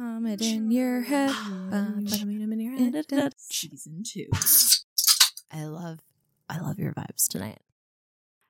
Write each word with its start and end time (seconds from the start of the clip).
Hum 0.00 0.24
it 0.24 0.40
in 0.54 0.70
your 0.70 1.02
head. 1.02 1.28
Ba- 1.70 1.92
ba- 1.94 2.16
in 2.22 2.60
your 2.60 2.72
head. 2.78 3.34
Season 3.36 4.02
two. 4.02 4.28
I 5.52 5.64
love, 5.64 5.98
I 6.48 6.58
love 6.58 6.78
your 6.78 6.94
vibes 6.94 7.28
tonight. 7.28 7.58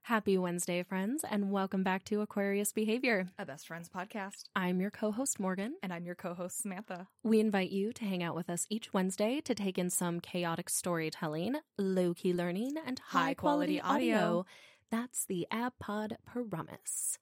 Happy 0.02 0.38
Wednesday, 0.38 0.84
friends, 0.84 1.24
and 1.28 1.50
welcome 1.50 1.82
back 1.82 2.04
to 2.04 2.20
Aquarius 2.20 2.72
Behavior. 2.72 3.26
A 3.36 3.44
best 3.44 3.66
friends 3.66 3.88
podcast. 3.88 4.44
I'm 4.54 4.80
your 4.80 4.92
co-host 4.92 5.40
Morgan. 5.40 5.74
And 5.82 5.92
I'm 5.92 6.04
your 6.04 6.14
co-host 6.14 6.62
Samantha. 6.62 7.08
We 7.24 7.40
invite 7.40 7.70
you 7.70 7.92
to 7.94 8.04
hang 8.04 8.22
out 8.22 8.36
with 8.36 8.48
us 8.48 8.66
each 8.70 8.92
Wednesday 8.92 9.40
to 9.40 9.52
take 9.52 9.76
in 9.76 9.90
some 9.90 10.20
chaotic 10.20 10.68
storytelling, 10.68 11.56
low-key 11.76 12.32
learning, 12.32 12.76
and 12.86 13.00
high-quality 13.08 13.78
High-quality 13.78 13.80
audio. 13.80 14.16
audio. 14.16 14.46
That's 14.90 15.24
the 15.24 15.48
Ab 15.50 15.72
Pod 15.80 16.16
Promise. 16.24 17.18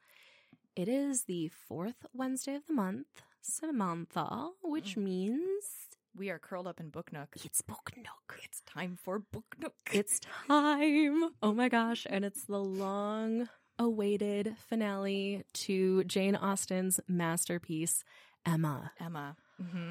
It 0.76 0.86
is 0.88 1.24
the 1.24 1.48
fourth 1.48 2.04
Wednesday 2.12 2.54
of 2.54 2.66
the 2.68 2.74
month, 2.74 3.06
Samantha, 3.41 4.50
which 4.62 4.96
Mm. 4.96 5.03
means 5.04 5.89
We 6.17 6.31
are 6.31 6.39
curled 6.39 6.67
up 6.67 6.81
in 6.81 6.90
Book 6.90 7.12
Nook. 7.12 7.36
it's 7.45 7.62
Book 7.62 7.93
Nook. 7.96 8.40
It's 8.43 8.61
time 8.62 8.96
for 8.96 9.21
Book 9.21 9.54
Nook. 9.61 9.75
It's 9.93 10.18
time. 10.18 11.31
Oh 11.43 11.53
my 11.54 11.68
gosh. 11.68 12.07
And 12.11 12.25
it's 12.25 12.45
the 12.45 12.59
long 12.62 13.48
awaited 13.79 14.57
finale 14.59 15.45
to 15.53 16.03
Jane 16.04 16.35
Austen's 16.35 16.98
masterpiece, 17.07 18.03
Emma. 18.45 18.93
Emma. 18.98 19.36
hmm 19.59 19.90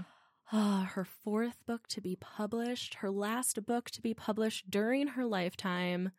Ah, 0.51 0.89
her 0.95 1.05
fourth 1.05 1.65
book 1.65 1.87
to 1.89 2.01
be 2.01 2.15
published, 2.15 2.95
her 2.95 3.11
last 3.11 3.65
book 3.65 3.89
to 3.91 4.01
be 4.01 4.13
published 4.13 4.69
during 4.69 5.07
her 5.09 5.25
lifetime. 5.25 6.11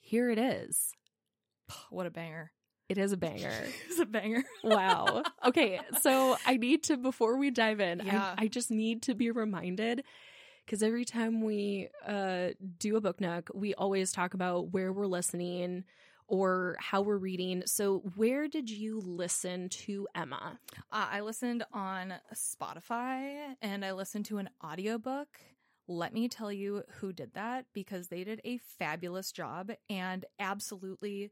Here 0.00 0.28
it 0.30 0.38
is. 0.38 0.92
What 1.90 2.06
a 2.06 2.10
banger. 2.10 2.52
It 2.88 2.98
is 2.98 3.12
a 3.12 3.16
banger. 3.26 3.52
it's 3.88 3.98
a 3.98 4.06
banger. 4.06 4.44
wow. 4.64 5.22
Okay, 5.44 5.80
so 6.00 6.36
I 6.46 6.56
need 6.56 6.82
to 6.84 6.96
before 6.96 7.36
we 7.36 7.50
dive 7.50 7.80
in, 7.80 8.00
Yeah. 8.04 8.34
I, 8.38 8.44
I 8.44 8.48
just 8.48 8.70
need 8.70 9.02
to 9.02 9.14
be 9.14 9.30
reminded 9.30 10.04
because 10.64 10.82
every 10.82 11.04
time 11.04 11.42
we 11.42 11.88
uh, 12.06 12.48
do 12.78 12.96
a 12.96 13.00
book 13.00 13.20
nook, 13.20 13.50
we 13.54 13.74
always 13.74 14.12
talk 14.12 14.34
about 14.34 14.72
where 14.72 14.92
we're 14.92 15.06
listening 15.06 15.84
or 16.26 16.76
how 16.78 17.00
we're 17.00 17.16
reading. 17.16 17.62
So, 17.64 18.02
where 18.16 18.48
did 18.48 18.68
you 18.68 19.00
listen 19.00 19.70
to 19.70 20.06
Emma? 20.14 20.58
Uh, 20.92 21.06
I 21.10 21.20
listened 21.22 21.64
on 21.72 22.12
Spotify 22.34 23.54
and 23.62 23.82
I 23.84 23.92
listened 23.92 24.26
to 24.26 24.36
an 24.38 24.50
audiobook. 24.62 25.28
Let 25.86 26.12
me 26.12 26.28
tell 26.28 26.52
you 26.52 26.82
who 27.00 27.14
did 27.14 27.32
that 27.32 27.64
because 27.72 28.08
they 28.08 28.22
did 28.24 28.42
a 28.44 28.58
fabulous 28.58 29.32
job 29.32 29.70
and 29.88 30.26
absolutely 30.38 31.30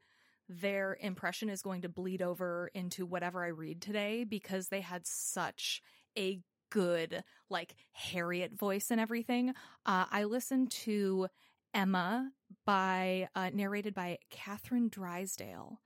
their 0.48 0.97
impression 1.00 1.48
is 1.48 1.62
going 1.62 1.83
to 1.83 1.89
bleed 1.89 2.22
over 2.22 2.70
into 2.75 3.05
whatever 3.06 3.44
I 3.44 3.48
read 3.48 3.80
today 3.83 4.25
because 4.25 4.69
they 4.69 4.80
had 4.80 5.06
such 5.06 5.83
a 6.16 6.41
good 6.70 7.22
like 7.50 7.75
Harriet 7.92 8.53
voice 8.56 8.91
and 8.91 9.00
everything. 9.00 9.50
Uh, 9.84 10.05
I 10.11 10.25
listened 10.25 10.70
to 10.72 11.28
Emma 11.75 12.30
by 12.64 13.28
uh, 13.34 13.50
narrated 13.53 13.94
by 13.94 14.19
Catherine 14.30 14.88
Drysdale. 14.88 15.80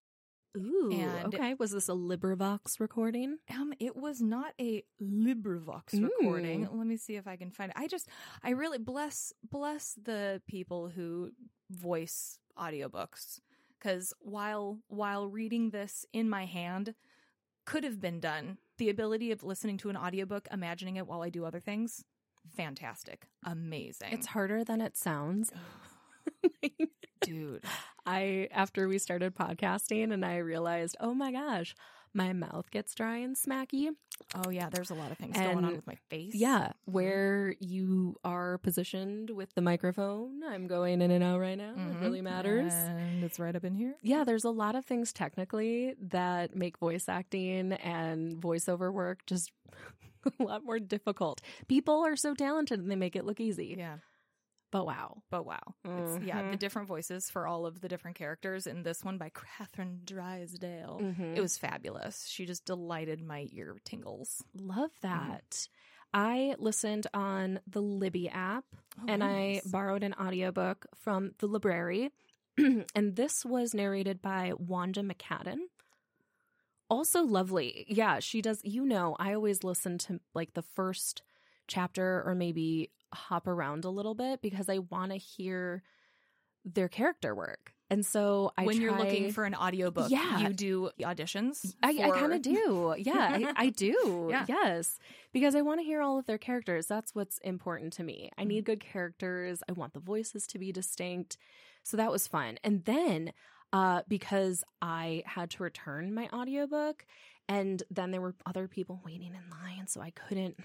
Ooh, 0.56 0.91
And- 0.92 1.33
okay. 1.34 1.55
Was 1.55 1.70
this 1.70 1.89
a 1.89 1.92
LibriVox 1.92 2.80
recording? 2.80 3.39
Um, 3.55 3.72
it 3.78 3.95
was 3.97 4.20
not 4.20 4.52
a 4.61 4.83
LibriVox 5.00 5.95
Mm. 5.95 6.05
recording. 6.05 6.69
Let 6.72 6.86
me 6.86 6.97
see 6.97 7.17
if 7.17 7.27
I 7.28 7.36
can 7.36 7.50
find 7.50 7.70
it. 7.70 7.77
I 7.78 7.86
just, 7.86 8.08
I 8.42 8.50
really 8.50 8.78
bless 8.78 9.33
bless 9.48 9.95
the 10.02 10.42
people 10.48 10.89
who 10.89 11.30
voice 11.70 12.39
audiobooks 12.58 13.39
because 13.81 14.12
while 14.20 14.78
while 14.89 15.27
reading 15.27 15.70
this 15.70 16.05
in 16.12 16.28
my 16.28 16.45
hand 16.47 16.95
could 17.64 17.84
have 17.84 18.00
been 18.00 18.20
done, 18.20 18.59
the 18.78 18.91
ability 18.91 19.31
of 19.31 19.42
listening 19.42 19.78
to 19.78 19.91
an 19.91 19.97
audiobook, 19.97 20.48
imagining 20.53 20.97
it 20.97 21.06
while 21.06 21.23
I 21.23 21.31
do 21.31 21.45
other 21.45 21.61
things, 21.61 22.05
fantastic, 22.56 23.27
amazing. 23.45 24.08
It's 24.12 24.28
harder 24.28 24.64
than 24.64 24.81
it 24.81 24.97
sounds. 24.97 25.52
dude. 27.23 27.64
I 28.07 28.48
after 28.51 28.89
we 28.89 28.98
started 28.98 29.35
podcasting 29.35 30.13
and 30.13 30.24
I 30.24 30.39
realized, 30.39 30.96
oh 31.01 31.14
my 31.14 31.33
gosh, 31.33 31.74
my 32.14 32.32
mouth 32.32 32.70
gets 32.70 32.94
dry 32.94 33.18
and 33.18 33.36
smacky. 33.36 33.88
Oh 34.34 34.50
yeah, 34.50 34.68
there's 34.68 34.90
a 34.90 34.94
lot 34.94 35.10
of 35.10 35.18
things 35.18 35.36
going 35.36 35.64
on 35.64 35.72
with 35.76 35.86
my 35.86 35.96
face. 36.10 36.34
Yeah, 36.34 36.72
where 36.84 37.54
you 37.60 38.16
are 38.24 38.58
positioned 38.58 39.30
with 39.30 39.52
the 39.54 39.62
microphone. 39.62 40.42
I'm 40.46 40.66
going 40.66 41.00
in 41.02 41.10
and 41.10 41.24
out 41.24 41.40
right 41.40 41.56
now. 41.56 41.74
Mhm. 41.76 41.94
It 41.96 42.00
really 42.04 42.20
matters. 42.20 42.72
and 42.74 43.24
it's 43.24 43.38
right 43.40 43.54
up 43.56 43.64
in 43.64 43.74
here. 43.74 43.94
yeah, 44.02 44.24
there's 44.24 44.44
a 44.44 44.50
lot 44.50 44.74
of 44.74 44.84
things 44.84 45.12
technically 45.12 45.94
that 46.00 46.54
make 46.54 46.78
voice 46.78 47.08
acting 47.08 47.72
and 47.72 48.36
voiceover 48.36 48.92
work 48.92 49.24
just 49.27 49.50
a 50.38 50.42
lot 50.42 50.64
more 50.64 50.78
difficult. 50.78 51.40
People 51.68 52.04
are 52.04 52.16
so 52.16 52.34
talented 52.34 52.78
and 52.80 52.90
they 52.90 52.96
make 52.96 53.16
it 53.16 53.24
look 53.24 53.40
easy. 53.40 53.74
Yeah. 53.78 53.96
But 54.70 54.86
wow. 54.86 55.23
But 55.31 55.45
wow. 55.45 55.75
It's, 55.85 56.25
yeah, 56.25 56.42
the 56.51 56.57
Mhm. 56.57 56.58
different 56.61 56.86
voices 56.89 57.29
for 57.29 57.47
all 57.47 57.67
of 57.67 57.81
the 57.81 57.89
different 57.89 58.17
characters 58.17 58.67
in 58.69 58.83
this 58.85 59.03
one 59.05 59.19
by 59.19 59.31
Catherine 59.58 60.01
Drysdale. 60.05 61.01
Mhm. 61.03 61.36
It 61.36 61.41
was 61.41 61.58
fabulous. 61.58 62.27
She 62.27 62.47
just 62.47 62.64
delighted 62.64 63.20
my 63.23 63.48
ear 63.53 63.77
tingles. 63.85 64.45
Love 64.55 64.92
that. 65.03 65.69
I 66.14 66.55
listened 66.58 67.07
on 67.14 67.61
the 67.67 67.83
Libby 67.83 68.29
app 68.29 68.64
Oh, 68.98 69.05
and 69.08 69.20
nice. 69.20 69.64
I 69.67 69.70
borrowed 69.70 70.03
an 70.03 70.14
audiobook 70.14 70.87
from 70.97 71.33
the 71.39 71.47
library. 71.48 72.11
and 72.58 73.17
this 73.17 73.45
was 73.45 73.75
narrated 73.75 74.20
by 74.20 74.52
Wanda 74.57 75.02
McCaddon. 75.02 75.58
Also 76.89 77.23
lovely. 77.23 77.87
Yeah, 77.89 78.19
she 78.19 78.42
does. 78.42 78.61
You 78.64 78.85
know, 78.85 79.14
I 79.19 79.33
always 79.35 79.63
listen 79.63 79.98
to 79.98 80.20
like 80.35 80.55
the 80.55 80.63
first 80.63 81.23
chapter 81.69 82.23
or 82.27 82.35
maybe 82.35 82.91
hop 83.12 83.46
around 83.46 83.84
a 83.84 83.90
little 83.90 84.14
bit 84.14 84.40
because 84.42 84.68
I 84.68 84.78
want 84.78 85.12
to 85.12 85.18
hear 85.18 85.82
their 86.64 86.88
character 86.88 87.34
work. 87.34 87.72
And 87.92 88.06
so 88.06 88.52
I 88.56 88.66
when 88.66 88.80
you're 88.80 88.96
looking 88.96 89.32
for 89.32 89.44
an 89.44 89.54
audiobook, 89.54 90.10
Yeah. 90.10 90.38
you 90.38 90.52
do 90.52 90.90
auditions. 91.00 91.74
I, 91.82 91.88
I 91.88 92.10
kind 92.10 92.32
of 92.32 92.40
do. 92.42 92.94
Yeah, 92.96 93.52
I, 93.56 93.64
I 93.64 93.68
do. 93.86 94.28
Yeah. 94.30 94.44
Yes. 94.48 94.98
Because 95.32 95.56
I 95.56 95.62
want 95.62 95.80
to 95.80 95.84
hear 95.84 96.00
all 96.00 96.16
of 96.18 96.26
their 96.26 96.38
characters. 96.38 96.86
That's 96.86 97.14
what's 97.16 97.38
important 97.38 97.92
to 97.94 98.04
me. 98.04 98.30
Mm-hmm. 98.32 98.40
I 98.40 98.44
need 98.44 98.64
good 98.64 98.78
characters. 98.80 99.62
I 99.68 99.72
want 99.72 99.94
the 99.94 100.00
voices 100.00 100.46
to 100.48 100.58
be 100.58 100.70
distinct. 100.70 101.36
So 101.82 101.96
that 101.96 102.12
was 102.12 102.28
fun. 102.28 102.58
And 102.62 102.84
then 102.84 103.32
uh, 103.72 104.02
because 104.06 104.62
I 104.80 105.24
had 105.27 105.50
to 105.50 105.62
return 105.64 106.14
my 106.14 106.28
audiobook 106.32 107.04
and 107.48 107.82
then 107.90 108.12
there 108.12 108.20
were 108.20 108.36
other 108.46 108.68
people 108.68 109.00
waiting 109.04 109.34
in 109.34 109.42
line, 109.50 109.88
so 109.88 110.00
I 110.00 110.10
couldn't 110.10 110.56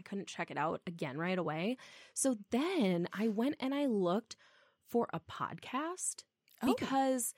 I 0.00 0.02
couldn't 0.08 0.28
check 0.28 0.50
it 0.50 0.56
out 0.56 0.80
again 0.86 1.18
right 1.18 1.38
away. 1.38 1.76
So 2.14 2.38
then 2.50 3.06
I 3.12 3.28
went 3.28 3.56
and 3.60 3.74
I 3.74 3.84
looked 3.84 4.34
for 4.88 5.08
a 5.12 5.20
podcast 5.20 6.24
Oh. 6.62 6.74
because 6.74 7.34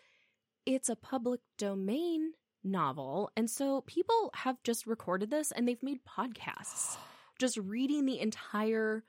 it's 0.65 0.89
a 0.89 0.95
public 0.95 1.41
domain 1.59 2.34
novel. 2.62 3.31
And 3.37 3.50
so 3.50 3.81
people 3.83 4.31
have 4.34 4.62
just 4.62 4.87
recorded 4.87 5.28
this 5.31 5.50
and 5.50 5.67
they've 5.67 5.83
made 5.83 6.05
podcasts 6.05 6.97
just 7.41 7.56
reading 7.56 8.06
the 8.06 8.21
entire 8.21 9.03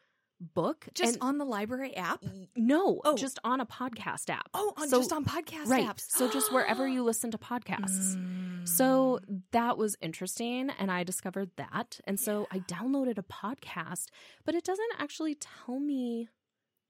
book. 0.56 0.88
just 0.96 1.14
and, 1.14 1.22
on 1.24 1.38
the 1.38 1.46
library 1.46 1.96
app. 1.96 2.24
no, 2.56 3.02
Oh. 3.06 3.16
just 3.16 3.38
on 3.44 3.62
a 3.62 3.66
podcast 3.68 4.30
app. 4.31 4.50
Oh, 4.56 4.74
on, 4.78 4.90
So- 4.90 4.97
just 4.97 5.14
on 5.14 5.24
podcast 5.25 5.68
right. 5.68 5.85
apps. 5.88 6.09
So 6.09 6.28
just 6.30 6.52
wherever 6.52 6.88
you 6.88 7.03
listen 7.12 7.30
to 7.31 7.38
podcasts. 7.38 8.16
Mm. 8.18 8.53
So 8.66 9.19
that 9.51 9.78
was 9.78 9.96
interesting, 10.01 10.69
and 10.69 10.91
I 10.91 11.03
discovered 11.03 11.51
that. 11.57 12.00
And 12.06 12.19
so 12.19 12.47
I 12.51 12.59
downloaded 12.59 13.18
a 13.18 13.24
podcast, 13.24 14.07
but 14.46 14.56
it 14.56 14.63
doesn't 14.63 14.94
actually 15.00 15.35
tell 15.35 15.79
me 15.79 16.29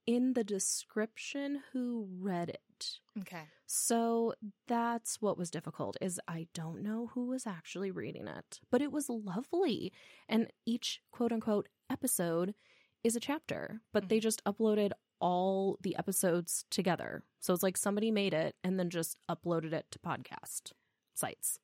in 0.06 0.34
the 0.34 0.44
description 0.44 1.62
who 1.72 2.06
read 2.20 2.50
it. 2.50 2.98
okay. 3.20 3.44
So 3.66 4.34
that's 4.68 5.22
what 5.22 5.38
was 5.38 5.50
difficult 5.50 5.96
is 6.00 6.20
I 6.28 6.46
don't 6.54 6.82
know 6.82 7.10
who 7.14 7.26
was 7.26 7.46
actually 7.46 7.90
reading 7.90 8.28
it, 8.28 8.60
but 8.70 8.82
it 8.82 8.92
was 8.92 9.08
lovely. 9.08 9.92
And 10.28 10.48
each 10.66 11.00
quote 11.10 11.32
unquote 11.32 11.68
episode 11.90 12.54
is 13.02 13.16
a 13.16 13.20
chapter, 13.20 13.80
but 13.92 14.08
they 14.08 14.16
mm-hmm. 14.16 14.22
just 14.22 14.44
uploaded 14.44 14.92
all 15.20 15.78
the 15.82 15.96
episodes 15.96 16.66
together. 16.70 17.22
So 17.40 17.54
it's 17.54 17.62
like 17.62 17.76
somebody 17.76 18.10
made 18.10 18.34
it 18.34 18.56
and 18.62 18.78
then 18.78 18.90
just 18.90 19.18
uploaded 19.30 19.72
it 19.72 19.86
to 19.92 19.98
podcast 19.98 20.72
sites. 21.14 21.58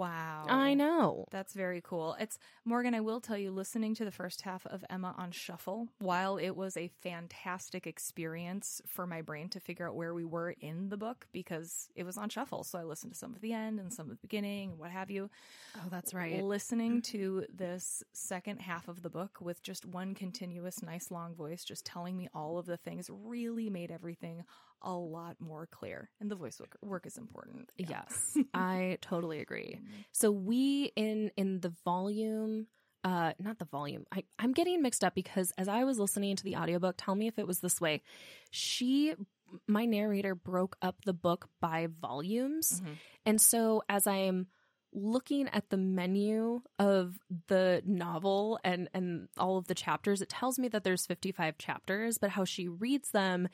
Wow. 0.00 0.46
I 0.48 0.72
know. 0.72 1.26
That's 1.30 1.52
very 1.52 1.82
cool. 1.82 2.16
It's 2.18 2.38
Morgan, 2.64 2.94
I 2.94 3.00
will 3.00 3.20
tell 3.20 3.36
you, 3.36 3.50
listening 3.50 3.94
to 3.96 4.04
the 4.06 4.10
first 4.10 4.40
half 4.40 4.64
of 4.64 4.82
Emma 4.88 5.14
on 5.18 5.30
Shuffle, 5.30 5.88
while 5.98 6.38
it 6.38 6.52
was 6.52 6.74
a 6.78 6.88
fantastic 7.02 7.86
experience 7.86 8.80
for 8.86 9.06
my 9.06 9.20
brain 9.20 9.50
to 9.50 9.60
figure 9.60 9.86
out 9.86 9.94
where 9.94 10.14
we 10.14 10.24
were 10.24 10.54
in 10.58 10.88
the 10.88 10.96
book 10.96 11.26
because 11.32 11.90
it 11.94 12.04
was 12.04 12.16
on 12.16 12.30
Shuffle. 12.30 12.64
So 12.64 12.78
I 12.78 12.84
listened 12.84 13.12
to 13.12 13.18
some 13.18 13.34
of 13.34 13.42
the 13.42 13.52
end 13.52 13.78
and 13.78 13.92
some 13.92 14.06
of 14.06 14.12
the 14.12 14.26
beginning 14.26 14.70
and 14.70 14.78
what 14.78 14.90
have 14.90 15.10
you. 15.10 15.28
Oh, 15.76 15.88
that's 15.90 16.14
right. 16.14 16.42
Listening 16.42 17.02
to 17.12 17.44
this 17.54 18.02
second 18.14 18.62
half 18.62 18.88
of 18.88 19.02
the 19.02 19.10
book 19.10 19.36
with 19.42 19.62
just 19.62 19.84
one 19.84 20.14
continuous, 20.14 20.82
nice 20.82 21.10
long 21.10 21.34
voice 21.34 21.62
just 21.62 21.84
telling 21.84 22.16
me 22.16 22.26
all 22.34 22.56
of 22.56 22.64
the 22.64 22.78
things 22.78 23.10
really 23.10 23.68
made 23.68 23.90
everything 23.90 24.44
a 24.82 24.92
lot 24.92 25.36
more 25.40 25.66
clear. 25.66 26.10
And 26.20 26.30
the 26.30 26.36
voice 26.36 26.58
work, 26.60 26.76
work 26.82 27.06
is 27.06 27.16
important. 27.18 27.72
Yeah. 27.76 28.02
Yes, 28.08 28.36
I 28.54 28.98
totally 29.00 29.40
agree. 29.40 29.78
So 30.12 30.30
we 30.30 30.92
in 30.96 31.30
in 31.36 31.60
the 31.60 31.72
volume 31.84 32.66
uh 33.04 33.32
not 33.38 33.58
the 33.58 33.64
volume. 33.64 34.04
I 34.12 34.24
I'm 34.38 34.52
getting 34.52 34.82
mixed 34.82 35.04
up 35.04 35.14
because 35.14 35.52
as 35.56 35.68
I 35.68 35.84
was 35.84 35.98
listening 35.98 36.36
to 36.36 36.44
the 36.44 36.56
audiobook, 36.56 36.96
tell 36.98 37.14
me 37.14 37.26
if 37.28 37.38
it 37.38 37.46
was 37.46 37.60
this 37.60 37.80
way. 37.80 38.02
She 38.50 39.14
my 39.66 39.84
narrator 39.84 40.34
broke 40.34 40.76
up 40.80 40.96
the 41.04 41.12
book 41.12 41.48
by 41.60 41.88
volumes. 42.00 42.80
Mhm. 42.84 42.96
And 43.26 43.40
so 43.40 43.82
as 43.88 44.06
I'm 44.06 44.46
looking 44.92 45.48
at 45.48 45.70
the 45.70 45.76
menu 45.76 46.60
of 46.78 47.16
the 47.46 47.80
novel 47.86 48.58
and 48.64 48.88
and 48.92 49.28
all 49.38 49.56
of 49.56 49.66
the 49.66 49.74
chapters, 49.74 50.20
it 50.20 50.28
tells 50.28 50.58
me 50.58 50.68
that 50.68 50.84
there's 50.84 51.06
55 51.06 51.58
chapters, 51.58 52.18
but 52.18 52.30
how 52.30 52.44
she 52.44 52.68
reads 52.68 53.10
them, 53.12 53.48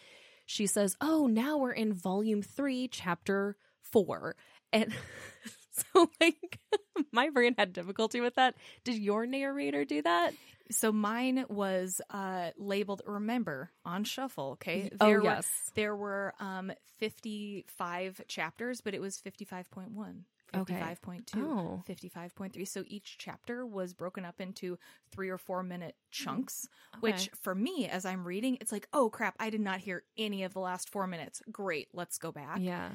she 0.46 0.66
says, 0.66 0.96
"Oh, 1.00 1.26
now 1.26 1.58
we're 1.58 1.72
in 1.72 1.92
volume 1.92 2.40
3, 2.42 2.88
chapter 2.88 3.56
4." 3.82 4.34
And 4.72 4.92
so 5.72 6.10
like 6.20 6.58
my 7.12 7.28
brain 7.30 7.54
had 7.58 7.72
difficulty 7.72 8.20
with 8.20 8.36
that. 8.36 8.54
Did 8.84 8.96
your 8.96 9.26
narrator 9.26 9.84
do 9.84 10.00
that? 10.02 10.32
So 10.70 10.90
mine 10.90 11.44
was 11.48 12.00
uh 12.10 12.50
labeled 12.56 13.02
remember 13.06 13.70
on 13.84 14.02
shuffle, 14.04 14.52
okay? 14.52 14.90
oh 15.00 15.06
There 15.06 15.18
were- 15.20 15.24
yes. 15.24 15.48
There 15.74 15.94
were 15.94 16.34
um 16.40 16.72
55 16.98 18.22
chapters, 18.28 18.80
but 18.80 18.94
it 18.94 19.00
was 19.00 19.20
55.1, 19.20 19.90
Okay. 20.00 20.14
55.2, 20.52 21.36
Oh. 21.36 21.82
55.3. 21.86 22.64
So 22.66 22.84
each 22.86 23.16
chapter 23.18 23.66
was 23.66 23.92
broken 23.94 24.24
up 24.24 24.40
into 24.40 24.78
3 25.10 25.28
or 25.28 25.38
4 25.38 25.62
minute 25.62 25.96
chunks, 26.10 26.68
which 27.00 27.28
for 27.40 27.54
me 27.54 27.88
as 27.88 28.04
I'm 28.04 28.26
reading, 28.26 28.58
it's 28.60 28.72
like, 28.72 28.88
"Oh 28.92 29.10
crap, 29.10 29.34
I 29.38 29.50
did 29.50 29.60
not 29.60 29.80
hear 29.80 30.04
any 30.16 30.42
of 30.44 30.52
the 30.54 30.60
last 30.60 30.88
4 30.90 31.06
minutes. 31.06 31.42
Great, 31.50 31.88
let's 31.92 32.18
go 32.18 32.32
back." 32.32 32.58
yeah. 32.60 32.90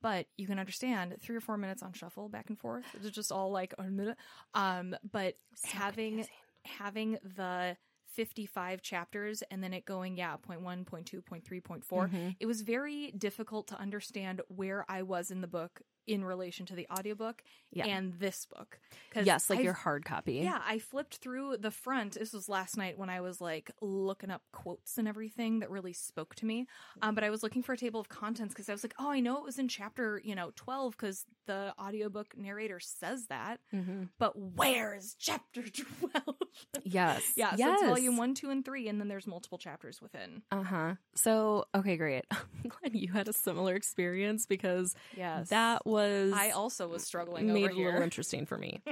But 0.00 0.28
you 0.36 0.46
can 0.46 0.60
understand 0.60 1.16
3 1.20 1.34
or 1.34 1.40
4 1.40 1.56
minutes 1.56 1.82
on 1.82 1.92
shuffle 1.92 2.28
back 2.28 2.48
and 2.48 2.56
forth. 2.58 2.84
It's 2.94 3.10
just 3.10 3.32
all 3.32 3.50
like 3.50 3.74
a 3.78 3.82
minute. 3.84 4.16
Um 4.54 4.94
but 5.10 5.34
So 5.56 5.68
having 5.76 6.18
confusing. 6.18 6.34
having 6.64 7.18
the 7.24 7.76
55 8.12 8.80
chapters 8.82 9.42
and 9.50 9.62
then 9.62 9.72
it 9.74 9.84
going 9.84 10.16
yeah 10.16 10.36
point 10.36 10.60
one 10.62 10.84
point 10.84 11.06
two 11.06 11.20
point 11.20 11.44
three 11.44 11.60
point 11.60 11.84
four 11.84 12.08
Mhm. 12.08 12.36
it 12.40 12.46
was 12.46 12.62
very 12.62 13.10
difficult 13.12 13.66
to 13.68 13.78
understand 13.78 14.40
where 14.48 14.84
i 14.88 15.02
was 15.02 15.30
in 15.30 15.40
the 15.40 15.46
book 15.46 15.82
in 16.08 16.24
relation 16.24 16.66
to 16.66 16.74
the 16.74 16.86
audiobook 16.90 17.42
Yeah. 17.70 17.86
and 17.86 18.14
this 18.14 18.46
book. 18.46 18.78
Yes, 19.14 19.50
like 19.50 19.58
I've- 19.58 19.64
your 19.64 19.72
hard 19.74 20.04
copy. 20.04 20.34
yeah 20.34 20.60
i 20.66 20.78
flipped 20.78 21.16
through 21.16 21.56
the 21.58 21.70
front 21.70 22.14
this 22.14 22.32
was 22.32 22.48
last 22.48 22.76
night 22.76 22.96
when 22.98 23.10
i 23.10 23.20
was 23.20 23.40
like 23.40 23.70
looking 23.80 24.30
up 24.30 24.42
quotes 24.52 24.96
and 24.98 25.06
everything 25.08 25.58
that 25.60 25.70
really 25.70 25.92
spoke 25.92 26.34
to 26.36 26.46
me 26.46 26.66
um, 27.02 27.14
but 27.14 27.24
i 27.24 27.30
was 27.30 27.42
looking 27.42 27.62
for 27.62 27.72
a 27.72 27.76
table 27.76 27.98
of 28.00 28.08
contents 28.08 28.54
because 28.54 28.68
i 28.68 28.72
was 28.72 28.84
like 28.84 28.94
oh 28.98 29.10
i 29.10 29.20
know 29.20 29.36
it 29.38 29.44
was 29.44 29.58
in 29.58 29.66
chapter 29.68 30.20
you 30.24 30.34
know 30.34 30.52
12 30.56 30.92
because 30.92 31.24
the 31.46 31.74
audiobook 31.80 32.36
narrator 32.36 32.78
says 32.80 33.26
that 33.26 33.60
hmm 33.70 34.04
but 34.18 34.38
where 34.38 34.94
is 34.94 35.14
chapter 35.18 35.62
12 36.00 36.36
Yes. 36.84 37.32
yeah, 37.36 37.50
so 37.50 37.56
yes. 37.58 37.80
it's 37.80 37.88
volume 37.88 38.16
one, 38.16 38.34
two, 38.34 38.50
and 38.50 38.64
three, 38.64 38.88
and 38.88 39.00
then 39.00 39.08
there's 39.08 39.26
multiple 39.26 39.58
chapters 39.58 40.00
within. 40.00 40.42
Uh 40.50 40.62
huh. 40.62 40.94
So, 41.14 41.66
okay, 41.74 41.96
great. 41.96 42.24
I'm 42.30 42.70
glad 42.70 42.94
you 42.94 43.12
had 43.12 43.28
a 43.28 43.32
similar 43.32 43.74
experience 43.74 44.46
because 44.46 44.94
Yes, 45.16 45.48
that 45.50 45.86
was 45.86 46.32
I 46.34 46.50
also 46.50 46.88
was 46.88 47.04
struggling 47.04 47.52
made 47.52 47.64
over 47.64 47.72
it 47.72 47.76
a 47.76 47.84
little 47.84 48.02
interesting 48.02 48.46
for 48.46 48.58
me. 48.58 48.82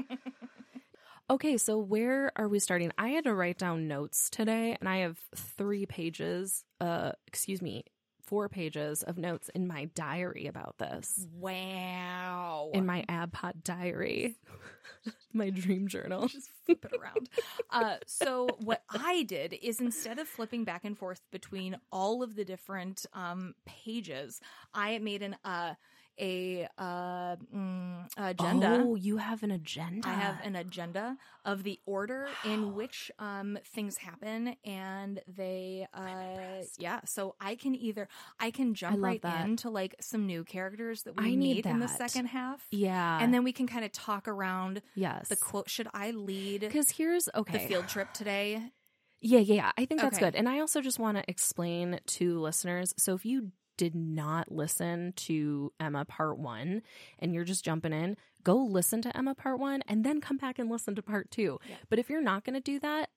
okay, 1.30 1.56
so 1.56 1.78
where 1.78 2.32
are 2.36 2.48
we 2.48 2.58
starting? 2.58 2.92
I 2.98 3.08
had 3.08 3.24
to 3.24 3.34
write 3.34 3.58
down 3.58 3.88
notes 3.88 4.30
today, 4.30 4.76
and 4.78 4.88
I 4.88 4.98
have 4.98 5.18
three 5.34 5.86
pages. 5.86 6.64
Uh, 6.80 7.12
excuse 7.26 7.62
me, 7.62 7.84
four 8.26 8.48
pages 8.48 9.02
of 9.02 9.16
notes 9.16 9.48
in 9.54 9.66
my 9.66 9.86
diary 9.94 10.46
about 10.46 10.76
this. 10.78 11.26
Wow. 11.32 12.70
In 12.74 12.84
my 12.84 13.04
Ab 13.08 13.32
Pod 13.32 13.62
diary, 13.62 14.36
my 15.32 15.50
dream 15.50 15.88
journal. 15.88 16.28
just 16.28 16.50
flip 16.64 16.84
it 16.84 16.92
around. 16.98 17.28
Uh, 17.70 17.96
so 18.06 18.48
what 18.58 18.82
I 18.90 19.22
did 19.24 19.58
is 19.62 19.80
instead 19.80 20.18
of 20.18 20.28
flipping 20.28 20.64
back 20.64 20.84
and 20.84 20.96
forth 20.98 21.22
between 21.30 21.76
all 21.92 22.22
of 22.22 22.36
the 22.36 22.44
different 22.44 23.06
um, 23.12 23.54
pages, 23.64 24.40
I 24.74 24.98
made 24.98 25.22
an 25.22 25.36
uh, 25.44 25.74
a 26.18 26.68
uh, 26.78 27.36
mm, 27.54 28.06
agenda. 28.16 28.82
Oh, 28.82 28.94
you 28.94 29.18
have 29.18 29.42
an 29.42 29.50
agenda. 29.50 30.08
I 30.08 30.14
have 30.14 30.36
an 30.44 30.56
agenda 30.56 31.16
of 31.44 31.62
the 31.62 31.78
order 31.86 32.28
in 32.44 32.74
which 32.74 33.10
um, 33.18 33.58
things 33.74 33.98
happen, 33.98 34.56
and 34.64 35.20
they, 35.28 35.86
uh, 35.94 36.62
yeah. 36.78 37.00
So 37.04 37.34
I 37.40 37.54
can 37.54 37.74
either 37.74 38.08
I 38.40 38.50
can 38.50 38.74
jump 38.74 38.96
love 38.96 39.02
right 39.02 39.22
that. 39.22 39.46
into 39.46 39.70
like 39.70 39.94
some 40.00 40.26
new 40.26 40.44
characters 40.44 41.02
that 41.02 41.16
we 41.16 41.26
I 41.26 41.28
need 41.30 41.56
meet 41.56 41.66
in 41.66 41.78
the 41.78 41.88
second 41.88 42.26
half, 42.26 42.66
yeah, 42.70 43.18
and 43.20 43.32
then 43.32 43.44
we 43.44 43.52
can 43.52 43.66
kind 43.66 43.84
of 43.84 43.92
talk 43.92 44.28
around 44.28 44.82
yes, 44.94 45.28
the 45.28 45.36
quote. 45.36 45.68
Should 45.68 45.88
I 45.94 46.10
lead 46.10 46.60
because 46.60 46.90
here's 46.90 47.28
okay. 47.34 47.52
the 47.52 47.58
field 47.60 47.88
trip 47.88 48.12
today? 48.12 48.72
Yeah, 49.20 49.40
yeah, 49.40 49.54
yeah. 49.54 49.72
I 49.78 49.86
think 49.86 50.00
that's 50.00 50.18
Okay. 50.18 50.26
good. 50.26 50.36
And 50.36 50.48
I 50.48 50.60
also 50.60 50.80
just 50.80 50.98
want 50.98 51.16
to 51.16 51.24
explain 51.28 52.00
to 52.06 52.38
listeners. 52.38 52.94
So 52.98 53.14
if 53.14 53.24
you 53.24 53.52
did 53.76 53.94
not 53.94 54.50
listen 54.50 55.12
to 55.16 55.72
Emma 55.78 56.04
part 56.04 56.38
one 56.38 56.82
and 57.18 57.34
you're 57.34 57.44
just 57.44 57.64
jumping 57.64 57.92
in, 57.92 58.16
go 58.42 58.56
listen 58.56 59.02
to 59.02 59.16
Emma 59.16 59.34
part 59.34 59.58
one 59.58 59.82
and 59.88 60.04
then 60.04 60.20
come 60.20 60.36
back 60.36 60.58
and 60.58 60.70
listen 60.70 60.94
to 60.94 61.02
part 61.02 61.30
two. 61.30 61.58
Yeah. 61.68 61.76
But 61.88 61.98
if 61.98 62.08
you're 62.08 62.22
not 62.22 62.44
going 62.44 62.54
to 62.54 62.60
do 62.60 62.78
that, 62.80 63.10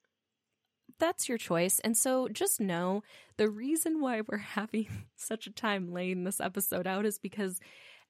that's 1.00 1.30
your 1.30 1.38
choice. 1.38 1.80
And 1.80 1.96
so 1.96 2.28
just 2.28 2.60
know 2.60 3.04
the 3.38 3.50
reason 3.50 4.02
why 4.02 4.22
we're 4.22 4.38
having 4.56 4.88
such 5.16 5.48
a 5.48 5.52
time 5.52 5.92
laying 5.92 6.24
this 6.24 6.40
episode 6.40 6.88
out 6.88 7.06
is 7.06 7.18
because 7.18 7.60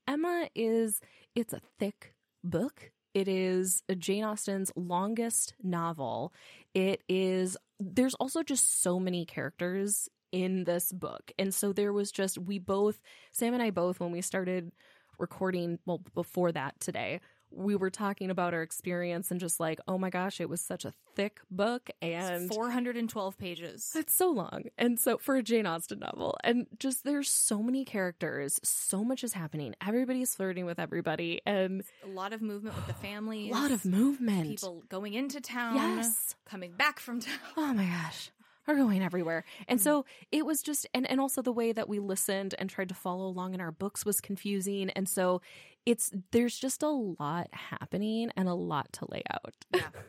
Emma 0.07 0.49
is, 0.55 1.01
it's 1.35 1.53
a 1.53 1.61
thick 1.77 2.13
book. 2.43 2.91
It 3.13 3.27
is 3.27 3.83
Jane 3.97 4.23
Austen's 4.23 4.71
longest 4.75 5.53
novel. 5.61 6.33
It 6.73 7.01
is, 7.09 7.57
there's 7.79 8.13
also 8.15 8.43
just 8.43 8.81
so 8.81 8.99
many 8.99 9.25
characters 9.25 10.09
in 10.31 10.63
this 10.65 10.91
book. 10.91 11.31
And 11.39 11.53
so 11.53 11.73
there 11.73 11.93
was 11.93 12.11
just, 12.11 12.37
we 12.37 12.59
both, 12.59 12.99
Sam 13.31 13.53
and 13.53 13.63
I 13.63 13.69
both, 13.71 13.99
when 13.99 14.11
we 14.11 14.21
started 14.21 14.71
recording, 15.17 15.79
well, 15.85 16.01
before 16.15 16.51
that 16.51 16.79
today, 16.79 17.19
we 17.51 17.75
were 17.75 17.89
talking 17.89 18.29
about 18.29 18.53
our 18.53 18.61
experience 18.61 19.31
and 19.31 19.39
just 19.39 19.59
like, 19.59 19.79
oh 19.87 19.97
my 19.97 20.11
gosh, 20.11 20.39
it 20.39 20.47
was 20.47 20.61
such 20.61 20.85
a 20.85 20.93
thick 21.15 21.39
book. 21.49 21.89
And 21.99 22.45
It's 22.45 22.55
412 22.55 23.39
pages. 23.39 23.91
it's 23.95 24.13
so 24.13 24.29
long. 24.29 24.65
And 24.77 24.99
so 24.99 25.17
for 25.17 25.35
a 25.35 25.41
Jane 25.41 25.65
Austen 25.65 25.97
novel, 25.99 26.37
and 26.43 26.67
just 26.77 27.03
there's 27.03 27.27
so 27.27 27.63
many 27.63 27.85
characters, 27.85 28.59
so 28.63 29.03
much 29.03 29.23
is 29.23 29.33
happening. 29.33 29.73
Everybody's 29.85 30.35
flirting 30.35 30.65
with 30.67 30.77
everybody, 30.77 31.41
and 31.43 31.83
A 32.05 32.07
lot 32.09 32.33
of 32.33 32.43
movement 32.43 32.75
with 32.75 32.85
the 32.85 32.93
family. 33.07 33.49
a 33.49 33.53
lot 33.53 33.71
of 33.71 33.83
movement. 33.83 34.47
people 34.47 34.83
going 34.87 35.15
into 35.15 35.41
town. 35.41 35.75
Yes. 35.75 36.35
Coming 36.45 36.73
back 36.73 36.99
from 36.99 37.19
town. 37.19 37.33
Oh 37.57 37.73
my 37.73 37.85
gosh. 37.85 38.29
We're 38.69 38.75
going 38.75 39.01
everywhere. 39.03 39.43
And 39.67 39.79
Mm. 39.79 39.83
so 39.83 40.05
it 40.31 40.45
was 40.45 40.61
just 40.61 40.85
and, 40.93 41.09
and 41.09 41.19
also 41.19 41.41
the 41.41 41.51
way 41.51 41.71
that 41.71 41.89
we 41.89 41.99
listened 41.99 42.53
and 42.59 42.69
tried 42.69 42.89
to 42.89 42.95
follow 42.95 43.25
along 43.25 43.53
in 43.55 43.61
our 43.61 43.71
books 43.71 44.05
was 44.05 44.21
confusing. 44.21 44.89
And 44.91 45.09
so 45.09 45.41
it's 45.85 46.11
there's 46.31 46.57
just 46.57 46.83
a 46.83 46.89
lot 46.89 47.47
happening 47.51 48.31
and 48.37 48.47
a 48.47 48.53
lot 48.53 48.93
to 48.93 49.07
lay 49.09 49.23
out. 49.31 49.55
Yeah. 49.73 49.87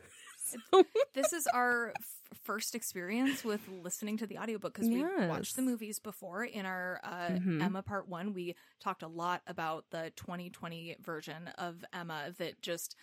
This 1.13 1.31
is 1.31 1.47
our 1.47 1.93
f- 1.97 2.37
first 2.43 2.75
experience 2.75 3.45
with 3.45 3.61
listening 3.69 4.17
to 4.17 4.27
the 4.27 4.37
audiobook 4.37 4.73
because 4.73 4.89
we 4.89 5.01
watched 5.27 5.55
the 5.55 5.61
movies 5.61 5.97
before 5.99 6.43
in 6.43 6.65
our 6.65 6.99
uh, 7.05 7.29
Mhm. 7.39 7.61
Emma 7.63 7.81
part 7.81 8.09
one. 8.09 8.33
We 8.33 8.55
talked 8.81 9.01
a 9.01 9.07
lot 9.07 9.43
about 9.47 9.85
the 9.91 10.11
2020 10.17 10.97
version 11.01 11.47
of 11.57 11.85
Emma 11.93 12.33
that 12.37 12.61
just. 12.61 12.97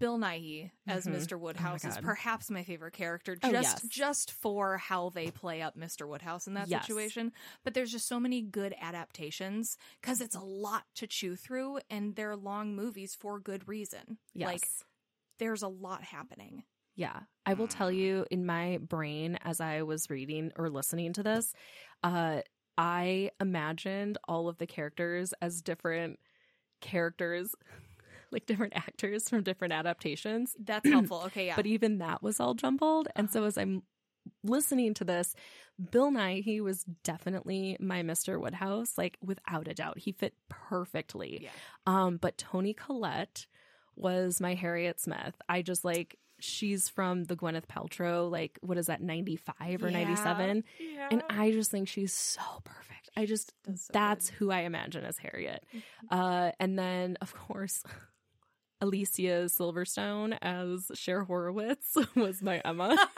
Bill 0.00 0.18
Nighy 0.18 0.72
as 0.88 1.06
Mhm. 1.06 1.14
Mr. 1.14 1.38
Woodhouse 1.38 1.84
is 1.84 1.96
perhaps 1.98 2.50
my 2.50 2.64
favorite 2.64 2.94
character, 2.94 3.36
Oh, 3.42 3.52
just 3.52 3.84
yes. 3.84 3.88
just 3.88 4.32
for 4.32 4.78
how 4.78 5.10
they 5.10 5.30
play 5.30 5.62
up 5.62 5.76
Mr. 5.76 6.08
Woodhouse 6.08 6.46
in 6.48 6.54
that 6.54 6.66
Yes. 6.68 6.86
situation. 6.86 7.32
But 7.62 7.74
there's 7.74 7.92
just 7.92 8.08
so 8.08 8.18
many 8.18 8.40
good 8.42 8.74
adaptations 8.80 9.76
because 10.00 10.20
it's 10.20 10.34
a 10.34 10.40
lot 10.40 10.86
to 10.96 11.06
chew 11.06 11.36
through, 11.36 11.80
and 11.88 12.16
they're 12.16 12.34
long 12.34 12.74
movies 12.74 13.14
for 13.14 13.38
good 13.38 13.68
reason. 13.68 14.18
yes. 14.34 14.46
Like 14.48 14.68
there's 15.38 15.62
a 15.62 15.68
lot 15.68 16.02
happening. 16.02 16.64
Yeah. 16.96 17.20
I 17.46 17.54
will 17.54 17.68
tell 17.68 17.90
you 17.92 18.26
in 18.30 18.44
my 18.44 18.78
brain 18.78 19.36
as 19.42 19.60
I 19.60 19.82
was 19.82 20.10
reading 20.10 20.50
or 20.56 20.68
listening 20.70 21.12
to 21.14 21.22
this, 21.22 21.54
uh, 22.02 22.42
I 22.78 23.30
imagined 23.40 24.16
all 24.26 24.48
of 24.48 24.56
the 24.58 24.66
characters 24.66 25.32
as 25.42 25.60
different 25.62 26.18
characters, 26.80 27.54
like 28.32 28.46
different 28.46 28.74
actors 28.76 29.28
from 29.28 29.42
different 29.42 29.72
adaptations. 29.72 30.54
That's 30.64 30.88
helpful. 30.88 31.22
Okay, 31.26 31.46
yeah. 31.46 31.56
But 31.56 31.66
even 31.66 31.98
that 31.98 32.22
was 32.22 32.40
all 32.40 32.54
jumbled. 32.54 33.08
And 33.16 33.30
so 33.30 33.44
as 33.44 33.56
I'm 33.58 33.82
listening 34.44 34.94
to 34.94 35.04
this, 35.04 35.34
Bill 35.90 36.10
Nighy, 36.10 36.42
he 36.42 36.60
was 36.60 36.84
definitely 37.04 37.76
my 37.80 38.02
Mr. 38.02 38.40
Woodhouse, 38.40 38.96
like 38.98 39.16
without 39.22 39.66
a 39.68 39.74
doubt. 39.74 39.98
He 39.98 40.12
fit 40.12 40.34
perfectly. 40.48 41.40
Yeah. 41.42 41.50
Um, 41.86 42.16
but 42.18 42.36
Toni 42.38 42.74
Collette 42.74 43.46
was 43.96 44.40
my 44.40 44.54
Harriet 44.54 45.00
Smith. 45.00 45.34
I 45.48 45.62
just 45.62 45.84
like 45.84 46.16
she's 46.38 46.88
from 46.88 47.24
the 47.24 47.36
Gwyneth 47.36 47.66
Paltrow, 47.66 48.30
like 48.30 48.58
what 48.62 48.78
is 48.78 48.86
that, 48.86 49.02
ninety 49.02 49.36
five 49.36 49.82
or 49.82 49.88
Yeah. 49.90 49.98
ninety 50.04 50.16
seven? 50.16 50.64
yeah. 50.78 51.08
And 51.10 51.22
I 51.28 51.50
just 51.50 51.70
think 51.70 51.88
she's 51.88 52.12
so 52.12 52.40
perfect. 52.64 53.10
I 53.16 53.26
just 53.26 53.52
so 53.74 53.92
that's 53.92 54.30
good. 54.30 54.36
who 54.36 54.50
I 54.50 54.60
imagine 54.60 55.04
as 55.04 55.18
Harriet. 55.18 55.64
Uh, 56.10 56.52
and 56.60 56.78
then 56.78 57.16
of 57.20 57.34
course, 57.34 57.82
Alicia 58.80 59.46
Silverstone 59.46 60.36
as 60.42 60.90
Cher 60.94 61.24
Horowitz 61.24 61.96
was 62.16 62.42
my 62.42 62.58
Emma. 62.64 62.96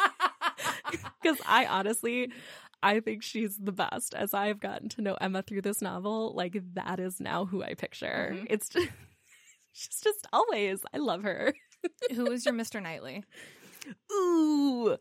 Because 1.23 1.39
I 1.47 1.67
honestly, 1.67 2.33
I 2.83 3.01
think 3.01 3.23
she's 3.23 3.57
the 3.57 3.73
best. 3.73 4.15
As 4.15 4.35
I've 4.35 4.61
gotten 4.61 4.89
to 4.91 5.03
know 5.03 5.15
Emma 5.21 5.43
through 5.43 5.63
this 5.63 5.81
novel, 5.81 6.35
like 6.35 6.61
that 6.75 7.01
is 7.01 7.21
now 7.21 7.45
who 7.47 7.63
I 7.63 7.75
picture. 7.75 8.33
Mhm. 8.35 8.47
It's 8.51 8.69
just, 8.69 8.89
she's 9.73 10.01
just 10.03 10.27
always. 10.33 10.81
I 10.93 10.99
love 10.99 11.23
her. 11.23 11.55
Who 12.15 12.31
is 12.31 12.45
your 12.45 12.55
Mr. 12.55 12.83
Knightley? 12.83 13.25
Ooh. 14.13 14.97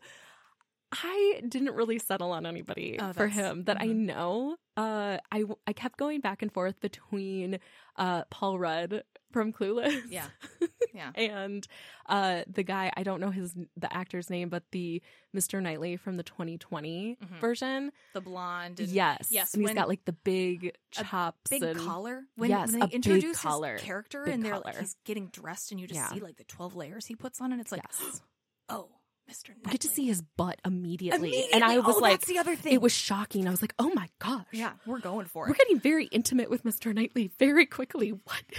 I 0.92 1.40
didn't 1.48 1.74
really 1.74 1.98
settle 1.98 2.32
on 2.32 2.44
anybody 2.44 2.98
Oh, 3.00 3.12
for 3.14 3.26
him 3.28 3.64
that 3.64 3.80
I 3.80 3.86
mhm. 3.86 3.96
know. 4.06 4.56
Uh, 4.76 5.18
I 5.30 5.44
I 5.66 5.72
kept 5.72 5.98
going 5.98 6.20
back 6.20 6.42
and 6.42 6.52
forth 6.52 6.80
between 6.80 7.58
uh 7.96 8.24
Paul 8.30 8.58
Rudd 8.58 9.02
from 9.32 9.52
Clueless, 9.52 10.02
Yeah. 10.10 10.26
Yeah. 10.94 11.10
and 11.14 11.66
uh 12.06 12.42
the 12.46 12.62
guy 12.62 12.92
I 12.94 13.02
don't 13.02 13.20
know 13.20 13.30
his 13.30 13.54
the 13.76 13.90
actor's 13.94 14.28
name, 14.28 14.50
but 14.50 14.64
the 14.72 15.00
Mr. 15.34 15.62
Knightley 15.62 15.96
from 15.96 16.18
the 16.18 16.22
2020 16.22 17.16
Mhm. 17.22 17.40
version. 17.40 17.92
The 18.12 18.20
blonde. 18.20 18.80
And 18.80 18.88
yes, 18.90 19.28
yes, 19.30 19.54
and 19.54 19.62
he's 19.62 19.74
got 19.74 19.88
like 19.88 20.04
the 20.04 20.12
big 20.12 20.74
chops 20.90 21.50
Big 21.50 21.62
and 21.62 21.78
collar. 21.80 22.24
When, 22.36 22.50
Yes, 22.50 22.66
when 22.72 22.76
a 22.76 22.78
they 22.80 22.86
big 22.86 22.94
introduce 22.96 23.40
collar. 23.40 23.74
his 23.74 23.82
character 23.82 24.24
Big 24.26 24.34
and 24.34 24.44
they're 24.44 24.58
like, 24.58 24.76
he's 24.78 24.96
getting 25.04 25.28
dressed 25.28 25.70
and 25.70 25.80
you 25.80 25.86
just 25.86 25.98
Yeah. 25.98 26.12
see 26.12 26.20
like 26.20 26.36
the 26.36 26.44
12 26.44 26.76
layers 26.76 27.06
he 27.06 27.14
puts 27.16 27.40
on 27.40 27.52
and 27.52 27.60
it's 27.62 27.72
like, 27.72 27.82
yes. 27.90 28.20
oh, 28.68 28.90
Mr. 29.30 29.50
Knightley. 29.50 29.72
Get 29.72 29.80
to 29.82 29.88
see 29.88 30.06
his 30.06 30.22
butt 30.36 30.60
immediately, 30.64 31.28
Immediately. 31.30 31.52
and 31.52 31.64
I 31.64 31.78
was 31.78 31.96
oh, 31.96 32.00
like, 32.00 32.12
that's 32.20 32.26
the 32.26 32.38
other 32.38 32.56
thing. 32.56 32.72
it 32.74 32.82
was 32.82 32.92
shocking. 32.92 33.46
I 33.46 33.50
was 33.50 33.62
like, 33.62 33.74
oh 33.78 33.90
my 33.94 34.08
gosh, 34.18 34.44
yeah, 34.52 34.72
we're 34.86 34.98
going 35.00 35.26
for 35.26 35.46
it. 35.46 35.50
We're 35.50 35.54
getting 35.56 35.80
very 35.80 36.06
intimate 36.06 36.50
with 36.50 36.64
Mr. 36.64 36.94
Knightley 36.94 37.30
very 37.38 37.66
quickly. 37.66 38.10
What? 38.10 38.42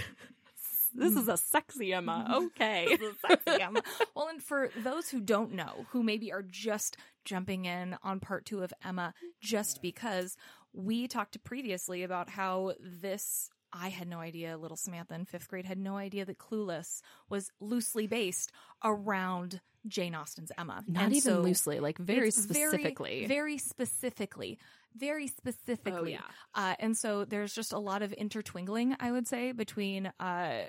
This 0.96 1.16
is 1.16 1.26
a 1.26 1.36
sexy 1.36 1.92
Emma. 1.92 2.24
Okay. 2.54 2.86
This 2.88 3.00
is 3.00 3.14
sexy, 3.20 3.60
Emma. 3.60 3.82
well, 4.14 4.28
and 4.28 4.40
for 4.40 4.70
those 4.84 5.08
who 5.08 5.20
don't 5.20 5.52
know, 5.52 5.86
who 5.90 6.04
maybe 6.04 6.32
are 6.32 6.44
just 6.48 6.96
jumping 7.24 7.64
in 7.64 7.96
on 8.04 8.20
part 8.20 8.46
two 8.46 8.62
of 8.62 8.72
Emma, 8.84 9.12
just 9.40 9.82
because 9.82 10.36
we 10.72 11.08
talked 11.08 11.42
previously 11.42 12.04
about 12.04 12.30
how 12.30 12.74
this. 12.80 13.50
I 13.74 13.88
had 13.88 14.08
no 14.08 14.20
idea, 14.20 14.56
little 14.56 14.76
Samantha 14.76 15.14
in 15.14 15.24
fifth 15.24 15.48
grade 15.48 15.64
had 15.64 15.78
no 15.78 15.96
idea 15.96 16.24
that 16.24 16.38
Clueless 16.38 17.02
was 17.28 17.50
loosely 17.60 18.06
based 18.06 18.52
around 18.84 19.60
Jane 19.86 20.14
Austen's 20.14 20.52
Emma. 20.56 20.84
Not 20.86 21.04
And 21.04 21.12
even 21.12 21.32
so 21.34 21.40
loosely, 21.40 21.80
like 21.80 21.98
very 21.98 22.30
specifically. 22.30 23.26
Very, 23.26 23.58
specifically. 23.58 24.58
Very 24.96 25.26
specifically. 25.26 26.16
Oh, 26.16 26.20
yeah. 26.20 26.20
Uh, 26.54 26.74
and 26.78 26.96
so 26.96 27.24
there's 27.24 27.52
just 27.52 27.72
a 27.72 27.78
lot 27.78 28.02
of 28.02 28.12
intertwingling, 28.12 28.94
I 29.00 29.10
would 29.10 29.26
say, 29.26 29.50
between 29.52 30.12
uh, 30.20 30.66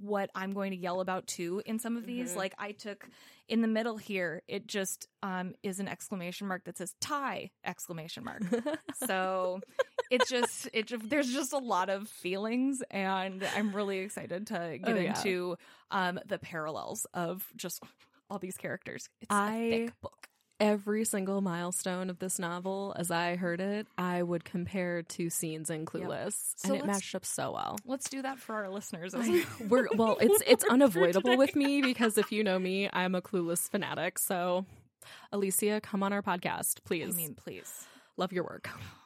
what 0.00 0.30
I'm 0.34 0.52
going 0.52 0.72
to 0.72 0.76
yell 0.76 1.00
about 1.00 1.26
too 1.26 1.62
in 1.64 1.78
some 1.78 1.96
of 1.96 2.04
these. 2.06 2.32
Mhm. 2.32 2.36
Like 2.36 2.54
I 2.58 2.72
took 2.72 3.08
in 3.48 3.62
the 3.62 3.68
middle 3.68 3.96
here, 3.96 4.42
it 4.46 4.66
just 4.66 5.08
um, 5.22 5.54
is 5.62 5.80
an 5.80 5.88
exclamation 5.88 6.48
mark 6.48 6.64
that 6.64 6.76
says 6.76 6.94
tie 7.00 7.50
exclamation 7.64 8.24
mark. 8.24 8.42
so 9.06 9.60
it's 10.10 10.28
just 10.28 10.55
it 10.72 10.86
ju- 10.86 10.98
there's 11.02 11.32
just 11.32 11.52
a 11.52 11.58
lot 11.58 11.88
of 11.88 12.08
feelings 12.08 12.82
and 12.90 13.46
I'm 13.56 13.72
really 13.74 13.98
excited 13.98 14.46
to 14.48 14.78
get 14.82 14.88
Oh, 14.88 14.98
yeah. 14.98 15.16
into 15.16 15.56
um, 15.90 16.18
the 16.26 16.38
parallels 16.38 17.06
of 17.14 17.46
just 17.56 17.82
all 18.30 18.38
these 18.38 18.56
characters. 18.56 19.08
It's 19.20 19.30
I- 19.34 19.54
a 19.56 19.70
thick 19.86 20.00
book. 20.00 20.28
Every 20.58 21.04
single 21.04 21.42
milestone 21.42 22.08
of 22.08 22.18
this 22.18 22.38
novel, 22.38 22.94
as 22.98 23.10
I 23.10 23.36
heard 23.36 23.60
it, 23.60 23.86
I 23.98 24.22
would 24.22 24.42
compare 24.42 25.02
to 25.02 25.28
scenes 25.28 25.68
in 25.68 25.84
Clueless, 25.84 26.54
So 26.56 26.72
and 26.72 26.82
it 26.82 26.86
matched 26.86 27.14
up 27.14 27.26
so 27.26 27.52
well. 27.52 27.76
Let's 27.84 28.08
do 28.08 28.22
that 28.22 28.38
for 28.38 28.54
our 28.54 28.70
listeners. 28.70 29.14
as 29.14 29.28
I- 29.28 29.30
we 29.30 29.44
We're 29.68 29.88
well, 29.94 30.16
it's 30.18 30.42
it's 30.46 30.64
unavoidable 30.64 31.36
with 31.36 31.54
me 31.54 31.82
because 31.90 32.16
if 32.16 32.32
you 32.32 32.42
know 32.42 32.58
me, 32.58 32.88
I'm 32.90 33.14
a 33.14 33.20
Clueless 33.20 33.68
fanatic. 33.70 34.18
So, 34.18 34.64
Alicia, 35.30 35.82
come 35.82 36.02
on 36.02 36.14
our 36.14 36.22
podcast, 36.22 36.76
please. 36.86 37.12
I 37.12 37.16
mean, 37.16 37.34
please. 37.34 37.86
Love 38.16 38.32
your 38.32 38.44
work. 38.44 38.70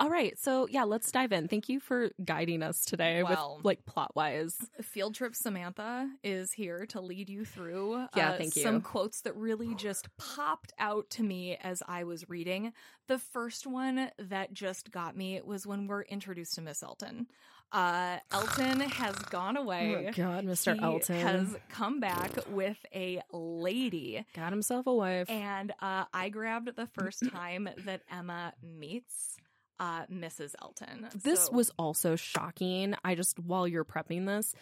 All 0.00 0.10
right, 0.10 0.36
so 0.38 0.66
yeah, 0.68 0.82
let's 0.82 1.12
dive 1.12 1.32
in. 1.32 1.46
Thank 1.46 1.68
you 1.68 1.78
for 1.78 2.10
guiding 2.24 2.62
us 2.62 2.84
today 2.84 3.22
Well. 3.22 3.56
with 3.58 3.64
like 3.64 3.86
plot 3.86 4.10
wise. 4.16 4.56
Field 4.82 5.14
Trip 5.14 5.36
Samantha 5.36 6.10
is 6.24 6.52
here 6.52 6.84
to 6.86 7.00
lead 7.00 7.28
you 7.30 7.44
through 7.44 8.06
Yeah, 8.16 8.32
uh, 8.32 8.38
thank 8.38 8.54
some 8.54 8.80
quotes 8.80 9.20
that 9.20 9.36
really 9.36 9.74
just 9.76 10.08
popped 10.16 10.72
out 10.80 11.10
to 11.10 11.22
me 11.22 11.56
as 11.62 11.80
I 11.86 12.04
was 12.04 12.28
reading. 12.28 12.72
The 13.06 13.18
first 13.18 13.66
one 13.68 14.10
that 14.18 14.52
just 14.52 14.90
got 14.90 15.16
me 15.16 15.40
was 15.44 15.64
when 15.64 15.86
we're 15.86 16.02
introduced 16.02 16.54
to 16.56 16.62
Miss 16.62 16.82
Elton. 16.82 17.28
Uh, 17.70 18.18
Elton 18.32 18.80
has 18.90 19.14
gone 19.16 19.56
away. 19.56 20.08
Oh 20.08 20.12
God, 20.12 20.44
Mr. 20.44 20.74
He 20.74 20.80
Elton 20.80 21.20
has 21.20 21.56
come 21.68 22.00
back 22.00 22.32
with 22.50 22.78
a 22.92 23.20
lady. 23.32 24.24
got 24.34 24.50
himself 24.50 24.88
a 24.88 24.94
wife. 24.94 25.30
And 25.30 25.72
uh, 25.80 26.04
I 26.12 26.30
grabbed 26.30 26.74
the 26.74 26.86
first 26.86 27.22
time 27.30 27.68
that 27.84 28.02
Emma 28.10 28.54
meets 28.60 29.36
uh, 29.80 30.06
Mrs. 30.06 30.54
Elton. 30.62 31.08
this 31.14 31.46
So- 31.46 31.52
was 31.52 31.70
also 31.78 32.16
shocking. 32.16 32.94
I 33.04 33.14
just 33.14 33.38
while 33.38 33.66
you're 33.68 33.84
prepping 33.84 34.26
this, 34.26 34.54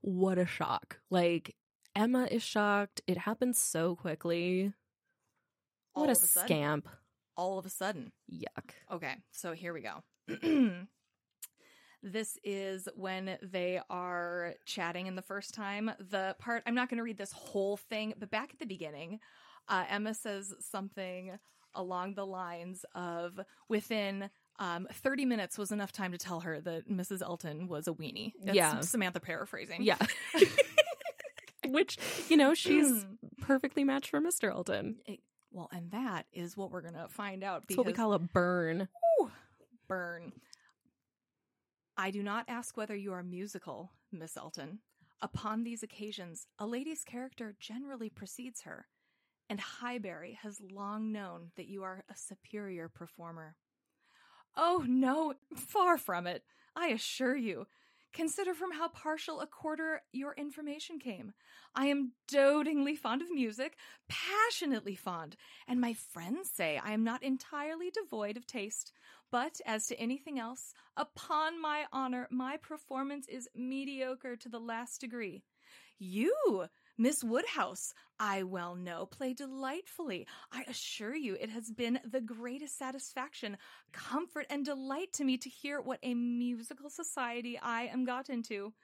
what 0.00 0.38
a 0.38 0.46
shock! 0.46 0.98
Like 1.10 1.54
Emma 1.96 2.26
is 2.30 2.42
shocked. 2.42 3.00
It 3.06 3.18
happened 3.18 3.56
so 3.56 3.96
quickly. 3.96 4.72
all 5.94 6.02
What 6.06 6.10
a 6.10 6.12
a 6.12 6.16
sudden- 6.16 6.46
scamp! 6.48 6.88
all 7.36 7.58
of 7.58 7.64
a 7.64 7.70
sudden. 7.70 8.12
Yuck. 8.30 8.70
Okay, 8.92 9.14
so 9.30 9.52
here 9.52 9.72
we 9.72 9.80
go. 9.80 10.02
this 12.02 12.38
is 12.44 12.88
when 12.96 13.38
they 13.42 13.80
are 13.88 14.54
chatting 14.66 15.06
in 15.06 15.14
the 15.16 15.22
first 15.22 15.54
time. 15.54 15.90
The 16.10 16.36
part, 16.38 16.62
I'm 16.66 16.74
not 16.74 16.88
going 16.90 16.98
to 16.98 17.02
read 17.02 17.18
this 17.18 17.32
whole 17.32 17.76
thing, 17.78 18.14
but 18.18 18.30
back 18.30 18.50
at 18.52 18.58
the 18.58 18.66
beginning, 18.66 19.20
uh, 19.68 19.84
Emma 19.88 20.14
says 20.14 20.54
something 20.60 21.38
along 21.74 22.14
the 22.14 22.26
lines 22.26 22.84
of 22.94 23.40
within. 23.68 24.30
Um, 24.58 24.86
30 24.92 25.24
minutes 25.24 25.56
was 25.56 25.72
enough 25.72 25.90
time 25.90 26.12
to 26.12 26.18
tell 26.18 26.40
her 26.40 26.60
that 26.60 26.86
Mrs. 26.86 27.22
Elton 27.22 27.66
was 27.66 27.88
a 27.88 27.92
weenie. 27.92 28.34
That's 28.44 28.54
Yeah. 28.54 28.80
Samantha 28.80 29.18
paraphrasing. 29.18 29.80
Yeah. 29.82 29.96
Which 31.66 31.96
you 32.28 32.36
know 32.36 32.52
she's 32.54 33.06
perfectly 33.40 33.84
matched 33.84 34.10
for 34.10 34.20
Mr. 34.20 34.50
Elton. 34.50 34.96
well, 35.50 35.68
and 35.72 35.90
that 35.92 36.26
is 36.32 36.56
what 36.56 36.70
we're 36.70 36.80
going 36.82 36.92
to 36.94 37.08
find 37.08 37.42
out. 37.44 37.64
That's 37.68 37.78
what 37.78 37.86
we 37.86 37.92
call 37.94 38.12
a 38.12 38.18
burn. 38.18 38.88
Ooh, 39.22 39.30
burn. 39.88 40.32
I 41.96 42.10
do 42.10 42.22
not 42.22 42.44
ask 42.48 42.76
whether 42.76 42.96
you 42.96 43.12
are 43.12 43.22
musical, 43.22 43.92
Miss 44.10 44.36
Elton. 44.36 44.80
Upon 45.22 45.64
these 45.64 45.82
occasions, 45.82 46.46
a 46.58 46.66
lady's 46.66 47.04
character 47.04 47.54
generally 47.60 48.08
precedes 48.08 48.62
her, 48.62 48.86
and 49.50 49.60
Highbury 49.60 50.38
has 50.42 50.62
long 50.72 51.10
known 51.10 51.50
that 51.56 51.66
you 51.66 51.82
are 51.82 52.04
a 52.08 52.16
superior 52.16 52.88
performer. 52.88 53.56
Oh, 54.56 54.84
no, 54.86 55.34
far 55.56 55.98
from 55.98 56.28
it, 56.28 56.44
I 56.76 56.88
assure 56.88 57.36
you. 57.36 57.66
Consider 58.12 58.54
from 58.54 58.72
how 58.72 58.88
partial 58.88 59.40
a 59.40 59.46
quarter 59.46 60.02
your 60.12 60.34
information 60.34 60.98
came. 60.98 61.32
I 61.74 61.86
am 61.86 62.12
dotingly 62.28 62.96
fond 62.96 63.22
of 63.22 63.30
music, 63.30 63.76
passionately 64.08 64.94
fond, 64.94 65.36
and 65.68 65.80
my 65.80 65.94
friends 65.94 66.50
say 66.50 66.80
I 66.82 66.92
am 66.92 67.04
not 67.04 67.22
entirely 67.22 67.90
devoid 67.90 68.36
of 68.36 68.46
taste. 68.46 68.92
But 69.32 69.60
as 69.66 69.86
to 69.86 70.00
anything 70.00 70.38
else, 70.38 70.74
upon 70.96 71.60
my 71.60 71.84
honor, 71.92 72.26
my 72.30 72.56
performance 72.56 73.28
is 73.28 73.48
mediocre 73.54 74.36
to 74.36 74.48
the 74.48 74.58
last 74.58 75.00
degree. 75.00 75.42
You, 75.98 76.66
Miss 77.00 77.24
Woodhouse, 77.24 77.94
I 78.18 78.42
well 78.42 78.74
know, 78.74 79.06
play 79.06 79.32
delightfully. 79.32 80.26
I 80.52 80.64
assure 80.68 81.14
you 81.16 81.34
it 81.40 81.48
has 81.48 81.70
been 81.70 81.98
the 82.04 82.20
greatest 82.20 82.76
satisfaction, 82.76 83.56
comfort, 83.90 84.44
and 84.50 84.66
delight 84.66 85.10
to 85.14 85.24
me 85.24 85.38
to 85.38 85.48
hear 85.48 85.80
what 85.80 86.00
a 86.02 86.12
musical 86.12 86.90
society 86.90 87.58
I 87.58 87.84
am 87.84 88.04
got 88.04 88.28
into. 88.28 88.74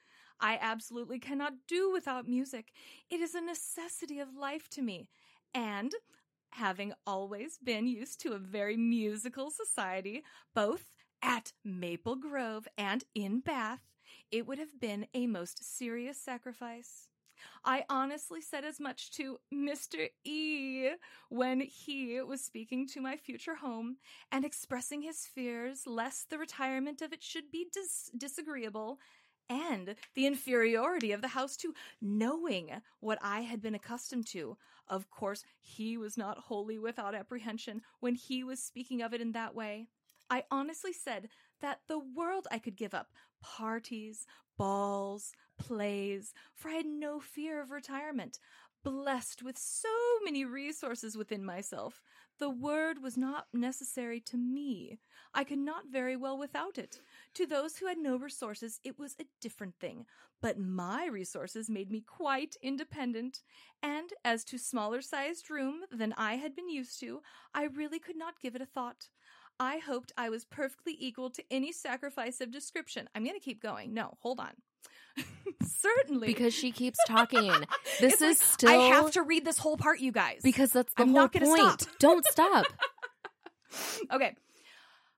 I 0.40 0.58
absolutely 0.62 1.18
cannot 1.18 1.66
do 1.68 1.92
without 1.92 2.26
music. 2.26 2.72
It 3.10 3.20
is 3.20 3.34
a 3.34 3.42
necessity 3.42 4.18
of 4.18 4.34
life 4.34 4.70
to 4.70 4.80
me. 4.80 5.10
And 5.52 5.92
having 6.52 6.94
always 7.06 7.58
been 7.58 7.86
used 7.86 8.18
to 8.22 8.32
a 8.32 8.38
very 8.38 8.78
musical 8.78 9.50
society, 9.50 10.24
both 10.54 10.90
at 11.20 11.52
Maple 11.62 12.16
Grove 12.16 12.66
and 12.78 13.04
in 13.14 13.40
Bath, 13.40 13.82
it 14.30 14.46
would 14.46 14.58
have 14.58 14.80
been 14.80 15.06
a 15.12 15.26
most 15.26 15.62
serious 15.62 16.16
sacrifice. 16.18 17.08
I 17.64 17.84
honestly 17.88 18.40
said 18.40 18.64
as 18.64 18.80
much 18.80 19.10
to 19.12 19.38
Mr. 19.52 20.08
E 20.24 20.90
when 21.28 21.60
he 21.60 22.20
was 22.20 22.44
speaking 22.44 22.86
to 22.88 23.00
my 23.00 23.16
future 23.16 23.56
home 23.56 23.96
and 24.32 24.44
expressing 24.44 25.02
his 25.02 25.26
fears 25.26 25.86
lest 25.86 26.30
the 26.30 26.38
retirement 26.38 27.02
of 27.02 27.12
it 27.12 27.22
should 27.22 27.50
be 27.50 27.66
dis- 27.72 28.10
disagreeable 28.16 28.98
and 29.48 29.94
the 30.14 30.26
inferiority 30.26 31.12
of 31.12 31.22
the 31.22 31.28
house 31.28 31.56
to 31.56 31.74
knowing 32.00 32.70
what 33.00 33.18
I 33.22 33.40
had 33.40 33.62
been 33.62 33.74
accustomed 33.74 34.26
to. 34.28 34.56
Of 34.88 35.10
course, 35.10 35.44
he 35.60 35.96
was 35.96 36.16
not 36.16 36.38
wholly 36.38 36.78
without 36.78 37.14
apprehension 37.14 37.82
when 38.00 38.14
he 38.14 38.44
was 38.44 38.62
speaking 38.62 39.02
of 39.02 39.12
it 39.14 39.20
in 39.20 39.32
that 39.32 39.54
way. 39.54 39.86
I 40.28 40.44
honestly 40.50 40.92
said 40.92 41.28
that 41.60 41.80
the 41.86 41.98
world 41.98 42.48
I 42.50 42.58
could 42.58 42.76
give 42.76 42.94
up, 42.94 43.12
parties, 43.46 44.26
balls, 44.58 45.32
plays, 45.58 46.34
for 46.54 46.68
I 46.68 46.74
had 46.74 46.86
no 46.86 47.20
fear 47.20 47.60
of 47.60 47.70
retirement. 47.70 48.38
Blessed 48.82 49.42
with 49.42 49.58
so 49.58 49.88
many 50.24 50.44
resources 50.44 51.16
within 51.16 51.44
myself, 51.44 52.02
the 52.38 52.50
word 52.50 53.02
was 53.02 53.16
not 53.16 53.46
necessary 53.52 54.20
to 54.20 54.36
me. 54.36 54.98
I 55.34 55.44
could 55.44 55.58
not 55.58 55.86
very 55.90 56.16
well 56.16 56.38
without 56.38 56.78
it. 56.78 57.00
To 57.34 57.46
those 57.46 57.76
who 57.76 57.86
had 57.86 57.98
no 57.98 58.16
resources, 58.16 58.80
it 58.84 58.98
was 58.98 59.16
a 59.18 59.26
different 59.40 59.74
thing. 59.80 60.06
But 60.40 60.58
my 60.58 61.06
resources 61.06 61.70
made 61.70 61.90
me 61.90 62.00
quite 62.00 62.56
independent. 62.62 63.42
And 63.82 64.10
as 64.24 64.44
to 64.44 64.58
smaller 64.58 65.02
sized 65.02 65.50
room 65.50 65.80
than 65.90 66.12
I 66.16 66.34
had 66.34 66.54
been 66.54 66.68
used 66.68 67.00
to, 67.00 67.22
I 67.54 67.64
really 67.64 67.98
could 67.98 68.16
not 68.16 68.40
give 68.40 68.54
it 68.54 68.62
a 68.62 68.66
thought. 68.66 69.08
I 69.58 69.78
hoped 69.78 70.12
I 70.16 70.28
was 70.30 70.44
perfectly 70.44 70.96
equal 70.98 71.30
to 71.30 71.42
any 71.50 71.72
sacrifice 71.72 72.40
of 72.40 72.50
description. 72.50 73.08
I'm 73.14 73.24
going 73.24 73.34
to 73.38 73.40
keep 73.44 73.62
going. 73.62 73.94
No, 73.94 74.14
hold 74.20 74.38
on. 74.40 74.50
Certainly. 75.62 76.26
Because 76.26 76.52
she 76.54 76.72
keeps 76.72 76.98
talking. 77.06 77.50
This 78.00 78.14
It's 78.14 78.22
is 78.22 78.40
like, 78.40 78.46
still 78.52 78.70
I 78.70 78.74
have 78.94 79.10
to 79.12 79.22
read 79.22 79.44
this 79.46 79.56
whole 79.58 79.78
part, 79.78 80.00
you 80.00 80.12
guys. 80.12 80.40
because 80.42 80.70
that's 80.72 80.92
the 80.94 81.02
I'm 81.02 81.08
whole 81.08 81.22
not 81.22 81.32
gonna 81.32 81.46
point. 81.46 81.80
stop. 81.80 81.98
Don't 81.98 82.26
stop. 82.26 82.66
okay. 84.12 84.34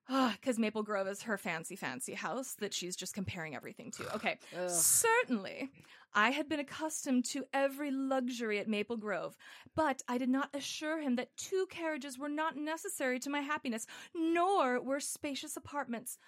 Ah, 0.09 0.35
because 0.41 0.59
Maple 0.59 0.83
Grove 0.83 1.07
is 1.07 1.23
her 1.23 1.37
fancy, 1.37 1.77
fancy 1.77 2.15
house 2.15 2.55
that 2.61 2.73
she's 2.73 2.97
just 2.97 3.15
comparing 3.15 3.55
everything 3.55 3.91
to. 3.93 4.15
Okay. 4.15 4.39
Ugh. 4.59 4.71
Certainly, 4.71 5.71
I 6.15 6.31
had 6.31 6.49
been 6.49 6.61
accustomed 6.61 7.27
to 7.27 7.45
every 7.53 7.91
luxury 7.91 8.59
at 8.59 8.69
Maple 8.69 8.97
Grove, 8.97 9.37
but 9.75 10.03
I 10.09 10.17
did 10.17 10.31
not 10.31 10.49
assure 10.55 11.01
him 11.01 11.17
that 11.17 11.37
two 11.37 11.67
carriages 11.69 12.19
were 12.19 12.31
not 12.31 12.57
necessary 12.57 13.19
to 13.21 13.31
my 13.31 13.41
happiness, 13.41 13.87
nor 14.15 14.81
were 14.81 15.01
spacious 15.01 15.57
apartments. 15.57 16.19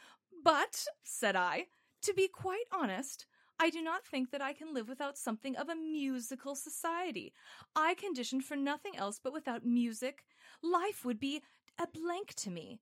But, 0.45 0.85
said 1.03 1.35
I, 1.35 1.67
to 2.03 2.13
be 2.13 2.29
quite 2.29 2.65
honest, 2.73 3.27
I 3.59 3.71
do 3.71 3.83
not 3.83 4.07
think 4.07 4.31
that 4.31 4.43
I 4.43 4.53
can 4.53 4.75
live 4.75 4.89
without 4.89 5.19
something 5.19 5.57
of 5.57 5.69
a 5.69 5.75
musical 5.75 6.55
society. 6.55 7.33
I 7.75 7.95
conditioned 7.95 8.45
for 8.45 8.57
nothing 8.57 8.97
else 8.97 9.21
but 9.23 9.33
without 9.33 9.65
music. 9.65 10.25
Life 10.63 11.05
would 11.05 11.21
be 11.21 11.43
a 11.79 11.87
blank 11.87 12.35
to 12.37 12.51
me. 12.51 12.81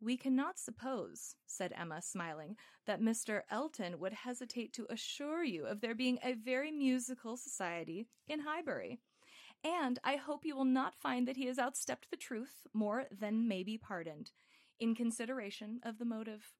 We 0.00 0.16
cannot 0.16 0.58
suppose, 0.58 1.34
said 1.46 1.72
Emma, 1.76 2.00
smiling, 2.00 2.56
that 2.86 3.00
Mr. 3.00 3.42
Elton 3.50 3.98
would 3.98 4.12
hesitate 4.12 4.72
to 4.74 4.86
assure 4.88 5.42
you 5.42 5.66
of 5.66 5.80
there 5.80 5.94
being 5.94 6.18
a 6.22 6.34
very 6.34 6.70
musical 6.70 7.36
society 7.36 8.06
in 8.28 8.40
Highbury. 8.40 9.00
And 9.64 9.98
I 10.04 10.16
hope 10.16 10.44
you 10.44 10.54
will 10.54 10.64
not 10.64 10.94
find 10.94 11.26
that 11.26 11.36
he 11.36 11.46
has 11.46 11.58
outstepped 11.58 12.10
the 12.10 12.16
truth 12.16 12.66
more 12.72 13.06
than 13.10 13.48
may 13.48 13.64
be 13.64 13.76
pardoned, 13.76 14.30
in 14.78 14.94
consideration 14.94 15.80
of 15.82 15.98
the 15.98 16.04
motive. 16.04 16.54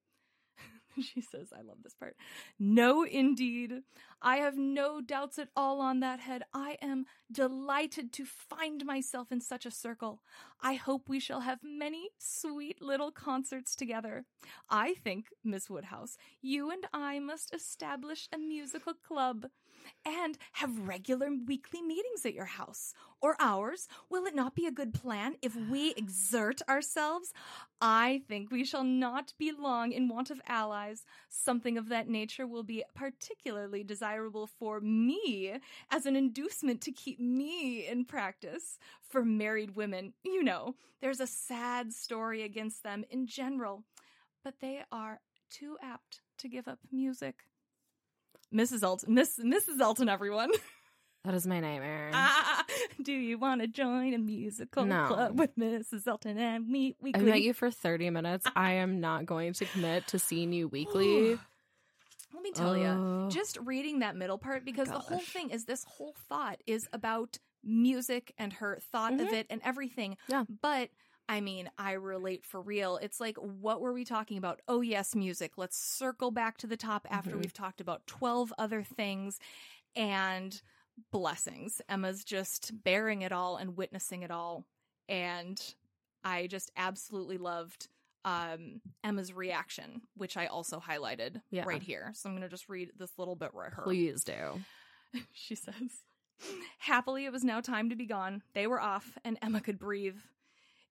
she 1.01 1.21
says, 1.21 1.53
I 1.53 1.63
love 1.63 1.79
this 1.83 1.95
part. 1.95 2.17
No, 2.59 3.03
indeed. 3.05 3.83
I 4.21 4.39
have 4.39 4.57
no 4.57 5.01
doubts 5.01 5.39
at 5.39 5.49
all 5.55 5.81
on 5.81 6.01
that 6.01 6.21
head. 6.21 6.43
I 6.53 6.77
am 6.83 7.07
delighted 7.31 8.13
to 8.15 8.25
find 8.25 8.85
myself 8.85 9.31
in 9.31 9.41
such 9.41 9.65
a 9.65 9.71
circle. 9.71 10.23
I 10.61 10.75
hope 10.75 11.09
we 11.09 11.21
shall 11.21 11.41
have 11.41 11.61
many 11.63 12.11
sweet 12.19 12.83
little 12.83 13.13
concerts 13.13 13.77
together. 13.77 14.25
I 14.69 14.95
think, 14.95 15.27
Miss 15.45 15.71
Woodhouse, 15.71 16.17
you 16.43 16.71
and 16.71 16.87
I 16.93 17.19
must 17.21 17.55
establish 17.55 18.29
a 18.33 18.39
musical 18.39 18.95
club 18.95 19.47
and 20.05 20.39
have 20.53 20.89
regular 20.89 21.31
weekly 21.47 21.83
meetings 21.83 22.25
at 22.25 22.35
your 22.35 22.47
house 22.47 22.95
or 23.21 23.37
ours. 23.41 23.89
Will 24.09 24.27
it 24.27 24.35
not 24.35 24.55
be 24.55 24.67
a 24.67 24.73
good 24.73 24.95
plan 24.95 25.37
if 25.43 25.55
we 25.57 25.91
exert 25.97 26.61
ourselves? 26.69 27.33
I 27.81 28.23
think 28.29 28.51
we 28.51 28.65
shall 28.65 28.85
not 28.85 29.33
be 29.39 29.53
long 29.53 29.93
in 29.93 30.09
want 30.09 30.31
of 30.31 30.41
allies. 30.47 31.05
Something 31.29 31.79
of 31.79 31.89
that 31.89 32.09
nature 32.09 32.47
will 32.47 32.63
be 32.63 32.85
particularly 32.95 33.85
desirable 33.85 34.47
for 34.47 34.81
me 34.81 35.59
as 35.91 36.07
an 36.07 36.17
inducement 36.17 36.81
to 36.83 36.93
keep 36.93 37.21
me 37.21 37.87
in 37.87 38.05
practice. 38.05 38.79
For 39.01 39.25
married 39.25 39.75
women, 39.77 40.13
you 40.23 40.43
know, 40.43 40.75
there's 41.01 41.21
a 41.21 41.27
sad 41.27 41.93
story 41.93 42.43
against 42.43 42.83
them 42.83 43.05
in 43.11 43.27
general, 43.27 43.85
but 44.45 44.61
they 44.61 44.83
are 44.93 45.21
too 45.51 45.77
apt 45.83 46.21
to 46.39 46.49
give 46.49 46.69
up 46.69 46.79
music. 46.91 47.45
Mrs. 48.55 48.83
Elton, 48.83 49.15
Miss, 49.15 49.39
Mrs. 49.39 49.81
Elton, 49.81 50.09
everyone. 50.09 50.51
That 51.25 51.35
is 51.35 51.47
my 51.49 51.59
nightmare. 51.61 52.11
ah, 52.15 52.65
do 53.03 53.13
you 53.13 53.39
want 53.39 53.61
to 53.61 53.67
join 53.67 54.15
a 54.15 54.19
musical 54.19 54.87
No. 54.87 55.09
club 55.09 55.39
with 55.39 55.55
Mrs. 55.59 56.07
Elton 56.07 56.39
and 56.39 56.67
me 56.67 56.91
I 56.93 57.03
weekly? 57.05 57.23
met 57.25 57.43
you 57.43 57.53
for 57.53 57.71
30 57.73 58.09
minutes. 58.11 58.47
I 58.55 58.75
am 58.75 59.01
not 59.01 59.27
going 59.27 59.53
to 59.55 59.65
commit 59.67 60.07
to 60.07 60.19
seeing 60.21 60.53
you 60.53 60.69
weekly. 60.73 61.33
Let 62.33 62.43
me 62.43 62.53
tell 62.53 62.77
you, 62.79 62.87
Oh. 62.87 63.29
just 63.31 63.59
reading 63.65 63.99
that 63.99 64.17
middle 64.17 64.39
part 64.39 64.65
because 64.65 64.89
the 64.89 65.01
whole 65.01 65.19
thing 65.19 65.51
is 65.51 65.65
this 65.65 65.85
whole 65.85 66.15
thought 66.29 66.63
is 66.67 66.89
about 66.93 67.37
music 67.65 68.33
and 68.39 68.53
her 68.55 68.79
thought 68.93 69.13
of 69.15 69.21
Mhm. 69.29 69.33
it 69.33 69.47
and 69.51 69.61
everything. 69.65 70.17
Yeah. 70.29 70.45
But 70.63 70.89
I 71.29 71.41
mean, 71.41 71.71
I 71.79 71.93
relate 71.93 72.45
for 72.47 72.61
real. 72.61 72.97
It's 72.97 73.21
like, 73.21 73.37
what 73.37 73.81
were 73.81 73.93
we 73.93 74.05
talking 74.05 74.39
about? 74.39 74.61
Oh, 74.67 74.81
yes, 74.81 75.15
music. 75.15 75.53
Let's 75.59 75.77
circle 75.77 76.31
back 76.31 76.57
to 76.59 76.67
the 76.67 76.77
top 76.77 77.07
after 77.11 77.33
Mhm. 77.37 77.41
we've 77.41 77.53
talked 77.53 77.81
about 77.83 78.07
12 78.07 78.53
other 78.59 78.83
things 78.83 79.39
and 79.95 80.61
blessings. 81.13 81.81
Emma's 81.89 82.25
just 82.25 82.83
bearing 82.83 83.23
it 83.23 83.33
all 83.33 83.57
and 83.57 83.77
witnessing 83.77 84.23
it 84.23 84.31
all. 84.31 84.65
And 85.09 85.61
I 86.25 86.47
just 86.47 86.71
absolutely 86.77 87.39
loved 87.39 87.89
um, 88.25 88.83
Emma's 89.05 89.33
reaction, 89.33 90.03
which 90.17 90.37
I 90.37 90.47
also 90.47 90.81
highlighted 90.81 91.41
Yeah. 91.51 91.65
right 91.67 91.83
here. 91.83 92.11
So 92.15 92.29
I'm 92.29 92.35
going 92.35 92.43
to 92.43 92.49
just 92.51 92.69
read 92.69 92.91
this 92.99 93.17
little 93.19 93.37
bit 93.37 93.55
right 93.55 93.73
here. 93.73 93.85
Please 93.85 94.25
do. 94.25 94.61
She 95.33 95.55
says, 95.55 96.03
Happily, 96.79 97.25
it 97.25 97.33
was 97.33 97.45
now 97.45 97.61
time 97.63 97.89
to 97.91 97.97
be 97.97 98.05
gone. 98.07 98.43
They 98.53 98.67
were 98.67 98.81
off, 98.81 99.17
and 99.25 99.39
Emma 99.41 99.61
could 99.63 99.79
breathe. 99.79 100.19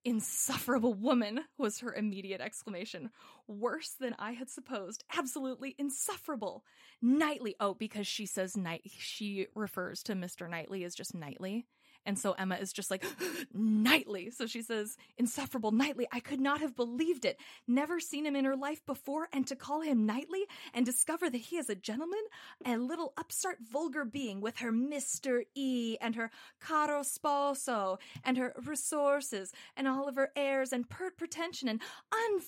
Insufferable 0.05 0.93
woman 0.93 1.41
was 1.57 1.79
her 1.79 1.93
immediate 1.93 2.39
exclamation. 2.41 3.09
Worse 3.47 3.95
than 3.99 4.15
I 4.17 4.31
had 4.31 4.49
supposed. 4.49 5.03
Absolutely 5.17 5.75
insufferable. 5.77 6.63
Knightley. 7.01 7.55
Oh, 7.59 7.73
because 7.73 8.07
she 8.07 8.25
says 8.25 8.55
night. 8.55 8.83
She 8.85 9.47
refers 9.53 10.03
to 10.03 10.13
Mr. 10.13 10.49
Knightley 10.49 10.83
as 10.83 10.95
just 10.95 11.13
Knightley. 11.13 11.65
And 12.07 12.17
so 12.17 12.31
Emma 12.31 12.55
is 12.55 12.71
just 12.71 12.89
like, 12.89 13.05
Knightley. 13.53 14.31
So 14.31 14.47
she 14.47 14.61
says, 14.61 14.97
insufferable 15.17 15.71
Knightley. 15.71 16.07
I 16.11 16.21
could 16.21 16.39
not 16.39 16.61
have 16.61 16.75
believed 16.75 17.25
it. 17.25 17.37
Never 17.67 17.99
seen 17.99 18.25
him 18.25 18.35
in 18.35 18.45
her 18.45 18.55
life 18.55 18.83
before, 18.85 19.27
and 19.33 19.45
to 19.47 19.55
call 19.55 19.81
him 19.81 20.05
Knightley 20.05 20.45
and 20.73 20.85
discover 20.85 21.29
that 21.29 21.37
he 21.37 21.57
is 21.57 21.69
a 21.69 21.75
gentleman, 21.75 22.23
a 22.65 22.77
little 22.77 23.13
upstart 23.17 23.57
vulgar 23.61 24.05
being 24.05 24.39
with 24.39 24.57
her 24.59 24.71
Mr. 24.71 25.41
E 25.53 25.97
and 25.99 26.15
her 26.15 26.31
caro 26.61 27.01
sposo 27.01 27.99
and 28.23 28.37
her 28.37 28.53
resources 28.65 29.51
and 29.75 29.87
all 29.87 30.07
of 30.07 30.15
her 30.15 30.31
airs 30.35 30.71
and 30.71 30.89
pert 30.89 31.17
pretension 31.17 31.67
and 31.67 31.81
un 32.11 32.41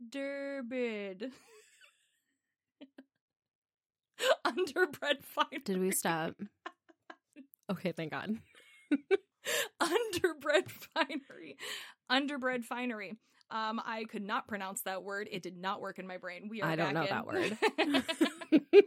underbid. 0.00 1.32
Underbred 4.44 5.22
finery. 5.22 5.62
Did 5.64 5.78
we 5.78 5.92
stop? 5.92 6.34
Okay, 7.70 7.92
thank 7.92 8.12
God. 8.12 8.36
underbred 9.80 10.70
finery. 10.70 11.56
Underbred 12.10 12.64
finery. 12.64 13.16
Um, 13.50 13.80
I 13.84 14.04
could 14.04 14.22
not 14.22 14.46
pronounce 14.46 14.82
that 14.82 15.02
word. 15.02 15.28
It 15.30 15.42
did 15.42 15.56
not 15.56 15.80
work 15.80 15.98
in 15.98 16.06
my 16.06 16.18
brain. 16.18 16.48
We 16.50 16.60
are 16.60 16.70
I 16.70 16.76
don't 16.76 16.92
know 16.92 17.02
in. 17.02 17.08
that 17.08 17.26
word. 17.26 17.56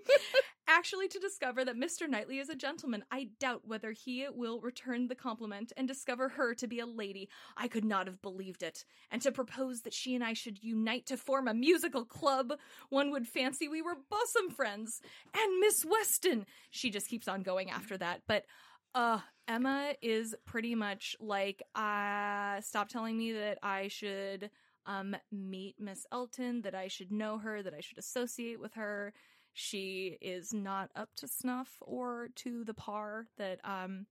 Actually, 0.68 1.08
to 1.10 1.20
discover 1.20 1.66
that 1.66 1.76
Mr. 1.76 2.08
Knightley 2.08 2.38
is 2.38 2.48
a 2.48 2.56
gentleman, 2.56 3.04
I 3.12 3.30
doubt 3.40 3.64
whether 3.66 3.92
he 3.92 4.28
will 4.34 4.62
return 4.62 5.08
the 5.08 5.16
compliment 5.16 5.74
and 5.76 5.88
discover 5.88 6.30
her 6.30 6.54
to 6.56 6.68
be 6.68 6.80
a 6.80 6.86
lady. 6.86 7.28
I 7.58 7.68
could 7.68 7.84
not 7.84 8.08
have 8.08 8.22
believed 8.22 8.64
it. 8.64 8.86
And 9.12 9.22
to 9.24 9.32
propose 9.32 9.82
that 9.82 9.94
she 9.94 10.16
and 10.16 10.24
I 10.24 10.34
should 10.34 10.64
unite 10.64 11.08
to 11.08 11.18
form 11.18 11.48
a 11.48 11.54
musical 11.54 12.06
club, 12.06 12.54
one 12.90 13.12
would 13.12 13.28
fancy 13.28 13.68
we 13.68 13.82
were 13.82 13.98
bosom 14.10 14.56
friends. 14.56 15.02
And 15.36 15.60
Miss 15.60 15.84
Weston! 15.84 16.46
She 16.70 16.90
just 16.90 17.10
keeps 17.10 17.28
on 17.28 17.42
going 17.42 17.72
after 17.72 17.98
that. 17.98 18.22
But 18.28 18.46
uh 18.96 19.20
Emma 19.48 19.94
is 20.02 20.36
pretty 20.46 20.76
much 20.76 21.16
like 21.20 21.62
uh 21.76 22.62
stop 22.62 22.88
telling 22.90 23.18
me 23.18 23.34
that 23.34 23.58
I 23.64 23.88
should 23.88 24.50
um 24.86 25.16
meet 25.32 25.76
Miss 25.80 26.06
Elton, 26.12 26.62
that 26.62 26.76
I 26.76 26.88
should 26.88 27.12
know 27.12 27.38
her, 27.40 27.62
that 27.64 27.74
I 27.74 27.82
should 27.82 27.98
associate 27.98 28.60
with 28.60 28.74
her. 28.76 29.14
She 29.54 30.18
is 30.22 30.54
not 30.54 30.90
up 30.96 31.10
to 31.18 31.28
snuff 31.28 31.78
or 31.82 32.30
to 32.36 32.64
the 32.64 32.74
par 32.74 33.28
that 33.38 33.60
um 33.64 34.06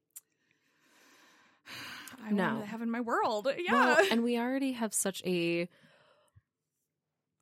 I 2.26 2.32
No. 2.32 2.44
want 2.48 2.60
to 2.60 2.66
have 2.66 2.82
in 2.82 2.90
my 2.90 3.00
world. 3.00 3.48
Yeah. 3.58 3.72
Well, 3.72 3.98
and 4.10 4.22
we 4.22 4.38
already 4.38 4.72
have 4.72 4.92
such 4.94 5.22
a 5.24 5.68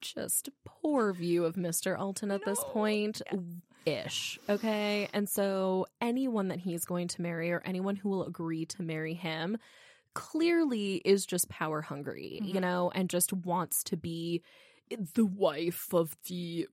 just 0.00 0.48
poor 0.64 1.12
view 1.12 1.44
of 1.44 1.56
Mr. 1.56 1.98
Elton 1.98 2.30
at 2.30 2.44
this 2.44 2.58
No. 2.60 2.70
point. 2.72 3.22
Ish. 3.88 4.38
Okay. 4.48 5.08
And 5.12 5.28
so 5.28 5.86
anyone 6.00 6.48
that 6.48 6.60
he's 6.60 6.84
going 6.84 7.08
to 7.08 7.22
marry 7.22 7.50
or 7.50 7.62
anyone 7.64 7.96
who 7.96 8.08
will 8.08 8.24
agree 8.24 8.66
to 8.66 8.82
marry 8.82 9.14
him 9.14 9.56
clearly 10.14 10.96
is 11.04 11.26
just 11.26 11.48
power 11.48 11.80
hungry, 11.82 12.40
you 12.42 12.54
Mhm. 12.54 12.60
know, 12.60 12.90
and 12.94 13.08
just 13.08 13.32
wants 13.32 13.84
to 13.84 13.96
be 13.96 14.42
the 15.14 15.26
wife 15.26 15.92
of 15.92 16.16
the 16.28 16.66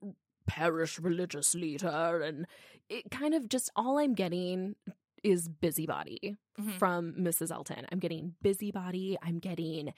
parish 0.47 0.99
religious 0.99 1.54
leader 1.56 2.21
and 2.23 2.45
it 2.88 3.10
kind 3.12 3.34
of 3.34 3.49
just 3.49 3.69
all 3.75 3.97
I'm 3.97 4.13
getting 4.13 4.75
is 5.23 5.49
busybody 5.49 6.38
Mhm. 6.60 6.71
from 6.78 7.13
Mrs. 7.13 7.51
Elton. 7.51 7.86
I'm 7.91 7.99
getting 7.99 8.36
busybody, 8.41 9.17
I'm 9.21 9.39
getting 9.39 9.93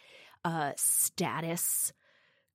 uh 0.46 0.72
status 0.78 1.92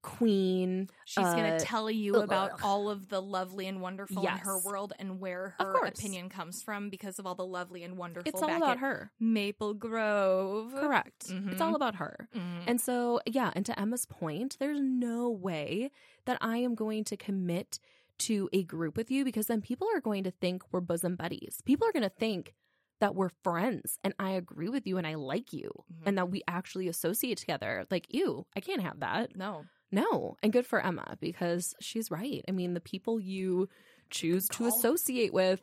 queen. 0.02 0.88
She's 1.04 1.24
going 1.24 1.44
Uh, 1.44 1.58
to 1.58 1.64
tell 1.64 1.90
you 1.90 2.16
ugh. 2.16 2.24
about 2.24 2.62
all 2.62 2.90
of 2.90 3.08
the 3.08 3.22
lovely 3.22 3.66
and 3.66 3.80
wonderful 3.80 4.22
in 4.26 4.38
her 4.38 4.58
world 4.58 4.92
and 4.98 5.20
where 5.20 5.54
her 5.58 5.84
opinion 5.86 6.28
comes 6.28 6.62
from 6.62 6.90
because 6.90 7.18
of 7.18 7.26
all 7.26 7.34
the 7.34 7.46
lovely 7.46 7.82
and 7.84 7.96
wonderful 7.96 8.28
It's 8.28 8.42
all 8.42 8.48
back 8.48 8.56
about 8.58 8.78
her. 8.78 9.12
Maple 9.20 9.74
Grove. 9.74 10.72
Correct. 10.72 11.22
It's 11.24 11.32
Mhm. 11.32 11.60
all 11.60 11.74
about 11.74 11.96
her. 11.96 12.28
Mhm. 12.34 12.64
And 12.66 12.80
so, 12.80 13.20
yeah, 13.26 13.52
and 13.54 13.64
to 13.66 13.78
Emma's 13.78 14.06
point, 14.06 14.56
there's 14.58 14.80
no 14.80 15.30
way 15.30 15.90
that 16.24 16.38
I 16.40 16.58
am 16.58 16.74
going 16.74 17.04
to 17.04 17.16
commit 17.16 17.78
to 18.18 18.48
a 18.52 18.62
group 18.62 18.96
with 18.96 19.10
you 19.10 19.24
because 19.24 19.46
then 19.46 19.60
people 19.62 19.88
are 19.94 20.00
going 20.00 20.24
to 20.24 20.30
think 20.30 20.62
we're 20.72 20.80
bosom 20.80 21.16
buddies. 21.16 21.60
People 21.64 21.88
are 21.88 21.92
going 21.92 22.02
to 22.02 22.08
think 22.08 22.54
that 23.00 23.14
we're 23.16 23.30
friends 23.42 23.98
and 24.04 24.14
I 24.20 24.30
agree 24.30 24.68
with 24.68 24.86
you 24.86 24.96
and 24.96 25.06
I 25.06 25.14
like 25.14 25.52
you 25.52 25.72
Mhm. 25.92 26.02
and 26.06 26.18
that 26.18 26.30
we 26.30 26.42
actually 26.46 26.86
associate 26.86 27.38
together. 27.38 27.84
Like, 27.90 28.06
ew, 28.14 28.46
I 28.54 28.60
can't 28.60 28.82
have 28.82 29.00
that. 29.00 29.34
no. 29.36 29.64
No. 29.92 30.36
And 30.42 30.52
good 30.52 30.66
for 30.66 30.80
Emma 30.80 31.16
because 31.20 31.74
she's 31.80 32.10
right. 32.10 32.42
I 32.48 32.50
mean, 32.52 32.74
the 32.74 32.80
people 32.80 33.20
you 33.20 33.68
choose 34.10 34.48
to 34.52 34.66
associate 34.66 35.32
with, 35.32 35.60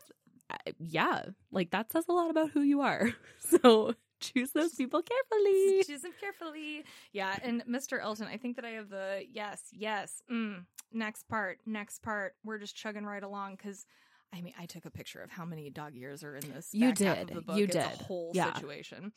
uh, 0.49 0.71
yeah, 0.79 1.23
like 1.51 1.71
that 1.71 1.91
says 1.91 2.05
a 2.07 2.13
lot 2.13 2.29
about 2.29 2.51
who 2.51 2.61
you 2.61 2.81
are. 2.81 3.09
So 3.39 3.95
choose 4.19 4.51
those 4.51 4.75
people 4.75 5.01
carefully. 5.01 5.83
Choose 5.83 6.01
them 6.01 6.11
carefully. 6.19 6.83
Yeah, 7.13 7.35
and 7.41 7.63
Mr. 7.65 7.99
Elton, 8.01 8.27
I 8.31 8.37
think 8.37 8.57
that 8.57 8.65
I 8.65 8.71
have 8.71 8.89
the 8.89 9.23
yes, 9.31 9.61
yes. 9.71 10.21
Mm, 10.31 10.65
next 10.93 11.27
part, 11.27 11.59
next 11.65 12.03
part. 12.03 12.35
We're 12.43 12.59
just 12.59 12.75
chugging 12.75 13.05
right 13.05 13.23
along 13.23 13.55
because. 13.55 13.85
I 14.31 14.41
mean, 14.41 14.53
I 14.59 14.67
took 14.67 14.85
a 14.85 14.91
picture 14.91 15.21
of 15.23 15.31
how 15.31 15.43
many 15.43 15.71
dog 15.71 15.95
years 15.95 16.23
are 16.23 16.35
in 16.35 16.47
this. 16.51 16.69
You 16.71 16.89
back 16.93 16.99
half 16.99 17.31
of 17.35 17.47
did. 17.47 17.57
You 17.57 17.63
It's 17.63 17.73
did. 17.73 17.83
A 17.83 18.03
whole 18.03 18.31
Yeah. 18.35 18.53
situation. 18.53 19.11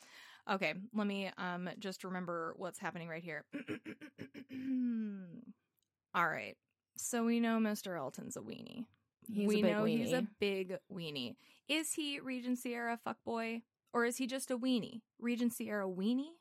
Okay, 0.51 0.75
let 0.95 1.07
me 1.07 1.31
um 1.39 1.69
just 1.79 2.05
remember 2.05 2.55
what's 2.57 2.79
happening 2.79 3.09
right 3.09 3.23
here. 3.23 3.45
All 6.15 6.29
right. 6.29 6.57
So 6.97 7.25
we 7.25 7.41
know 7.41 7.59
Mr. 7.59 7.99
Elton's 7.99 8.37
a 8.37 8.41
weenie. 8.41 8.85
He's 9.33 9.45
a 9.45 9.49
we 9.49 9.63
big 9.63 9.73
know 9.73 9.85
he's 9.85 10.13
a 10.13 10.27
big 10.41 10.77
weenie. 10.93 11.37
Is 11.69 11.93
he 11.93 12.21
Regency 12.21 12.75
era 12.75 12.99
fuckboy? 13.07 13.63
Or 13.95 14.05
is 14.05 14.17
he 14.17 14.27
just 14.27 14.51
a 14.51 14.59
weenie? 14.59 15.01
Regency 15.21 15.69
era 15.69 15.87
weenie? 15.87 16.33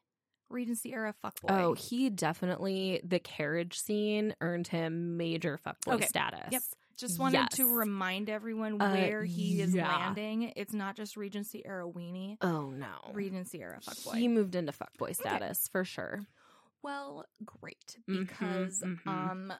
Regency 0.49 0.93
era 0.93 1.13
fuckboy. 1.23 1.49
Oh, 1.49 1.73
he 1.73 2.09
definitely 2.09 3.01
the 3.03 3.19
carriage 3.19 3.79
scene 3.79 4.35
earned 4.41 4.67
him 4.67 5.17
major 5.17 5.59
fuckboy 5.65 5.93
Okay. 5.95 6.07
status. 6.07 6.49
Yep. 6.51 6.61
Just 7.01 7.19
wanted 7.19 7.49
to 7.51 7.65
remind 7.67 8.29
everyone 8.29 8.81
Uh, 8.81 8.91
where 8.93 9.23
he 9.25 9.59
is 9.61 9.73
yeah. 9.73 9.87
landing. 9.87 10.53
It's 10.55 10.73
not 10.73 10.95
just 10.95 11.17
Regency 11.17 11.65
era 11.65 11.85
weenie. 11.87 12.37
Oh 12.41 12.69
no. 12.69 13.11
Regency 13.13 13.61
era 13.61 13.79
fuckboy. 13.81 14.15
He 14.15 14.27
moved 14.27 14.55
into 14.55 14.71
fuckboy 14.71 15.15
status 15.15 15.67
for 15.67 15.83
sure. 15.83 16.21
Well, 16.83 17.25
great 17.43 17.97
Mhm, 18.07 18.27
because 18.27 18.81
mhm. 18.81 19.07
um 19.07 19.53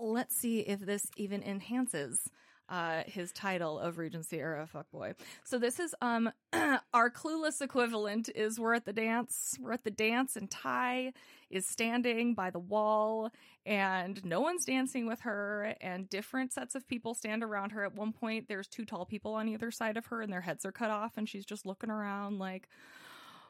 let's 0.00 0.36
see 0.36 0.60
if 0.60 0.80
this 0.80 1.06
even 1.16 1.42
enhances 1.42 2.28
uh 2.68 3.02
his 3.06 3.30
title 3.32 3.78
of 3.78 3.98
Regency 3.98 4.38
era 4.40 4.66
fuckboy. 4.72 5.14
So 5.44 5.58
this 5.58 5.78
is 5.78 5.94
um 6.00 6.32
our 6.94 7.10
clueless 7.10 7.60
equivalent 7.60 8.30
is 8.34 8.58
we're 8.58 8.74
at 8.74 8.86
the 8.86 8.92
dance. 8.92 9.56
We're 9.60 9.72
at 9.72 9.84
the 9.84 9.90
dance 9.90 10.34
and 10.36 10.50
Tai 10.50 11.12
is 11.50 11.66
standing 11.66 12.34
by 12.34 12.50
the 12.50 12.58
wall 12.58 13.30
and 13.66 14.24
no 14.24 14.40
one's 14.40 14.64
dancing 14.64 15.06
with 15.06 15.20
her 15.20 15.74
and 15.80 16.08
different 16.08 16.52
sets 16.52 16.74
of 16.74 16.86
people 16.86 17.14
stand 17.14 17.42
around 17.42 17.70
her. 17.70 17.84
At 17.84 17.94
one 17.94 18.12
point 18.12 18.48
there's 18.48 18.68
two 18.68 18.84
tall 18.84 19.06
people 19.06 19.34
on 19.34 19.48
either 19.48 19.70
side 19.70 19.96
of 19.96 20.06
her 20.06 20.22
and 20.22 20.32
their 20.32 20.42
heads 20.42 20.64
are 20.64 20.72
cut 20.72 20.90
off 20.90 21.12
and 21.16 21.28
she's 21.28 21.46
just 21.46 21.66
looking 21.66 21.90
around 21.90 22.38
like 22.38 22.68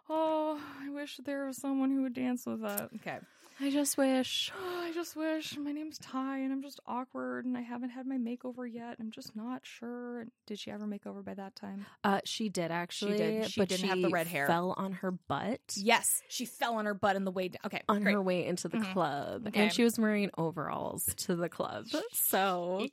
Oh, 0.08 0.60
I 0.82 0.90
wish 0.90 1.18
there 1.24 1.46
was 1.46 1.56
someone 1.56 1.90
who 1.90 2.02
would 2.02 2.12
dance 2.12 2.44
with 2.44 2.62
us. 2.62 2.90
Okay. 2.96 3.18
I 3.60 3.70
just 3.70 3.96
wish. 3.96 4.50
I 4.80 4.90
just 4.92 5.16
wish 5.16 5.56
my 5.56 5.72
name's 5.72 5.98
Tai 5.98 6.38
and 6.38 6.52
I'm 6.52 6.62
just 6.62 6.80
awkward 6.86 7.44
and 7.46 7.56
I 7.56 7.60
haven't 7.62 7.90
had 7.90 8.06
my 8.06 8.16
makeover 8.16 8.70
yet. 8.70 8.96
I'm 9.00 9.10
just 9.10 9.34
not 9.36 9.60
sure. 9.64 10.26
Did 10.46 10.58
she 10.58 10.70
ever 10.70 10.86
make 10.86 11.06
over 11.06 11.22
by 11.22 11.34
that 11.34 11.54
time? 11.54 11.86
Uh, 12.02 12.20
she 12.24 12.48
did 12.48 12.70
actually. 12.70 13.12
She 13.12 13.18
did. 13.18 13.50
She 13.50 13.60
but 13.60 13.68
didn't 13.68 13.82
she 13.82 13.86
have 13.88 14.02
the 14.02 14.08
red 14.10 14.26
hair. 14.26 14.46
Fell 14.46 14.74
on 14.76 14.92
her 14.92 15.12
butt. 15.12 15.60
Yes, 15.76 16.20
she 16.28 16.44
fell 16.46 16.76
on 16.76 16.84
her 16.86 16.94
butt 16.94 17.16
on 17.16 17.24
the 17.24 17.30
way 17.30 17.48
down. 17.48 17.60
Okay, 17.66 17.82
On 17.88 18.02
great. 18.02 18.12
her 18.12 18.22
way 18.22 18.44
into 18.46 18.68
the 18.68 18.78
Mhm. 18.78 18.92
club, 18.92 19.46
Okay. 19.48 19.62
and 19.64 19.72
she 19.72 19.84
was 19.84 19.98
wearing 19.98 20.30
overalls 20.36 21.04
to 21.18 21.36
the 21.36 21.48
club. 21.48 21.86
So 22.12 22.86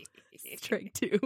trick 0.62 0.92
two. 0.94 1.18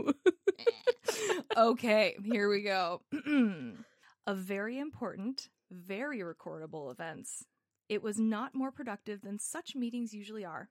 okay, 1.56 2.16
here 2.24 2.48
we 2.48 2.62
go. 2.62 3.02
a 4.26 4.34
very 4.34 4.78
important, 4.78 5.48
very 5.70 6.20
recordable 6.20 6.90
events. 6.90 7.44
It 7.92 8.02
was 8.02 8.18
not 8.18 8.54
more 8.54 8.70
productive 8.72 9.20
than 9.20 9.38
such 9.38 9.76
meetings 9.76 10.14
usually 10.14 10.46
are. 10.46 10.70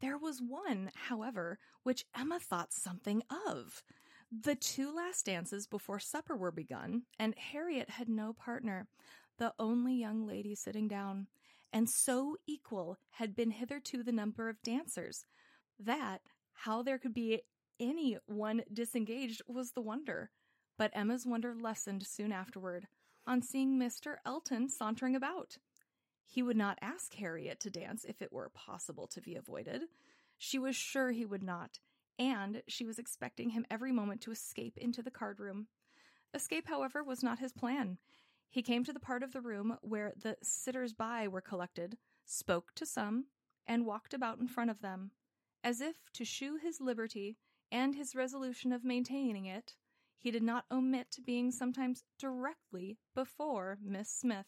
There 0.00 0.16
was 0.16 0.40
one, 0.40 0.90
however, 0.94 1.58
which 1.82 2.06
Emma 2.16 2.40
thought 2.40 2.72
something 2.72 3.22
of. 3.46 3.82
The 4.30 4.54
two 4.54 4.90
last 4.90 5.26
dances 5.26 5.66
before 5.66 5.98
supper 5.98 6.34
were 6.34 6.50
begun, 6.50 7.02
and 7.18 7.34
Harriet 7.36 7.90
had 7.90 8.08
no 8.08 8.32
partner, 8.32 8.88
the 9.36 9.52
only 9.58 9.92
young 9.92 10.26
lady 10.26 10.54
sitting 10.54 10.88
down, 10.88 11.26
and 11.74 11.90
so 11.90 12.38
equal 12.46 12.96
had 13.10 13.36
been 13.36 13.50
hitherto 13.50 14.02
the 14.02 14.10
number 14.10 14.48
of 14.48 14.62
dancers 14.62 15.26
that 15.78 16.22
how 16.54 16.82
there 16.82 16.98
could 16.98 17.12
be 17.12 17.42
any 17.78 18.16
one 18.24 18.62
disengaged 18.72 19.42
was 19.46 19.72
the 19.72 19.82
wonder. 19.82 20.30
But 20.78 20.92
Emma's 20.94 21.26
wonder 21.26 21.54
lessened 21.54 22.06
soon 22.06 22.32
afterward 22.32 22.88
on 23.26 23.42
seeing 23.42 23.78
Mr. 23.78 24.16
Elton 24.24 24.70
sauntering 24.70 25.14
about. 25.14 25.58
He 26.32 26.42
would 26.42 26.56
not 26.56 26.78
ask 26.80 27.12
Harriet 27.16 27.60
to 27.60 27.68
dance 27.68 28.06
if 28.08 28.22
it 28.22 28.32
were 28.32 28.48
possible 28.48 29.06
to 29.08 29.20
be 29.20 29.34
avoided. 29.34 29.82
She 30.38 30.58
was 30.58 30.74
sure 30.74 31.10
he 31.10 31.26
would 31.26 31.42
not, 31.42 31.78
and 32.18 32.62
she 32.66 32.86
was 32.86 32.98
expecting 32.98 33.50
him 33.50 33.66
every 33.70 33.92
moment 33.92 34.22
to 34.22 34.30
escape 34.30 34.78
into 34.78 35.02
the 35.02 35.10
card 35.10 35.40
room. 35.40 35.66
Escape, 36.32 36.68
however, 36.68 37.04
was 37.04 37.22
not 37.22 37.38
his 37.38 37.52
plan. 37.52 37.98
He 38.48 38.62
came 38.62 38.82
to 38.84 38.94
the 38.94 38.98
part 38.98 39.22
of 39.22 39.34
the 39.34 39.42
room 39.42 39.76
where 39.82 40.14
the 40.16 40.38
sitters 40.42 40.94
by 40.94 41.28
were 41.28 41.42
collected, 41.42 41.98
spoke 42.24 42.74
to 42.76 42.86
some, 42.86 43.26
and 43.66 43.84
walked 43.84 44.14
about 44.14 44.38
in 44.38 44.48
front 44.48 44.70
of 44.70 44.80
them, 44.80 45.10
as 45.62 45.82
if 45.82 45.96
to 46.14 46.24
shew 46.24 46.56
his 46.56 46.80
liberty 46.80 47.36
and 47.70 47.94
his 47.94 48.14
resolution 48.14 48.72
of 48.72 48.86
maintaining 48.86 49.44
it. 49.44 49.74
He 50.16 50.30
did 50.30 50.42
not 50.42 50.64
omit 50.72 51.18
being 51.26 51.50
sometimes 51.50 52.04
directly 52.18 52.96
before 53.14 53.76
Miss 53.84 54.08
Smith, 54.08 54.46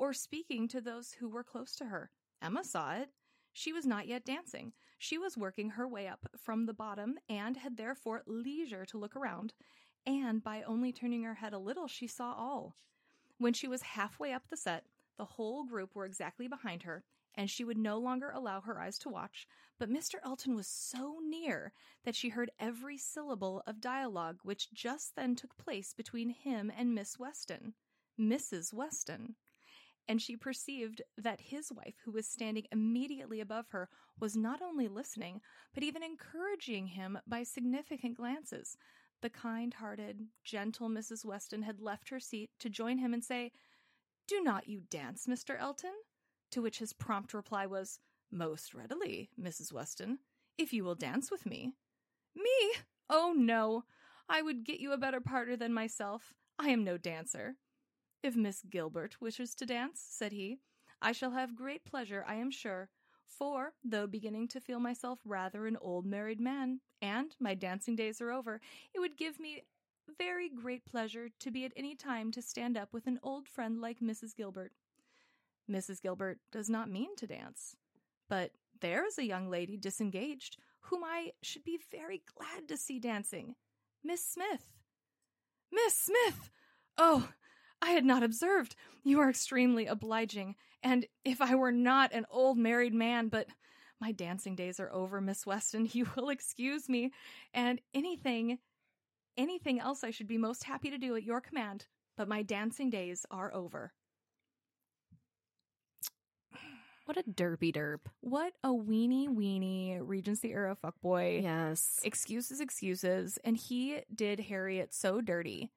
or 0.00 0.14
speaking 0.14 0.66
to 0.66 0.80
those 0.80 1.12
who 1.12 1.28
were 1.28 1.44
close 1.44 1.76
to 1.76 1.84
her. 1.84 2.10
Emma 2.40 2.64
saw 2.64 2.94
it. 2.94 3.10
She 3.52 3.70
was 3.70 3.84
not 3.84 4.08
yet 4.08 4.24
dancing. 4.24 4.72
She 4.98 5.18
was 5.18 5.36
working 5.36 5.70
her 5.70 5.86
way 5.86 6.08
up 6.08 6.26
from 6.38 6.64
the 6.64 6.72
bottom 6.72 7.18
and 7.28 7.58
had 7.58 7.76
therefore 7.76 8.22
leisure 8.26 8.86
to 8.86 8.96
look 8.96 9.14
around, 9.14 9.52
and 10.06 10.42
by 10.42 10.62
only 10.62 10.90
turning 10.90 11.22
her 11.24 11.34
head 11.34 11.52
a 11.52 11.58
little, 11.58 11.86
she 11.86 12.06
saw 12.06 12.32
all. 12.32 12.76
When 13.36 13.52
she 13.52 13.68
was 13.68 13.82
halfway 13.82 14.32
up 14.32 14.48
the 14.48 14.56
set, 14.56 14.86
the 15.18 15.26
whole 15.26 15.64
group 15.64 15.94
were 15.94 16.06
exactly 16.06 16.48
behind 16.48 16.84
her, 16.84 17.04
and 17.34 17.50
she 17.50 17.62
would 17.64 17.76
no 17.76 17.98
longer 17.98 18.30
allow 18.30 18.62
her 18.62 18.80
eyes 18.80 18.98
to 19.00 19.10
watch, 19.10 19.46
but 19.78 19.90
Mr. 19.90 20.14
Elton 20.24 20.56
was 20.56 20.66
so 20.66 21.18
near 21.22 21.74
that 22.04 22.14
she 22.14 22.30
heard 22.30 22.50
every 22.58 22.96
syllable 22.96 23.62
of 23.66 23.82
dialogue 23.82 24.38
which 24.44 24.72
just 24.72 25.14
then 25.14 25.36
took 25.36 25.58
place 25.58 25.92
between 25.92 26.30
him 26.30 26.72
and 26.74 26.94
Miss 26.94 27.18
Weston, 27.18 27.74
Mrs. 28.18 28.72
Weston. 28.72 29.36
And 30.10 30.20
she 30.20 30.36
perceived 30.36 31.02
that 31.16 31.40
his 31.40 31.70
wife, 31.70 31.94
who 32.04 32.10
was 32.10 32.26
standing 32.26 32.64
immediately 32.72 33.38
above 33.38 33.68
her, 33.68 33.88
was 34.18 34.34
not 34.34 34.60
only 34.60 34.88
listening, 34.88 35.40
but 35.72 35.84
even 35.84 36.02
encouraging 36.02 36.88
him 36.88 37.16
by 37.28 37.44
significant 37.44 38.16
glances. 38.16 38.76
The 39.22 39.30
kind 39.30 39.72
hearted, 39.72 40.26
gentle 40.42 40.88
Mrs. 40.88 41.24
Weston 41.24 41.62
had 41.62 41.80
left 41.80 42.08
her 42.08 42.18
seat 42.18 42.50
to 42.58 42.68
join 42.68 42.98
him 42.98 43.14
and 43.14 43.22
say, 43.22 43.52
Do 44.26 44.42
not 44.42 44.68
you 44.68 44.80
dance, 44.90 45.28
Mr. 45.28 45.56
Elton? 45.56 45.94
To 46.50 46.60
which 46.60 46.80
his 46.80 46.92
prompt 46.92 47.32
reply 47.32 47.66
was, 47.66 48.00
Most 48.32 48.74
readily, 48.74 49.30
Mrs. 49.40 49.72
Weston, 49.72 50.18
if 50.58 50.72
you 50.72 50.82
will 50.82 50.96
dance 50.96 51.30
with 51.30 51.46
me. 51.46 51.74
Me? 52.34 52.72
Oh, 53.08 53.32
no. 53.36 53.84
I 54.28 54.42
would 54.42 54.64
get 54.64 54.80
you 54.80 54.90
a 54.90 54.98
better 54.98 55.20
partner 55.20 55.56
than 55.56 55.72
myself. 55.72 56.34
I 56.58 56.70
am 56.70 56.82
no 56.82 56.98
dancer. 56.98 57.54
If 58.22 58.36
Miss 58.36 58.62
Gilbert 58.68 59.20
wishes 59.20 59.54
to 59.56 59.66
dance, 59.66 60.04
said 60.08 60.32
he, 60.32 60.58
I 61.00 61.12
shall 61.12 61.30
have 61.30 61.56
great 61.56 61.84
pleasure, 61.84 62.24
I 62.28 62.34
am 62.34 62.50
sure, 62.50 62.90
for, 63.26 63.72
though 63.82 64.06
beginning 64.06 64.48
to 64.48 64.60
feel 64.60 64.80
myself 64.80 65.20
rather 65.24 65.66
an 65.66 65.78
old 65.80 66.04
married 66.04 66.40
man, 66.40 66.80
and 67.00 67.34
my 67.40 67.54
dancing 67.54 67.96
days 67.96 68.20
are 68.20 68.30
over, 68.30 68.60
it 68.94 69.00
would 69.00 69.16
give 69.16 69.40
me 69.40 69.62
very 70.18 70.50
great 70.50 70.84
pleasure 70.84 71.30
to 71.38 71.50
be 71.50 71.64
at 71.64 71.72
any 71.76 71.94
time 71.94 72.30
to 72.32 72.42
stand 72.42 72.76
up 72.76 72.92
with 72.92 73.06
an 73.06 73.20
old 73.22 73.48
friend 73.48 73.80
like 73.80 74.00
Mrs. 74.00 74.36
Gilbert. 74.36 74.72
Mrs. 75.70 76.02
Gilbert 76.02 76.40
does 76.50 76.68
not 76.68 76.90
mean 76.90 77.16
to 77.16 77.26
dance, 77.26 77.76
but 78.28 78.50
there's 78.80 79.18
a 79.18 79.24
young 79.24 79.48
lady 79.48 79.76
disengaged 79.76 80.58
whom 80.80 81.04
I 81.04 81.32
should 81.42 81.64
be 81.64 81.78
very 81.90 82.22
glad 82.34 82.68
to 82.68 82.76
see 82.76 82.98
dancing. 82.98 83.54
Miss 84.02 84.24
Smith. 84.26 84.66
Miss 85.70 85.94
Smith! 85.94 86.50
Oh, 86.98 87.28
I 87.82 87.90
had 87.90 88.04
not 88.04 88.22
observed. 88.22 88.76
You 89.04 89.20
are 89.20 89.30
extremely 89.30 89.86
obliging, 89.86 90.56
and 90.82 91.06
if 91.24 91.40
I 91.40 91.54
were 91.54 91.72
not 91.72 92.12
an 92.12 92.26
old 92.30 92.58
married 92.58 92.94
man, 92.94 93.28
but 93.28 93.46
my 94.00 94.12
dancing 94.12 94.54
days 94.56 94.80
are 94.80 94.92
over, 94.92 95.20
Miss 95.20 95.46
Weston, 95.46 95.88
you 95.92 96.06
will 96.16 96.30
excuse 96.30 96.88
me, 96.88 97.12
and 97.54 97.80
anything, 97.94 98.58
anything 99.36 99.80
else 99.80 100.02
I 100.02 100.10
should 100.10 100.28
be 100.28 100.38
most 100.38 100.64
happy 100.64 100.90
to 100.90 100.98
do 100.98 101.14
at 101.16 101.22
your 101.22 101.40
command, 101.40 101.86
but 102.16 102.28
my 102.28 102.42
dancing 102.42 102.90
days 102.90 103.26
are 103.30 103.52
over. 103.54 103.92
What 107.06 107.16
a 107.16 107.28
derpy 107.28 107.74
derp. 107.74 108.06
What 108.20 108.52
a 108.62 108.68
weenie 108.68 109.28
weenie 109.28 109.98
Regency 110.00 110.52
era 110.52 110.76
fuckboy. 110.76 111.42
Yes. 111.42 111.98
Excuses, 112.04 112.60
excuses. 112.60 113.36
And 113.42 113.56
he 113.56 114.02
did 114.14 114.38
Harriet 114.38 114.94
so 114.94 115.20
dirty. 115.20 115.72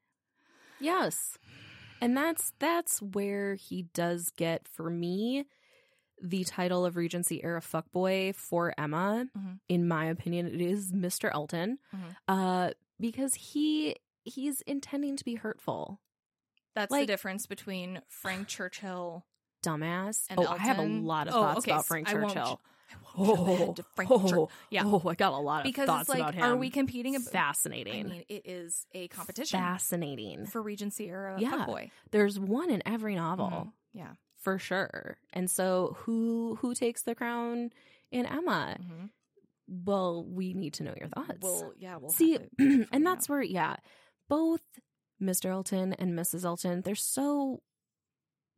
Yes. 0.80 1.40
And 2.02 2.16
that's 2.18 2.54
that's 2.60 3.02
where 3.02 3.56
he 3.56 3.84
does 3.94 4.30
get 4.36 4.68
for 4.68 4.90
me 4.90 5.46
the 6.22 6.44
title 6.46 6.86
of 6.86 6.96
Regency 6.96 7.44
era 7.44 7.60
fuckboy 7.62 8.36
for 8.36 8.74
Emma. 8.78 9.28
Mhm. 9.38 9.60
In 9.68 9.88
my 9.88 10.06
opinion, 10.06 10.48
it 10.48 10.62
is 10.62 10.92
Mr. 10.94 11.30
Elton. 11.34 11.80
Mhm. 11.94 12.16
Uh 12.28 12.72
because 13.00 13.34
he 13.36 13.96
he's 14.24 14.62
intending 14.62 15.18
to 15.18 15.26
be 15.26 15.36
hurtful. 15.36 16.00
That's 16.76 16.92
the 16.94 17.06
difference 17.06 17.46
between 17.46 18.02
Frank 18.08 18.48
Churchill 18.48 19.26
Dumbass. 19.64 20.26
and 20.30 20.40
oh, 20.40 20.44
Elton. 20.44 20.60
I 20.62 20.64
have 20.66 20.80
a 20.80 20.84
lot 20.84 21.28
of 21.28 21.34
Oh, 21.36 21.42
thoughts 21.42 21.60
okay, 21.60 21.72
about 21.72 21.86
Frank 21.86 22.08
won't- 22.12 22.34
Churchill. 22.34 22.62
I 23.18 23.22
won't 23.22 23.38
jump 23.38 23.48
ahead 23.50 23.76
to 23.78 23.84
Frank 23.96 24.10
Churchill. 24.10 24.52
Yeah. 24.70 24.84
Oh, 24.86 25.02
I 25.08 25.14
got 25.16 25.34
a 25.34 25.38
lot 25.38 25.60
of 25.62 25.64
Because 25.66 25.86
thoughts 25.88 26.02
it's 26.02 26.10
like, 26.10 26.20
about 26.20 26.36
him. 26.36 26.44
are 26.44 26.56
we 26.56 26.70
competing? 26.70 27.16
ab- 27.16 27.22
Fascinating. 27.24 28.06
I 28.06 28.10
mean, 28.10 28.24
it 28.30 28.42
is 28.46 28.86
a 28.94 29.08
competition 29.10 29.60
Fascinating. 29.60 30.46
for 30.48 30.62
Regency 30.62 31.10
era 31.10 31.36
Yeah. 31.40 31.52
fuckboy. 31.66 31.92
There's 32.12 32.40
one 32.40 32.70
in 32.72 32.82
every 32.86 33.16
novel. 33.16 33.50
Mhm. 33.50 33.72
Yeah. 33.94 34.12
for 34.38 34.60
sure. 34.60 35.16
And 35.32 35.50
so 35.50 35.96
who 36.02 36.56
who 36.62 36.74
takes 36.76 37.04
the 37.04 37.16
crown 37.16 37.70
in 38.12 38.26
Emma? 38.26 38.76
Mhm. 38.82 39.10
Well, 39.86 40.26
we 40.26 40.54
need 40.54 40.74
to 40.76 40.84
know 40.84 40.94
your 41.00 41.08
thoughts. 41.08 41.38
Well, 41.42 41.72
yeah. 41.78 41.96
We'll 41.96 42.10
See, 42.12 42.34
have 42.34 42.42
to 42.42 42.50
find 42.58 42.88
and 42.92 43.06
that's 43.06 43.26
out. 43.26 43.30
where 43.30 43.42
yeah, 43.42 43.78
both 44.28 44.62
Mr. 45.22 45.46
Elton 45.46 45.94
and 45.94 46.12
Mrs. 46.14 46.44
Elton, 46.44 46.82
they're 46.82 46.96
so 46.96 47.62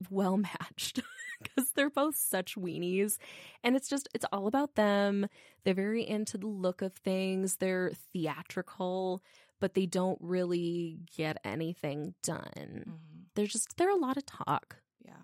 well 0.10 0.38
matched 0.38 1.00
because 1.44 1.72
they're 1.76 1.90
both 1.90 2.16
such 2.16 2.56
weenies 2.56 3.18
and 3.64 3.76
it's 3.76 3.90
just 3.90 4.08
it's 4.14 4.26
all 4.32 4.48
about 4.48 4.76
them. 4.76 5.28
They're 5.64 5.74
very 5.74 6.08
into 6.08 6.38
the 6.38 6.48
look 6.48 6.82
of 6.82 6.94
things. 6.94 7.58
They're 7.58 7.92
theatrical, 8.14 9.24
but 9.60 9.74
they 9.74 9.86
don't 9.86 10.20
really 10.22 11.00
get 11.16 11.38
anything 11.44 12.14
done. 12.24 12.84
Mhm. 12.88 13.26
They're 13.36 13.48
just 13.48 13.76
they're 13.78 13.90
a 13.90 13.96
lot 13.96 14.18
of 14.18 14.26
talk. 14.26 14.78
Yeah. 15.04 15.22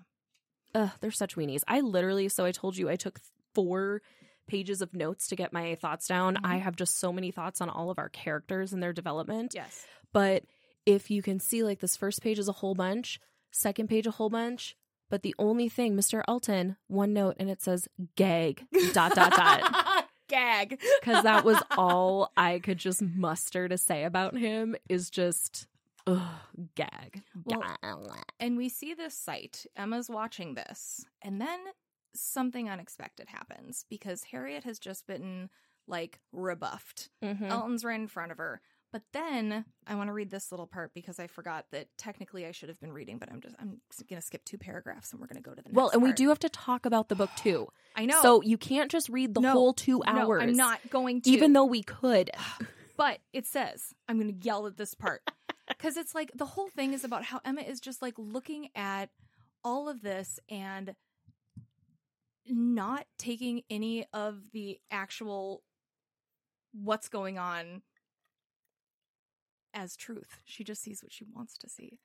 Ugh, 0.75 0.91
they're 1.01 1.11
such 1.11 1.35
weenies. 1.35 1.61
I 1.67 1.81
literally, 1.81 2.29
so 2.29 2.45
I 2.45 2.51
told 2.51 2.77
you 2.77 2.89
I 2.89 2.95
took 2.95 3.19
four 3.53 4.01
pages 4.47 4.81
of 4.81 4.93
notes 4.93 5.27
to 5.27 5.35
get 5.35 5.53
my 5.53 5.75
thoughts 5.75 6.07
down. 6.07 6.35
Mhm. 6.35 6.45
I 6.45 6.57
have 6.57 6.75
just 6.75 6.99
so 6.99 7.13
many 7.13 7.31
thoughts 7.31 7.61
on 7.61 7.69
all 7.69 7.89
of 7.89 7.99
our 7.99 8.09
characters 8.09 8.73
and 8.73 8.81
their 8.83 8.93
development. 8.93 9.53
Yes. 9.53 9.85
But 10.13 10.43
if 10.85 11.11
you 11.11 11.21
can 11.21 11.39
see, 11.39 11.63
like, 11.63 11.79
this 11.79 11.95
first 11.95 12.21
page 12.21 12.39
is 12.39 12.47
a 12.49 12.53
whole 12.53 12.73
bunch, 12.75 13.19
second 13.51 13.87
page, 13.87 14.07
a 14.07 14.11
whole 14.11 14.29
bunch. 14.29 14.75
But 15.11 15.21
the 15.23 15.35
only 15.37 15.67
thing, 15.69 15.95
Mr. 15.95 16.23
Elton, 16.27 16.77
one 16.87 17.11
note, 17.13 17.35
and 17.37 17.49
it 17.51 17.61
says 17.61 17.87
gag, 18.15 18.65
dot, 18.93 19.13
dot, 19.13 19.31
dot. 19.35 20.05
Gag. 20.29 20.79
Because 21.01 21.23
that 21.23 21.43
was 21.43 21.61
all 21.77 22.31
I 22.37 22.59
could 22.59 22.77
just 22.77 23.01
muster 23.01 23.67
to 23.67 23.77
say 23.77 24.05
about 24.05 24.37
him 24.37 24.73
is 24.87 25.09
just, 25.09 25.67
ugh, 26.07 26.21
gag. 26.75 27.21
Well, 27.43 27.61
And 28.39 28.55
we 28.55 28.69
see 28.69 28.93
this 28.93 29.13
site. 29.13 29.65
Emma's 29.75 30.09
watching 30.09 30.53
this. 30.55 31.05
And 31.21 31.41
then 31.41 31.59
something 32.15 32.69
unexpected 32.69 33.27
happens 33.27 33.85
because 33.89 34.23
Harriet 34.23 34.63
has 34.63 34.79
just 34.79 35.05
been 35.07 35.49
like 35.87 36.21
rebuffed. 36.31 37.09
Mhm. 37.21 37.49
Elton's 37.49 37.83
right 37.83 37.99
in 37.99 38.07
front 38.07 38.31
of 38.31 38.37
her. 38.37 38.61
But 38.91 39.03
then 39.13 39.63
I 39.87 39.95
want 39.95 40.09
to 40.09 40.13
read 40.13 40.29
this 40.31 40.51
little 40.51 40.67
part 40.67 40.93
because 40.93 41.17
I 41.17 41.27
forgot 41.27 41.65
that 41.71 41.87
technically 41.97 42.45
I 42.45 42.51
should 42.51 42.67
have 42.67 42.79
been 42.81 42.91
reading, 42.91 43.17
but 43.19 43.31
I'm 43.31 43.39
just 43.39 43.55
I'm 43.57 43.79
going 44.09 44.19
to 44.21 44.25
skip 44.25 44.43
two 44.43 44.57
paragraphs 44.57 45.11
and 45.11 45.21
we're 45.21 45.27
going 45.27 45.41
to 45.41 45.49
go 45.49 45.55
to 45.55 45.61
the 45.61 45.69
next 45.69 45.75
Well, 45.75 45.89
and 45.91 46.03
we 46.03 46.11
do 46.11 46.27
have 46.29 46.39
to 46.39 46.49
talk 46.49 46.85
about 46.85 47.07
the 47.07 47.15
book 47.15 47.29
too. 47.37 47.67
I 47.95 48.05
know. 48.05 48.21
So 48.21 48.41
you 48.41 48.57
can't 48.57 48.91
just 48.91 49.07
read 49.07 49.33
the 49.33 49.41
No. 49.41 49.51
whole 49.53 49.73
two 49.73 50.01
No, 50.05 50.11
hours. 50.11 50.43
I'm 50.43 50.53
not 50.53 50.79
going 50.89 51.21
to. 51.21 51.29
Even 51.29 51.53
though 51.53 51.65
we 51.65 51.83
could. 51.83 52.31
But 52.97 53.19
it 53.33 53.47
says, 53.47 53.95
I'm 54.07 54.19
going 54.19 54.37
to 54.37 54.45
yell 54.45 54.67
at 54.67 54.77
this 54.77 54.93
part. 54.93 55.21
Because 55.67 55.95
it's 55.95 56.13
like 56.13 56.31
the 56.35 56.45
whole 56.45 56.67
thing 56.67 56.93
is 56.93 57.03
about 57.05 57.23
how 57.23 57.39
Emma 57.45 57.61
is 57.61 57.79
just 57.79 58.01
like 58.01 58.13
looking 58.17 58.67
at 58.75 59.09
all 59.63 59.87
of 59.87 60.01
this 60.01 60.37
and 60.49 60.93
not 62.45 63.05
taking 63.17 63.61
any 63.69 64.05
of 64.13 64.51
the 64.51 64.79
actual 64.91 65.63
what's 66.73 67.07
going 67.07 67.37
on 67.39 67.81
as 69.73 69.95
truth. 69.95 70.39
She 70.45 70.63
just 70.63 70.81
sees 70.81 71.01
what 71.03 71.11
she 71.13 71.25
wants 71.25 71.57
to 71.59 71.69
see. 71.69 71.99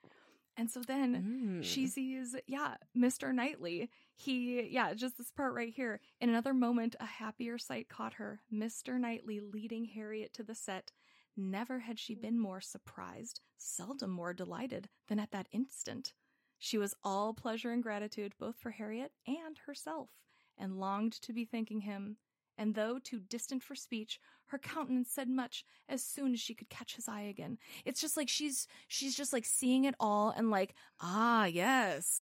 And 0.59 0.70
so 0.70 0.81
then 0.81 1.61
Mm. 1.61 1.64
she 1.64 1.87
sees, 1.87 2.35
yeah, 2.46 2.76
Mr. 2.96 3.35
Knightley. 3.35 3.90
He, 4.14 4.62
yeah, 4.62 4.94
just 4.94 5.18
this 5.18 5.31
part 5.31 5.52
right 5.52 5.72
here. 5.74 6.00
In 6.20 6.31
another 6.31 6.55
moment, 6.55 6.96
a 6.98 7.05
happier 7.05 7.59
sight 7.59 7.88
caught 7.90 8.14
her. 8.14 8.40
Mr. 8.50 8.98
Knightley 8.98 9.40
leading 9.40 9.85
Harriet 9.85 10.33
to 10.35 10.42
the 10.42 10.55
set. 10.55 10.92
Never 11.37 11.81
had 11.81 11.98
she 11.98 12.14
been 12.14 12.38
more 12.38 12.62
surprised, 12.62 13.40
seldom 13.59 14.11
more 14.11 14.33
delighted 14.33 14.88
than 15.09 15.18
at 15.20 15.33
that 15.33 15.48
instant. 15.52 16.14
She 16.59 16.79
was 16.79 16.94
all 17.05 17.35
pleasure 17.35 17.70
and 17.72 17.83
gratitude, 17.83 18.33
both 18.38 18.57
for 18.57 18.70
Harriet 18.70 19.12
and 19.26 19.59
herself, 19.66 20.09
and 20.57 20.81
longed 20.81 21.12
to 21.20 21.35
be 21.35 21.44
thanking 21.44 21.83
him. 21.83 22.16
And 22.58 22.74
though 22.74 22.98
too 22.98 23.20
distant 23.20 23.62
for 23.62 23.74
speech, 23.74 24.18
her 24.46 24.58
countenance 24.58 25.10
said 25.10 25.28
much 25.28 25.64
as 25.88 26.02
soon 26.02 26.32
as 26.32 26.40
she 26.40 26.54
could 26.54 26.70
catch 26.70 26.96
his 26.96 27.08
eye 27.08 27.22
again. 27.22 27.58
It's 27.84 28.00
just 28.00 28.16
like 28.16 28.28
she's 28.28 28.66
she's 28.88 29.14
just 29.16 29.32
like 29.32 29.44
seeing 29.44 29.84
it 29.84 29.94
all 30.00 30.30
and 30.30 30.50
like, 30.50 30.74
ah, 31.00 31.44
yes. 31.44 32.20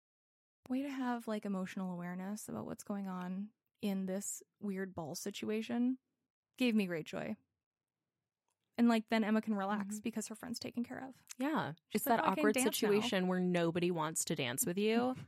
Way 0.69 0.81
to 0.83 0.89
have 0.89 1.27
like 1.27 1.45
emotional 1.45 1.91
awareness 1.93 2.47
about 2.47 2.65
what's 2.65 2.83
going 2.83 3.07
on 3.07 3.49
in 3.81 4.05
this 4.05 4.41
weird 4.61 4.95
ball 4.95 5.13
situation. 5.15 5.97
Gave 6.57 6.73
me 6.73 6.85
great 6.85 7.05
joy. 7.05 7.35
And 8.77 8.89
like 8.89 9.03
then 9.11 9.23
Emma 9.23 9.41
can 9.41 9.53
relax 9.55 9.97
Mhm. 9.99 10.03
because 10.03 10.27
her 10.29 10.35
friend's 10.35 10.57
taken 10.59 10.83
care 10.83 11.03
of. 11.07 11.13
Yeah. 11.37 11.73
She's 11.89 12.01
it's 12.01 12.07
like, 12.07 12.17
that 12.17 12.25
"Oh, 12.25 12.31
awkward 12.31 12.53
dance 12.55 12.65
now." 12.65 12.71
situation 12.71 13.27
where 13.27 13.39
nobody 13.39 13.91
wants 13.91 14.25
to 14.25 14.35
dance 14.35 14.65
with 14.65 14.77
you. 14.77 15.15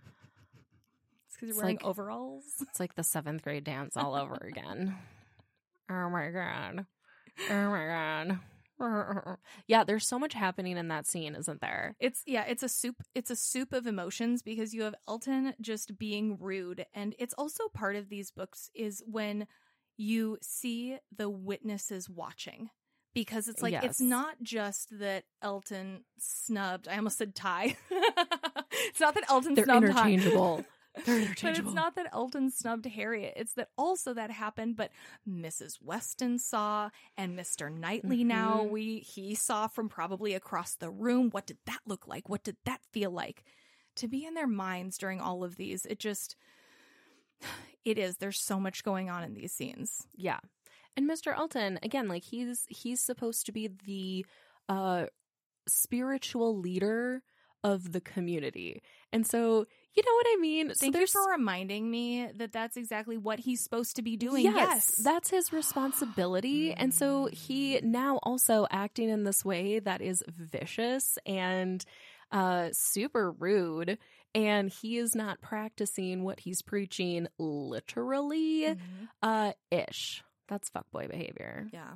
Because 1.35 1.49
you're 1.49 1.57
wearing 1.57 1.77
like- 1.77 1.85
overalls. 1.85 2.43
It's 2.61 2.79
like 2.79 2.95
the 2.95 3.03
seventh 3.03 3.43
grade 3.43 3.63
dance 3.63 3.95
all 3.97 4.15
over 4.15 4.35
again. 4.35 4.95
Oh 5.87 6.09
my 6.09 6.31
god. 6.31 6.87
Oh 7.47 7.69
my 7.69 7.85
god. 7.85 8.39
Yeah, 9.67 9.83
there's 9.83 10.07
so 10.07 10.17
much 10.17 10.33
happening 10.33 10.77
in 10.77 10.87
that 10.87 11.05
scene, 11.05 11.35
isn't 11.35 11.61
there? 11.61 11.95
It's 11.99 12.23
yeah, 12.25 12.43
it's 12.47 12.63
a 12.63 12.67
soup 12.67 13.03
it's 13.13 13.29
a 13.29 13.35
soup 13.35 13.71
of 13.71 13.85
emotions 13.85 14.41
because 14.41 14.73
you 14.73 14.81
have 14.81 14.95
Elton 15.07 15.53
just 15.61 15.97
being 15.99 16.37
rude 16.39 16.87
and 16.93 17.13
it's 17.19 17.35
also 17.35 17.67
part 17.71 17.95
of 17.95 18.09
these 18.09 18.31
books 18.31 18.71
is 18.73 19.03
when 19.05 19.45
you 19.95 20.37
see 20.41 20.97
the 21.15 21.29
witnesses 21.29 22.09
watching 22.09 22.69
because 23.13 23.47
it's 23.47 23.61
like 23.61 23.81
it's 23.81 24.01
not 24.01 24.35
just 24.43 24.99
that 24.99 25.23
Elton 25.41 26.03
snubbed. 26.19 26.87
I 26.87 26.97
almost 26.97 27.17
said 27.17 27.33
Tai. 27.33 27.75
it's 27.89 28.99
not 28.99 29.13
that 29.13 29.23
Elton 29.29 29.53
They're 29.53 29.63
snubbed 29.63 29.85
interchangeable. 29.85 30.65
They're 31.05 31.27
But 31.41 31.57
it's 31.59 31.73
not 31.73 31.95
that 31.95 32.09
Elton 32.13 32.49
snubbed 32.51 32.85
Harriet. 32.85 33.33
It's 33.35 33.53
that 33.53 33.69
also 33.77 34.13
that 34.13 34.31
happened, 34.31 34.75
but 34.77 34.91
Mrs. 35.29 35.81
Weston 35.81 36.39
saw 36.39 36.89
and 37.17 37.37
Mr. 37.37 37.71
Knightley 37.71 38.23
now 38.23 38.61
Mhm. 38.63 38.69
we 38.69 38.99
he 38.99 39.35
saw 39.35 39.67
from 39.67 39.89
probably 39.89 40.33
across 40.33 40.75
the 40.75 40.89
room. 40.89 41.29
What 41.31 41.47
did 41.47 41.57
that 41.65 41.81
look 41.85 42.07
like? 42.07 42.29
What 42.29 42.43
did 42.43 42.57
that 42.65 42.81
feel 42.91 43.11
like? 43.11 43.43
To 43.97 44.07
be 44.07 44.25
in 44.25 44.33
their 44.35 44.47
minds 44.47 44.97
during 44.97 45.19
all 45.19 45.43
of 45.43 45.55
these, 45.57 45.85
it 45.85 45.99
just 45.99 46.35
it 47.85 47.97
is. 47.97 48.17
There's 48.17 48.39
so 48.39 48.59
much 48.59 48.83
going 48.83 49.09
on 49.09 49.23
in 49.23 49.33
these 49.33 49.51
scenes. 49.53 50.07
Yeah. 50.15 50.39
And 50.97 51.09
Mr. 51.09 51.35
Elton, 51.35 51.77
again, 51.83 52.07
like 52.07 52.23
he's 52.23 52.65
he's 52.69 53.01
supposed 53.01 53.45
to 53.47 53.51
be 53.51 53.67
the 53.67 54.25
uh 54.69 55.07
spiritual 55.67 56.57
leader 56.57 57.21
of 57.73 57.91
the 57.91 58.01
community. 58.01 58.81
And 59.11 59.25
so, 59.25 59.65
you 59.93 60.03
know 60.05 60.13
what 60.15 60.27
I 60.29 60.37
mean? 60.39 60.69
so 60.69 60.73
Thank 60.75 60.93
you 60.93 60.99
there's 60.99 61.11
for 61.11 61.31
reminding 61.31 61.89
me 61.89 62.27
that 62.35 62.51
that's 62.51 62.77
exactly 62.77 63.17
what 63.17 63.39
he's 63.39 63.61
supposed 63.61 63.95
to 63.95 64.01
be 64.01 64.17
doing. 64.17 64.43
Yes, 64.43 64.55
Yes, 64.55 64.95
that's 65.03 65.29
his 65.29 65.51
responsibility. 65.53 66.73
and 66.73 66.93
so 66.93 67.27
he 67.31 67.79
now 67.81 68.19
also 68.23 68.67
acting 68.69 69.09
in 69.09 69.23
this 69.23 69.43
way 69.43 69.79
that 69.79 70.01
is 70.01 70.23
vicious 70.27 71.17
and 71.25 71.83
uh 72.31 72.69
super 72.73 73.31
rude 73.31 73.97
and 74.33 74.69
he 74.69 74.97
is 74.97 75.15
not 75.15 75.39
practicing 75.41 76.23
what 76.23 76.39
he's 76.41 76.61
preaching 76.61 77.27
literally 77.37 78.65
Mhm. 78.65 78.77
uh 79.21 79.53
ish. 79.71 80.23
That's 80.47 80.69
fuckboy 80.69 81.09
behavior. 81.09 81.67
Yeah. 81.71 81.93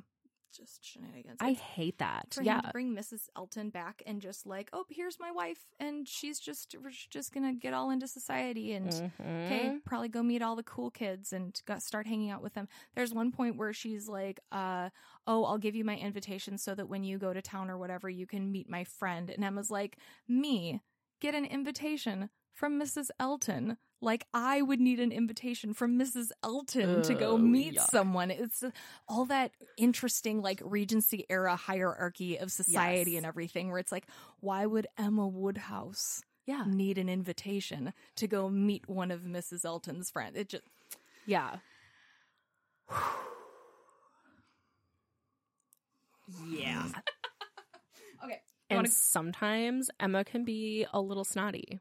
Just 0.55 0.83
shenanigans. 0.83 1.37
I 1.39 1.51
It's 1.51 1.59
hate 1.61 1.97
that. 1.99 2.33
for 2.33 2.41
him 2.41 2.45
Yeah. 2.47 2.61
to 2.61 2.71
bring 2.71 2.95
Mrs. 2.95 3.29
Elton 3.35 3.69
back 3.69 4.01
and 4.05 4.19
just 4.21 4.45
like, 4.45 4.69
oh, 4.73 4.85
here's 4.89 5.19
my 5.19 5.31
wife, 5.31 5.67
and 5.79 6.07
she's 6.07 6.39
just 6.39 6.75
we're 6.81 6.91
just 7.09 7.31
gonna 7.31 7.53
get 7.53 7.73
all 7.73 7.89
into 7.91 8.07
society 8.07 8.73
and 8.73 8.87
okay, 9.19 9.69
Mhm. 9.73 9.85
probably 9.85 10.09
go 10.09 10.23
meet 10.23 10.41
all 10.41 10.55
the 10.55 10.63
cool 10.63 10.89
kids 10.91 11.31
and 11.33 11.61
got, 11.65 11.81
start 11.83 12.07
hanging 12.07 12.29
out 12.31 12.41
with 12.41 12.53
them. 12.53 12.67
There's 12.95 13.13
one 13.13 13.31
point 13.31 13.57
where 13.57 13.73
she's 13.73 14.09
like, 14.09 14.39
uh, 14.51 14.89
oh, 15.27 15.45
I'll 15.45 15.57
give 15.59 15.75
you 15.75 15.85
my 15.85 15.97
invitation 15.97 16.57
so 16.57 16.73
that 16.75 16.89
when 16.89 17.03
you 17.03 17.17
go 17.19 17.31
to 17.33 17.41
town 17.41 17.69
or 17.69 17.77
whatever, 17.77 18.09
you 18.09 18.25
can 18.25 18.51
meet 18.51 18.67
my 18.69 18.83
friend. 18.83 19.29
And 19.29 19.43
Emma's 19.43 19.69
like, 19.71 19.97
me 20.27 20.81
get 21.19 21.35
an 21.35 21.45
invitation 21.45 22.29
from 22.51 22.79
Mrs. 22.79 23.09
Elton. 23.19 23.77
Like 24.01 24.25
I 24.33 24.61
would 24.61 24.79
need 24.79 24.99
an 24.99 25.11
invitation 25.11 25.73
from 25.73 25.99
Mrs. 25.99 26.29
Elton 26.43 27.01
to 27.03 27.13
go 27.13 27.31
Oh, 27.31 27.37
meet 27.37 27.75
yuck. 27.75 27.89
someone. 27.89 28.31
It's 28.31 28.63
all 29.07 29.25
that 29.25 29.51
interesting, 29.77 30.41
like 30.41 30.61
Regency 30.63 31.25
era 31.29 31.55
hierarchy 31.57 32.37
of 32.37 32.51
society 32.51 33.11
Yes. 33.11 33.17
and 33.17 33.25
everything, 33.25 33.69
where 33.69 33.79
it's 33.79 33.91
like, 33.91 34.07
why 34.39 34.65
would 34.65 34.87
Emma 34.97 35.27
Woodhouse 35.27 36.21
Yeah. 36.45 36.63
need 36.65 36.97
an 36.97 37.09
invitation 37.09 37.93
to 38.15 38.27
go 38.27 38.49
meet 38.49 38.87
one 38.87 39.11
of 39.11 39.21
Mrs. 39.23 39.65
Elton's 39.65 40.09
friends. 40.09 40.37
It 40.37 40.47
just 40.49 40.63
Yeah. 41.25 41.57
Yeah. 46.47 46.87
okay. 48.23 48.41
And 48.69 48.77
wanna- 48.77 48.89
sometimes 48.89 49.89
Emma 49.99 50.23
can 50.23 50.45
be 50.45 50.85
a 50.93 51.01
little 51.01 51.23
snotty, 51.25 51.79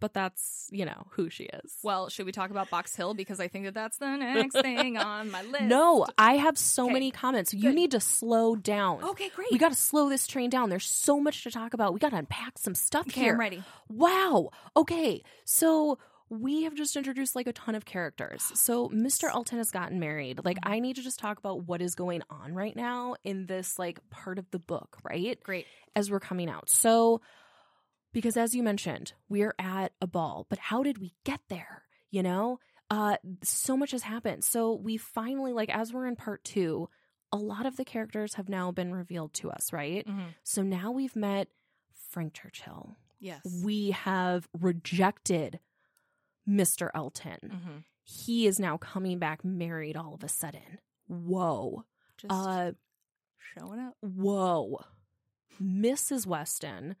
but 0.00 0.12
that's, 0.12 0.68
you 0.70 0.84
know, 0.84 1.06
who 1.10 1.30
she 1.30 1.44
is. 1.44 1.72
Well, 1.82 2.08
should 2.08 2.26
we 2.26 2.32
talk 2.32 2.50
about 2.50 2.68
Box 2.70 2.94
Hill 2.94 3.14
because 3.14 3.40
I 3.40 3.48
think 3.48 3.64
that 3.64 3.74
that's 3.74 3.96
the 3.98 4.16
next 4.16 4.60
thing 4.60 4.96
on 4.98 5.30
my 5.30 5.42
list. 5.42 5.64
no, 5.64 6.06
I 6.18 6.36
have 6.36 6.58
so 6.58 6.84
Okay. 6.84 6.92
many 6.92 7.10
comments. 7.10 7.54
You 7.54 7.70
Good. 7.70 7.74
need 7.74 7.90
to 7.92 8.00
slow 8.00 8.54
down. 8.56 9.02
Okay, 9.02 9.30
great. 9.34 9.48
We 9.50 9.58
got 9.58 9.70
to 9.70 9.78
slow 9.78 10.08
this 10.08 10.26
train 10.26 10.50
down. 10.50 10.68
There's 10.68 10.84
so 10.88 11.20
much 11.20 11.42
to 11.44 11.50
talk 11.50 11.72
about. 11.74 11.94
We 11.94 12.00
got 12.00 12.10
to 12.10 12.16
unpack 12.16 12.58
some 12.58 12.74
stuff 12.74 13.06
okay, 13.08 13.22
here. 13.22 13.32
I'm 13.34 13.40
ready. 13.40 13.62
Wow. 13.88 14.50
Okay. 14.76 15.22
So 15.44 15.98
we 16.30 16.62
have 16.64 16.74
just 16.74 16.96
introduced 16.96 17.36
like 17.36 17.46
a 17.46 17.52
ton 17.52 17.74
of 17.74 17.84
characters. 17.84 18.42
So 18.54 18.88
Mr. 18.88 19.28
Elton 19.32 19.58
has 19.58 19.70
gotten 19.70 20.00
married. 20.00 20.40
Like 20.44 20.56
Mm-hmm. 20.58 20.72
I 20.72 20.78
need 20.80 20.96
to 20.96 21.02
just 21.02 21.18
talk 21.18 21.38
about 21.38 21.64
what 21.64 21.80
is 21.82 21.94
going 21.94 22.22
on 22.30 22.54
right 22.54 22.74
now 22.74 23.14
in 23.24 23.46
this 23.46 23.78
like 23.78 23.98
part 24.10 24.38
of 24.38 24.50
the 24.50 24.58
book, 24.58 24.98
right? 25.04 25.40
Great. 25.42 25.66
As 25.94 26.10
we're 26.10 26.20
coming 26.20 26.48
out. 26.50 26.68
So 26.70 27.20
because 28.14 28.38
as 28.38 28.54
you 28.54 28.62
mentioned, 28.62 29.12
we're 29.28 29.54
at 29.58 29.92
a 30.00 30.06
ball, 30.06 30.46
but 30.48 30.58
how 30.58 30.82
did 30.82 30.96
we 30.98 31.12
get 31.24 31.40
there? 31.50 31.82
You 32.10 32.22
know? 32.22 32.58
Uh 32.90 33.16
so 33.42 33.76
much 33.76 33.90
has 33.90 34.02
happened. 34.02 34.44
So 34.44 34.72
we 34.72 34.96
finally 34.96 35.52
like 35.52 35.68
as 35.68 35.92
we're 35.92 36.06
in 36.06 36.16
part 36.16 36.42
2, 36.44 36.88
a 37.32 37.36
lot 37.36 37.66
of 37.66 37.76
the 37.76 37.84
characters 37.84 38.34
have 38.34 38.48
now 38.48 38.70
been 38.70 38.94
revealed 38.94 39.34
to 39.34 39.50
us, 39.50 39.72
right? 39.72 40.06
So 40.44 40.62
now 40.62 40.90
we've 40.92 41.16
met 41.16 41.48
Frank 42.10 42.32
Churchill 42.34 42.96
Yes. 43.20 43.40
we 43.64 43.90
have 43.92 44.48
rejected 44.60 45.58
Mr. 46.48 46.90
Elton. 46.94 47.38
mm-hmm. 47.44 47.76
He 48.06 48.46
is 48.46 48.60
now 48.60 48.76
coming 48.76 49.18
back 49.18 49.42
married 49.44 49.96
all 49.96 50.12
of 50.14 50.22
a 50.22 50.28
sudden. 50.28 50.78
Whoa. 51.08 51.84
Just 52.18 52.32
Uh 52.32 52.72
showing 53.56 53.80
up. 53.80 53.94
whoa. 54.02 54.84
Mrs. 55.62 56.26
Weston 56.26 56.96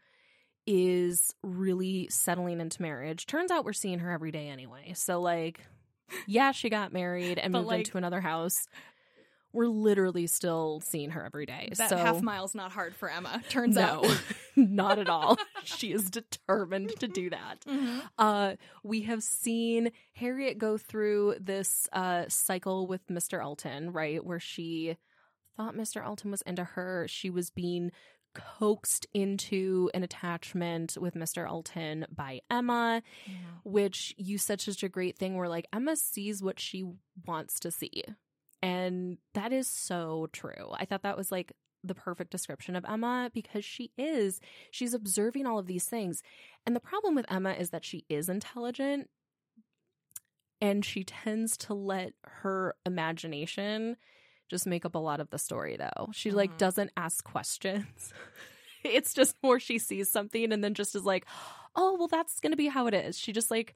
is 0.66 1.34
really 1.42 2.08
settling 2.10 2.60
into 2.60 2.80
marriage. 2.82 3.26
Turns 3.26 3.50
out 3.50 3.64
we're 3.64 3.72
seeing 3.72 3.98
her 4.00 4.10
every 4.10 4.30
day 4.32 4.48
anyway. 4.48 4.92
So 4.94 5.20
like 5.20 5.60
yeah, 6.26 6.52
she 6.52 6.70
got 6.70 6.92
married 6.92 7.38
and 7.38 7.52
moved 7.52 7.66
like- 7.66 7.78
into 7.80 7.98
another 7.98 8.20
house. 8.20 8.66
We're 9.52 9.68
literally 9.68 10.26
still 10.26 10.80
seeing 10.84 11.10
her 11.10 11.24
every 11.24 11.46
day. 11.46 11.68
That 11.76 11.88
so 11.88 11.96
half 11.96 12.20
mile's 12.20 12.56
not 12.56 12.72
hard 12.72 12.96
for 12.96 13.08
Emma. 13.08 13.40
Turns 13.48 13.76
no, 13.76 13.82
out. 13.82 14.22
not 14.56 14.98
at 14.98 15.08
all. 15.08 15.38
she 15.62 15.92
is 15.92 16.10
determined 16.10 16.90
to 16.98 17.06
do 17.06 17.30
that. 17.30 17.60
Mhm. 17.64 18.02
Uh, 18.18 18.54
we 18.82 19.02
have 19.02 19.22
seen 19.22 19.92
Harriet 20.14 20.58
go 20.58 20.76
through 20.76 21.36
this 21.38 21.88
uh, 21.92 22.24
cycle 22.26 22.88
with 22.88 23.06
Mr. 23.06 23.40
Elton, 23.40 23.92
right? 23.92 24.24
Where 24.24 24.40
she 24.40 24.96
thought 25.56 25.76
Mr. 25.76 26.04
Elton 26.04 26.32
was 26.32 26.42
into 26.42 26.64
her. 26.64 27.06
She 27.08 27.30
was 27.30 27.50
being 27.50 27.92
coaxed 28.34 29.06
into 29.14 29.90
an 29.94 30.02
attachment 30.02 30.96
with 31.00 31.14
Mr. 31.14 31.46
Elton 31.46 32.06
by 32.14 32.40
Emma, 32.50 33.02
which 33.64 34.14
you 34.18 34.38
said 34.38 34.60
such 34.60 34.82
a 34.82 34.88
great 34.88 35.16
thing 35.16 35.36
where 35.36 35.48
like 35.48 35.66
Emma 35.72 35.96
sees 35.96 36.42
what 36.42 36.60
she 36.60 36.84
wants 37.26 37.60
to 37.60 37.70
see. 37.70 38.02
And 38.62 39.18
that 39.34 39.52
is 39.52 39.68
so 39.68 40.28
true. 40.32 40.72
I 40.72 40.84
thought 40.84 41.02
that 41.02 41.16
was 41.16 41.30
like 41.30 41.52
the 41.82 41.94
perfect 41.94 42.30
description 42.30 42.76
of 42.76 42.84
Emma 42.88 43.30
because 43.32 43.64
she 43.64 43.92
is. 43.98 44.40
She's 44.70 44.94
observing 44.94 45.46
all 45.46 45.58
of 45.58 45.66
these 45.66 45.84
things. 45.84 46.22
And 46.66 46.74
the 46.74 46.80
problem 46.80 47.14
with 47.14 47.30
Emma 47.30 47.52
is 47.52 47.70
that 47.70 47.84
she 47.84 48.04
is 48.08 48.28
intelligent 48.28 49.10
and 50.60 50.84
she 50.84 51.04
tends 51.04 51.56
to 51.58 51.74
let 51.74 52.14
her 52.24 52.74
imagination 52.86 53.96
just 54.48 54.66
make 54.66 54.84
up 54.84 54.94
a 54.94 54.98
lot 54.98 55.20
of 55.20 55.30
the 55.30 55.38
story 55.38 55.76
though. 55.76 56.10
She 56.12 56.30
like 56.30 56.52
Mhm. 56.54 56.58
doesn't 56.58 56.90
ask 56.96 57.24
questions. 57.24 58.12
it's 58.84 59.14
just 59.14 59.36
more 59.42 59.58
she 59.60 59.78
sees 59.78 60.10
something 60.10 60.52
and 60.52 60.62
then 60.62 60.74
just 60.74 60.94
is 60.94 61.04
like, 61.04 61.26
"Oh, 61.74 61.96
well 61.98 62.08
that's 62.08 62.40
going 62.40 62.52
to 62.52 62.56
be 62.56 62.68
how 62.68 62.86
it 62.86 62.94
is." 62.94 63.18
She 63.18 63.32
just 63.32 63.50
like 63.50 63.74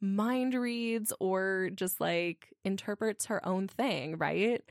mind 0.00 0.54
reads 0.54 1.12
or 1.20 1.70
just 1.74 2.00
like 2.00 2.48
interprets 2.64 3.26
her 3.26 3.44
own 3.46 3.68
thing, 3.68 4.16
right? 4.18 4.62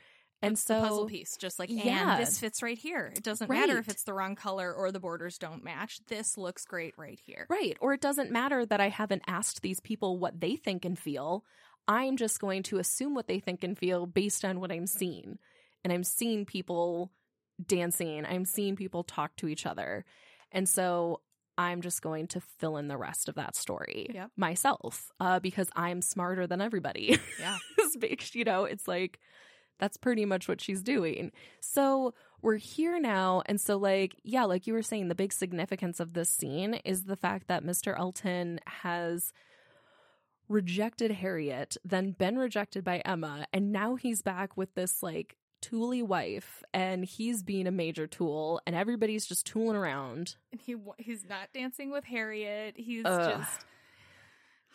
And 0.41 0.53
It's 0.53 0.63
so 0.63 0.81
puzzle 0.81 1.05
piece, 1.07 1.37
just 1.37 1.57
like, 1.57 1.69
Yeah. 1.71 2.17
and 2.17 2.21
this 2.21 2.37
fits 2.37 2.61
right 2.61 2.77
here. 2.77 3.13
It 3.15 3.23
doesn't 3.23 3.49
matter 3.49 3.77
if 3.77 3.87
it's 3.87 4.03
the 4.03 4.13
wrong 4.13 4.35
color 4.35 4.73
or 4.73 4.91
the 4.91 4.99
borders 4.99 5.37
don't 5.37 5.63
match. 5.63 6.01
This 6.07 6.37
looks 6.37 6.65
great 6.65 6.93
right 6.97 7.17
here. 7.25 7.47
Right. 7.49 7.77
Or 7.79 7.93
it 7.93 8.01
doesn't 8.01 8.29
matter 8.29 8.65
that 8.65 8.81
I 8.81 8.89
haven't 8.89 9.21
asked 9.25 9.61
these 9.61 9.79
people 9.79 10.19
what 10.19 10.41
they 10.41 10.57
think 10.57 10.83
and 10.83 10.99
feel. 10.99 11.45
I'm 11.87 12.17
just 12.17 12.39
going 12.39 12.63
to 12.63 12.77
assume 12.79 13.13
what 13.13 13.27
they 13.27 13.39
think 13.39 13.63
and 13.63 13.77
feel 13.77 14.05
based 14.05 14.45
on 14.45 14.59
what 14.59 14.71
I'm 14.71 14.87
seeing. 14.87 15.37
And 15.83 15.91
I'm 15.91 16.03
seeing 16.03 16.45
people 16.45 17.11
dancing, 17.65 18.25
I'm 18.25 18.45
seeing 18.45 18.75
people 18.75 19.03
talk 19.03 19.35
to 19.37 19.47
each 19.47 19.65
other. 19.65 20.05
And 20.51 20.67
so 20.67 21.21
I'm 21.57 21.81
just 21.81 22.01
going 22.01 22.27
to 22.29 22.41
fill 22.41 22.77
in 22.77 22.87
the 22.87 22.97
rest 22.97 23.29
of 23.29 23.35
that 23.35 23.55
story 23.55 24.07
Yep. 24.13 24.31
myself 24.35 25.11
uh, 25.19 25.39
because 25.39 25.69
I'm 25.75 26.01
smarter 26.01 26.47
than 26.47 26.61
everybody. 26.61 27.19
Yeah. 27.39 27.57
You 28.33 28.43
know, 28.43 28.63
it's 28.65 28.87
like 28.87 29.19
that's 29.79 29.97
pretty 29.97 30.25
much 30.25 30.47
what 30.47 30.59
she's 30.61 30.81
doing. 30.81 31.31
So 31.59 32.13
we're 32.41 32.57
here 32.57 32.99
now. 32.99 33.43
And 33.45 33.61
so, 33.61 33.77
like, 33.77 34.15
yeah, 34.23 34.45
like 34.45 34.65
you 34.65 34.73
were 34.73 34.81
saying, 34.81 35.07
the 35.09 35.15
big 35.15 35.31
significance 35.31 35.99
of 35.99 36.13
this 36.13 36.29
scene 36.29 36.75
is 36.85 37.03
the 37.03 37.15
fact 37.15 37.47
that 37.49 37.63
Mr. 37.63 37.97
Elton 37.97 38.59
has 38.65 39.31
rejected 40.47 41.11
Harriet, 41.11 41.77
then 41.83 42.11
been 42.11 42.37
rejected 42.37 42.83
by 42.83 42.99
Emma, 42.99 43.47
and 43.53 43.71
now 43.71 43.95
he's 43.95 44.21
back 44.21 44.57
with 44.57 44.73
this, 44.75 45.01
like, 45.03 45.37
tooly 45.61 46.03
wife 46.03 46.61
and 46.73 47.05
he's 47.05 47.41
being 47.41 47.67
a 47.67 47.71
major 47.71 48.05
tool 48.05 48.59
and 48.67 48.75
everybody's 48.75 49.25
just 49.25 49.45
tooling 49.45 49.77
around 49.77 50.35
And 50.51 50.59
he 50.59 50.75
he's 50.97 51.23
not 51.23 51.53
dancing 51.53 51.89
with 51.89 52.03
Harriet. 52.03 52.73
He's 52.75 53.05
Ugh. 53.05 53.39
just 53.39 53.65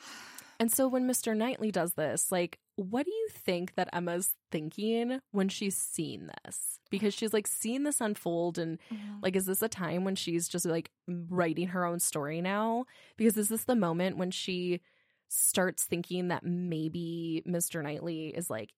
And 0.61 0.73
so 0.73 0.89
when 0.89 1.07
Mr. 1.07 1.37
Knightley 1.37 1.71
does 1.71 1.93
this, 1.93 2.33
like, 2.33 2.59
what 2.75 3.07
do 3.07 3.13
you 3.13 3.29
think 3.33 3.75
that 3.77 3.89
Emma's 3.93 4.35
thinking 4.51 5.21
when 5.31 5.49
she's 5.49 5.77
seen 5.77 6.31
this? 6.45 6.81
Because 6.91 7.15
she's 7.15 7.33
like 7.33 7.47
seeing 7.47 7.85
this 7.85 8.01
unfold 8.01 8.59
and 8.59 8.79
mm-hmm. 8.93 9.21
like, 9.23 9.37
is 9.37 9.47
this 9.47 9.63
a 9.63 9.69
time 9.69 10.05
when 10.05 10.17
she's 10.17 10.49
just 10.49 10.67
like 10.67 10.91
writing 11.07 11.69
her 11.69 11.85
own 11.85 12.01
story 12.01 12.41
now? 12.41 12.87
Because 13.17 13.37
is 13.37 13.49
this 13.49 13.65
the 13.65 13.77
moment 13.77 14.17
when 14.17 14.33
she 14.33 14.81
starts 15.29 15.85
thinking 15.85 16.29
that 16.29 16.45
maybe 16.45 17.43
Mr. 17.47 17.83
Knightley 17.83 18.29
is 18.29 18.49
like 18.51 18.73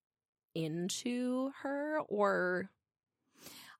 into 0.54 1.50
her 1.62 2.00
or 2.08 2.68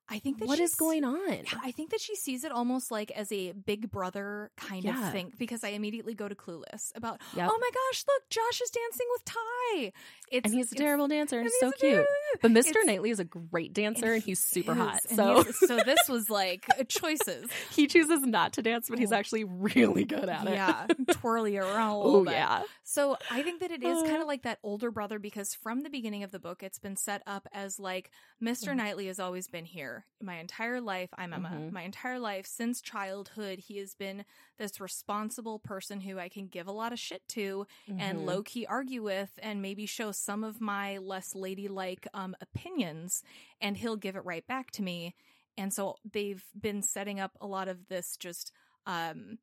I 0.09 0.19
think 0.19 0.39
that 0.39 0.47
what 0.49 0.59
is 0.59 0.75
going 0.75 1.05
on? 1.05 1.43
I 1.63 1.71
think 1.71 1.91
that 1.91 2.01
she 2.01 2.15
sees 2.17 2.43
it 2.43 2.51
almost 2.51 2.91
like 2.91 3.11
as 3.11 3.31
a 3.31 3.53
big 3.53 3.89
brother 3.89 4.51
kind 4.57 4.83
Yeah. 4.83 5.07
of 5.07 5.13
thing 5.13 5.31
because 5.37 5.63
I 5.63 5.69
immediately 5.69 6.13
go 6.15 6.27
to 6.27 6.35
Clueless 6.35 6.91
about, 6.95 7.21
Yep. 7.33 7.49
oh 7.49 7.57
my 7.57 7.69
gosh, 7.73 8.03
look, 8.07 8.29
Josh 8.29 8.59
is 8.61 8.69
dancing 8.71 9.07
with 9.11 9.23
Tai. 9.25 9.91
It's 10.31 10.45
and 10.45 10.53
he's 10.53 10.71
a 10.71 10.75
terrible 10.75 11.07
dancer 11.07 11.37
and, 11.37 11.45
and 11.45 11.53
so 11.59 11.71
cute. 11.71 11.91
terrible- 11.91 12.07
But 12.41 12.51
Mr. 12.51 12.69
It's- 12.69 12.85
Knightley 12.85 13.09
is 13.11 13.19
a 13.19 13.25
great 13.25 13.73
dancer 13.73 14.13
and 14.13 14.23
he 14.23 14.31
he's 14.31 14.39
super 14.39 14.71
is, 14.71 14.77
hot. 14.77 14.99
So 15.09 15.43
he's- 15.43 15.59
so 15.59 15.77
this 15.85 15.99
was 16.07 16.29
like 16.29 16.65
uh, 16.79 16.83
choices. 16.85 17.49
he 17.71 17.87
chooses 17.87 18.21
not 18.21 18.53
to 18.53 18.61
dance, 18.61 18.87
but 18.89 18.97
he's 18.99 19.11
Oh. 19.11 19.15
actually 19.15 19.43
really 19.43 20.05
good 20.05 20.29
at 20.29 20.47
it. 20.47 20.53
Yeah, 20.53 20.87
twirly 21.11 21.57
around 21.57 22.01
oh 22.03 22.23
yeah. 22.25 22.63
So 22.83 23.17
I 23.29 23.43
think 23.43 23.59
that 23.61 23.71
it 23.71 23.83
is 23.83 24.01
kind 24.03 24.17
Uh. 24.17 24.21
of 24.21 24.27
like 24.27 24.43
that 24.43 24.59
older 24.63 24.89
brother 24.91 25.19
because 25.19 25.53
from 25.53 25.81
the 25.81 25.89
beginning 25.89 26.23
of 26.23 26.31
the 26.31 26.39
book, 26.39 26.63
it's 26.63 26.79
been 26.79 26.95
set 26.95 27.21
up 27.27 27.47
as 27.53 27.79
like 27.79 28.09
Mr. 28.41 28.69
Mhm. 28.69 28.77
Knightley 28.77 29.07
has 29.07 29.19
always 29.19 29.47
been 29.47 29.65
here. 29.65 30.05
My 30.21 30.37
entire 30.39 30.79
life, 30.81 31.09
I'm 31.17 31.33
Emma. 31.33 31.49
Mhm. 31.49 31.71
My 31.71 31.81
entire 31.83 32.19
life 32.19 32.45
since 32.47 32.81
childhood, 32.81 33.59
he 33.59 33.77
has 33.79 33.93
been 33.95 34.23
this 34.61 34.79
responsible 34.79 35.57
person 35.59 36.01
who 36.01 36.19
I 36.19 36.29
can 36.29 36.47
give 36.47 36.67
a 36.67 36.71
lot 36.71 36.93
of 36.93 36.99
shit 36.99 37.27
to 37.29 37.65
and 37.97 38.19
Mhm. 38.19 38.25
low 38.27 38.43
key 38.43 38.65
argue 38.67 39.01
with 39.01 39.31
and 39.41 39.59
maybe 39.61 39.87
show 39.87 40.11
some 40.11 40.43
of 40.43 40.61
my 40.61 40.99
less 40.99 41.33
ladylike 41.33 42.07
um, 42.13 42.35
opinions, 42.41 43.23
and 43.59 43.75
he'll 43.77 43.97
give 43.97 44.15
it 44.15 44.23
right 44.23 44.45
back 44.45 44.69
to 44.71 44.83
me. 44.83 45.15
And 45.57 45.73
so 45.73 45.95
they've 46.05 46.45
been 46.59 46.83
setting 46.83 47.19
up 47.19 47.31
a 47.41 47.47
lot 47.47 47.67
of 47.67 47.87
this 47.87 48.15
just 48.17 48.51
um, 48.85 49.39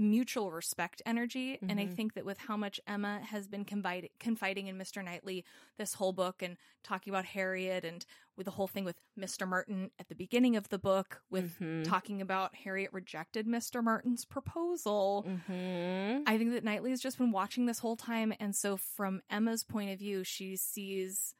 mutual 0.00 0.50
respect 0.50 1.02
energy. 1.04 1.58
And 1.60 1.78
I 1.78 1.86
Mhm. 1.86 1.94
think 1.94 2.14
that 2.14 2.24
with 2.24 2.38
how 2.38 2.56
much 2.56 2.80
Emma 2.86 3.20
has 3.20 3.46
been 3.46 3.64
confide- 3.64 4.08
confiding 4.18 4.66
in 4.66 4.78
Mr. 4.78 5.04
Knightley 5.04 5.44
this 5.76 5.94
whole 5.94 6.12
book 6.12 6.40
and 6.42 6.56
talking 6.82 7.12
about 7.12 7.26
Harriet 7.26 7.84
and 7.84 8.04
with 8.36 8.46
the 8.46 8.52
whole 8.52 8.66
thing 8.66 8.84
with 8.84 8.98
Mr. 9.18 9.46
Martin 9.46 9.90
at 9.98 10.08
the 10.08 10.14
beginning 10.14 10.56
of 10.56 10.70
the 10.70 10.78
book, 10.78 11.22
with 11.28 11.58
Mhm. 11.58 11.84
talking 11.84 12.22
about 12.22 12.54
Harriet 12.56 12.92
rejected 12.92 13.46
Mr. 13.46 13.84
Martin's 13.84 14.24
proposal. 14.24 15.24
Mhm. 15.26 16.22
I 16.26 16.38
think 16.38 16.52
that 16.52 16.64
Knightley 16.64 16.90
has 16.90 17.02
just 17.02 17.18
been 17.18 17.32
watching 17.32 17.66
this 17.66 17.80
whole 17.80 17.96
time, 17.96 18.32
and 18.40 18.56
so 18.56 18.76
from 18.78 19.20
Emma's 19.28 19.64
point 19.64 19.90
of 19.90 19.98
view, 19.98 20.24
she 20.24 20.56
sees 20.56 21.34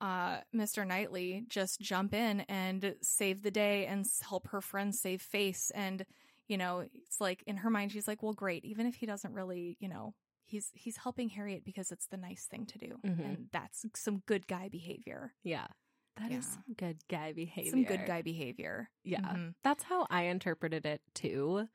uh, 0.00 0.40
Mr. 0.52 0.84
Knightley 0.84 1.44
just 1.46 1.80
jump 1.80 2.12
in 2.12 2.40
and 2.48 2.96
save 3.02 3.42
the 3.42 3.52
day 3.52 3.86
and 3.86 4.04
help 4.22 4.48
her 4.48 4.60
friend 4.60 4.92
save 4.96 5.22
face. 5.22 5.70
And 5.76 6.04
you 6.48 6.56
know, 6.58 6.80
it's 6.94 7.20
like 7.20 7.42
in 7.46 7.56
her 7.58 7.70
mind, 7.70 7.92
she's 7.92 8.08
like, 8.08 8.22
"Well, 8.22 8.32
great. 8.34 8.64
Even 8.64 8.86
if 8.86 8.96
he 8.96 9.06
doesn't 9.06 9.32
really, 9.32 9.76
you 9.80 9.88
know, 9.88 10.14
he's 10.44 10.70
he's 10.74 10.96
helping 10.98 11.28
Harriet 11.30 11.64
because 11.64 11.90
it's 11.92 12.06
the 12.08 12.16
nice 12.16 12.46
thing 12.46 12.66
to 12.66 12.78
do, 12.78 12.98
Mhm. 13.04 13.24
and 13.24 13.48
that's 13.52 13.84
some 13.94 14.18
good 14.26 14.46
guy 14.46 14.68
behavior. 14.68 15.34
Yeah. 15.42 15.68
that 16.16 16.30
is 16.30 16.44
Yeah. 16.46 16.52
some 16.52 16.74
good 16.76 16.98
guy 17.08 17.32
behavior. 17.32 17.70
Some 17.70 17.84
good 17.84 18.04
guy 18.06 18.20
behavior. 18.20 18.90
Yeah. 19.02 19.20
Mhm. 19.22 19.54
That's 19.64 19.84
how 19.84 20.06
I 20.10 20.24
interpreted 20.24 20.84
it 20.84 21.00
too. 21.14 21.68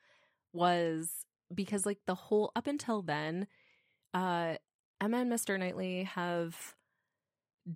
Was 0.53 1.25
because 1.53 1.87
like 1.87 1.99
the 2.05 2.13
whole 2.15 2.51
up 2.55 2.67
until 2.67 3.01
then, 3.01 3.47
uh 4.13 4.57
Emma 5.01 5.17
and 5.21 5.31
Mr. 5.31 5.57
Knightley 5.57 6.03
have 6.03 6.75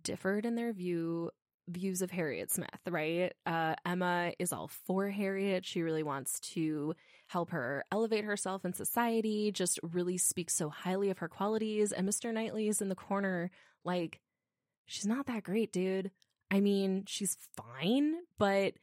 differed 0.03 0.45
in 0.45 0.55
their 0.55 0.71
view 0.73 1.31
views 1.67 2.01
of 2.01 2.11
Harriet 2.11 2.51
Smith, 2.51 2.69
right? 2.89 3.33
Uh 3.45 3.75
Emma 3.85 4.33
is 4.39 4.53
all 4.53 4.69
for 4.85 5.09
Harriet. 5.09 5.65
She 5.65 5.81
really 5.81 6.03
wants 6.03 6.39
to 6.53 6.95
help 7.27 7.51
her 7.51 7.85
elevate 7.91 8.25
herself 8.25 8.65
in 8.65 8.73
society, 8.73 9.51
just 9.51 9.79
really 9.83 10.17
speaks 10.17 10.53
so 10.53 10.69
highly 10.69 11.09
of 11.09 11.19
her 11.19 11.29
qualities. 11.29 11.91
And 11.91 12.07
Mr. 12.07 12.33
Knightley 12.33 12.67
is 12.67 12.81
in 12.81 12.89
the 12.89 12.95
corner 12.95 13.51
like 13.83 14.19
she's 14.85 15.05
not 15.05 15.27
that 15.27 15.43
great, 15.43 15.71
dude. 15.71 16.11
I 16.51 16.59
mean, 16.59 17.05
she's 17.07 17.37
fine, 17.55 18.15
but 18.37 18.73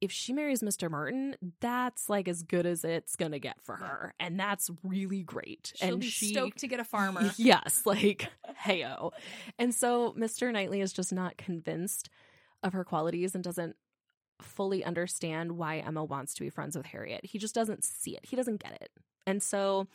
if 0.00 0.12
she 0.12 0.32
marries 0.32 0.62
Mr. 0.62 0.90
Martin, 0.90 1.36
that's 1.60 2.08
like 2.08 2.28
as 2.28 2.42
good 2.42 2.66
as 2.66 2.84
it's 2.84 3.16
gonna 3.16 3.38
get 3.38 3.56
for 3.62 3.76
her, 3.76 4.14
and 4.20 4.38
that's 4.38 4.70
really 4.82 5.22
great. 5.22 5.72
She'll 5.76 5.92
and 5.92 6.00
be 6.00 6.08
she, 6.08 6.32
stoked 6.32 6.58
to 6.58 6.68
get 6.68 6.80
a 6.80 6.84
farmer. 6.96 7.30
yes, 7.36 7.82
like 7.84 8.28
heyo. 8.64 9.12
And 9.58 9.74
so 9.74 10.12
Mr. 10.12 10.52
Knightley 10.52 10.80
is 10.80 10.92
just 10.92 11.12
not 11.12 11.36
convinced 11.36 12.10
of 12.62 12.72
her 12.72 12.84
qualities 12.84 13.34
and 13.34 13.42
doesn't 13.44 13.76
fully 14.42 14.84
understand 14.84 15.52
why 15.52 15.78
Emma 15.78 16.04
wants 16.04 16.34
to 16.34 16.42
be 16.42 16.50
friends 16.50 16.76
with 16.76 16.86
Harriet. 16.86 17.24
He 17.24 17.38
just 17.38 17.54
doesn't 17.54 17.84
see 17.84 18.16
it. 18.16 18.24
He 18.24 18.36
doesn't 18.36 18.62
get 18.62 18.72
it. 18.72 18.90
And 19.26 19.42
so 19.42 19.86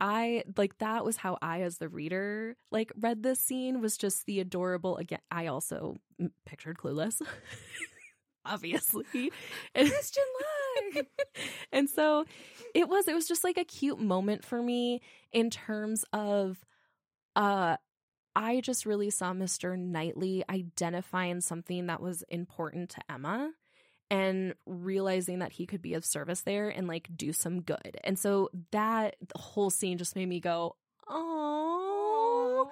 I 0.00 0.44
like 0.56 0.78
that 0.78 1.04
was 1.04 1.16
how 1.16 1.38
I 1.40 1.62
as 1.62 1.78
the 1.78 1.88
reader 1.88 2.56
like 2.70 2.92
read 3.00 3.22
this 3.22 3.40
scene 3.40 3.80
was 3.80 3.96
just 3.96 4.26
the 4.26 4.40
adorable 4.40 4.98
again 4.98 5.20
I 5.30 5.46
also 5.46 5.96
pictured 6.44 6.76
clueless 6.76 7.22
obviously 8.46 9.04
and, 9.74 9.88
Christian 9.88 10.24
Love. 10.94 11.06
and 11.72 11.90
so 11.90 12.24
it 12.74 12.88
was 12.88 13.08
it 13.08 13.14
was 13.14 13.28
just 13.28 13.44
like 13.44 13.58
a 13.58 13.64
cute 13.64 14.00
moment 14.00 14.44
for 14.44 14.62
me 14.62 15.00
in 15.32 15.50
terms 15.50 16.04
of 16.12 16.64
uh 17.34 17.76
I 18.38 18.60
just 18.60 18.84
really 18.84 19.08
saw 19.08 19.32
Mr. 19.32 19.78
Knightley 19.78 20.44
identifying 20.50 21.40
something 21.40 21.86
that 21.86 22.02
was 22.02 22.22
important 22.28 22.90
to 22.90 23.00
Emma 23.08 23.50
and 24.10 24.52
realizing 24.66 25.38
that 25.38 25.52
he 25.52 25.64
could 25.64 25.80
be 25.80 25.94
of 25.94 26.04
service 26.04 26.42
there 26.42 26.68
and 26.68 26.86
like 26.86 27.08
do 27.16 27.32
some 27.32 27.62
good. 27.62 27.96
And 28.04 28.18
so 28.18 28.50
that 28.72 29.16
whole 29.34 29.70
scene 29.70 29.96
just 29.96 30.14
made 30.14 30.28
me 30.28 30.40
go, 30.40 30.76
"Oh." 31.08 32.70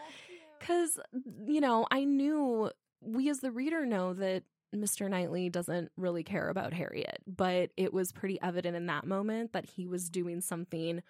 Cuz 0.61 0.99
you 1.47 1.61
know, 1.61 1.87
I 1.91 2.05
knew 2.05 2.71
we 3.01 3.29
as 3.29 3.41
the 3.41 3.51
reader 3.51 3.85
know 3.87 4.13
that 4.15 4.45
Mr. 4.75 5.09
Knightley 5.09 5.49
doesn't 5.51 5.91
really 5.97 6.23
care 6.25 6.49
about 6.49 6.73
Harriet, 6.73 7.23
but 7.27 7.71
it 7.77 7.93
was 7.93 8.13
pretty 8.13 8.41
evident 8.41 8.77
in 8.77 8.87
that 8.87 9.07
moment 9.07 9.53
that 9.53 9.67
he 9.67 9.87
was 9.87 10.11
doing 10.11 10.41
something 10.41 11.03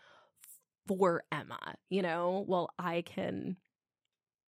for 0.86 1.24
Emma, 1.32 1.74
you 1.90 2.02
know? 2.02 2.44
Well, 2.46 2.70
I 2.78 3.02
can 3.02 3.56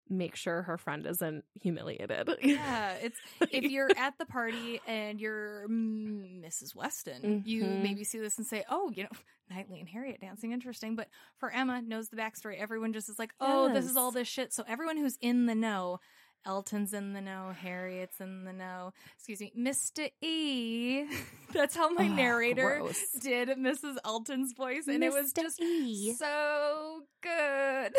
make 0.09 0.37
sure 0.37 0.63
her 0.63 0.79
friend 0.79 1.07
isn't 1.07 1.45
humiliated. 1.61 2.29
Yeah, 2.43 2.95
it's 2.95 3.21
if 3.51 3.69
you're 3.69 3.97
at 3.97 4.19
the 4.19 4.27
party 4.27 4.81
and 4.87 5.21
you're 5.21 5.67
mm, 5.69 6.41
Mrs. 6.41 6.75
Weston, 6.75 7.39
you 7.43 7.65
Mhm. 7.65 7.83
maybe 7.83 8.05
see 8.05 8.19
this 8.19 8.39
and 8.39 8.47
say, 8.47 8.65
"Oh, 8.69 8.91
you 8.91 9.05
know, 9.05 9.09
Knightley 9.51 9.81
and 9.81 9.89
Harriet 9.89 10.21
dancing, 10.21 10.53
interesting." 10.53 10.97
But 10.97 11.09
for 11.39 11.51
Emma, 11.51 11.83
knows 11.83 12.09
the 12.09 12.17
backstory. 12.17 12.59
Everyone 12.61 12.93
just 12.93 13.09
is 13.09 13.19
like, 13.19 13.33
"Oh, 13.41 13.69
this 13.69 13.87
is 13.87 13.97
all 13.97 14.13
this 14.13 14.29
shit." 14.29 14.53
So 14.53 14.65
everyone 14.69 14.97
who's 14.97 15.17
in 15.21 15.47
the 15.47 15.55
know, 15.55 15.99
Elton's 16.47 16.95
in 16.95 17.13
the 17.13 17.21
know, 17.21 17.53
Harriet's 17.61 18.21
in 18.21 18.45
the 18.45 18.53
know. 18.53 18.93
Excuse 19.17 19.41
me, 19.41 19.53
Mr. 19.59 20.11
E. 20.23 21.05
That's 21.53 21.77
how 21.77 21.91
my 21.91 22.05
Oh, 22.05 22.15
narrator 22.15 22.79
gross. 22.79 22.97
did 23.21 23.49
Mrs. 23.51 23.97
Elton's 24.05 24.53
voice, 24.57 24.87
and 24.87 25.03
it 25.03 25.13
was 25.13 25.33
just 25.33 25.61
E. 25.61 26.15
so 26.15 27.03
good. 27.23 27.93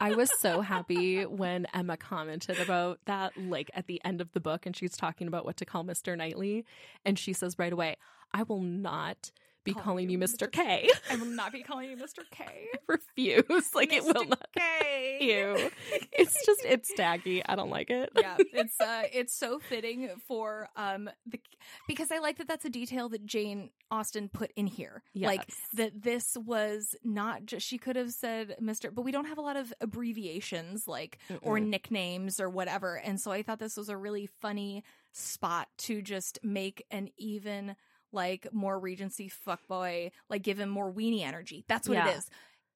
I 0.00 0.14
was 0.14 0.30
so 0.40 0.60
happy 0.62 1.24
when 1.26 1.66
Emma 1.74 1.96
commented 1.96 2.58
about 2.60 3.00
that, 3.06 3.36
like 3.36 3.70
at 3.74 3.86
the 3.86 4.00
end 4.04 4.20
of 4.20 4.32
the 4.32 4.40
book, 4.40 4.66
and 4.66 4.76
she's 4.76 4.96
talking 4.96 5.26
about 5.28 5.44
what 5.44 5.56
to 5.58 5.64
call 5.64 5.84
Mr. 5.84 6.16
Knightley. 6.16 6.64
And 7.04 7.18
she 7.18 7.32
says 7.32 7.58
right 7.58 7.72
away, 7.72 7.96
I 8.32 8.44
will 8.44 8.60
not 8.60 9.30
be 9.64 9.72
Call 9.72 9.82
calling 9.82 10.10
you 10.10 10.18
Mr. 10.18 10.34
Mr. 10.34 10.52
K. 10.52 10.88
I 11.10 11.16
will 11.16 11.26
not 11.26 11.52
be 11.52 11.62
calling 11.62 11.90
you 11.90 11.96
Mr. 11.96 12.20
K. 12.30 12.66
Refuse. 12.86 13.42
Like 13.74 13.92
it 13.92 14.04
will 14.04 14.24
not. 14.24 14.46
K. 14.56 15.18
Ew. 15.20 15.70
It's 16.12 16.46
just, 16.46 16.64
it's 16.64 16.90
staggy. 16.90 17.44
I 17.44 17.56
don't 17.56 17.70
like 17.70 17.90
it. 17.90 18.10
yeah, 18.16 18.36
it's 18.38 18.80
uh, 18.80 19.02
it's 19.12 19.34
so 19.34 19.58
fitting 19.58 20.10
for 20.28 20.68
um 20.76 21.10
the 21.26 21.40
because 21.88 22.10
I 22.12 22.18
like 22.18 22.38
that 22.38 22.46
that's 22.48 22.64
a 22.64 22.70
detail 22.70 23.08
that 23.10 23.24
Jane 23.26 23.70
Austen 23.90 24.28
put 24.28 24.52
in 24.54 24.66
here. 24.66 25.02
Like 25.14 25.48
that 25.74 26.02
this 26.02 26.36
was 26.36 26.94
not 27.02 27.46
just 27.46 27.66
she 27.66 27.78
could 27.78 27.96
have 27.96 28.10
said 28.12 28.56
Mr. 28.62 28.94
but 28.94 29.02
we 29.02 29.12
don't 29.12 29.26
have 29.26 29.38
a 29.38 29.42
lot 29.42 29.56
of 29.56 29.72
abbreviations 29.80 30.86
like 30.86 31.18
or 31.42 31.58
Mm-mm. 31.58 31.68
nicknames 31.68 32.38
or 32.40 32.48
whatever. 32.48 32.96
And 32.96 33.20
so 33.20 33.32
I 33.32 33.42
thought 33.42 33.58
this 33.58 33.76
was 33.76 33.88
a 33.88 33.96
really 33.96 34.26
funny 34.26 34.84
spot 35.12 35.68
to 35.78 36.02
just 36.02 36.38
make 36.42 36.84
an 36.90 37.08
even 37.16 37.76
like 38.14 38.46
more 38.52 38.78
Regency 38.78 39.30
fuckboy, 39.46 40.10
like 40.30 40.42
give 40.42 40.58
him 40.58 40.68
more 40.70 40.90
weenie 40.92 41.22
energy. 41.22 41.64
That's 41.68 41.88
what 41.88 41.96
Yeah. 41.96 42.10
it 42.10 42.18
is. 42.18 42.30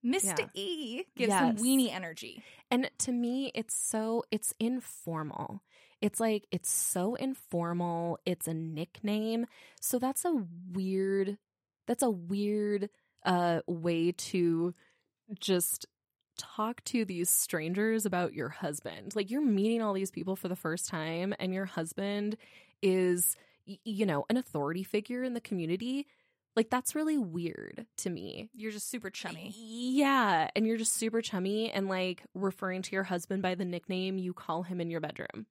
Mr. 0.04 0.38
Yeah. 0.38 0.46
E 0.54 1.04
gives 1.16 1.32
him 1.32 1.56
weenie 1.56 1.92
energy. 1.92 2.42
And 2.70 2.90
to 2.98 3.12
me, 3.12 3.50
it's 3.54 3.74
so 3.74 4.24
it's 4.30 4.54
informal. 4.60 5.62
It's 6.00 6.20
like 6.20 6.46
it's 6.52 6.70
so 6.70 7.14
informal. 7.16 8.18
It's 8.24 8.46
a 8.46 8.54
nickname. 8.54 9.46
So 9.80 9.98
that's 9.98 10.24
a 10.24 10.44
weird 10.72 11.38
that's 11.86 12.02
a 12.02 12.10
weird 12.10 12.90
uh 13.24 13.62
way 13.66 14.12
to 14.12 14.74
just 15.40 15.86
talk 16.38 16.84
to 16.84 17.04
these 17.04 17.28
strangers 17.28 18.06
about 18.06 18.32
your 18.32 18.48
husband. 18.48 19.16
Like 19.16 19.30
you're 19.32 19.44
meeting 19.44 19.82
all 19.82 19.92
these 19.92 20.12
people 20.12 20.36
for 20.36 20.46
the 20.46 20.54
first 20.54 20.88
time 20.88 21.34
and 21.40 21.52
your 21.52 21.66
husband 21.66 22.36
is 22.80 23.34
y- 23.68 23.78
you 23.84 24.06
know, 24.06 24.24
an 24.30 24.36
authority 24.36 24.82
figure 24.82 25.22
in 25.22 25.34
the 25.34 25.40
community. 25.40 26.06
Like 26.56 26.70
that's 26.70 26.94
really 26.96 27.18
weird 27.18 27.86
to 27.98 28.10
me. 28.10 28.50
You're 28.52 28.72
just 28.72 28.90
super 28.90 29.10
chummy. 29.10 29.54
Yeah, 29.56 30.48
and 30.56 30.66
you're 30.66 30.76
just 30.78 30.94
super 30.94 31.22
chummy 31.22 31.70
and 31.70 31.88
like 31.88 32.24
referring 32.34 32.82
to 32.82 32.92
your 32.92 33.04
husband 33.04 33.42
by 33.42 33.54
the 33.54 33.64
nickname 33.64 34.18
you 34.18 34.32
call 34.32 34.64
him 34.64 34.80
in 34.80 34.90
your 34.90 35.00
bedroom. 35.00 35.46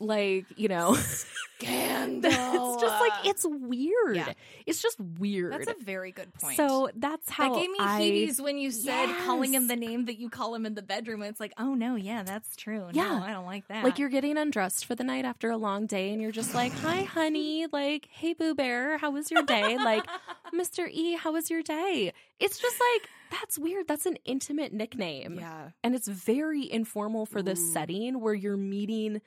Like, 0.00 0.46
you 0.56 0.68
know, 0.68 0.96
Scandal. 1.60 2.30
it's 2.32 2.82
just 2.82 3.00
like 3.00 3.26
it's 3.26 3.46
weird. 3.48 4.16
Yeah. 4.16 4.32
It's 4.66 4.82
just 4.82 4.98
weird. 4.98 5.52
That's 5.52 5.68
a 5.68 5.84
very 5.84 6.10
good 6.10 6.32
point. 6.34 6.56
So 6.56 6.90
that's 6.96 7.30
how 7.30 7.54
that 7.54 7.60
gave 7.60 7.70
me 7.70 7.76
I, 7.78 8.32
when 8.40 8.58
you 8.58 8.70
said 8.70 9.06
calling 9.24 9.54
him 9.54 9.68
the 9.68 9.76
name 9.76 10.06
that 10.06 10.18
you 10.18 10.28
call 10.28 10.54
him 10.54 10.66
in 10.66 10.74
the 10.74 10.82
bedroom. 10.82 11.22
It's 11.22 11.40
like, 11.40 11.52
oh 11.56 11.74
no, 11.74 11.94
yeah, 11.94 12.22
that's 12.22 12.56
true. 12.56 12.88
Yeah. 12.92 13.08
No, 13.08 13.24
I 13.24 13.32
don't 13.32 13.46
like 13.46 13.68
that. 13.68 13.84
Like 13.84 13.98
you're 13.98 14.08
getting 14.08 14.36
undressed 14.36 14.84
for 14.84 14.94
the 14.94 15.04
night 15.04 15.24
after 15.24 15.50
a 15.50 15.56
long 15.56 15.86
day, 15.86 16.12
and 16.12 16.20
you're 16.20 16.32
just 16.32 16.54
like, 16.54 16.72
"Hi, 16.80 17.02
honey. 17.02 17.66
Like, 17.72 18.08
hey, 18.10 18.34
Boo 18.34 18.54
Bear, 18.54 18.98
how 18.98 19.10
was 19.10 19.30
your 19.30 19.42
day? 19.42 19.76
Like, 19.76 20.04
Mr. 20.54 20.88
E, 20.90 21.14
how 21.14 21.32
was 21.32 21.50
your 21.50 21.62
day?" 21.62 22.12
It's 22.40 22.58
just 22.58 22.76
like 22.80 23.08
that's 23.30 23.58
weird. 23.58 23.86
That's 23.86 24.06
an 24.06 24.18
intimate 24.24 24.72
nickname, 24.72 25.38
yeah, 25.40 25.70
and 25.82 25.94
it's 25.94 26.08
very 26.08 26.70
informal 26.70 27.26
for 27.26 27.42
this 27.42 27.60
Ooh. 27.60 27.72
setting 27.72 28.20
where 28.20 28.34
you're 28.34 28.56
meeting 28.56 29.20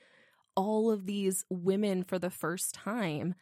all 0.58 0.90
of 0.90 1.06
these 1.06 1.44
women 1.50 2.02
for 2.02 2.18
the 2.18 2.30
first 2.30 2.74
time. 2.74 3.34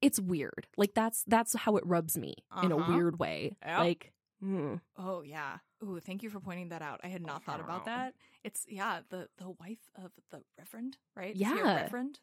It's 0.00 0.18
weird. 0.18 0.66
Like 0.76 0.94
that's 0.94 1.22
that's 1.28 1.54
how 1.54 1.76
it 1.76 1.86
rubs 1.86 2.18
me 2.18 2.34
in 2.62 2.72
a 2.72 2.76
Uh-huh. 2.76 2.92
weird 2.92 3.18
way. 3.20 3.56
Yep. 3.64 3.78
Like, 3.78 4.12
mm, 4.42 4.80
Oh 4.96 5.22
yeah. 5.22 5.58
Ooh, 5.84 6.00
thank 6.00 6.22
you 6.22 6.30
for 6.30 6.40
pointing 6.40 6.68
that 6.70 6.82
out. 6.82 7.00
I 7.04 7.08
had 7.08 7.22
not 7.24 7.44
thought 7.44 7.60
about 7.60 7.84
that. 7.86 8.14
It's 8.44 8.66
yeah, 8.68 9.00
the 9.10 9.28
the 9.38 9.50
wife 9.60 9.78
of 9.94 10.10
the 10.30 10.42
reverend, 10.58 10.96
right? 11.16 11.34
Is 11.34 11.38
he 11.38 11.44
a 11.44 11.54
Yeah. 11.56 11.76
reverend, 11.82 12.18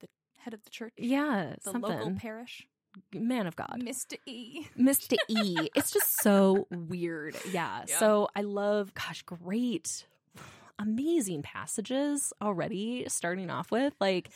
the 0.00 0.08
head 0.36 0.54
of 0.54 0.62
the 0.64 0.70
church, 0.70 0.92
yeah, 0.96 1.54
the 1.64 1.70
something. 1.72 1.82
local 1.90 2.14
parish, 2.14 2.66
Man 3.12 3.46
of 3.46 3.56
God. 3.56 3.80
Mr. 3.82 4.16
E. 4.26 4.66
Mr. 4.78 5.16
E. 5.28 5.68
It's 5.74 5.90
just 5.90 6.20
so 6.22 6.66
weird. 6.70 7.36
Yeah. 7.50 7.84
Yeah. 7.88 7.98
So 7.98 8.28
I 8.36 8.42
love, 8.42 8.94
gosh, 8.94 9.22
great, 9.22 10.06
amazing 10.78 11.42
passages 11.42 12.32
already 12.40 13.04
starting 13.08 13.50
off 13.50 13.70
with. 13.70 13.94
Like, 14.00 14.30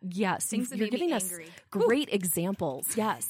yes, 0.00 0.46
Things 0.46 0.72
you're 0.72 0.88
giving 0.88 1.12
us 1.12 1.30
angry. 1.30 1.48
great 1.70 2.08
examples. 2.12 2.96
Yes. 2.96 3.28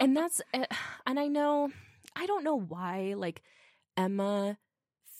and 0.00 0.16
that's, 0.16 0.40
uh, 0.54 0.64
and 1.06 1.18
I 1.18 1.28
know, 1.28 1.70
I 2.14 2.26
don't 2.26 2.44
know 2.44 2.58
why, 2.58 3.14
like, 3.16 3.42
Emma 3.96 4.58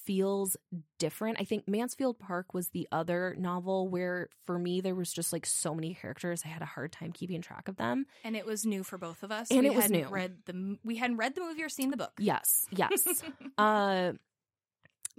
feels 0.07 0.57
different. 0.99 1.39
I 1.41 1.45
think 1.45 1.67
Mansfield 1.67 2.19
Park 2.19 2.55
was 2.55 2.69
the 2.69 2.87
other 2.93 3.35
novel 3.39 3.89
where 3.89 4.29
for 4.45 4.57
me 4.59 4.81
there 4.81 4.95
was 4.95 5.13
just 5.13 5.33
like 5.33 5.45
so 5.45 5.75
many 5.75 5.95
characters 5.95 6.43
I 6.45 6.49
had 6.49 6.63
a 6.63 6.67
hard 6.67 6.93
time 6.93 7.11
keeping 7.13 7.43
track 7.43 7.67
of 7.67 7.77
them. 7.77 8.07
And 8.23 8.37
it 8.37 8.47
was 8.47 8.65
new 8.65 8.85
for 8.85 8.99
both 8.99 9.25
of 9.25 9.33
us. 9.33 9.51
And 9.51 9.61
we 9.61 9.67
it 9.67 9.75
was 9.75 9.91
new. 9.91 10.07
Read 10.07 10.37
the 10.47 10.79
we 10.85 10.97
hadn't 10.97 11.17
read 11.17 11.35
the 11.35 11.41
movie 11.41 11.63
or 11.63 11.69
seen 11.69 11.91
the 11.91 11.97
book. 11.97 12.13
Yes. 12.19 12.67
Yes. 12.71 13.05
Uh, 13.59 14.13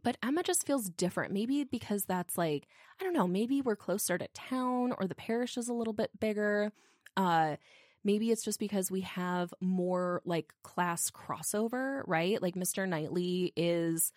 but 0.04 0.18
Emma 0.24 0.44
just 0.44 0.66
feels 0.66 0.90
different. 0.90 1.34
Maybe 1.34 1.64
because 1.64 2.06
that's 2.06 2.38
like, 2.38 2.68
I 3.00 3.04
don't 3.04 3.14
know, 3.14 3.28
maybe 3.28 3.62
we're 3.62 3.76
closer 3.76 4.18
to 4.18 4.28
town 4.34 4.94
or 4.98 5.08
the 5.08 5.16
parish 5.16 5.58
is 5.58 5.68
a 5.68 5.74
little 5.74 5.94
bit 5.94 6.12
bigger. 6.20 6.72
Uh, 7.16 7.56
maybe 8.04 8.32
it's 8.32 8.44
just 8.44 8.60
because 8.60 8.92
we 8.92 9.02
have 9.02 9.54
more 9.60 10.22
like 10.26 10.54
class 10.64 11.10
crossover, 11.12 12.02
right? 12.08 12.42
Like 12.42 12.56
Mr. 12.56 12.88
Knightley 12.88 13.54
is 13.56 14.12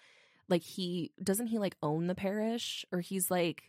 like 0.48 0.62
he 0.62 1.12
doesn't 1.22 1.46
he 1.48 1.58
like 1.58 1.76
own 1.82 2.06
the 2.06 2.14
parish 2.14 2.84
or 2.92 3.00
he's 3.00 3.30
like 3.30 3.62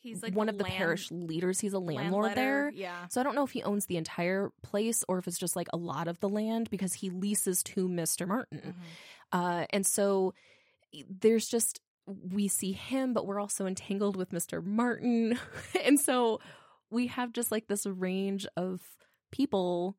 He's 0.00 0.20
like 0.22 0.34
one 0.34 0.48
of 0.48 0.58
the 0.58 0.64
land- 0.64 0.76
parish 0.76 1.10
leaders. 1.12 1.60
He's 1.60 1.72
a 1.72 1.78
landlord 1.78 2.34
there. 2.34 2.70
Yeah. 2.74 3.06
So 3.08 3.20
I 3.20 3.24
don't 3.24 3.34
know 3.36 3.44
if 3.44 3.52
he 3.52 3.62
owns 3.62 3.86
the 3.86 3.96
entire 3.96 4.50
place 4.62 5.04
or 5.08 5.18
if 5.18 5.28
it's 5.28 5.38
just 5.38 5.54
like 5.56 5.68
a 5.72 5.76
lot 5.76 6.08
of 6.08 6.18
the 6.20 6.28
land 6.28 6.70
because 6.70 6.92
he 6.92 7.08
leases 7.10 7.62
to 7.64 7.88
Mr. 7.88 8.26
Martin. 8.26 8.74
Mhm. 8.74 8.74
Uh, 9.32 9.66
and 9.70 9.86
so 9.86 10.34
there's 11.08 11.48
just 11.48 11.80
we 12.06 12.48
see 12.48 12.72
him, 12.72 13.12
but 13.12 13.26
we're 13.26 13.40
also 13.40 13.66
entangled 13.66 14.16
with 14.16 14.30
Mr. 14.30 14.64
Martin, 14.64 15.38
and 15.84 15.98
so 15.98 16.40
we 16.90 17.08
have 17.08 17.32
just 17.32 17.50
like 17.50 17.66
this 17.66 17.86
range 17.86 18.46
of 18.56 18.80
people. 19.32 19.96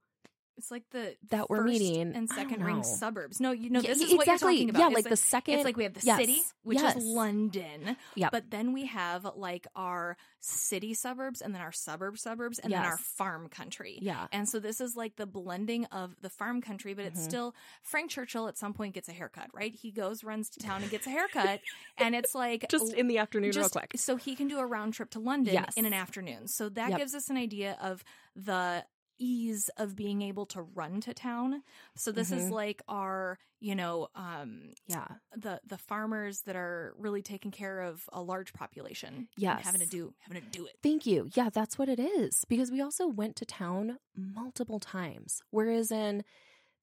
It's 0.58 0.72
like 0.72 0.84
the 0.92 1.16
That 1.30 1.50
we're 1.50 1.58
first 1.58 1.68
meeting. 1.80 2.16
and 2.16 2.28
second 2.30 2.64
ring 2.64 2.84
suburbs. 2.84 3.40
No, 3.40 3.52
you 3.52 3.70
know 3.70 3.80
Yeah, 3.80 3.90
this 3.94 4.02
is 4.02 4.12
exactly. 4.14 4.18
what 4.18 4.28
you're 4.28 4.38
talking 4.40 4.70
about. 4.72 4.80
Yeah, 4.80 4.88
It's 4.88 4.96
like 4.96 5.10
the 5.10 5.16
second. 5.18 5.54
It's 5.56 5.66
like 5.66 5.78
we 5.78 5.84
have 5.84 5.94
the 5.94 6.02
Yes. 6.04 6.20
city, 6.20 6.42
which 6.64 6.80
Yes. 6.80 6.96
is 6.98 7.04
London. 7.04 7.96
Yep. 8.16 8.32
But 8.32 8.50
then 8.50 8.74
we 8.74 8.86
have 8.88 9.26
like 9.36 9.68
our 9.76 10.18
city 10.40 10.94
suburbs 10.94 11.42
and 11.42 11.54
then 11.54 11.62
our 11.62 11.72
suburb 11.72 12.18
suburbs 12.18 12.58
and 12.60 12.72
then 12.74 12.84
our 12.84 12.98
farm 12.98 13.50
country. 13.50 14.00
yeah, 14.02 14.28
And 14.32 14.48
so 14.48 14.60
this 14.60 14.80
is 14.82 14.96
like 14.96 15.16
the 15.16 15.26
blending 15.26 15.86
of 15.86 16.16
the 16.22 16.30
farm 16.30 16.62
country, 16.62 16.94
but 16.94 17.06
it's 17.06 17.20
Mhm. 17.20 17.24
still 17.24 17.56
Frank 17.84 18.10
Churchill 18.12 18.48
at 18.48 18.58
some 18.58 18.74
point 18.74 18.94
gets 18.96 19.10
a 19.10 19.14
haircut, 19.14 19.50
right? 19.54 19.74
He 19.74 19.92
goes, 19.92 20.24
runs 20.24 20.50
to 20.52 20.60
town 20.60 20.82
and 20.82 20.90
gets 20.92 21.06
a 21.08 21.10
haircut. 21.10 21.62
and 21.98 22.16
it's 22.16 22.34
like 22.34 22.68
just 22.70 22.94
in 22.94 23.08
the 23.08 23.18
afternoon, 23.20 23.52
just 23.52 23.76
real 23.76 23.82
quick. 23.82 23.92
so 23.96 24.16
he 24.16 24.36
can 24.36 24.48
do 24.48 24.58
a 24.60 24.66
round 24.66 24.94
trip 24.94 25.10
to 25.12 25.20
London 25.20 25.54
Yes. 25.54 25.76
in 25.78 25.86
an 25.86 25.94
afternoon. 25.94 26.48
So 26.48 26.70
that 26.70 26.90
Yep. 26.92 27.00
gives 27.00 27.16
us 27.16 27.30
an 27.30 27.38
idea 27.38 27.78
of 27.82 28.04
the 28.36 28.86
ease 29.18 29.70
of 29.78 29.96
being 29.96 30.22
able 30.22 30.46
to 30.48 30.62
run 30.62 31.02
to 31.02 31.14
town. 31.14 31.64
So 31.96 32.12
this 32.12 32.32
is 32.32 32.46
Mhm. 32.50 32.52
like 32.52 32.82
our, 32.88 33.40
you 33.60 33.76
know, 33.76 34.10
um 34.16 34.74
Yeah, 34.88 35.08
the 35.36 35.60
the 35.66 35.78
farmers 35.78 36.42
that 36.42 36.56
are 36.56 36.94
really 36.98 37.22
taking 37.22 37.52
care 37.52 37.82
of 37.82 38.08
a 38.14 38.22
large 38.22 38.54
population. 38.54 39.28
Yes. 39.38 39.64
having 39.64 39.82
to 39.82 39.88
do 39.88 40.14
having 40.20 40.42
to 40.44 40.50
do 40.50 40.66
it. 40.66 40.78
Thank 40.84 41.06
you. 41.06 41.30
Yeah, 41.34 41.50
that's 41.50 41.78
what 41.78 41.90
it 41.90 42.00
is. 42.00 42.46
Because 42.46 42.72
we 42.72 42.82
also 42.82 43.08
went 43.08 43.36
to 43.38 43.46
town 43.46 44.00
multiple 44.16 44.80
times. 44.80 45.42
Whereas 45.52 45.92
in 45.92 46.24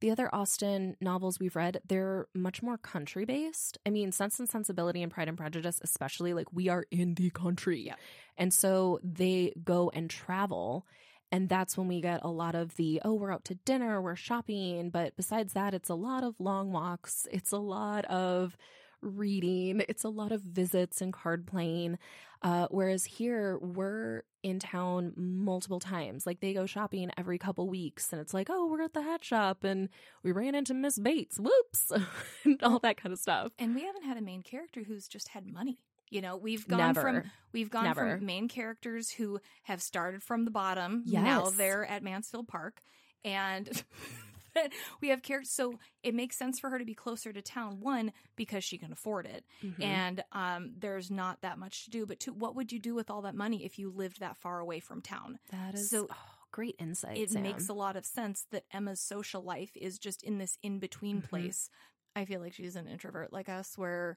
the 0.01 0.11
other 0.11 0.29
Austen 0.35 0.97
novels 1.01 1.39
we've 1.41 1.57
read, 1.57 1.81
they're 1.87 2.27
much 2.35 2.63
more 2.63 2.77
country 2.77 3.25
based. 3.25 3.79
I 3.87 3.91
mean, 3.91 4.13
Sense 4.13 4.39
and 4.39 4.49
Sensibility 4.49 5.03
and 5.03 5.11
Pride 5.11 5.29
and 5.29 5.39
Prejudice, 5.39 5.81
especially, 5.83 6.35
like 6.35 6.53
we 6.53 6.69
are 6.69 6.85
in 6.91 7.15
the 7.15 7.31
country. 7.31 7.81
Yeah. 7.81 7.95
And 8.37 8.53
so 8.53 8.99
they 9.03 9.55
go 9.65 9.91
and 9.91 10.11
travel. 10.11 10.87
And 11.35 11.49
that's 11.49 11.77
when 11.77 11.89
we 11.89 12.01
get 12.01 12.21
a 12.23 12.31
lot 12.31 12.55
of 12.55 12.77
the, 12.77 13.03
oh, 13.05 13.15
we're 13.15 13.33
out 13.33 13.45
to 13.47 13.57
dinner, 13.57 14.01
we're 14.01 14.15
shopping. 14.15 14.91
But 14.91 15.17
besides 15.17 15.53
that, 15.55 15.75
it's 15.75 15.89
a 15.89 15.97
lot 15.97 16.23
of 16.23 16.39
long 16.39 16.71
walks. 16.71 17.27
It's 17.33 17.51
a 17.51 17.59
lot 17.59 18.05
of 18.05 18.57
reading. 19.03 19.83
It's 19.89 20.05
a 20.05 20.09
lot 20.11 20.31
of 20.31 20.43
visits 20.43 21.01
and 21.01 21.13
card 21.13 21.45
playing. 21.45 21.99
Uh, 22.41 22.69
whereas 22.71 23.05
here, 23.05 23.59
we're 23.59 24.23
in 24.45 24.61
town 24.61 25.13
multiple 25.17 25.81
times. 25.81 26.25
Like 26.25 26.39
they 26.39 26.55
go 26.55 26.67
shopping 26.67 27.11
every 27.19 27.39
couple 27.39 27.69
weeks, 27.69 28.13
and 28.13 28.21
it's 28.21 28.33
like, 28.33 28.47
oh, 28.49 28.69
we're 28.69 28.83
at 28.83 28.95
the 28.95 29.03
hat 29.03 29.25
shop, 29.25 29.65
and 29.65 29.89
we 30.23 30.31
ran 30.31 30.55
into 30.55 30.73
Miss 30.73 31.01
Bates. 31.01 31.41
Whoops, 31.41 31.91
and 32.45 32.63
all 32.63 32.79
that 32.79 32.97
kind 32.97 33.13
of 33.13 33.19
stuff. 33.19 33.51
And 33.59 33.75
we 33.75 33.83
haven't 33.83 34.05
had 34.05 34.17
a 34.17 34.23
main 34.23 34.43
character 34.43 34.85
who's 34.87 35.09
just 35.09 35.29
had 35.29 35.53
money. 35.53 35.81
You 36.15 36.23
know, 36.23 36.37
we've 36.37 36.67
gone 36.69 36.79
Never. 36.79 37.01
from 37.03 37.23
we've 37.53 37.71
gone 37.71 37.85
Never. 37.85 38.17
from 38.19 38.25
main 38.25 38.47
characters 38.47 39.11
who 39.11 39.41
have 39.65 39.83
started 39.83 40.23
from 40.23 40.45
the 40.45 40.51
bottom. 40.53 41.03
Now 41.07 41.45
Yes. 41.47 41.55
they're 41.57 41.85
at 41.85 42.05
Mansfield 42.05 42.47
Park, 42.47 42.81
and 43.25 43.69
we 45.01 45.09
have 45.09 45.23
characters. 45.23 45.51
So 45.51 45.81
it 46.05 46.15
makes 46.15 46.37
sense 46.37 46.61
for 46.61 46.71
her 46.71 46.79
to 46.79 46.85
be 46.85 46.95
closer 46.95 47.33
to 47.33 47.43
town. 47.43 47.81
One 47.81 48.13
because 48.37 48.63
she 48.63 48.79
can 48.79 48.93
afford 48.93 49.27
it, 49.27 49.45
Mhm. 49.63 49.83
and 49.83 50.25
um, 50.31 50.73
there's 50.79 51.11
not 51.11 51.41
that 51.43 51.59
much 51.59 51.85
to 51.85 51.91
do. 51.91 52.07
But 52.07 52.21
two, 52.21 52.33
what 52.33 52.55
would 52.55 52.71
you 52.71 52.79
do 52.79 52.95
with 52.95 53.11
all 53.11 53.23
that 53.23 53.35
money 53.35 53.65
if 53.65 53.77
you 53.79 53.91
lived 53.91 54.21
that 54.21 54.37
far 54.37 54.61
away 54.61 54.79
from 54.79 55.03
town? 55.03 55.41
that 55.51 55.75
is 55.75 55.91
so- 55.91 56.07
oh, 56.09 56.17
great 56.53 56.77
insight. 56.79 57.19
it 57.19 57.31
Sam. 57.31 57.43
makes 57.43 57.69
a 57.69 57.75
lot 57.75 57.97
of 57.97 58.07
sense 58.07 58.47
that 58.53 58.67
Emma's 58.73 59.01
social 59.01 59.43
life 59.43 59.73
is 59.77 59.99
just 59.99 60.23
in 60.23 60.39
this 60.39 60.59
in 60.63 60.79
between 60.79 61.23
Mhm. 61.23 61.29
place. 61.29 61.69
I 62.15 62.25
feel 62.25 62.39
like 62.41 62.53
she's 62.53 62.77
an 62.77 62.87
introvert 62.87 63.33
like 63.33 63.49
us, 63.49 63.77
where 63.77 64.17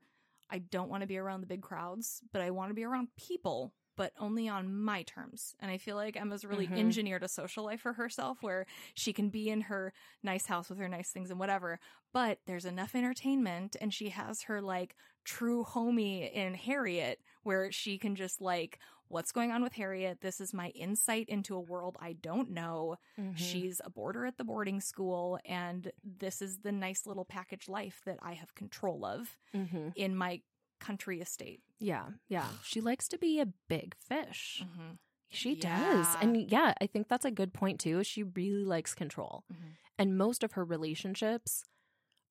I 0.49 0.59
don't 0.59 0.89
want 0.89 1.01
to 1.01 1.07
be 1.07 1.17
around 1.17 1.41
the 1.41 1.47
big 1.47 1.61
crowds, 1.61 2.21
but 2.31 2.41
I 2.41 2.51
want 2.51 2.69
to 2.69 2.73
be 2.75 2.83
around 2.83 3.09
people, 3.17 3.73
but 3.95 4.13
only 4.19 4.47
on 4.47 4.73
my 4.73 5.03
terms. 5.03 5.55
And 5.59 5.69
I 5.71 5.77
feel 5.77 5.95
like 5.95 6.15
Emma's 6.15 6.45
really 6.45 6.67
Mhm. 6.67 6.77
engineered 6.77 7.23
a 7.23 7.27
social 7.27 7.63
life 7.65 7.81
for 7.81 7.93
herself 7.93 8.41
where 8.41 8.65
she 8.93 9.11
can 9.13 9.29
be 9.29 9.49
in 9.49 9.61
her 9.61 9.93
nice 10.23 10.45
house 10.45 10.69
with 10.69 10.79
her 10.79 10.87
nice 10.87 11.11
things 11.11 11.31
and 11.31 11.39
whatever, 11.39 11.79
but 12.13 12.39
there's 12.45 12.65
enough 12.65 12.95
entertainment 12.95 13.75
and 13.81 13.93
she 13.93 14.09
has 14.09 14.43
her 14.43 14.61
like 14.61 14.95
true 15.25 15.65
homie 15.65 16.31
in 16.31 16.53
Harriet 16.53 17.21
where 17.47 17.71
she 17.71 17.97
can 17.97 18.15
just 18.15 18.41
like 18.41 18.77
what's 19.09 19.31
going 19.31 19.51
on 19.53 19.63
with 19.63 19.71
Harriet? 19.73 20.19
This 20.19 20.41
is 20.41 20.53
my 20.53 20.67
insight 20.69 21.29
into 21.29 21.55
a 21.55 21.59
world 21.61 21.95
I 21.99 22.11
don't 22.13 22.51
know. 22.51 22.97
Mhm. 23.17 23.37
She's 23.37 23.79
a 23.85 23.89
boarder 23.89 24.25
at 24.25 24.37
the 24.37 24.43
boarding 24.43 24.81
school, 24.81 25.39
and 25.45 25.91
this 26.03 26.41
is 26.41 26.59
the 26.59 26.73
nice 26.73 27.07
little 27.07 27.23
package 27.23 27.69
life 27.69 28.01
that 28.05 28.19
I 28.21 28.33
have 28.33 28.53
control 28.53 29.05
of 29.05 29.37
Mhm. 29.53 29.93
in 29.95 30.13
my 30.15 30.41
country 30.79 31.21
estate. 31.21 31.61
yeah, 31.79 32.09
yeah. 32.27 32.49
She 32.63 32.81
likes 32.81 33.07
to 33.07 33.17
be 33.17 33.39
a 33.39 33.45
big 33.45 33.95
fish. 33.95 34.61
Mm-hmm. 34.65 34.93
She 35.29 35.55
does. 35.55 36.07
And 36.21 36.49
yeah, 36.51 36.73
I 36.81 36.87
think 36.87 37.07
that's 37.07 37.25
a 37.25 37.31
good 37.31 37.53
point 37.53 37.79
too. 37.79 38.03
She 38.03 38.23
really 38.23 38.63
likes 38.65 38.93
control. 38.93 39.43
Mhm. 39.51 39.75
And 39.97 40.17
most 40.17 40.43
of 40.43 40.51
her 40.53 40.65
relationships 40.65 41.63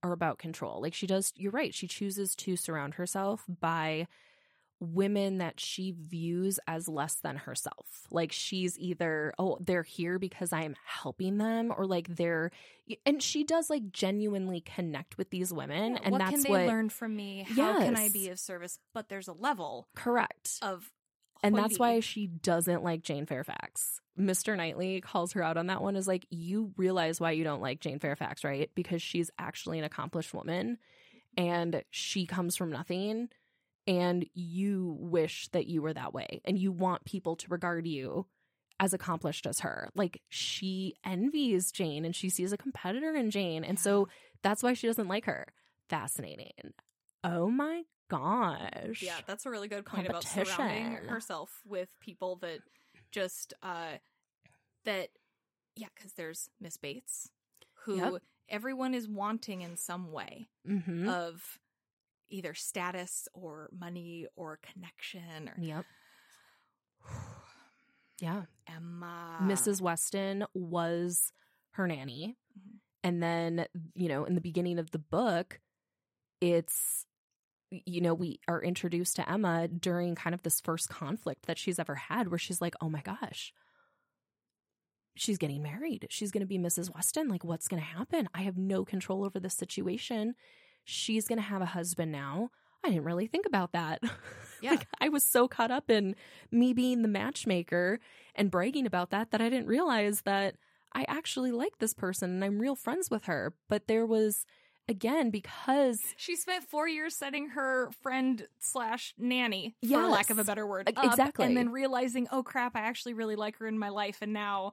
are 0.03 0.13
about 0.13 0.39
control. 0.39 0.81
Like 0.83 0.95
she 0.95 1.07
does, 1.07 1.33
you're 1.37 1.53
right. 1.53 1.75
She 1.75 1.87
chooses 1.89 2.35
to 2.37 2.57
surround 2.57 2.95
herself 2.95 3.45
by 3.49 4.07
women 4.81 5.39
that 5.39 5.59
she 5.59 5.95
views 5.97 6.59
as 6.67 6.89
less 6.89 7.15
than 7.17 7.37
herself. 7.37 8.07
Like 8.11 8.33
she's 8.33 8.79
either, 8.79 9.33
oh, 9.39 9.59
they're 9.61 9.83
here 9.83 10.19
because 10.19 10.53
I'm 10.53 10.77
helping 10.85 11.39
them, 11.39 11.73
or 11.77 11.87
like 11.87 12.15
they're, 12.15 12.51
and 13.05 13.23
she 13.23 13.45
does 13.45 13.71
like 13.71 13.91
genuinely 13.91 14.61
connect 14.61 15.17
with 15.17 15.31
these 15.31 15.53
women. 15.53 15.97
and 15.97 16.13
what 16.13 16.19
that's 16.19 16.31
can 16.31 16.43
they 16.43 16.51
what, 16.51 16.67
learn 16.67 16.89
from 16.91 17.17
me? 17.17 17.47
How 17.49 17.81
can 17.81 17.97
I 17.97 18.09
be 18.09 18.29
of 18.29 18.39
service? 18.39 18.79
But 18.93 19.09
there's 19.09 19.29
a 19.29 19.33
level 19.33 19.89
correct. 19.95 20.59
of 20.63 20.91
And 21.43 21.57
that's 21.57 21.79
why 21.79 22.01
she 22.01 22.27
doesn't 22.27 22.85
like 22.85 23.03
Jane 23.03 23.27
Fairfax. 23.27 24.01
Mr. 24.19 24.57
Knightley 24.57 25.01
calls 25.01 25.33
her 25.33 25.43
out 25.43 25.57
on 25.57 25.67
that 25.67 25.83
one 25.83 25.97
is 25.97 26.07
like, 26.07 26.27
you 26.31 26.73
realize 26.77 27.21
why 27.21 27.33
you 27.33 27.45
don't 27.45 27.61
like 27.63 27.81
Jane 27.81 27.99
Fairfax, 27.99 28.45
right? 28.45 28.71
Because 28.75 29.03
she's 29.03 29.31
actually 29.39 29.79
an 29.79 29.85
accomplished 29.85 30.33
woman 30.33 30.79
and 31.37 31.83
she 31.91 32.27
comes 32.27 32.57
from 32.57 32.71
nothing. 32.71 33.29
And 33.87 34.27
you 34.35 34.97
wish 34.99 35.49
that 35.49 35.67
you 35.67 35.81
were 35.83 35.93
that 35.95 36.13
way. 36.13 36.41
And 36.45 36.59
you 36.59 36.73
want 36.73 37.05
people 37.05 37.37
to 37.37 37.49
regard 37.49 37.87
you 37.87 38.27
as 38.81 38.93
accomplished 38.93 39.47
as 39.47 39.61
her. 39.61 39.89
Like 39.95 40.21
she 40.29 40.95
envies 41.05 41.71
Jane 41.73 42.05
and 42.05 42.15
she 42.15 42.29
sees 42.29 42.53
a 42.53 42.57
competitor 42.57 43.15
in 43.15 43.31
Jane. 43.31 43.63
And 43.65 43.79
so 43.79 44.09
that's 44.43 44.63
why 44.63 44.75
she 44.75 44.87
doesn't 44.87 45.09
like 45.09 45.25
her. 45.27 45.47
Fascinating. 45.89 46.75
Oh 47.25 47.49
my 47.49 47.85
gosh. 48.11 49.03
Yeah, 49.03 49.19
that's 49.27 49.47
a 49.47 49.51
really 49.51 49.69
good 49.69 49.87
point 49.87 50.09
about 50.09 50.25
surrounding 50.25 51.07
herself 51.09 51.63
with 51.65 51.89
people 52.01 52.37
that 52.43 52.59
just 53.13 53.55
uh 53.63 53.99
that 54.85 55.09
yeah, 55.77 55.89
because 55.95 56.13
there's 56.15 56.49
Miss 56.61 56.77
Bates, 56.77 57.31
who 57.85 57.97
Yep. 57.97 58.23
everyone 58.49 58.95
is 58.95 59.09
wanting 59.09 59.63
in 59.63 59.77
some 59.77 60.11
way 60.13 60.49
Mm-hmm. 60.69 61.09
of 61.09 61.59
either 62.31 62.55
status 62.55 63.29
or 63.35 63.69
money 63.79 64.27
or 64.37 64.59
connection 64.63 65.49
or 65.49 65.55
yep. 65.59 65.85
Yeah. 68.21 68.43
Emma. 68.67 69.39
Mrs. 69.43 69.81
Weston 69.83 70.45
was 70.55 71.33
her 71.73 71.87
nanny. 71.87 72.37
Mhm. 72.59 72.79
And 73.05 73.23
then, 73.23 73.67
you 73.95 74.09
know, 74.09 74.25
in 74.25 74.35
the 74.35 74.41
beginning 74.41 74.79
of 74.79 74.91
the 74.91 74.99
book, 74.99 75.61
it's, 76.41 77.05
you 77.71 78.01
know, 78.01 78.15
we 78.15 78.41
are 78.49 78.63
introduced 78.63 79.17
to 79.17 79.31
Emma 79.31 79.69
during 79.69 80.15
kind 80.15 80.33
of 80.35 80.43
this 80.43 80.61
first 80.61 80.89
conflict 80.89 81.47
that 81.47 81.59
she's 81.59 81.79
ever 81.79 81.95
had 81.95 82.29
where 82.29 82.39
she's 82.39 82.61
like, 82.61 82.75
oh 82.81 82.89
my 82.89 83.03
gosh, 83.03 83.53
she's 85.15 85.39
getting 85.39 85.63
married. 85.63 86.07
She's 86.11 86.31
going 86.31 86.41
to 86.41 86.47
be 86.47 86.59
Mrs. 86.59 86.93
Weston. 86.95 87.29
Like, 87.29 87.45
what's 87.45 87.69
going 87.69 87.83
to 87.83 87.87
happen? 87.89 88.29
I 88.35 88.43
have 88.43 88.57
no 88.57 88.85
control 88.85 89.25
over 89.25 89.39
this 89.39 89.55
situation. 89.55 90.35
She's 90.87 91.27
going 91.29 91.37
to 91.39 91.43
have 91.45 91.61
a 91.61 91.67
husband 91.67 92.13
now. 92.13 92.51
I 92.85 92.89
didn't 92.91 93.05
really 93.05 93.27
think 93.27 93.45
about 93.45 93.73
that. 93.73 94.01
Yeah. 94.63 94.71
like, 94.71 94.87
I 95.03 95.11
was 95.11 95.23
so 95.23 95.49
caught 95.49 95.71
up 95.71 95.91
in 95.91 96.17
me 96.51 96.73
being 96.73 97.03
the 97.03 97.09
matchmaker 97.09 98.01
and 98.35 98.51
bragging 98.51 98.87
about 98.87 99.11
that 99.11 99.31
that 99.33 99.43
I 99.43 99.51
didn't 99.51 99.67
realize 99.67 100.23
that 100.23 100.55
I 100.95 101.05
actually 101.09 101.53
like 101.53 101.77
this 101.79 101.93
person 101.93 102.31
and 102.31 102.43
I'm 102.43 102.59
real 102.59 102.75
friends 102.75 103.11
with 103.11 103.25
her. 103.27 103.53
But 103.69 103.87
there 103.87 104.07
was, 104.07 104.47
again, 104.89 105.29
because 105.29 106.01
She 106.17 106.37
spent 106.37 106.65
four 106.65 106.89
years 106.89 107.15
setting 107.15 107.51
her 107.51 107.91
friend 108.01 108.47
slash 108.59 109.13
nanny, 109.19 109.77
for 109.87 110.07
lack 110.07 110.31
of 110.31 110.39
a 110.39 110.45
better 110.45 110.67
word, 110.67 110.91
up, 110.97 111.05
exactly. 111.05 111.45
and 111.45 111.55
then 111.55 111.69
realizing, 111.71 112.29
oh 112.33 112.43
crap, 112.43 112.75
I 112.75 112.81
actually 112.81 113.13
really 113.13 113.37
like 113.37 113.59
her 113.59 113.67
in 113.67 113.79
my 113.79 113.91
life, 113.91 114.19
and 114.23 114.33
now, 114.33 114.73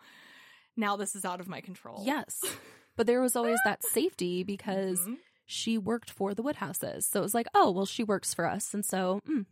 now 0.78 0.96
this 0.96 1.14
is 1.14 1.26
out 1.26 1.42
of 1.42 1.50
my 1.50 1.60
control. 1.60 2.04
yes, 2.06 2.42
but 2.96 3.06
there 3.06 3.20
was 3.22 3.36
always 3.36 3.60
that 3.66 3.84
safety 3.84 4.44
because 4.44 5.02
Mhm. 5.02 5.18
She 5.46 5.78
worked 5.78 6.10
for 6.10 6.34
the 6.34 6.42
Woodhouses. 6.42 7.06
So 7.06 7.20
it 7.20 7.24
was 7.24 7.34
like, 7.34 7.48
oh, 7.54 7.72
well, 7.72 7.86
she 7.86 8.04
works 8.04 8.34
for 8.34 8.46
us. 8.46 8.74
And 8.74 8.86
so, 8.86 9.20
mm, 9.30 9.46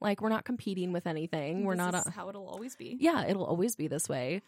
like, 0.00 0.20
we're 0.20 0.28
not 0.28 0.44
competing 0.44 0.92
with 0.92 1.06
anything. 1.06 1.64
We're 1.64 1.74
This 1.74 1.78
not, 1.92 1.94
is 1.94 2.06
a, 2.06 2.10
how 2.10 2.28
it'll 2.28 2.46
always 2.48 2.76
be. 2.76 2.96
yeah, 3.00 3.24
it'll 3.26 3.44
always 3.46 3.76
be 3.76 3.86
this 3.88 4.08
way. 4.08 4.42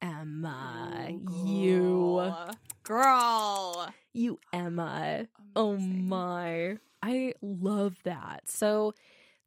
Emma, 0.00 1.10
Ooh, 1.10 1.46
you, 1.46 1.80
girl. 2.16 2.50
girl. 2.82 3.94
you, 4.12 4.40
Emma. 4.52 5.28
Oh 5.54 5.76
my. 5.76 6.78
I 7.02 7.34
love 7.40 7.96
that. 8.04 8.48
So 8.48 8.94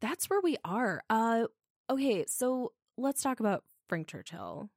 that's 0.00 0.30
where 0.30 0.40
we 0.40 0.56
are. 0.64 1.02
Uh 1.10 1.44
okay, 1.90 2.24
so 2.26 2.72
let's 2.96 3.22
talk 3.22 3.38
about 3.40 3.64
Frank 3.88 4.08
Churchill. 4.08 4.70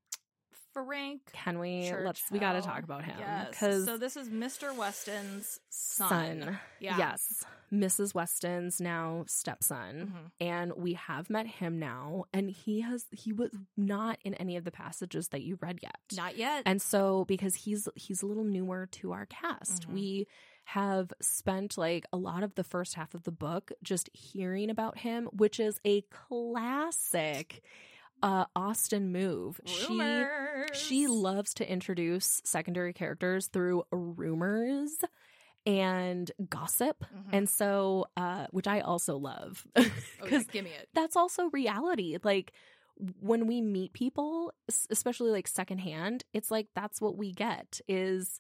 Frank. 0.86 1.22
Can 1.34 1.60
we? 1.60 1.92
Let's 2.04 2.24
we 2.32 2.40
got 2.40 2.54
to 2.54 2.62
talk 2.62 2.84
about 2.84 3.04
him 3.04 3.16
Yes. 3.20 3.58
so 3.60 3.98
this 3.98 4.16
is 4.18 4.30
Mr. 4.30 4.76
Weston's 4.76 5.60
son. 5.70 6.10
son. 6.10 6.60
Yeah. 6.80 6.98
Yes. 6.98 7.44
Mrs. 7.72 8.16
Weston's 8.16 8.82
now 8.82 9.26
stepson. 9.28 10.14
Mhm. 10.16 10.32
And 10.42 10.74
we 10.76 10.94
have 10.94 11.30
met 11.30 11.46
him 11.46 11.78
now 11.80 12.26
and 12.34 12.50
he 12.50 12.82
has 12.82 13.06
he 13.12 13.32
was 13.32 13.52
not 13.78 14.18
in 14.24 14.34
any 14.36 14.58
of 14.58 14.64
the 14.64 14.72
passages 14.72 15.28
that 15.30 15.42
you 15.44 15.58
read 15.62 15.80
yet. 15.84 16.00
Not 16.16 16.36
yet. 16.38 16.64
And 16.66 16.82
so 16.82 17.26
because 17.26 17.54
he's 17.56 17.88
he's 17.96 18.24
a 18.24 18.26
little 18.26 18.44
newer 18.44 18.88
to 18.94 19.12
our 19.12 19.28
cast, 19.28 19.88
Mhm. 19.88 19.94
we 19.94 20.28
have 20.66 21.12
spent 21.22 21.78
like 21.78 22.06
a 22.14 22.18
lot 22.18 22.44
of 22.44 22.56
the 22.56 22.64
first 22.64 22.94
half 22.96 23.14
of 23.14 23.24
the 23.24 23.32
book 23.32 23.72
just 23.84 24.10
hearing 24.14 24.70
about 24.70 25.00
him, 25.00 25.26
which 25.34 25.60
is 25.60 25.80
a 25.86 26.02
classic 26.12 27.62
uh 28.22 28.46
Austen 28.56 29.12
move. 29.12 29.60
Rumors. 29.90 30.70
She 30.74 30.86
she 31.02 31.08
loves 31.08 31.54
to 31.56 31.72
introduce 31.72 32.42
secondary 32.46 32.94
characters 32.94 33.48
through 33.48 33.84
rumors 33.92 34.96
and 35.66 36.32
gossip. 36.50 37.04
Mhm. 37.14 37.30
And 37.34 37.50
so 37.50 38.06
uh 38.18 38.48
which 38.52 38.68
I 38.68 38.80
also 38.82 39.18
love 39.18 39.66
Oh, 39.76 39.82
yeah, 39.82 39.90
because 40.22 40.46
give 40.46 40.64
me 40.66 40.72
it. 40.72 40.90
that's 40.94 41.16
also 41.16 41.50
reality. 41.52 42.18
Like 42.24 42.52
when 43.22 43.48
we 43.48 43.62
meet 43.62 43.94
people, 43.94 44.54
especially 44.90 45.32
like 45.32 45.48
secondhand, 45.48 46.24
it's 46.34 46.52
like 46.52 46.68
that's 46.76 47.00
what 47.00 47.18
we 47.18 47.32
get 47.32 47.80
is 47.88 48.40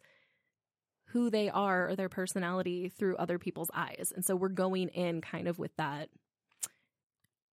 who 1.11 1.29
they 1.29 1.49
are 1.49 1.89
or 1.89 1.95
their 1.95 2.09
personality 2.09 2.89
through 2.89 3.15
other 3.17 3.39
people's 3.39 3.71
eyes. 3.73 4.11
And 4.15 4.23
so 4.23 4.35
we're 4.35 4.49
going 4.49 4.89
in 4.89 5.21
kind 5.21 5.47
of 5.47 5.57
with 5.57 5.71
that 5.77 6.09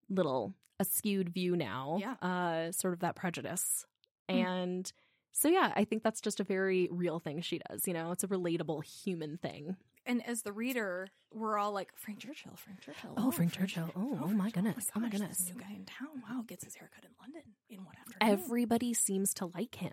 little 0.09 0.53
askewed 0.81 1.29
view 1.29 1.55
now, 1.55 1.97
Yeah. 1.99 2.13
uh 2.21 2.71
sort 2.71 2.93
of 2.93 2.99
that 3.01 3.15
prejudice. 3.15 3.85
Hmm. 4.29 4.35
And 4.35 4.93
so 5.31 5.47
yeah, 5.49 5.71
I 5.75 5.83
think 5.85 6.03
that's 6.03 6.21
just 6.21 6.39
a 6.39 6.43
very 6.43 6.87
real 6.91 7.19
thing 7.19 7.41
she 7.41 7.59
does, 7.69 7.87
you 7.87 7.93
know. 7.93 8.11
It's 8.11 8.23
a 8.23 8.27
relatable 8.27 8.83
human 8.83 9.37
thing. 9.37 9.75
And 10.05 10.25
as 10.25 10.43
the 10.43 10.53
reader, 10.53 11.09
we're 11.33 11.57
all 11.57 11.73
like 11.73 11.91
Frank 11.95 12.19
Churchill, 12.19 12.53
Frank 12.55 12.79
Churchill. 12.81 13.13
Oh, 13.17 13.29
Frank 13.29 13.51
Churchill. 13.51 13.91
Oh, 13.95 14.13
oh 14.13 14.17
Frank 14.25 14.37
my 14.37 14.49
goodness. 14.49 14.89
Oh 14.95 14.99
my 15.01 15.09
gosh, 15.09 15.19
goodness. 15.19 15.37
this 15.39 15.53
New 15.55 15.61
guy 15.61 15.73
in 15.75 15.85
town. 15.85 16.23
Wow, 16.29 16.43
gets 16.47 16.63
his 16.63 16.75
haircut 16.75 17.03
in 17.03 17.09
London 17.21 17.41
in 17.69 17.83
one 17.83 17.95
afternoon. 17.99 18.39
Everybody 18.43 18.93
seems 18.93 19.33
to 19.35 19.47
like 19.47 19.75
him. 19.75 19.91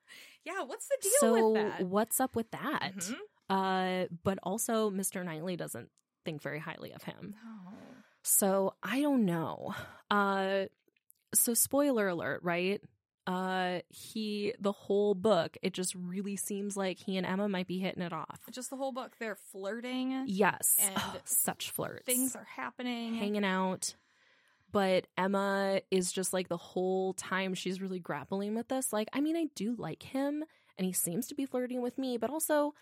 yeah, 0.44 0.62
what's 0.62 0.86
the 0.88 0.96
deal 1.02 1.12
so 1.18 1.50
with 1.52 1.54
that? 1.78 1.82
what's 1.86 2.20
up 2.20 2.36
with 2.36 2.50
that? 2.52 2.92
Mhm. 2.96 3.16
Uh, 3.50 4.06
but 4.22 4.38
also 4.44 4.90
Mr. 4.90 5.24
Knightley 5.24 5.56
doesn't 5.56 5.88
think 6.24 6.40
very 6.42 6.58
highly 6.60 6.92
of 6.92 7.02
him. 7.02 7.34
Oh. 7.44 7.72
So 8.26 8.74
I 8.82 9.00
don't 9.00 9.24
know. 9.24 9.74
Uh, 10.10 10.64
so 11.34 11.54
spoiler 11.54 12.08
alert, 12.08 12.40
right? 12.42 12.80
Uh, 13.26 13.80
he 13.88 14.52
the 14.60 14.72
whole 14.72 15.14
book, 15.14 15.56
it 15.62 15.72
just 15.72 15.94
really 15.94 16.36
seems 16.36 16.76
like 16.76 16.98
he 16.98 17.16
and 17.16 17.26
Emma 17.26 17.48
might 17.48 17.66
be 17.66 17.78
hitting 17.78 18.02
it 18.02 18.12
off. 18.12 18.40
Just 18.50 18.70
the 18.70 18.76
whole 18.76 18.92
book, 18.92 19.12
they're 19.18 19.38
flirting. 19.52 20.24
Yes, 20.26 20.76
And 20.80 20.92
Ugh, 20.96 21.20
such 21.24 21.70
flirts, 21.70 22.04
Things 22.04 22.36
are 22.36 22.46
happening. 22.56 23.14
hanging 23.14 23.44
out. 23.44 23.94
But 24.72 25.06
Emma 25.16 25.80
is 25.90 26.12
just 26.12 26.32
like 26.32 26.48
the 26.48 26.56
whole 26.56 27.14
time 27.14 27.54
she's 27.54 27.80
really 27.80 27.98
grappling 28.00 28.54
with 28.54 28.68
this. 28.68 28.92
Like, 28.92 29.08
I 29.12 29.20
mean, 29.20 29.36
I 29.36 29.46
do 29.54 29.74
like 29.76 30.02
him 30.02 30.44
and 30.76 30.84
he 30.86 30.92
seems 30.92 31.28
to 31.28 31.34
be 31.34 31.46
flirting 31.46 31.80
with 31.80 31.96
me, 31.98 32.18
but 32.18 32.30
also 32.30 32.74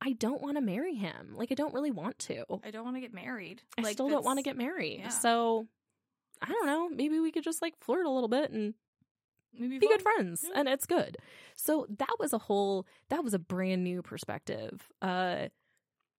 I 0.00 0.12
don't 0.12 0.40
want 0.40 0.56
to 0.56 0.60
marry 0.60 0.94
him. 0.94 1.34
Like, 1.36 1.50
I 1.50 1.54
don't 1.54 1.74
really 1.74 1.90
want 1.90 2.18
to. 2.20 2.44
I 2.64 2.70
don't 2.70 2.84
want 2.84 2.96
to 2.96 3.00
get 3.00 3.12
married. 3.12 3.62
I 3.76 3.82
Like, 3.82 3.94
still 3.94 4.08
don't 4.08 4.24
want 4.24 4.38
to 4.38 4.42
get 4.42 4.56
married. 4.56 5.00
yeah. 5.00 5.08
So 5.08 5.66
I 6.40 6.46
don't 6.52 6.66
know. 6.66 6.88
Maybe 6.88 7.18
we 7.18 7.32
could 7.32 7.42
just 7.42 7.60
like 7.62 7.74
flirt 7.80 8.06
a 8.06 8.10
little 8.10 8.28
bit 8.28 8.50
and 8.52 8.74
maybe 9.58 9.78
be 9.80 9.88
good 9.88 10.02
friends 10.02 10.44
Yeah. 10.48 10.60
and 10.60 10.68
it's 10.68 10.86
good. 10.86 11.16
So 11.56 11.86
that 11.98 12.14
was 12.20 12.32
a 12.32 12.38
whole 12.38 12.86
that 13.08 13.24
was 13.24 13.34
a 13.34 13.38
brand 13.40 13.82
new 13.82 14.02
perspective. 14.02 14.88
Uh 15.02 15.48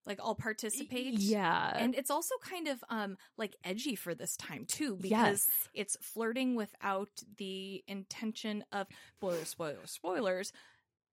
Like 0.04 0.20
I'll 0.20 0.34
participate. 0.34 1.14
yeah. 1.14 1.72
And 1.74 1.94
it's 1.94 2.10
also 2.10 2.34
kind 2.42 2.68
of 2.68 2.84
um 2.90 3.16
like 3.38 3.56
edgy 3.64 3.94
for 3.94 4.14
this 4.14 4.36
time 4.36 4.66
too 4.66 4.96
because 5.00 5.48
yes. 5.48 5.68
it's 5.72 5.96
flirting 6.02 6.54
without 6.54 7.08
the 7.38 7.82
intention 7.88 8.62
of 8.72 8.88
spoilers, 9.16 9.48
spoilers, 9.48 9.90
spoilers. 9.90 10.52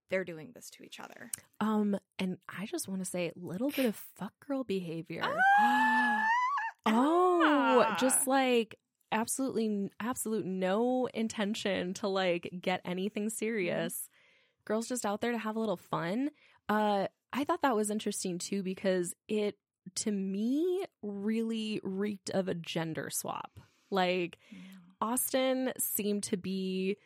They're 0.10 0.24
doing 0.24 0.51
this 0.53 0.70
to 0.72 0.84
each 0.84 0.99
other. 0.99 1.32
Um 1.60 1.97
and 2.20 2.38
I 2.47 2.66
just 2.66 2.88
want 2.88 3.01
to 3.01 3.10
say 3.10 3.28
a 3.28 3.39
little 3.39 3.70
bit 3.70 3.86
of 3.86 3.95
fuck 4.16 4.34
girl 4.45 4.64
behavior. 4.64 5.22
Ah! 5.60 6.26
oh, 6.86 7.84
Ah! 7.88 7.97
just 7.99 8.28
like 8.28 8.76
absolutely 9.12 9.89
absolute 9.99 10.45
no 10.45 11.08
intention 11.14 11.93
to 11.95 12.08
like 12.08 12.49
get 12.62 12.82
anything 12.86 13.30
serious. 13.30 14.10
Girls 14.66 14.88
just 14.88 15.05
out 15.05 15.22
there 15.22 15.32
to 15.32 15.38
have 15.38 15.55
a 15.55 15.60
little 15.60 15.78
fun. 15.78 16.32
Uh 16.70 17.08
I 17.34 17.43
thought 17.43 17.62
that 17.62 17.76
was 17.76 17.89
interesting 17.89 18.38
too 18.39 18.64
because 18.64 19.14
it 19.28 19.55
to 19.95 20.12
me 20.12 20.86
really 21.01 21.80
reeked 21.84 22.30
of 22.30 22.47
a 22.47 22.53
gender 22.53 23.10
swap. 23.10 23.60
Like 23.89 24.38
Austen 24.99 25.72
seemed 25.78 26.24
to 26.24 26.38
be 26.38 26.97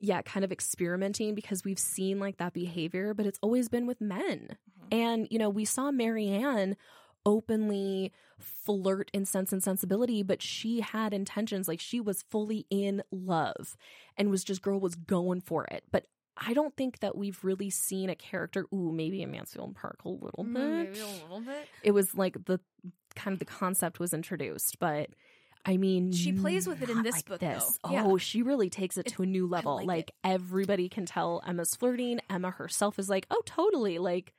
yeah, 0.00 0.22
kind 0.22 0.44
of 0.44 0.50
experimenting 0.52 1.34
because 1.34 1.64
we've 1.64 1.78
seen 1.78 2.18
like 2.18 2.38
that 2.38 2.52
behavior, 2.54 3.14
but 3.14 3.26
it's 3.26 3.38
always 3.42 3.68
been 3.68 3.86
with 3.86 4.00
men. 4.00 4.56
Mhm. 4.90 4.98
And, 4.98 5.28
you 5.30 5.38
know, 5.38 5.50
we 5.50 5.64
saw 5.64 5.90
Marianne 5.90 6.76
openly 7.26 8.12
flirt 8.38 9.10
in 9.12 9.26
sense 9.26 9.52
and 9.52 9.62
sensibility 9.62 10.22
but 10.22 10.40
she 10.40 10.80
had 10.80 11.12
intentions 11.12 11.68
like 11.68 11.78
she 11.78 12.00
was 12.00 12.22
fully 12.22 12.64
in 12.70 13.02
love 13.12 13.76
and 14.16 14.30
was 14.30 14.42
just 14.42 14.62
girl 14.62 14.80
was 14.80 14.94
going 14.94 15.38
for 15.42 15.66
it 15.66 15.84
but 15.90 16.06
I 16.42 16.54
don't 16.54 16.74
think 16.74 17.00
that 17.00 17.18
we've 17.18 17.38
really 17.44 17.68
seen 17.68 18.08
a 18.08 18.14
character. 18.14 18.64
Ooh, 18.72 18.92
maybe 18.92 19.20
in 19.20 19.30
Mansfield 19.30 19.74
Park 19.76 19.98
a 20.06 20.08
little 20.08 20.42
bit. 20.44 20.54
Mm, 20.54 20.84
maybe 20.86 21.00
a 21.00 21.06
little 21.22 21.40
bit. 21.42 21.68
It 21.82 21.90
was 21.90 22.14
like 22.14 22.46
the 22.46 22.58
kind 23.14 23.34
of 23.34 23.40
the 23.40 23.44
concept 23.44 24.00
was 24.00 24.14
introduced, 24.14 24.78
but 24.78 25.10
I 25.64 25.76
mean, 25.76 26.12
She 26.12 26.32
plays 26.32 26.66
with 26.66 26.82
it 26.82 26.88
in 26.90 27.02
this 27.02 27.16
like 27.16 27.26
book, 27.26 27.40
This. 27.40 27.64
though. 27.82 27.90
Oh, 27.90 27.92
yeah. 27.92 28.04
Oh, 28.06 28.16
she 28.16 28.42
really 28.42 28.70
takes 28.70 28.96
it 28.96 29.06
It- 29.08 29.10
to 29.14 29.22
a 29.22 29.26
new 29.26 29.46
I 29.46 29.50
level. 29.50 29.76
like 29.76 29.86
Like, 29.86 30.10
everybody 30.24 30.88
can 30.88 31.04
tell 31.06 31.42
Emma's 31.46 31.74
flirting. 31.76 32.20
Emma 32.30 32.50
herself 32.50 32.98
is 32.98 33.08
like, 33.10 33.26
oh, 33.30 33.42
totally. 33.44 33.98
Like 33.98 34.32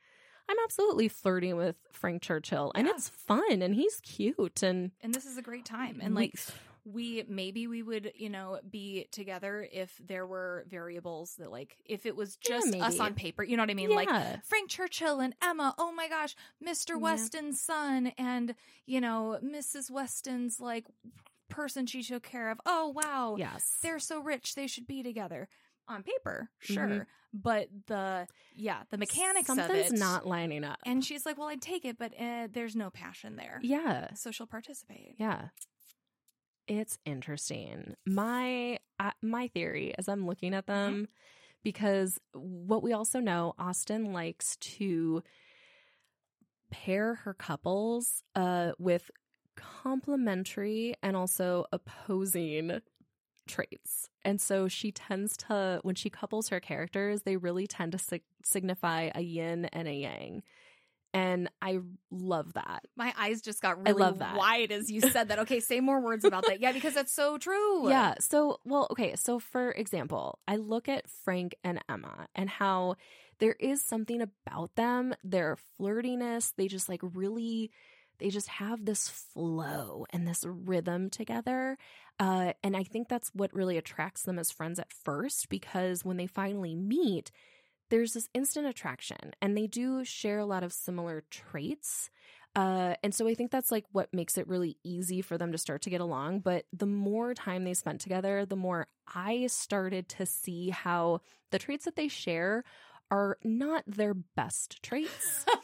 I'm 0.48 0.56
absolutely 0.64 1.06
flirting 1.08 1.56
with 1.56 1.76
Frank 1.92 2.20
Churchill, 2.22 2.72
and 2.74 2.88
it's 2.88 3.08
fun, 3.08 3.62
and 3.62 3.74
he's 3.76 4.00
cute, 4.02 4.62
and 4.64 4.90
And 5.00 5.14
this 5.14 5.24
is 5.24 5.38
a 5.38 5.42
great 5.42 5.64
time. 5.64 6.00
And 6.02 6.14
like 6.16 6.34
we 6.84 7.24
maybe 7.28 7.66
we 7.68 7.82
would 7.82 8.12
you 8.16 8.28
know 8.28 8.58
be 8.68 9.06
together 9.12 9.66
if 9.72 10.00
there 10.04 10.26
were 10.26 10.64
variables 10.68 11.34
that 11.36 11.50
like 11.50 11.76
if 11.86 12.06
it 12.06 12.16
was 12.16 12.36
Yeah, 12.48 12.56
just 12.56 12.74
us 12.74 12.98
on 12.98 13.14
paper 13.14 13.44
you 13.44 13.56
know 13.56 13.62
what 13.62 13.70
i 13.70 13.74
mean? 13.74 13.90
Like 13.94 14.08
frank 14.44 14.68
churchill 14.68 15.20
and 15.20 15.34
emma 15.40 15.74
oh 15.78 15.92
my 15.92 16.08
gosh 16.08 16.34
mr 16.66 16.90
Yeah. 16.90 16.96
weston's 16.96 17.60
son 17.60 18.12
and 18.18 18.54
you 18.86 19.00
know 19.00 19.38
mrs 19.44 19.90
weston's 19.90 20.58
like 20.58 20.86
person 21.48 21.86
she 21.86 22.02
took 22.02 22.22
care 22.22 22.50
of. 22.50 22.58
Oh 22.64 22.88
wow. 22.88 23.36
Yes, 23.38 23.76
they're 23.82 23.98
so 23.98 24.20
rich 24.20 24.54
they 24.54 24.66
should 24.66 24.86
be 24.86 25.02
together. 25.02 25.48
On 25.88 26.02
paper 26.02 26.48
Mhm. 26.62 26.74
sure. 26.74 27.06
But 27.34 27.68
the 27.86 28.26
yeah 28.54 28.82
the 28.90 28.96
mechanics 28.98 29.46
something's 29.46 29.68
of 29.70 29.92
it 29.94 29.98
not 29.98 30.26
lining 30.26 30.64
up. 30.64 30.78
and 30.86 31.04
she's 31.04 31.24
like 31.26 31.36
well 31.38 31.48
i'd 31.48 31.60
take 31.62 31.84
it 31.84 31.96
but 31.98 32.12
uh, 32.20 32.48
there's 32.52 32.74
no 32.74 32.88
passion 32.90 33.36
there. 33.36 33.60
Yeah, 33.62 34.14
so 34.14 34.30
she'll 34.30 34.46
participate. 34.46 35.14
Yeah. 35.18 35.48
It's 36.68 36.98
interesting. 37.04 37.94
My 38.06 38.78
uh, 39.00 39.10
my 39.20 39.48
theory 39.48 39.94
as 39.98 40.08
I'm 40.08 40.26
looking 40.26 40.54
at 40.54 40.66
them 40.66 41.08
because 41.62 42.18
what 42.32 42.82
we 42.82 42.92
also 42.92 43.20
know 43.20 43.54
Austen 43.58 44.12
likes 44.12 44.56
to 44.56 45.22
pair 46.70 47.16
her 47.16 47.34
couples 47.34 48.22
uh 48.34 48.72
with 48.78 49.10
complementary 49.56 50.94
and 51.02 51.16
also 51.16 51.66
opposing 51.72 52.80
traits. 53.46 54.08
And 54.24 54.40
so 54.40 54.68
she 54.68 54.92
tends 54.92 55.36
to 55.38 55.80
when 55.82 55.94
she 55.94 56.10
couples 56.10 56.48
her 56.48 56.60
characters, 56.60 57.22
they 57.22 57.36
really 57.36 57.66
tend 57.66 57.92
to 57.92 57.98
sig- 57.98 58.22
signify 58.44 59.10
a 59.14 59.20
yin 59.20 59.66
and 59.66 59.88
a 59.88 59.92
yang. 59.92 60.42
And 61.14 61.50
I 61.60 61.80
love 62.10 62.54
that. 62.54 62.84
My 62.96 63.12
eyes 63.18 63.42
just 63.42 63.60
got 63.60 63.76
I 63.76 63.90
really 63.90 64.00
love 64.00 64.20
that. 64.20 64.36
wide 64.36 64.72
as 64.72 64.90
you 64.90 65.00
said 65.02 65.28
that. 65.28 65.40
Okay, 65.40 65.60
say 65.60 65.80
more 65.80 66.00
words 66.00 66.24
about 66.24 66.46
that. 66.46 66.60
Yeah, 66.60 66.72
because 66.72 66.94
that's 66.94 67.12
so 67.12 67.38
true. 67.38 67.88
Yeah. 67.92 68.14
So, 68.20 68.58
well, 68.64 68.86
okay. 68.92 69.14
So, 69.16 69.38
for 69.38 69.72
example, 69.72 70.38
I 70.48 70.56
look 70.56 70.88
at 70.88 71.08
Frank 71.24 71.54
and 71.62 71.80
Emma 71.88 72.28
and 72.34 72.48
how 72.48 72.96
there 73.38 73.56
is 73.58 73.82
something 73.82 74.22
about 74.22 74.74
them, 74.76 75.14
their 75.22 75.58
flirtiness. 75.78 76.54
They 76.56 76.68
just 76.68 76.88
like 76.88 77.00
really, 77.02 77.70
they 78.18 78.30
just 78.30 78.48
have 78.48 78.84
this 78.84 79.08
flow 79.08 80.06
and 80.10 80.26
this 80.26 80.44
rhythm 80.46 81.10
together. 81.10 81.76
Uh, 82.18 82.52
and 82.62 82.76
I 82.76 82.84
think 82.84 83.08
that's 83.08 83.30
what 83.34 83.52
really 83.52 83.76
attracts 83.76 84.22
them 84.22 84.38
as 84.38 84.50
friends 84.50 84.78
at 84.78 84.92
first 84.92 85.48
because 85.48 86.04
when 86.04 86.16
they 86.16 86.26
finally 86.26 86.74
meet, 86.76 87.30
there's 87.92 88.14
this 88.14 88.30
instant 88.32 88.66
attraction 88.66 89.34
and 89.42 89.54
they 89.54 89.66
do 89.66 90.02
share 90.02 90.38
a 90.38 90.46
lot 90.46 90.64
of 90.64 90.72
similar 90.72 91.24
traits. 91.30 92.08
Uh, 92.56 92.94
and 93.02 93.14
so 93.14 93.28
I 93.28 93.34
think 93.34 93.50
that's 93.50 93.70
like 93.70 93.84
what 93.92 94.14
makes 94.14 94.38
it 94.38 94.48
really 94.48 94.78
easy 94.82 95.20
for 95.20 95.36
them 95.36 95.52
to 95.52 95.58
start 95.58 95.82
to 95.82 95.90
get 95.90 96.00
along. 96.00 96.40
But 96.40 96.64
the 96.72 96.86
more 96.86 97.34
time 97.34 97.64
they 97.64 97.74
spent 97.74 98.00
together, 98.00 98.46
the 98.46 98.56
more 98.56 98.86
I 99.14 99.46
started 99.48 100.08
to 100.08 100.24
see 100.24 100.70
how 100.70 101.20
the 101.50 101.58
traits 101.58 101.84
that 101.84 101.94
they 101.94 102.08
share 102.08 102.64
are 103.12 103.36
not 103.44 103.84
their 103.86 104.14
best 104.14 104.82
traits. 104.82 105.44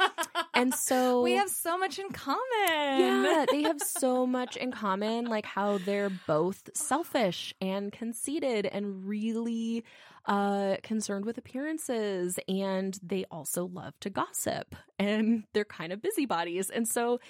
And 0.55 0.74
so 0.74 1.22
we 1.22 1.34
have 1.34 1.51
so 1.51 1.78
much 1.78 2.01
in 2.01 2.11
common. 2.11 2.40
yeah, 2.68 3.46
they 3.49 3.62
have 3.62 3.80
so 3.86 4.26
much 4.26 4.57
in 4.57 4.72
common, 4.72 5.26
like 5.26 5.46
how 5.46 5.78
they're 5.78 6.11
both 6.11 6.68
selfish 6.74 7.55
and 7.61 7.92
conceited 7.92 8.66
and 8.66 9.07
really 9.07 9.84
uh 10.26 10.76
concerned 10.82 11.24
with 11.24 11.38
appearances 11.38 12.40
and 12.49 12.99
they 13.05 13.24
also 13.30 13.66
love 13.66 13.94
to 14.01 14.11
gossip 14.11 14.74
and 14.99 15.44
they're 15.53 15.64
kind 15.64 15.92
of 15.92 16.03
busybodies. 16.03 16.70
And 16.70 16.88
so 16.88 17.20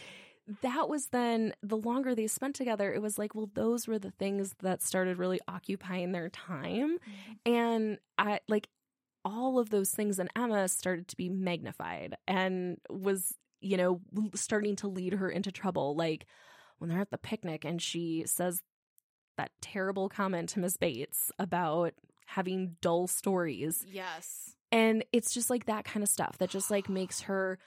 that 0.62 0.89
was 0.89 1.09
then 1.09 1.53
the 1.62 1.77
longer 1.77 2.14
they 2.14 2.29
spent 2.29 2.57
together, 2.57 2.93
it 2.93 3.03
was 3.03 3.19
like, 3.19 3.35
well, 3.35 3.51
those 3.53 3.87
were 3.87 3.99
the 3.99 4.12
things 4.12 4.55
that 4.62 4.83
started 4.83 5.19
really 5.19 5.41
occupying 5.47 6.12
their 6.12 6.31
time. 6.31 6.97
And 7.45 7.99
I 8.16 8.41
like 8.49 8.69
all 9.29 9.59
of 9.59 9.68
those 9.68 9.91
things 9.91 10.18
in 10.18 10.29
Emma 10.35 10.68
started 10.68 11.07
to 11.09 11.16
be 11.16 11.29
magnified 11.29 12.16
and 12.26 12.79
was, 12.89 13.35
you 13.61 13.76
know, 13.76 14.01
starting 14.35 14.74
to 14.76 14.89
lead 14.89 15.12
her 15.12 15.29
into 15.29 15.53
trouble. 15.53 15.95
Like 15.95 16.26
when 16.79 16.89
they're 16.89 17.01
at 17.01 17.11
the 17.11 17.18
picnic 17.18 17.64
and 17.64 17.81
she 17.83 18.24
says 18.26 18.62
that 19.37 19.51
terrible 19.61 20.09
comment 20.09 20.49
to 20.51 20.61
Miss 20.61 20.76
Bates 20.79 21.31
about 21.39 21.93
having 22.26 22.76
dull 22.81 23.07
stories. 23.07 23.85
Yes. 23.87 24.55
And 24.72 25.05
it's 25.12 25.35
just 25.35 25.51
like 25.51 25.66
that 25.66 25.85
kind 25.85 26.03
of 26.03 26.09
stuff 26.09 26.39
that 26.39 26.51
just 26.51 26.70
like 26.70 26.89
makes 26.89 27.22
her 27.22 27.59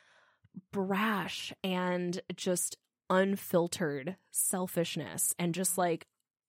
brash 0.72 1.53
and 1.64 2.20
just 2.36 2.78
unfiltered 3.09 4.16
selfishness 4.32 5.36
and 5.38 5.53
just 5.53 5.72
mm-hmm. 5.72 5.82
like 5.82 6.07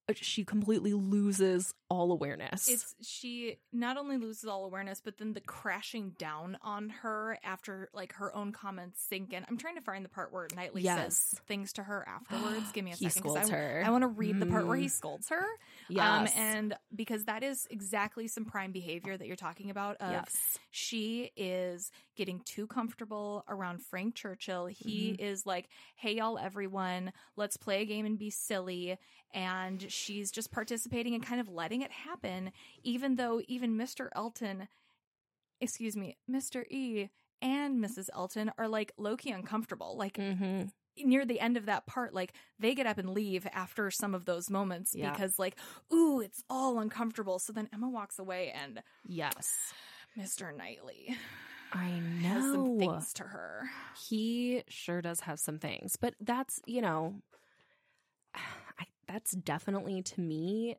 uh, 0.09 0.15
she 0.17 0.45
completely 0.45 0.93
loses 0.93 1.75
all 1.93 2.11
awareness. 2.13 2.69
It's 2.69 2.95
she 3.03 3.59
not 3.73 3.97
only 3.97 4.17
loses 4.17 4.47
all 4.47 4.65
awareness, 4.65 5.01
but 5.05 5.19
then 5.19 5.33
the 5.35 5.41
crashing 5.41 6.11
down 6.19 6.57
on 6.63 6.89
her 6.89 7.39
after 7.45 7.91
like 7.93 8.15
her 8.15 8.35
own 8.35 8.53
comments 8.53 9.01
sink 9.09 9.33
in. 9.33 9.45
I'm 9.49 9.59
trying 9.59 9.75
to 9.77 9.83
find 9.83 10.05
the 10.05 10.09
part 10.09 10.33
where 10.33 10.49
Knightley 10.57 10.85
says 10.85 11.35
things 11.47 11.75
to 11.75 11.83
her 11.83 12.07
afterwards. 12.09 12.73
Give 12.73 12.85
me 12.85 12.93
a 12.93 12.95
he 12.97 13.09
second. 13.09 13.23
'cause 13.23 13.33
scolds 13.35 13.51
I, 13.51 13.55
her. 13.57 13.83
I 13.87 13.91
want 13.91 14.03
to 14.03 14.09
read 14.09 14.41
the 14.41 14.47
part 14.47 14.67
where 14.67 14.77
he 14.77 14.87
Mm. 14.87 14.91
scolds 14.91 15.29
her. 15.29 15.45
yes. 15.89 16.33
Um, 16.35 16.41
and 16.43 16.75
because 16.95 17.25
that 17.27 17.43
is 17.43 17.67
exactly 17.71 18.27
some 18.29 18.45
prime 18.45 18.73
behavior 18.73 19.17
that 19.17 19.27
you're 19.27 19.37
talking 19.37 19.71
about. 19.71 19.97
Of 19.99 20.13
yes. 20.13 20.59
she 20.71 21.31
is 21.37 21.91
getting 22.17 22.41
too 22.45 22.67
comfortable 22.67 23.45
around 23.49 23.83
Frank 23.83 24.15
Churchill. 24.15 24.67
He 24.67 25.13
Mm-hmm. 25.13 25.25
is 25.25 25.47
like, 25.47 25.69
hey, 25.97 26.17
y'all, 26.17 26.39
everyone, 26.39 27.13
let's 27.37 27.57
play 27.57 27.83
a 27.83 27.85
game 27.85 28.07
and 28.07 28.19
be 28.19 28.31
silly. 28.31 28.99
And 29.35 29.91
she's 29.91 30.31
just 30.31 30.51
participating 30.53 31.15
and 31.15 31.25
kind 31.25 31.41
of 31.41 31.49
letting 31.49 31.82
it 31.83 31.91
happen, 31.93 32.53
even 32.83 33.17
though 33.17 33.41
even 33.49 33.77
Mr. 33.77 34.09
Elton, 34.15 34.69
excuse 35.61 35.97
me, 35.97 36.17
Mr. 36.31 36.65
E 36.71 37.09
and 37.41 37.83
Mrs. 37.85 38.09
Elton 38.15 38.51
are 38.59 38.69
like 38.69 38.93
low 38.97 39.17
key 39.17 39.31
uncomfortable. 39.31 39.97
Like, 39.97 40.17
Mm-hmm. 40.17 40.63
near 41.09 41.25
the 41.25 41.41
end 41.41 41.57
of 41.57 41.67
that 41.67 41.87
part, 41.87 42.15
like 42.15 42.33
they 42.59 42.75
get 42.75 42.87
up 42.87 42.99
and 42.99 43.11
leave 43.11 43.47
after 43.53 43.91
some 43.91 44.15
of 44.15 44.25
those 44.25 44.49
moments 44.51 44.95
Yeah. 44.95 45.11
because, 45.11 45.39
like, 45.39 45.57
ooh, 45.93 46.21
it's 46.21 46.43
all 46.51 46.79
uncomfortable. 46.79 47.39
So 47.39 47.53
then 47.53 47.69
Emma 47.73 47.89
walks 47.89 48.19
away 48.19 48.53
and 48.55 48.83
Yes. 49.07 49.53
Mr. 50.19 50.55
Knightley 50.57 51.17
I 51.73 52.03
has 52.23 52.43
some 52.43 52.77
know. 52.77 52.79
things 52.79 53.13
to 53.15 53.23
her. 53.23 53.63
He 54.09 54.63
sure 54.69 55.01
does 55.01 55.21
have 55.21 55.41
some 55.41 55.59
things, 55.59 55.97
but 55.97 56.15
that's, 56.21 56.61
you 56.67 56.83
know, 56.83 57.15
I, 58.35 58.85
that's 59.09 59.33
definitely 59.33 60.03
to 60.03 60.21
me 60.21 60.77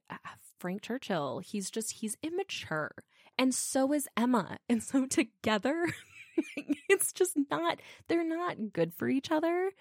Frank 0.63 0.81
Churchill. 0.81 1.39
He's 1.39 1.69
just, 1.69 1.91
he's 1.99 2.15
immature. 2.23 2.91
And 3.37 3.53
so 3.53 3.91
is 3.91 4.07
Emma. 4.15 4.59
And 4.69 4.81
so 4.81 5.05
together, 5.05 5.89
it's 6.89 7.11
just 7.11 7.37
not, 7.51 7.81
they're 8.07 8.23
not 8.23 8.71
good 8.71 8.93
for 8.93 9.09
each 9.09 9.29
other. 9.29 9.71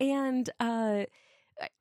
And 0.00 0.48
uh, 0.58 1.04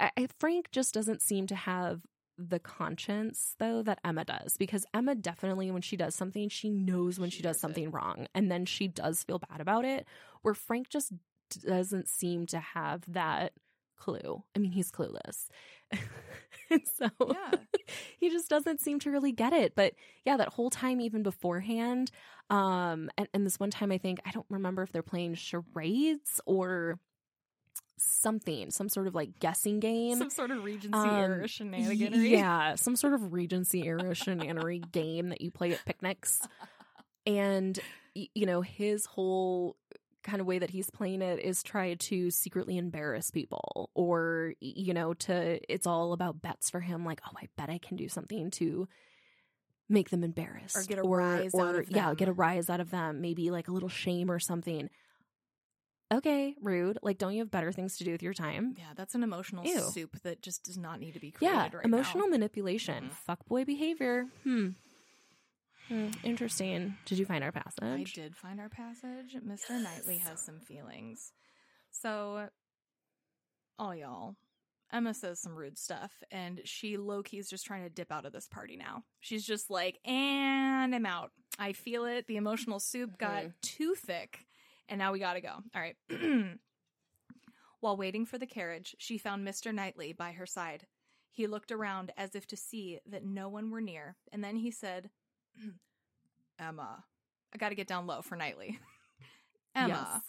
I, 0.01 0.11
I, 0.17 0.27
Frank 0.37 0.69
just 0.73 0.93
doesn't 0.93 1.21
seem 1.21 1.47
to 1.47 1.55
have 1.55 2.01
the 2.37 2.59
conscience 2.59 3.55
though 3.57 3.83
that 3.83 3.99
Emma 4.03 4.25
does 4.25 4.57
because 4.57 4.85
Emma 4.93 5.15
definitely 5.15 5.71
when 5.71 5.81
she 5.81 5.95
does 5.95 6.15
something 6.15 6.49
she 6.49 6.69
knows 6.71 7.19
when 7.19 7.29
she, 7.29 7.37
She 7.37 7.43
does 7.43 7.57
it. 7.57 7.59
something 7.59 7.91
wrong 7.91 8.25
and 8.33 8.51
then 8.51 8.65
she 8.65 8.87
does 8.87 9.21
feel 9.23 9.37
bad 9.37 9.61
about 9.61 9.85
it 9.85 10.07
where 10.41 10.55
Frank 10.55 10.89
just 10.89 11.13
doesn't 11.65 12.07
seem 12.09 12.47
to 12.47 12.59
have 12.59 13.03
that 13.07 13.53
clue. 14.01 14.43
I 14.55 14.59
mean, 14.59 14.71
he's 14.71 14.91
clueless. 14.91 15.47
and 16.69 16.81
so 16.97 17.09
Yeah. 17.19 17.59
he 18.19 18.29
just 18.29 18.49
doesn't 18.49 18.81
seem 18.81 18.99
to 18.99 19.11
really 19.11 19.31
get 19.31 19.53
it. 19.53 19.73
But 19.75 19.93
yeah, 20.25 20.37
that 20.37 20.49
whole 20.49 20.69
time 20.69 20.99
even 21.01 21.23
beforehand, 21.23 22.11
um, 22.49 23.09
and, 23.17 23.27
and 23.33 23.45
this 23.45 23.59
one 23.59 23.69
time 23.71 23.91
I 23.91 23.97
think 23.97 24.19
I 24.25 24.31
don't 24.31 24.45
remember 24.49 24.81
if 24.81 24.91
they're 24.91 25.03
playing 25.03 25.35
charades 25.35 26.41
or 26.45 26.99
something, 27.97 28.71
some 28.71 28.89
sort 28.89 29.07
of 29.07 29.13
like 29.15 29.39
guessing 29.39 29.79
game. 29.79 30.17
Some 30.17 30.29
sort 30.31 30.51
of 30.51 30.63
Regency 30.63 30.97
Um, 30.97 31.09
era 31.31 31.47
shenaniganery. 31.47 32.29
Yeah, 32.31 32.75
some 32.75 32.95
sort 32.95 33.13
of 33.13 33.31
Regency 33.31 33.85
era 33.85 34.11
shenanery 34.15 34.91
game 34.91 35.29
that 35.29 35.41
you 35.41 35.51
play 35.51 35.73
at 35.73 35.85
picnics. 35.85 36.39
And, 37.27 37.77
you 38.15 38.47
know, 38.47 38.61
his 38.61 39.05
whole 39.05 39.77
kind 40.23 40.39
of 40.41 40.47
way 40.47 40.59
that 40.59 40.69
he's 40.69 40.89
playing 40.89 41.21
it 41.21 41.39
is 41.39 41.63
try 41.63 41.93
to 41.95 42.29
secretly 42.31 42.77
embarrass 42.77 43.31
people 43.31 43.89
or 43.95 44.53
you 44.59 44.93
know 44.93 45.13
to 45.13 45.59
it's 45.73 45.87
all 45.87 46.13
about 46.13 46.41
bets 46.41 46.69
for 46.69 46.79
him 46.79 47.03
like 47.05 47.19
oh 47.27 47.33
i 47.41 47.47
bet 47.57 47.69
i 47.69 47.77
can 47.77 47.97
do 47.97 48.07
something 48.07 48.51
to 48.51 48.87
make 49.89 50.09
them 50.09 50.23
embarrassed 50.23 50.77
Or 50.77 50.83
get 50.83 50.99
a 50.99 51.01
rise 51.03 51.53
out 51.55 51.75
of 51.75 51.89
yeah 51.91 52.07
them. 52.07 52.15
get 52.15 52.27
a 52.29 52.33
rise 52.33 52.69
out 52.69 52.79
of 52.79 52.91
them 52.91 53.19
maybe 53.21 53.51
like 53.51 53.67
a 53.67 53.71
little 53.71 53.89
shame 53.89 54.29
or 54.31 54.39
something 54.39 54.89
okay 56.13 56.55
rude 56.61 56.97
like 57.01 57.17
don't 57.17 57.33
you 57.33 57.39
have 57.39 57.51
better 57.51 57.71
things 57.71 57.97
to 57.97 58.03
do 58.03 58.11
with 58.11 58.21
your 58.21 58.33
time 58.33 58.75
Yeah, 58.77 58.85
that's 58.95 59.15
an 59.15 59.23
emotional 59.23 59.65
Ew. 59.65 59.79
soup 59.91 60.17
that 60.23 60.41
just 60.41 60.63
does 60.63 60.77
not 60.77 60.99
need 60.99 61.13
to 61.13 61.19
be 61.19 61.31
created 61.31 61.55
yeah 61.55 61.69
right 61.73 61.85
emotional 61.85 62.25
now. 62.27 62.31
manipulation 62.31 63.09
Mhm. 63.09 63.37
fuckboy 63.37 63.65
behavior 63.65 64.25
hmm. 64.43 64.69
Hmm, 65.91 66.07
interesting 66.23 66.95
did 67.03 67.17
you 67.17 67.25
find 67.25 67.43
our 67.43 67.51
passage? 67.51 67.83
I 67.83 68.03
did 68.21 68.33
find 68.33 68.61
our 68.61 68.69
passage. 68.69 69.35
Mr. 69.45 69.71
Knightley 69.81 70.19
has 70.19 70.39
some 70.39 70.61
feelings. 70.61 71.33
So, 71.91 72.47
all 73.77 73.93
y'all, 73.93 74.37
Emma 74.93 75.13
says 75.13 75.41
some 75.41 75.53
rude 75.53 75.77
stuff, 75.77 76.23
and 76.31 76.61
she 76.63 76.95
low 76.95 77.21
key 77.23 77.39
is 77.39 77.49
just 77.49 77.65
trying 77.65 77.83
to 77.83 77.89
dip 77.89 78.09
out 78.09 78.25
of 78.25 78.31
this 78.31 78.47
party 78.47 78.77
now. 78.77 79.03
She's 79.19 79.45
just 79.45 79.69
like, 79.69 79.99
and 80.05 80.95
I'm 80.95 81.05
out. 81.05 81.31
I 81.59 81.73
feel 81.73 82.05
it. 82.05 82.25
The 82.27 82.37
emotional 82.37 82.79
soup 82.79 83.17
got 83.17 83.43
Mhm. 83.43 83.53
too 83.61 83.93
thick, 83.95 84.45
and 84.87 84.97
now 84.97 85.11
we 85.11 85.19
gotta 85.19 85.41
go. 85.41 85.61
All 85.75 85.81
right. 85.81 85.97
While 87.81 87.97
waiting 87.97 88.25
for 88.25 88.37
the 88.37 88.47
carriage, 88.47 88.95
she 88.97 89.17
found 89.17 89.45
Mr. 89.45 89.73
Knightley 89.73 90.13
by 90.13 90.31
her 90.33 90.45
side. 90.45 90.87
He 91.31 91.47
looked 91.47 91.71
around 91.71 92.13
as 92.15 92.33
if 92.33 92.47
to 92.47 92.55
see 92.55 92.99
that 93.07 93.25
no 93.25 93.49
one 93.49 93.71
were 93.71 93.81
near, 93.81 94.15
and 94.31 94.41
then 94.41 94.55
he 94.55 94.71
said, 94.71 95.09
Emma. 96.59 97.03
I 97.53 97.57
gotta 97.57 97.75
get 97.75 97.87
down 97.87 98.07
low 98.07 98.21
for 98.21 98.35
Knightley. 98.35 98.79
Emma. 99.75 100.09
Yes. 100.13 100.21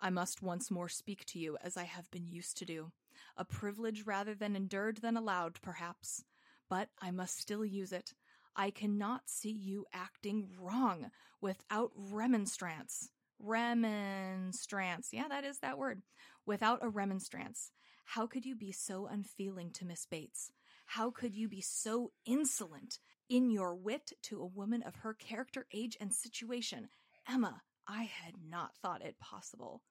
I 0.00 0.10
must 0.10 0.42
once 0.42 0.70
more 0.70 0.88
speak 0.88 1.24
to 1.26 1.38
you 1.38 1.56
as 1.62 1.76
I 1.76 1.84
have 1.84 2.10
been 2.10 2.26
used 2.26 2.58
to 2.58 2.64
do. 2.64 2.92
A 3.36 3.44
privilege 3.44 4.04
rather 4.04 4.34
than 4.34 4.56
endured 4.56 4.98
than 4.98 5.16
allowed, 5.16 5.60
perhaps. 5.62 6.24
But 6.68 6.88
I 7.00 7.10
must 7.10 7.38
still 7.38 7.64
use 7.64 7.92
it. 7.92 8.12
I 8.56 8.70
cannot 8.70 9.22
see 9.26 9.50
you 9.50 9.86
acting 9.92 10.48
wrong 10.58 11.10
without 11.40 11.90
remonstrance. 11.96 13.10
Remonstrance. 13.38 15.08
Yeah, 15.12 15.28
that 15.28 15.44
is 15.44 15.58
that 15.58 15.78
word. 15.78 16.02
Without 16.46 16.80
a 16.82 16.88
remonstrance. 16.88 17.70
How 18.04 18.26
could 18.26 18.44
you 18.44 18.54
be 18.54 18.70
so 18.70 19.06
unfeeling 19.06 19.70
to 19.72 19.84
Miss 19.86 20.06
Bates? 20.06 20.52
How 20.86 21.10
could 21.10 21.34
you 21.34 21.48
be 21.48 21.60
so 21.60 22.12
insolent 22.26 22.98
in 23.28 23.50
your 23.50 23.74
wit 23.74 24.12
to 24.22 24.40
a 24.40 24.46
woman 24.46 24.82
of 24.82 24.96
her 24.96 25.14
character, 25.14 25.66
age, 25.72 25.96
and 26.00 26.12
situation? 26.12 26.88
Emma, 27.28 27.62
I 27.86 28.04
had 28.04 28.34
not 28.48 28.76
thought 28.76 29.02
it 29.02 29.18
possible. 29.18 29.82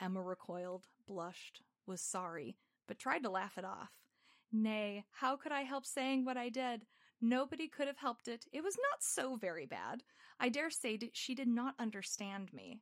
Emma 0.00 0.22
recoiled, 0.22 0.86
blushed, 1.06 1.62
was 1.86 2.00
sorry, 2.00 2.56
but 2.86 2.98
tried 2.98 3.22
to 3.22 3.30
laugh 3.30 3.58
it 3.58 3.64
off. 3.64 3.90
Nay, 4.52 5.04
how 5.12 5.36
could 5.36 5.52
I 5.52 5.62
help 5.62 5.86
saying 5.86 6.24
what 6.24 6.36
I 6.36 6.48
did? 6.48 6.86
Nobody 7.20 7.68
could 7.68 7.86
have 7.86 7.98
helped 7.98 8.28
it. 8.28 8.46
It 8.52 8.64
was 8.64 8.76
not 8.90 9.02
so 9.02 9.36
very 9.36 9.66
bad. 9.66 10.02
I 10.38 10.48
dare 10.48 10.70
say 10.70 10.98
she 11.12 11.34
did 11.34 11.48
not 11.48 11.74
understand 11.78 12.52
me. 12.52 12.80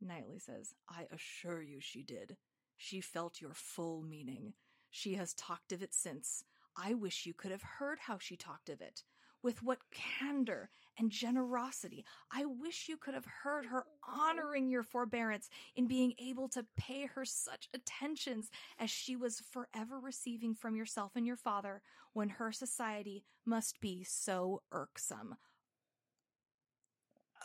Knightley 0.00 0.38
says, 0.40 0.74
I 0.88 1.06
assure 1.12 1.62
you 1.62 1.78
she 1.80 2.02
did. 2.02 2.36
She 2.76 3.00
felt 3.00 3.40
your 3.40 3.54
full 3.54 4.02
meaning. 4.02 4.54
She 4.90 5.14
has 5.14 5.34
talked 5.34 5.72
of 5.72 5.82
it 5.82 5.94
since. 5.94 6.44
I 6.76 6.94
wish 6.94 7.26
you 7.26 7.34
could 7.34 7.50
have 7.50 7.62
heard 7.62 7.98
how 7.98 8.18
she 8.18 8.36
talked 8.36 8.68
of 8.68 8.80
it. 8.80 9.02
With 9.42 9.62
what 9.62 9.78
candor 9.92 10.70
and 10.98 11.10
generosity. 11.10 12.04
I 12.32 12.44
wish 12.44 12.88
you 12.88 12.96
could 12.96 13.14
have 13.14 13.26
heard 13.42 13.66
her 13.66 13.84
honoring 14.06 14.68
your 14.68 14.82
forbearance 14.82 15.48
in 15.76 15.86
being 15.86 16.14
able 16.18 16.48
to 16.50 16.66
pay 16.76 17.06
her 17.06 17.24
such 17.24 17.68
attentions 17.74 18.50
as 18.78 18.90
she 18.90 19.16
was 19.16 19.40
forever 19.40 19.98
receiving 19.98 20.54
from 20.54 20.76
yourself 20.76 21.12
and 21.16 21.26
your 21.26 21.36
father 21.36 21.82
when 22.12 22.28
her 22.28 22.52
society 22.52 23.24
must 23.44 23.80
be 23.80 24.04
so 24.04 24.62
irksome. 24.72 25.36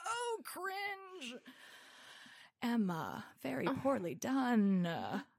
Oh, 0.06 0.42
cringe! 0.44 1.36
Emma, 2.62 3.26
very 3.42 3.68
Oh. 3.68 3.74
poorly 3.82 4.16
done. 4.16 4.84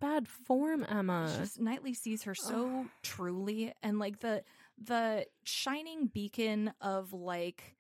bad 0.01 0.27
form 0.27 0.85
emma 0.89 1.33
just 1.39 1.61
Knightley 1.61 1.93
sees 1.95 2.23
her 2.23 2.35
so 2.35 2.87
truly 3.03 3.73
and 3.83 3.99
like 3.99 4.21
the 4.21 4.43
the 4.79 5.27
shining 5.45 6.07
beacon 6.07 6.73
of 6.81 7.13
like 7.13 7.77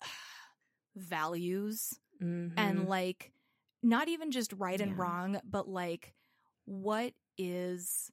values 0.96 2.00
Mhm. 2.20 2.54
and 2.56 2.88
like 2.88 3.32
not 3.82 4.08
even 4.08 4.30
just 4.30 4.52
right 4.54 4.80
and 4.80 4.92
Yeah. 4.92 4.96
wrong 5.02 5.40
but 5.44 5.68
like 5.68 6.14
what 6.64 7.12
is 7.36 8.10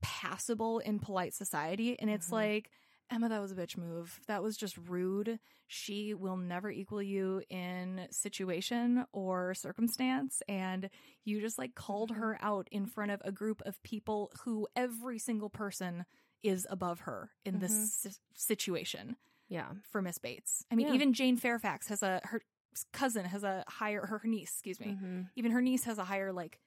passable 0.00 0.78
in 0.78 1.00
polite 1.00 1.34
society 1.34 1.98
and 1.98 2.08
it's 2.08 2.28
Mhm. 2.28 2.32
like 2.32 2.70
Emma 3.10 3.28
that 3.28 3.40
was 3.40 3.52
a 3.52 3.54
bitch 3.54 3.76
move 3.76 4.20
that 4.26 4.42
was 4.42 4.56
just 4.56 4.76
rude 4.88 5.38
she 5.66 6.14
will 6.14 6.36
never 6.36 6.70
equal 6.70 7.02
you 7.02 7.42
in 7.50 8.06
situation 8.10 9.04
or 9.12 9.54
circumstance 9.54 10.42
and 10.48 10.88
you 11.24 11.40
just 11.40 11.58
like 11.58 11.74
called 11.74 12.10
her 12.12 12.38
out 12.42 12.68
in 12.70 12.86
front 12.86 13.10
of 13.10 13.20
a 13.24 13.32
group 13.32 13.62
of 13.66 13.82
people 13.82 14.30
who 14.44 14.66
every 14.76 15.18
single 15.18 15.50
person 15.50 16.04
is 16.42 16.66
above 16.70 17.00
her 17.00 17.30
in 17.44 17.56
Mhm. 17.56 17.60
this 17.60 17.94
si- 17.94 18.10
situation 18.34 19.16
yeah 19.48 19.72
for 19.90 20.00
Miss 20.02 20.18
Bates. 20.18 20.64
I 20.70 20.74
mean, 20.74 20.88
Yeah. 20.88 20.94
even 20.94 21.12
Jane 21.14 21.36
Fairfax 21.36 21.88
has 21.88 22.02
a 22.02 22.20
her 22.24 22.42
cousin 22.92 23.24
has 23.24 23.42
a 23.44 23.64
higher 23.66 24.04
her 24.06 24.20
niece, 24.24 24.50
excuse 24.52 24.78
me. 24.78 24.88
Mhm. 25.02 25.30
Even 25.34 25.50
her 25.52 25.62
niece 25.62 25.84
has 25.84 25.98
a 25.98 26.04
higher 26.04 26.32
like 26.32 26.60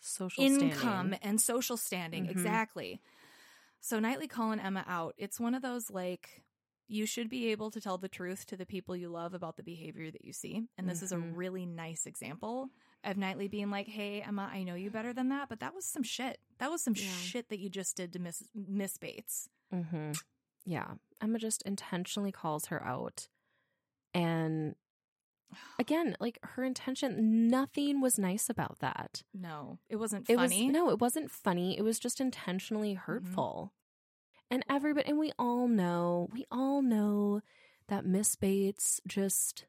social 0.00 0.44
income 0.44 0.70
standing. 1.08 1.18
and 1.22 1.40
social 1.40 1.76
standing. 1.76 2.26
Mhm. 2.26 2.30
Exactly. 2.30 3.00
So 3.86 4.00
Knightley 4.00 4.28
calling 4.28 4.60
Emma 4.60 4.82
out, 4.88 5.14
it's 5.18 5.38
one 5.38 5.54
of 5.54 5.60
those 5.60 5.90
like 5.90 6.42
you 6.88 7.04
should 7.04 7.28
be 7.28 7.48
able 7.48 7.70
to 7.70 7.82
tell 7.82 7.98
the 7.98 8.08
truth 8.08 8.46
to 8.46 8.56
the 8.56 8.64
people 8.64 8.96
you 8.96 9.10
love 9.10 9.34
about 9.34 9.58
the 9.58 9.62
behavior 9.62 10.10
that 10.10 10.24
you 10.24 10.32
see. 10.32 10.62
And 10.78 10.88
this 10.88 11.02
is 11.02 11.12
a 11.12 11.16
Mhm. 11.16 11.36
really 11.36 11.66
nice 11.66 12.06
example 12.06 12.70
of 13.04 13.18
Knightley 13.18 13.46
being 13.46 13.68
like, 13.70 13.86
"Hey 13.88 14.22
Emma, 14.22 14.48
I 14.50 14.62
know 14.62 14.74
you 14.74 14.90
better 14.90 15.12
than 15.12 15.28
that, 15.28 15.50
but 15.50 15.60
that 15.60 15.74
was 15.74 15.84
some 15.84 16.02
shit. 16.02 16.40
That 16.56 16.70
was 16.70 16.82
some 16.82 16.94
Yeah. 16.94 17.02
shit 17.02 17.50
that 17.50 17.58
you 17.58 17.68
just 17.68 17.94
did 17.94 18.10
to 18.14 18.18
Miss 18.18 18.48
Miss 18.54 18.96
Bates." 18.96 19.50
hmm 19.70 20.12
Yeah. 20.64 20.94
Emma 21.20 21.38
just 21.38 21.60
intentionally 21.62 22.32
calls 22.32 22.66
her 22.66 22.82
out. 22.82 23.28
And 24.14 24.76
again, 25.78 26.16
like 26.20 26.38
her 26.42 26.64
intention, 26.64 27.48
nothing 27.48 28.00
was 28.00 28.18
nice 28.18 28.48
about 28.48 28.78
that. 28.80 29.22
No, 29.32 29.78
it 29.88 29.96
wasn't 29.96 30.28
It 30.28 30.36
funny. 30.36 30.62
Mm-hmm. 30.62 30.66
was 30.66 30.72
no, 30.74 30.90
it 30.90 31.00
wasn't 31.00 31.30
funny. 31.30 31.78
It 31.78 31.82
was 31.82 31.98
just 31.98 32.20
intentionally 32.20 32.94
hurtful. 32.94 33.72
And 34.50 34.64
everybody 34.68 35.08
and 35.08 35.18
we 35.18 35.32
all 35.38 35.68
know, 35.68 36.28
we 36.32 36.44
all 36.50 36.82
know 36.82 37.40
that 37.88 38.04
Miss 38.06 38.36
Bates 38.36 39.00
just 39.06 39.66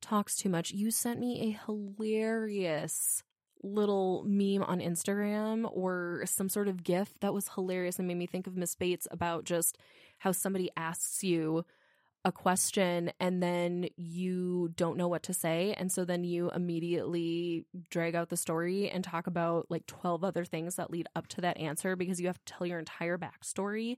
talks 0.00 0.36
too 0.36 0.48
much. 0.48 0.70
You 0.70 0.90
sent 0.90 1.18
me 1.20 1.40
a 1.48 1.58
hilarious 1.66 3.22
little 3.62 4.22
meme 4.24 4.62
on 4.62 4.78
Instagram 4.78 5.68
or 5.72 6.22
some 6.26 6.48
sort 6.48 6.68
of 6.68 6.84
gif 6.84 7.18
that 7.20 7.34
was 7.34 7.48
hilarious 7.54 7.98
and 7.98 8.06
made 8.06 8.16
me 8.16 8.26
think 8.26 8.46
of 8.46 8.56
Miss 8.56 8.74
Bates 8.76 9.08
about 9.10 9.44
just 9.44 9.76
how 10.18 10.30
somebody 10.32 10.70
asks 10.76 11.24
you 11.24 11.64
a 12.24 12.32
question 12.32 13.10
and 13.20 13.42
then 13.42 13.88
you 13.96 14.70
don't 14.76 14.96
know 14.96 15.08
what 15.08 15.22
to 15.22 15.32
say 15.32 15.74
and 15.78 15.90
so 15.92 16.04
then 16.04 16.24
you 16.24 16.50
immediately 16.50 17.64
drag 17.90 18.14
out 18.14 18.28
the 18.28 18.36
story 18.36 18.90
and 18.90 19.04
talk 19.04 19.26
about 19.26 19.66
like 19.70 19.86
12 19.86 20.24
other 20.24 20.44
things 20.44 20.74
that 20.76 20.90
lead 20.90 21.06
up 21.14 21.26
to 21.28 21.40
that 21.40 21.56
answer 21.58 21.94
because 21.96 22.20
you 22.20 22.26
have 22.26 22.42
to 22.44 22.52
tell 22.52 22.66
your 22.66 22.78
entire 22.78 23.16
backstory 23.16 23.96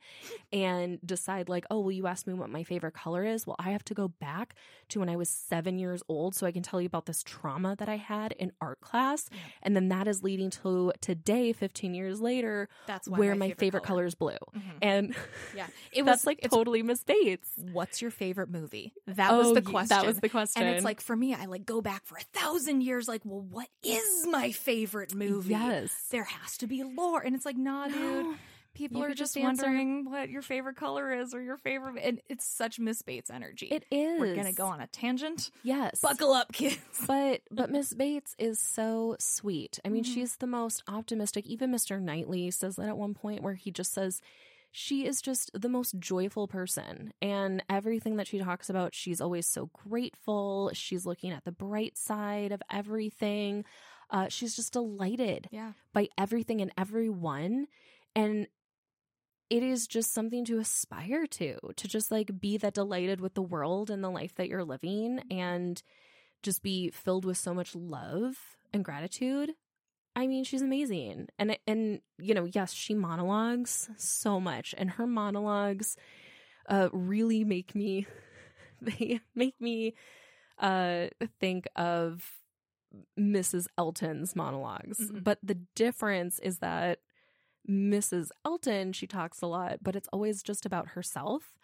and 0.52 0.98
decide 1.04 1.48
like 1.48 1.64
oh 1.70 1.80
well 1.80 1.90
you 1.92 2.06
asked 2.06 2.26
me 2.26 2.34
what 2.34 2.50
my 2.50 2.62
favorite 2.62 2.92
color 2.94 3.24
is 3.24 3.46
well 3.46 3.56
i 3.58 3.70
have 3.70 3.84
to 3.84 3.94
go 3.94 4.08
back 4.08 4.54
to 4.88 5.00
when 5.00 5.08
i 5.08 5.16
was 5.16 5.28
seven 5.28 5.78
years 5.78 6.02
old 6.08 6.34
so 6.34 6.46
i 6.46 6.52
can 6.52 6.62
tell 6.62 6.80
you 6.80 6.86
about 6.86 7.06
this 7.06 7.22
trauma 7.22 7.74
that 7.76 7.88
i 7.88 7.96
had 7.96 8.32
in 8.32 8.52
art 8.60 8.80
class 8.80 9.28
and 9.62 9.74
then 9.74 9.88
that 9.88 10.06
is 10.06 10.22
leading 10.22 10.50
to 10.50 10.92
today 11.00 11.52
15 11.52 11.94
years 11.94 12.20
later 12.20 12.68
That's 12.86 13.08
where 13.08 13.34
my, 13.34 13.52
favorite, 13.52 13.82
color 13.82 14.04
is 14.04 14.14
blue 14.14 14.30
Mhm. 14.54 14.60
and 14.82 15.16
Yeah, 15.56 15.66
it 15.92 16.04
that's 16.04 16.22
was 16.22 16.26
like 16.26 16.40
totally 16.50 16.82
Miss 16.82 17.02
Bates. 17.04 17.48
What's 17.72 18.02
your 18.02 18.09
favorite 18.10 18.50
movie? 18.50 18.92
That 19.06 19.32
was 19.32 19.48
Oh, 19.48 19.54
the 19.54 19.62
question. 19.62 19.88
That 19.96 20.06
was 20.06 20.18
the 20.20 20.28
question. 20.28 20.62
and 20.62 20.74
it's 20.76 20.84
like 20.84 21.00
for 21.00 21.16
me, 21.16 21.34
I 21.34 21.46
like 21.46 21.64
go 21.66 21.80
back 21.80 22.04
for 22.06 22.16
a 22.16 22.38
thousand 22.38 22.82
years. 22.82 23.08
Like, 23.08 23.22
well, 23.24 23.40
what 23.42 23.68
is 23.82 24.26
my 24.26 24.52
favorite 24.52 25.14
movie? 25.14 25.50
yes, 25.50 25.92
there 26.10 26.24
has 26.24 26.56
to 26.58 26.66
be 26.66 26.82
lore, 26.84 27.20
and 27.20 27.34
it's 27.34 27.44
like, 27.46 27.56
nah, 27.56 27.88
dude. 27.88 28.36
People 28.72 29.00
You 29.00 29.06
are 29.06 29.14
just 29.14 29.36
answer- 29.36 29.64
wondering 29.66 30.08
what 30.08 30.30
your 30.30 30.42
favorite 30.42 30.76
color 30.76 31.12
is 31.12 31.34
or 31.34 31.42
your 31.42 31.56
favorite, 31.56 32.00
and 32.04 32.20
it's 32.28 32.44
such 32.46 32.78
Miss 32.78 33.02
Bates 33.02 33.28
energy. 33.28 33.66
It 33.66 33.84
is. 33.90 34.20
We're 34.20 34.36
gonna 34.36 34.52
go 34.52 34.66
on 34.66 34.80
a 34.80 34.86
tangent. 34.86 35.50
Yes, 35.64 36.00
Buckle 36.00 36.32
up, 36.32 36.52
kids. 36.52 36.78
but 37.08 37.40
but 37.50 37.68
Miss 37.70 37.92
Bates 37.92 38.36
is 38.38 38.60
so 38.60 39.16
sweet. 39.18 39.80
I 39.84 39.88
mean, 39.88 40.04
Mhm. 40.04 40.14
she's 40.14 40.36
the 40.36 40.46
most 40.46 40.84
optimistic. 40.86 41.46
Even 41.46 41.72
Mr. 41.72 42.00
Knightley 42.00 42.48
says 42.52 42.76
that 42.76 42.88
at 42.88 42.96
one 42.96 43.12
point 43.12 43.42
where 43.42 43.54
he 43.54 43.72
just 43.72 43.92
says 43.92 44.22
she 44.72 45.04
is 45.06 45.20
just 45.20 45.50
the 45.52 45.68
most 45.68 45.98
joyful 45.98 46.46
person. 46.46 47.12
And 47.20 47.62
everything 47.68 48.16
that 48.16 48.28
she 48.28 48.38
talks 48.38 48.70
about, 48.70 48.94
she's 48.94 49.20
always 49.20 49.46
so 49.46 49.70
grateful. 49.72 50.70
She's 50.74 51.04
looking 51.06 51.32
at 51.32 51.44
the 51.44 51.52
bright 51.52 51.96
side 51.98 52.52
of 52.52 52.62
everything. 52.70 53.64
Uh, 54.10 54.28
she's 54.28 54.54
just 54.56 54.72
delighted 54.72 55.48
Yeah. 55.50 55.72
by 55.92 56.08
everything 56.18 56.60
and 56.60 56.72
everyone. 56.78 57.66
And 58.14 58.46
it 59.48 59.62
is 59.64 59.88
just 59.88 60.12
something 60.12 60.44
to 60.44 60.58
aspire 60.58 61.26
to, 61.26 61.58
to 61.74 61.88
just 61.88 62.10
like 62.12 62.40
be 62.40 62.56
that 62.58 62.74
delighted 62.74 63.20
with 63.20 63.34
the 63.34 63.42
world 63.42 63.90
and 63.90 64.02
the 64.04 64.10
life 64.10 64.34
that 64.36 64.48
you're 64.48 64.64
living 64.64 65.20
and 65.30 65.82
just 66.42 66.62
be 66.62 66.90
filled 66.90 67.24
with 67.24 67.36
so 67.36 67.52
much 67.52 67.74
love 67.74 68.36
and 68.72 68.84
gratitude. 68.84 69.50
I 70.16 70.26
mean, 70.26 70.44
she's 70.44 70.62
amazing. 70.62 71.28
And 71.38 71.56
and 71.66 72.00
you 72.18 72.34
know, 72.34 72.44
yes, 72.44 72.72
she 72.72 72.94
monologues 72.94 73.88
so 73.96 74.40
much 74.40 74.74
and 74.76 74.90
her 74.92 75.06
monologues 75.06 75.96
uh 76.68 76.88
really 76.92 77.44
make 77.44 77.74
me 77.74 78.06
they 78.82 79.20
make 79.34 79.60
me 79.60 79.94
uh 80.58 81.06
think 81.40 81.68
of 81.76 82.38
Mrs. 83.16 83.68
Elton's 83.78 84.36
monologues. 84.36 84.98
Mhm. 85.00 85.24
But 85.24 85.38
the 85.42 85.56
difference 85.74 86.38
is 86.40 86.58
that 86.58 87.00
Mrs. 87.66 88.32
Elton, 88.44 88.92
she 88.92 89.06
talks 89.06 89.42
a 89.42 89.46
lot, 89.46 89.78
but 89.82 89.96
it's 89.96 90.08
always 90.12 90.42
just 90.42 90.66
about 90.66 90.88
herself. 90.90 91.54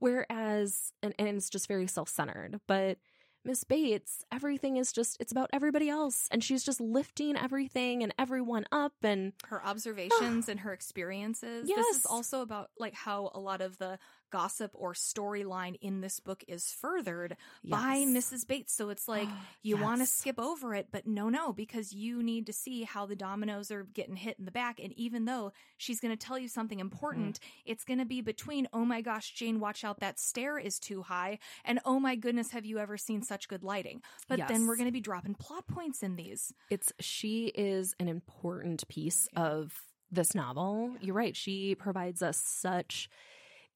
Whereas, 0.00 0.92
and, 1.02 1.14
and 1.18 1.28
it's 1.28 1.48
just 1.50 1.68
very 1.68 1.86
self 1.86 2.08
centered. 2.08 2.60
But 2.66 2.98
Miss 3.44 3.62
Bates, 3.64 4.24
everything 4.32 4.76
is 4.76 4.92
just, 4.92 5.16
it's 5.20 5.32
about 5.32 5.50
everybody 5.52 5.88
else. 5.88 6.28
And 6.30 6.42
she's 6.42 6.64
just 6.64 6.80
lifting 6.80 7.36
everything 7.36 8.02
and 8.02 8.14
everyone 8.18 8.64
up. 8.72 8.94
And 9.02 9.32
her 9.46 9.64
observations 9.64 10.48
and 10.48 10.60
her 10.60 10.72
experiences. 10.72 11.68
Yes. 11.68 11.84
This 11.86 11.96
is 11.98 12.06
also 12.06 12.40
about 12.40 12.70
like 12.78 12.94
how 12.94 13.30
a 13.34 13.40
lot 13.40 13.60
of 13.60 13.78
the 13.78 13.98
gossip 14.34 14.72
or 14.74 14.94
storyline 14.94 15.76
in 15.80 16.00
this 16.00 16.18
book 16.18 16.42
is 16.48 16.72
furthered 16.72 17.36
by 17.62 17.98
Mrs. 17.98 18.44
Bates. 18.44 18.74
So 18.74 18.88
it's 18.88 19.06
like 19.06 19.28
you 19.62 19.76
want 19.76 20.00
to 20.00 20.06
skip 20.06 20.40
over 20.40 20.74
it, 20.74 20.88
but 20.90 21.06
no, 21.06 21.28
no, 21.28 21.52
because 21.52 21.92
you 21.92 22.20
need 22.20 22.46
to 22.46 22.52
see 22.52 22.82
how 22.82 23.06
the 23.06 23.14
dominoes 23.14 23.70
are 23.70 23.84
getting 23.84 24.16
hit 24.16 24.36
in 24.40 24.44
the 24.44 24.50
back. 24.50 24.80
And 24.80 24.92
even 24.94 25.24
though 25.24 25.52
she's 25.76 26.00
going 26.00 26.16
to 26.16 26.26
tell 26.26 26.36
you 26.36 26.48
something 26.48 26.80
important, 26.80 27.38
mm-hmm. 27.38 27.70
it's 27.70 27.84
going 27.84 28.00
to 28.00 28.04
be 28.04 28.22
between, 28.22 28.66
oh 28.72 28.84
my 28.84 29.02
gosh, 29.02 29.32
Jane, 29.34 29.60
watch 29.60 29.84
out, 29.84 30.00
that 30.00 30.18
stair 30.18 30.58
is 30.58 30.80
too 30.80 31.02
high, 31.02 31.38
and 31.64 31.78
oh 31.84 32.00
my 32.00 32.16
goodness, 32.16 32.50
have 32.50 32.66
you 32.66 32.80
ever 32.80 32.96
seen 32.96 33.22
such 33.22 33.46
good 33.46 33.62
lighting? 33.62 34.02
But 34.28 34.48
then 34.48 34.66
we're 34.66 34.76
going 34.76 34.88
to 34.88 34.92
be 34.92 35.00
dropping 35.00 35.36
plot 35.36 35.68
points 35.68 36.02
in 36.02 36.16
these. 36.16 36.52
it's 36.70 36.92
she 36.98 37.52
is 37.54 37.94
an 38.00 38.08
important 38.08 38.88
piece 38.88 39.28
of 39.36 39.72
this 40.10 40.34
novel. 40.34 40.96
You're 41.00 41.14
right. 41.14 41.36
She 41.36 41.76
provides 41.76 42.22
us 42.22 42.42
such 42.44 43.08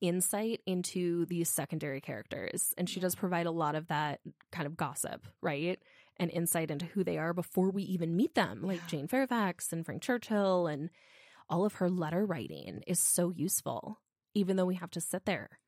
insight 0.01 0.61
into 0.67 1.27
these 1.27 1.49
secondary 1.49 2.01
characters 2.01 2.73
and 2.79 2.89
she 2.89 3.01
does 3.01 3.15
provide 3.15 3.47
a 3.47 3.51
lot 3.51 3.75
of 3.75 3.89
that 3.89 4.21
kind 4.53 4.67
of 4.67 4.77
gossip, 4.77 5.27
right? 5.43 5.79
And 6.19 6.31
insight 6.31 6.71
into 6.71 6.87
who 6.87 7.05
they 7.05 7.19
are 7.19 7.33
before 7.33 7.71
we 7.71 7.83
even 7.85 8.17
meet 8.17 8.35
them, 8.35 8.63
like 8.63 8.79
Yeah. 8.81 8.87
Jane 8.89 9.09
Fairfax 9.09 9.73
and 9.73 9.85
Frank 9.85 10.03
Churchill 10.03 10.67
and 10.67 10.91
all 11.49 11.65
of 11.65 11.75
her 11.75 11.89
letter 11.89 12.25
writing 12.27 12.83
is 12.87 13.01
so 13.01 13.31
useful 13.31 14.01
even 14.35 14.57
though 14.57 14.67
we 14.67 14.75
have 14.77 14.91
to 14.91 15.01
sit 15.01 15.25
there 15.25 15.59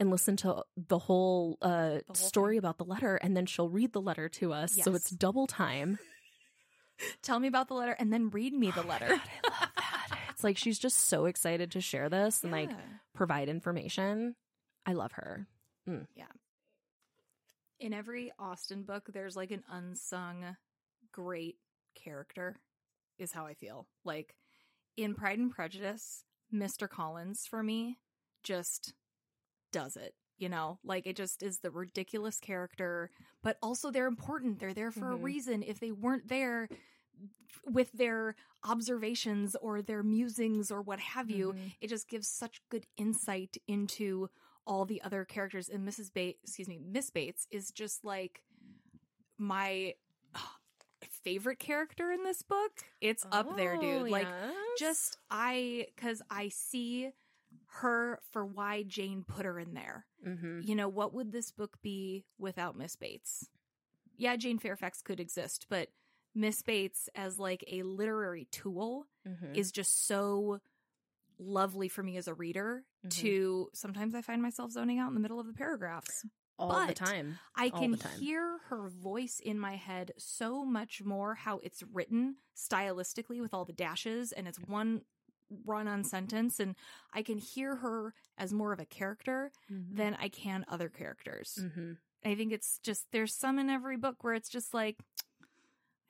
and 0.00 0.10
listen 0.10 0.36
to 0.36 0.62
the 0.76 0.98
whole 0.98 1.58
uh 1.62 1.98
whole 2.06 2.14
story 2.14 2.56
about 2.56 2.78
the 2.78 2.84
letter 2.84 3.16
and 3.16 3.36
then 3.36 3.44
she'll 3.46 3.68
read 3.68 3.92
the 3.92 4.00
letter 4.00 4.28
to 4.28 4.52
us 4.52 4.76
so 4.82 4.94
it's 4.94 5.10
double 5.10 5.46
time 5.46 5.98
Tell 7.22 7.40
me 7.40 7.48
about 7.48 7.66
the 7.68 7.74
letter 7.74 7.92
and 7.98 8.12
then 8.12 8.30
read 8.30 8.52
me 8.52 8.70
the 8.70 8.82
letter. 8.82 9.08
God, 9.08 9.20
I 9.42 9.50
love 9.50 9.70
that. 9.76 10.18
It's 10.30 10.33
like 10.44 10.56
she's 10.58 10.78
just 10.78 10.98
so 11.08 11.24
excited 11.26 11.72
to 11.72 11.80
share 11.80 12.08
this 12.08 12.42
and 12.44 12.52
like 12.52 12.70
provide 13.14 13.48
information. 13.48 14.36
I 14.86 14.92
love 14.92 15.12
her. 15.12 15.46
Yeah. 16.14 16.26
In 17.80 17.92
every 17.92 18.32
Austen 18.38 18.82
book, 18.82 19.08
there's 19.12 19.36
like 19.36 19.50
an 19.50 19.64
unsung 19.70 20.56
great 21.12 21.56
character, 21.94 22.56
is 23.18 23.32
how 23.32 23.46
I 23.46 23.54
feel. 23.54 23.86
Like 24.04 24.36
in 24.96 25.14
Pride 25.14 25.38
and 25.38 25.50
Prejudice, 25.50 26.24
Mr. 26.52 26.88
Collins 26.88 27.46
for 27.46 27.62
me 27.62 27.98
just 28.42 28.94
does 29.72 29.96
it. 29.96 30.14
You 30.36 30.48
know, 30.48 30.78
like 30.84 31.06
it 31.06 31.16
just 31.16 31.42
is 31.42 31.58
the 31.60 31.70
ridiculous 31.70 32.38
character, 32.40 33.10
but 33.42 33.56
also 33.62 33.90
they're 33.90 34.06
important. 34.08 34.58
They're 34.58 34.74
there 34.74 34.90
for 34.90 35.12
a 35.12 35.16
Mhm. 35.16 35.22
reason. 35.22 35.62
If 35.62 35.78
they 35.80 35.92
weren't 35.92 36.28
there 36.28 36.68
with 37.66 37.90
their 37.92 38.34
observations 38.62 39.54
or 39.60 39.80
their 39.82 40.02
musings 40.02 40.70
or 40.70 40.82
what 40.82 41.00
have 41.00 41.30
you, 41.30 41.52
Mhm. 41.52 41.72
it 41.80 41.88
just 41.88 42.08
gives 42.08 42.28
such 42.28 42.60
good 42.68 42.86
insight 42.96 43.56
into 43.66 44.28
all 44.66 44.84
the 44.86 45.02
other 45.02 45.24
characters 45.26 45.68
and 45.68 45.86
mrs 45.86 46.10
bates 46.12 46.38
excuse 46.42 46.66
me 46.68 46.78
miss 46.78 47.10
bates 47.10 47.46
is 47.50 47.70
just 47.70 48.02
like 48.02 48.42
my 49.38 49.94
ah, 50.34 50.56
favorite 51.02 51.58
character 51.58 52.10
in 52.10 52.24
this 52.24 52.40
book 52.42 52.72
it's 53.00 53.26
up 53.30 53.56
there 53.56 53.74
Oh, 53.76 53.80
dude 53.80 54.10
like 54.10 54.26
yes. 54.26 54.54
just 54.78 55.18
i 55.30 55.86
because 55.94 56.22
i 56.30 56.48
see 56.48 57.10
her 57.66 58.20
for 58.30 58.44
why 58.46 58.84
jane 58.84 59.22
put 59.26 59.44
her 59.44 59.58
in 59.58 59.74
there 59.74 60.06
Mhm. 60.26 60.64
you 60.66 60.74
know 60.74 60.88
what 60.88 61.12
would 61.12 61.30
this 61.32 61.50
book 61.50 61.76
be 61.82 62.24
without 62.38 62.74
miss 62.76 62.96
bates 62.96 63.50
yeah 64.16 64.36
jane 64.36 64.58
fairfax 64.58 65.02
could 65.02 65.20
exist 65.20 65.66
but 65.68 65.90
miss 66.34 66.62
bates 66.62 67.08
as 67.14 67.38
like 67.38 67.64
a 67.68 67.82
literary 67.82 68.46
tool 68.50 69.06
Mhm. 69.26 69.56
is 69.56 69.70
just 69.72 70.06
so 70.06 70.60
lovely 71.38 71.88
for 71.88 72.02
me 72.02 72.16
as 72.16 72.28
a 72.28 72.34
reader 72.34 72.84
Mhm. 73.04 73.10
to 73.10 73.70
sometimes 73.74 74.14
I 74.14 74.22
find 74.22 74.40
myself 74.42 74.70
zoning 74.72 74.98
out 74.98 75.08
in 75.08 75.14
the 75.14 75.20
middle 75.20 75.40
of 75.40 75.46
the 75.46 75.52
paragraphs. 75.54 76.24
all 76.56 76.68
the 76.82 76.86
but 76.86 76.96
time. 76.96 77.40
I 77.56 77.68
All 77.70 77.80
can 77.80 77.96
time. 77.98 78.20
hear 78.20 78.58
her 78.68 78.88
voice 78.88 79.40
in 79.40 79.58
my 79.58 79.74
head 79.74 80.12
so 80.16 80.64
much 80.64 81.02
more 81.02 81.34
how 81.34 81.58
it's 81.58 81.82
written 81.82 82.36
stylistically 82.54 83.40
with 83.40 83.52
all 83.52 83.64
the 83.64 83.72
dashes 83.72 84.30
and 84.30 84.46
it's 84.46 84.60
one 84.60 85.04
run 85.64 85.88
on 85.88 86.04
sentence 86.04 86.60
and 86.60 86.76
I 87.12 87.24
can 87.24 87.38
hear 87.38 87.74
her 87.74 88.14
as 88.38 88.52
more 88.52 88.72
of 88.72 88.78
a 88.78 88.86
character 88.86 89.50
Mhm. 89.68 89.96
than 89.96 90.14
I 90.14 90.28
can 90.28 90.64
other 90.68 90.88
characters. 90.88 91.58
Mhm. 91.60 91.98
I 92.24 92.36
think 92.36 92.52
it's 92.52 92.78
just 92.78 93.10
there's 93.10 93.34
some 93.34 93.58
in 93.58 93.68
every 93.68 93.96
book 93.96 94.22
where 94.22 94.34
it's 94.34 94.48
just 94.48 94.72
like 94.72 95.00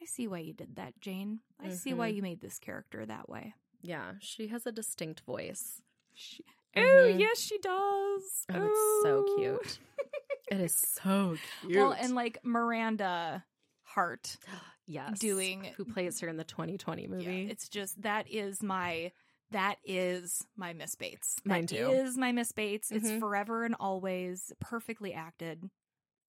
I 0.05 0.07
see 0.07 0.29
why 0.29 0.41
you 0.41 0.53
did 0.53 0.77
that, 0.77 1.01
Jane. 1.01 1.41
I 1.59 1.71
see 1.71 1.95
why 1.95 2.13
Mhm. 2.13 2.17
you 2.17 2.23
made 2.23 2.41
this 2.43 2.59
character 2.59 3.07
that 3.07 3.27
way. 3.27 3.55
Yeah, 3.81 4.15
she 4.21 4.49
has 4.49 4.67
a 4.67 4.73
distinct 4.73 5.21
voice. 5.21 5.81
She, 6.13 6.45
Oh, 6.77 6.81
Mhm. 6.81 7.19
yes, 7.21 7.39
she 7.41 7.57
does. 7.59 8.45
Oh, 8.53 8.67
it's 8.67 9.03
so 9.03 9.37
cute. 9.37 9.79
It 10.51 10.61
is 10.61 10.75
so 10.77 11.39
cute. 11.63 11.75
Well, 11.77 11.93
and 11.93 12.15
like 12.15 12.37
Miranda 12.45 13.47
Hart 13.83 14.37
yes, 14.87 15.19
doing- 15.19 15.65
who 15.77 15.87
plays 15.87 16.21
her 16.21 16.29
in 16.29 16.37
the 16.37 16.45
2020 16.45 17.07
movie. 17.07 17.25
Yeah, 17.25 17.51
it's 17.51 17.67
just 17.71 18.03
that 18.03 18.31
is 18.31 18.63
my 18.63 19.13
that 19.53 19.79
is 19.85 20.47
my 20.57 20.75
Miss 20.75 20.97
Bates. 20.97 21.37
Mine 21.47 21.63
That 21.67 21.77
too. 21.77 21.91
Is 21.93 22.19
my 22.19 22.31
Miss 22.33 22.53
Bates. 22.53 22.91
It's 22.91 23.09
Mhm. 23.09 23.21
forever 23.21 23.65
and 23.65 23.75
always 23.81 24.53
perfectly 24.61 25.15
acted. 25.15 25.71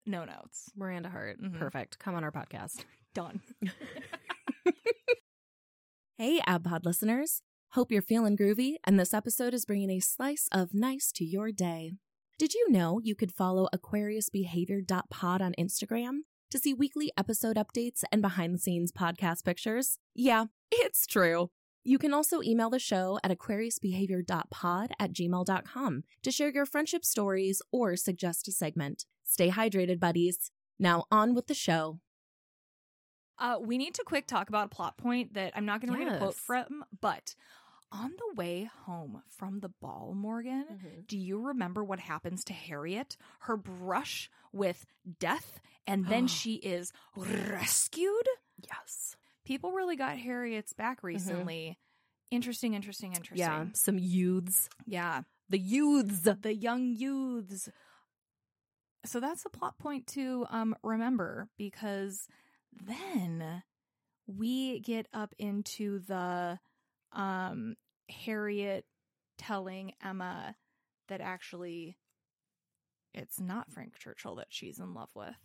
No 0.05 0.23
notes. 0.25 0.71
Miranda 0.75 1.09
Hart. 1.09 1.41
Mhm. 1.41 1.57
Perfect. 1.57 1.97
Come 1.99 2.15
on 2.15 2.23
our 2.23 2.31
podcast. 2.31 2.83
Done. 3.13 3.41
Hey, 6.17 6.39
Ab 6.47 6.63
Pod 6.63 6.85
listeners. 6.85 7.41
Hope 7.71 7.91
you're 7.91 8.01
feeling 8.01 8.37
groovy, 8.37 8.75
and 8.85 8.97
this 8.97 9.13
episode 9.13 9.53
is 9.53 9.65
bringing 9.65 9.89
a 9.89 9.99
slice 9.99 10.47
of 10.49 10.73
nice 10.73 11.11
to 11.11 11.25
your 11.25 11.51
day. 11.51 11.91
Did 12.39 12.53
you 12.53 12.71
know 12.71 13.01
you 13.03 13.15
could 13.15 13.33
follow 13.33 13.67
AquariusBehavior.pod 13.75 15.41
on 15.41 15.53
Instagram 15.59 16.19
to 16.51 16.57
see 16.57 16.73
weekly 16.73 17.11
episode 17.17 17.57
updates 17.57 18.03
and 18.13 18.21
behind 18.21 18.53
the 18.55 18.59
scenes 18.59 18.93
podcast 18.93 19.43
pictures? 19.43 19.97
Yeah, 20.13 20.45
it's 20.71 21.05
true. 21.05 21.49
You 21.83 21.97
can 21.97 22.13
also 22.13 22.41
email 22.41 22.69
the 22.69 22.79
show 22.79 23.19
at 23.21 23.31
aquariusbehavior.pod 23.37 24.91
at 24.97 25.11
gmail.com 25.11 26.03
to 26.23 26.31
share 26.31 26.49
your 26.49 26.65
friendship 26.65 27.03
stories 27.03 27.61
or 27.73 27.97
suggest 27.97 28.47
a 28.47 28.53
segment. 28.53 29.05
Stay 29.25 29.49
hydrated, 29.49 29.99
buddies. 29.99 30.51
Now, 30.79 31.05
on 31.11 31.33
with 31.35 31.47
the 31.47 31.53
show. 31.53 31.99
Uh, 33.37 33.57
we 33.61 33.77
need 33.77 33.93
to 33.95 34.03
quick 34.05 34.27
talk 34.27 34.47
about 34.49 34.67
a 34.67 34.69
plot 34.69 34.97
point 34.97 35.33
that 35.33 35.51
I'm 35.55 35.65
not 35.65 35.81
going 35.81 35.91
to 35.93 35.99
read 35.99 36.13
a 36.13 36.17
quote 36.19 36.35
from, 36.35 36.85
but 37.01 37.35
on 37.91 38.11
the 38.11 38.35
way 38.35 38.69
home 38.85 39.21
from 39.29 39.59
the 39.59 39.69
ball, 39.81 40.13
Morgan, 40.15 40.65
Mm-hmm. 40.71 41.01
do 41.07 41.17
you 41.17 41.39
remember 41.41 41.83
what 41.83 41.99
happens 41.99 42.43
to 42.45 42.53
Harriet? 42.53 43.17
Her 43.41 43.57
brush 43.57 44.29
with 44.53 44.85
death, 45.19 45.59
and 45.85 46.07
then 46.07 46.27
she 46.27 46.55
is 46.55 46.93
rescued? 47.17 48.25
Yes. 48.69 49.17
People 49.45 49.71
really 49.73 49.95
got 49.97 50.17
Harriet's 50.17 50.73
back 50.73 51.03
recently. 51.03 51.77
Interesting, 52.31 52.73
interesting, 52.73 53.09
interesting. 53.13 53.37
Yeah, 53.37 53.65
some 53.73 53.99
youths. 53.99 54.69
Yeah. 54.87 55.21
The 55.49 55.59
youths. 55.59 56.21
The 56.41 56.55
young 56.55 56.87
youths. 56.95 57.69
So 59.05 59.19
that's 59.19 59.45
a 59.45 59.49
plot 59.49 59.77
point 59.77 60.07
to 60.07 60.45
um 60.49 60.75
remember 60.83 61.49
because 61.57 62.27
then 62.73 63.63
we 64.27 64.79
get 64.79 65.07
up 65.13 65.33
into 65.37 65.99
the 65.99 66.59
um 67.13 67.75
Harriet 68.09 68.85
telling 69.37 69.93
Emma 70.03 70.55
that 71.07 71.21
actually 71.21 71.97
it's 73.13 73.39
not 73.39 73.71
Frank 73.71 73.97
Churchill 73.97 74.35
that 74.35 74.47
she's 74.49 74.79
in 74.79 74.93
love 74.93 75.09
with. 75.15 75.35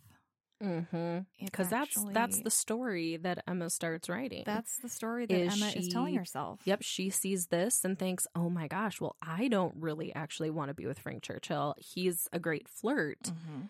Mm-hmm. 0.61 1.19
Because 1.43 1.69
that's 1.69 2.03
that's 2.13 2.39
the 2.41 2.51
story 2.51 3.17
that 3.17 3.43
Emma 3.47 3.69
starts 3.69 4.07
writing. 4.09 4.43
that's 4.45 4.77
the 4.77 4.89
story 4.89 5.25
that 5.25 5.33
Is 5.39 5.53
Emma 5.61 5.71
is 5.75 5.87
telling 5.89 6.15
herself. 6.15 6.59
Yep, 6.65 6.81
she 6.83 7.09
sees 7.09 7.47
this 7.47 7.83
and 7.83 7.97
thinks, 7.97 8.27
"Oh 8.35 8.49
my 8.49 8.67
gosh, 8.67 9.01
well, 9.01 9.15
I 9.21 9.47
don't 9.47 9.75
really 9.77 10.13
actually 10.13 10.49
want 10.51 10.69
to 10.69 10.73
be 10.73 10.85
with 10.85 10.99
Frank 10.99 11.23
Churchill. 11.23 11.75
He's 11.77 12.27
a 12.31 12.39
great 12.39 12.67
flirt, 12.67 13.19
Mhm. 13.23 13.69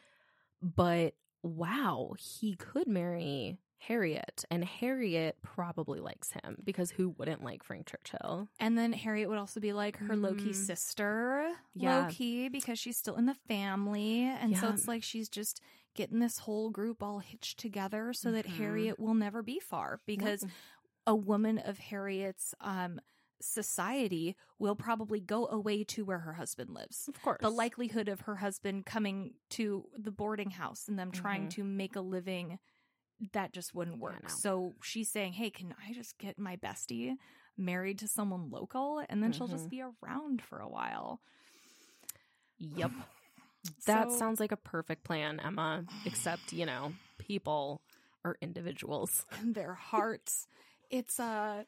but 0.61 1.15
wow, 1.43 2.13
he 2.19 2.55
could 2.55 2.87
marry 2.87 3.57
Harriet, 3.79 4.45
and 4.51 4.63
Harriet 4.63 5.37
probably 5.41 5.99
likes 5.99 6.31
him 6.33 6.57
because 6.63 6.91
who 6.91 7.09
wouldn't 7.17 7.43
like 7.43 7.63
Frank 7.63 7.87
Churchill? 7.87 8.47
And 8.59 8.77
then 8.77 8.93
Harriet 8.93 9.27
would 9.27 9.39
also 9.39 9.59
be 9.59 9.73
like 9.73 9.97
her 9.97 10.15
low 10.15 10.35
key 10.35 10.51
Mhm. 10.51 10.55
sister, 10.55 11.51
Yeah. 11.73 12.03
low 12.05 12.07
key, 12.11 12.47
because 12.49 12.77
she's 12.77 12.97
still 12.97 13.15
in 13.15 13.25
the 13.25 13.33
family. 13.47 14.21
And 14.21 14.55
so 14.55 14.69
it's 14.69 14.87
like 14.87 15.01
she's 15.01 15.29
just 15.29 15.61
getting 15.93 16.19
this 16.19 16.39
whole 16.39 16.69
group 16.69 17.01
all 17.03 17.19
hitched 17.19 17.59
together 17.59 18.13
so 18.13 18.31
that 18.31 18.45
Mhm. 18.45 18.51
Harriet 18.57 18.99
will 18.99 19.13
never 19.13 19.41
be 19.43 19.59
far 19.59 19.99
because 20.05 20.45
a 21.07 21.15
woman 21.15 21.57
of 21.59 21.79
Harriet's 21.79 22.53
um, 22.61 22.99
society 23.41 24.35
will 24.59 24.75
probably 24.75 25.19
go 25.19 25.47
away 25.47 25.83
to 25.83 26.05
where 26.05 26.19
her 26.19 26.33
husband 26.33 26.69
lives. 26.71 27.07
of 27.07 27.21
course, 27.21 27.39
The 27.41 27.49
likelihood 27.49 28.07
of 28.07 28.21
her 28.21 28.35
husband 28.37 28.85
coming 28.85 29.33
to 29.51 29.89
the 29.97 30.11
boarding 30.11 30.51
house 30.51 30.87
and 30.87 30.97
them 30.99 31.11
trying 31.11 31.47
Mhm. 31.47 31.49
to 31.49 31.63
make 31.63 31.95
a 31.95 32.01
living 32.01 32.59
that 33.33 33.53
just 33.53 33.73
wouldn't 33.75 33.99
work. 33.99 34.29
So 34.29 34.73
she's 34.81 35.09
saying, 35.09 35.33
"Hey, 35.33 35.49
can 35.51 35.75
I 35.87 35.93
just 35.93 36.17
get 36.17 36.39
my 36.39 36.57
bestie 36.57 37.17
married 37.57 37.99
to 37.99 38.07
someone 38.07 38.49
local 38.49 38.99
and 39.09 39.21
then 39.23 39.31
she'll 39.31 39.47
just 39.47 39.65
Mhm. 39.65 39.69
be 39.69 39.81
around 39.81 40.41
for 40.41 40.59
a 40.59 40.69
while?" 40.69 41.21
Yep, 42.59 42.91
that 43.85 44.11
So- 44.11 44.17
sounds 44.17 44.39
like 44.39 44.51
a 44.51 44.57
perfect 44.57 45.03
plan, 45.03 45.39
Emma. 45.39 45.85
Except 46.05 46.53
you 46.53 46.65
know, 46.65 46.93
people 47.17 47.81
are 48.23 48.37
individuals. 48.41 49.25
and 49.39 49.55
their 49.55 49.73
hearts. 49.73 50.47
It's 50.89 51.19
uh 51.19 51.63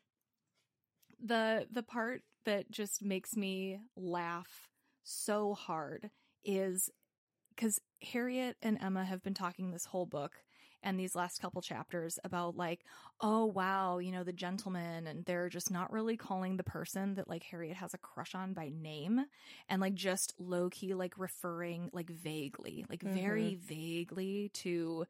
the 1.23 1.67
the 1.71 1.83
part 1.83 2.21
that 2.45 2.69
just 2.69 3.01
makes 3.03 3.35
me 3.37 3.79
laugh 3.95 4.67
so 5.03 5.53
hard 5.53 6.09
is 6.43 6.89
cuz 7.55 7.79
Harriet 8.11 8.57
and 8.61 8.77
Emma 8.81 9.05
have 9.05 9.23
been 9.23 9.33
talking 9.33 9.71
this 9.71 9.85
whole 9.85 10.05
book 10.05 10.43
and 10.83 10.99
these 10.99 11.15
last 11.15 11.41
couple 11.41 11.61
chapters 11.61 12.19
about 12.23 12.55
like 12.57 12.81
oh 13.21 13.45
wow 13.45 13.97
you 13.97 14.11
know 14.11 14.23
the 14.23 14.33
gentleman 14.33 15.07
and 15.07 15.25
they're 15.25 15.49
just 15.49 15.71
not 15.71 15.91
really 15.91 16.17
calling 16.17 16.57
the 16.57 16.63
person 16.63 17.15
that 17.15 17.29
like 17.29 17.43
Harriet 17.43 17.75
has 17.77 17.93
a 17.93 17.97
crush 17.97 18.35
on 18.35 18.53
by 18.53 18.69
name 18.69 19.25
and 19.69 19.81
like 19.81 19.93
just 19.95 20.33
low 20.37 20.69
key 20.69 20.93
like 20.93 21.13
referring 21.17 21.89
like 21.93 22.09
vaguely 22.09 22.85
like 22.89 23.01
very 23.03 23.55
vaguely 23.55 24.49
to 24.53 25.05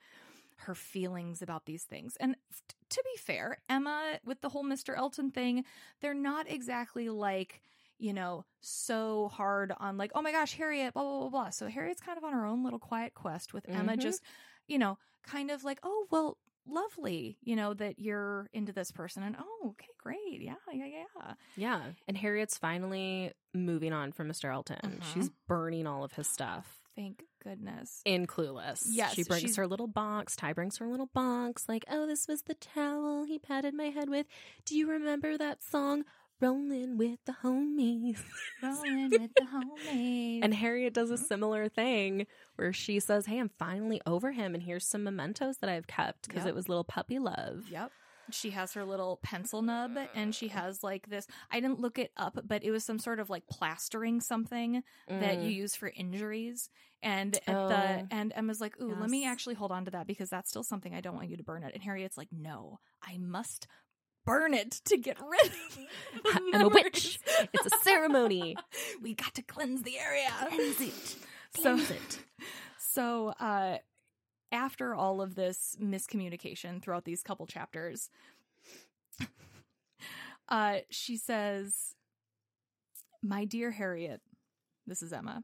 her 0.57 0.75
feelings 0.75 1.41
about 1.41 1.65
these 1.65 1.83
things. 1.83 2.15
And 2.19 2.35
f- 2.51 2.61
to 2.89 3.03
be 3.03 3.17
fair, 3.19 3.57
Emma, 3.69 4.19
with 4.25 4.41
the 4.41 4.49
whole 4.49 4.63
Mr. 4.63 4.95
Elton 4.95 5.31
thing, 5.31 5.65
they're 6.01 6.13
not 6.13 6.49
exactly 6.49 7.09
like, 7.09 7.61
you 7.97 8.13
know, 8.13 8.45
so 8.61 9.29
hard 9.33 9.73
on 9.79 9.97
like, 9.97 10.11
oh 10.15 10.21
my 10.21 10.31
gosh, 10.31 10.53
Harriet, 10.53 10.93
blah, 10.93 11.03
blah, 11.03 11.19
blah, 11.21 11.29
blah. 11.29 11.49
So 11.49 11.67
Harriet's 11.67 12.01
kind 12.01 12.17
of 12.17 12.23
on 12.23 12.33
her 12.33 12.45
own 12.45 12.63
little 12.63 12.79
quiet 12.79 13.13
quest 13.13 13.53
with 13.53 13.65
Emma, 13.67 13.93
Mhm. 13.93 13.99
just, 13.99 14.21
you 14.67 14.77
know, 14.77 14.97
kind 15.23 15.51
of 15.51 15.63
like, 15.63 15.79
oh, 15.83 16.05
well, 16.11 16.37
lovely, 16.67 17.37
you 17.43 17.55
know, 17.55 17.73
that 17.73 17.99
you're 17.99 18.49
into 18.53 18.71
this 18.71 18.91
person. 18.91 19.21
And 19.23 19.35
oh, 19.39 19.69
okay, 19.71 19.87
great. 19.97 20.41
Yeah, 20.41 20.55
yeah, 20.71 20.85
yeah. 20.85 21.33
Yeah, 21.57 21.81
and 22.07 22.17
Harriet's 22.17 22.57
finally 22.57 23.31
moving 23.53 23.91
on 23.93 24.11
from 24.11 24.29
Mr. 24.29 24.51
Elton. 24.51 24.99
Mhm. 25.01 25.13
She's 25.13 25.29
burning 25.47 25.87
all 25.87 26.03
of 26.03 26.13
his 26.13 26.27
stuff. 26.27 26.79
Thank 26.95 27.23
goodness. 27.43 28.01
in 28.05 28.27
Clueless. 28.27 28.83
Yes, 28.87 29.15
She 29.15 29.23
brings 29.23 29.41
she's- 29.41 29.55
her 29.57 29.65
little 29.67 29.87
box. 29.87 30.35
Tai 30.35 30.53
brings 30.53 30.77
her 30.77 30.87
little 30.87 31.07
box. 31.07 31.67
Like, 31.67 31.83
oh, 31.89 32.05
this 32.05 32.27
was 32.27 32.43
the 32.43 32.53
towel 32.53 33.23
he 33.25 33.39
patted 33.39 33.73
my 33.73 33.85
head 33.89 34.09
with. 34.09 34.27
Do 34.63 34.77
you 34.77 34.87
remember 34.89 35.37
that 35.37 35.61
song, 35.63 36.05
Rolling 36.43 36.97
with 36.97 37.19
the 37.25 37.35
Homies? 37.41 38.19
Rolling 38.61 39.09
with 39.11 39.31
the 39.35 39.45
homies. 39.45 40.41
And 40.43 40.53
Harriet 40.53 40.93
does 40.93 41.09
a 41.09 41.17
similar 41.17 41.69
thing 41.69 42.27
where 42.57 42.73
she 42.73 42.99
says, 42.99 43.25
Hey, 43.27 43.39
I'm 43.39 43.49
finally 43.57 44.01
over 44.05 44.31
him, 44.33 44.53
and 44.53 44.61
here's 44.63 44.85
some 44.85 45.03
mementos 45.05 45.57
that 45.57 45.69
I've 45.69 45.87
kept 45.87 46.27
because 46.27 46.41
Yep. 46.43 46.47
it 46.49 46.55
was 46.55 46.67
little 46.67 46.83
puppy 46.83 47.17
love. 47.17 47.63
Yep. 47.71 47.91
She 48.31 48.51
has 48.51 48.73
her 48.73 48.85
little 48.85 49.19
pencil 49.21 49.61
nub 49.61 49.97
and 50.15 50.33
she 50.33 50.47
has 50.47 50.81
like 50.81 51.09
this 51.09 51.27
I 51.51 51.59
didn't 51.59 51.81
look 51.81 51.99
it 51.99 52.11
up, 52.15 52.39
but 52.45 52.63
it 52.63 52.71
was 52.71 52.83
some 52.83 52.97
sort 52.97 53.19
of 53.19 53.29
like 53.29 53.47
plastering 53.47 54.21
something 54.21 54.81
that 55.09 55.39
Mm. 55.39 55.43
you 55.43 55.49
use 55.49 55.75
for 55.75 55.89
injuries. 55.95 56.69
And 57.01 57.35
at 57.47 57.53
Oh. 57.55 57.67
the 57.67 58.07
and 58.11 58.31
Emma's 58.33 58.61
like, 58.61 58.79
Ooh, 58.81 58.95
let 58.95 59.09
me 59.09 59.25
actually 59.25 59.55
hold 59.55 59.73
on 59.73 59.83
to 59.85 59.91
that 59.91 60.07
because 60.07 60.29
that's 60.29 60.49
still 60.49 60.63
something 60.63 60.95
I 60.95 61.01
don't 61.01 61.15
want 61.15 61.29
you 61.29 61.35
to 61.37 61.43
burn 61.43 61.63
it. 61.63 61.73
And 61.73 61.83
Harriet's 61.83 62.17
like, 62.17 62.29
No, 62.31 62.79
I 63.01 63.17
must 63.17 63.67
burn 64.25 64.53
it 64.53 64.71
to 64.85 64.97
get 64.97 65.17
rid 65.19 65.45
of 65.51 65.75
the 65.75 65.87
I'm 66.55 66.61
a 66.65 66.69
witch. 66.69 67.19
It's 67.53 67.65
a 67.65 67.77
ceremony. 67.83 68.55
we 69.01 69.13
got 69.13 69.33
to 69.35 69.41
cleanse 69.41 69.83
the 69.83 69.97
area. 69.99 70.29
Cleanse 70.49 70.81
it. 70.81 71.15
So- 71.55 71.61
Cleanse 71.61 71.91
it. 71.91 72.19
So, 72.95 73.29
uh, 73.39 73.77
after 74.51 74.93
all 74.93 75.19
of 75.19 75.33
this 75.33 75.75
miscommunication 75.81 76.79
throughout 76.79 77.05
these 77.05 77.23
couple 77.23 77.47
chapters, 77.47 78.11
uh, 80.47 80.77
she 80.91 81.17
says, 81.17 81.95
My 83.23 83.45
dear 83.45 83.71
Harriet, 83.71 84.21
this 84.85 85.01
is 85.01 85.11
Emma. 85.11 85.43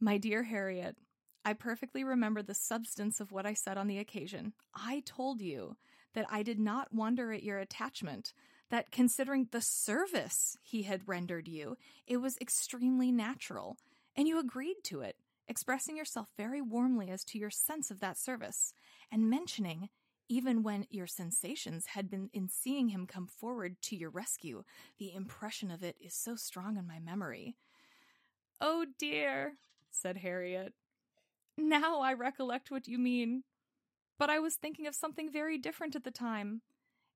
My 0.00 0.16
dear 0.16 0.42
Harriet, 0.42 0.96
I 1.44 1.52
perfectly 1.52 2.02
remember 2.02 2.42
the 2.42 2.54
substance 2.54 3.20
of 3.20 3.30
what 3.30 3.44
I 3.44 3.52
said 3.52 3.76
on 3.76 3.86
the 3.88 3.98
occasion. 3.98 4.54
I 4.74 5.02
told 5.04 5.42
you 5.42 5.76
that 6.18 6.26
I 6.28 6.42
did 6.42 6.58
not 6.58 6.92
wonder 6.92 7.32
at 7.32 7.44
your 7.44 7.60
attachment, 7.60 8.32
that 8.70 8.90
considering 8.90 9.46
the 9.52 9.60
service 9.60 10.56
he 10.64 10.82
had 10.82 11.06
rendered 11.06 11.46
you, 11.46 11.76
it 12.08 12.16
was 12.16 12.36
extremely 12.40 13.12
natural, 13.12 13.76
and 14.16 14.26
you 14.26 14.40
agreed 14.40 14.78
to 14.82 15.00
it 15.00 15.14
expressing 15.46 15.96
yourself 15.96 16.26
very 16.36 16.60
warmly 16.60 17.08
as 17.08 17.22
to 17.22 17.38
your 17.38 17.50
sense 17.50 17.92
of 17.92 18.00
that 18.00 18.18
service, 18.18 18.72
and 19.12 19.30
mentioning, 19.30 19.90
even 20.28 20.64
when 20.64 20.86
your 20.90 21.06
sensations 21.06 21.86
had 21.86 22.10
been 22.10 22.30
in 22.32 22.48
seeing 22.48 22.88
him 22.88 23.06
come 23.06 23.28
forward 23.28 23.80
to 23.82 23.94
your 23.94 24.10
rescue, 24.10 24.64
the 24.98 25.14
impression 25.14 25.70
of 25.70 25.84
it 25.84 25.94
is 26.00 26.14
so 26.14 26.34
strong 26.34 26.76
in 26.76 26.84
my 26.84 26.98
memory. 26.98 27.54
Oh 28.60 28.86
dear, 28.98 29.52
said 29.92 30.16
Harriet. 30.16 30.74
Now 31.56 32.00
I 32.00 32.14
recollect 32.14 32.72
what 32.72 32.88
you 32.88 32.98
mean. 32.98 33.44
But 34.18 34.30
I 34.30 34.38
was 34.38 34.56
thinking 34.56 34.86
of 34.86 34.94
something 34.94 35.30
very 35.30 35.58
different 35.58 35.94
at 35.94 36.04
the 36.04 36.10
time. 36.10 36.62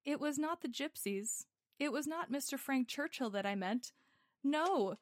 It 0.04 0.20
was 0.20 0.38
not 0.38 0.60
the 0.60 0.68
gypsies. 0.68 1.46
It 1.78 1.92
was 1.92 2.06
not 2.06 2.30
Mr. 2.30 2.58
Frank 2.58 2.88
Churchill 2.88 3.30
that 3.30 3.46
I 3.46 3.54
meant. 3.54 3.92
No, 4.44 4.96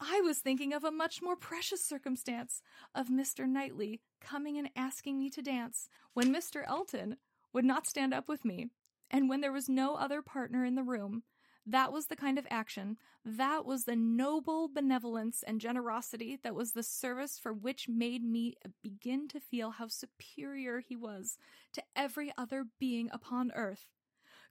I 0.00 0.20
was 0.20 0.38
thinking 0.38 0.72
of 0.72 0.82
a 0.82 0.90
much 0.90 1.22
more 1.22 1.36
precious 1.36 1.84
circumstance 1.84 2.62
of 2.94 3.08
Mr. 3.08 3.46
Knightley 3.46 4.00
coming 4.20 4.58
and 4.58 4.70
asking 4.74 5.18
me 5.18 5.30
to 5.30 5.42
dance 5.42 5.88
when 6.12 6.34
Mr. 6.34 6.64
Elton 6.66 7.16
would 7.52 7.64
not 7.64 7.86
stand 7.86 8.12
up 8.12 8.28
with 8.28 8.44
me, 8.44 8.70
and 9.10 9.28
when 9.28 9.40
there 9.40 9.52
was 9.52 9.68
no 9.68 9.94
other 9.94 10.22
partner 10.22 10.64
in 10.64 10.74
the 10.74 10.82
room. 10.82 11.22
That 11.64 11.92
was 11.92 12.06
the 12.06 12.16
kind 12.16 12.38
of 12.38 12.46
action, 12.50 12.96
that 13.24 13.64
was 13.64 13.84
the 13.84 13.94
noble 13.94 14.68
benevolence 14.68 15.44
and 15.46 15.60
generosity 15.60 16.38
that 16.42 16.56
was 16.56 16.72
the 16.72 16.82
service 16.82 17.38
for 17.38 17.52
which 17.52 17.88
made 17.88 18.24
me 18.24 18.56
begin 18.82 19.28
to 19.28 19.38
feel 19.38 19.70
how 19.70 19.86
superior 19.86 20.80
he 20.80 20.96
was 20.96 21.38
to 21.74 21.82
every 21.94 22.32
other 22.36 22.66
being 22.80 23.08
upon 23.12 23.52
earth. 23.54 23.86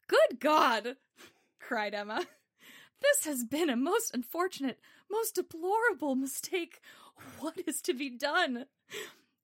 Good 0.07 0.39
God! 0.39 0.95
cried 1.59 1.93
Emma. 1.93 2.25
This 3.01 3.25
has 3.25 3.43
been 3.43 3.69
a 3.69 3.75
most 3.75 4.13
unfortunate, 4.13 4.79
most 5.09 5.35
deplorable 5.35 6.15
mistake. 6.15 6.79
What 7.39 7.57
is 7.67 7.81
to 7.83 7.93
be 7.93 8.09
done? 8.09 8.65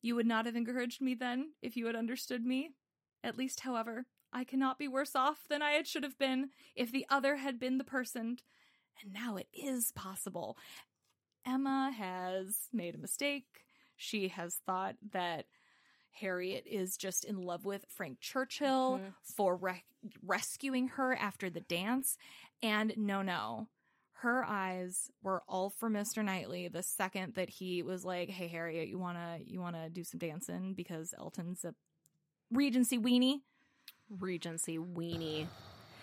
You 0.02 0.16
would 0.16 0.28
not 0.28 0.46
have 0.46 0.56
encouraged 0.56 1.02
me 1.02 1.16
then 1.16 1.54
if 1.62 1.76
you 1.76 1.86
had 1.88 1.96
understood 1.96 2.46
me. 2.46 2.72
At 3.24 3.38
least, 3.38 3.62
however, 3.62 4.06
I 4.34 4.44
cannot 4.44 4.78
be 4.78 4.88
worse 4.88 5.16
off 5.16 5.48
than 5.50 5.62
I 5.62 5.82
should 5.84 6.04
have 6.04 6.18
been 6.18 6.50
if 6.76 6.92
the 6.92 7.06
other 7.10 7.38
had 7.38 7.60
been 7.60 7.78
the 7.78 7.84
person. 7.84 8.38
And 9.02 9.14
now 9.14 9.36
it 9.38 9.48
is 9.54 9.92
possible. 9.94 10.58
Emma 11.46 11.92
has 11.96 12.68
made 12.74 12.96
a 12.96 13.00
mistake. 13.00 13.46
She 13.96 14.28
has 14.30 14.56
thought 14.66 14.96
that 15.12 15.46
Harriet 16.12 16.66
is 16.66 16.98
just 16.98 17.24
in 17.24 17.38
love 17.38 17.64
with 17.64 17.86
Frank 17.90 18.20
Churchill 18.20 19.00
Mhm. 19.00 19.14
for 19.24 19.56
re- 19.56 19.84
rescuing 20.24 20.90
her 20.90 21.16
after 21.16 21.50
the 21.50 21.62
dance. 21.62 22.18
And 22.62 22.94
no, 22.98 23.22
no. 23.22 23.70
Her 24.22 24.44
eyes 24.44 25.12
were 25.22 25.44
all 25.48 25.70
for 25.70 25.90
Mr. 25.92 26.26
Knightley 26.26 26.68
the 26.68 26.82
second 26.82 27.36
that 27.36 27.50
he 27.50 27.84
was 27.84 28.04
like, 28.04 28.30
"Hey 28.30 28.48
Harriet, 28.48 28.88
you 28.88 28.98
want 28.98 29.18
to 29.18 29.44
you 29.50 29.60
want 29.62 29.76
to 29.76 29.90
do 29.92 30.04
some 30.04 30.18
dancing 30.18 30.74
because 30.74 31.14
Elton's 31.18 31.64
a 31.64 31.76
Regency 32.50 32.98
weenie." 32.98 33.44
Regency 34.10 34.78
weenie. 34.78 35.48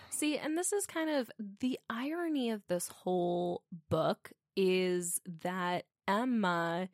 See, 0.09 0.37
and 0.37 0.57
this 0.57 0.71
is 0.71 0.85
kind 0.85 1.09
of 1.09 1.29
the 1.59 1.79
irony 1.89 2.49
of 2.49 2.65
this 2.67 2.87
whole 2.87 3.63
book 3.89 4.31
is 4.55 5.19
that 5.41 5.85
Emma 6.07 6.87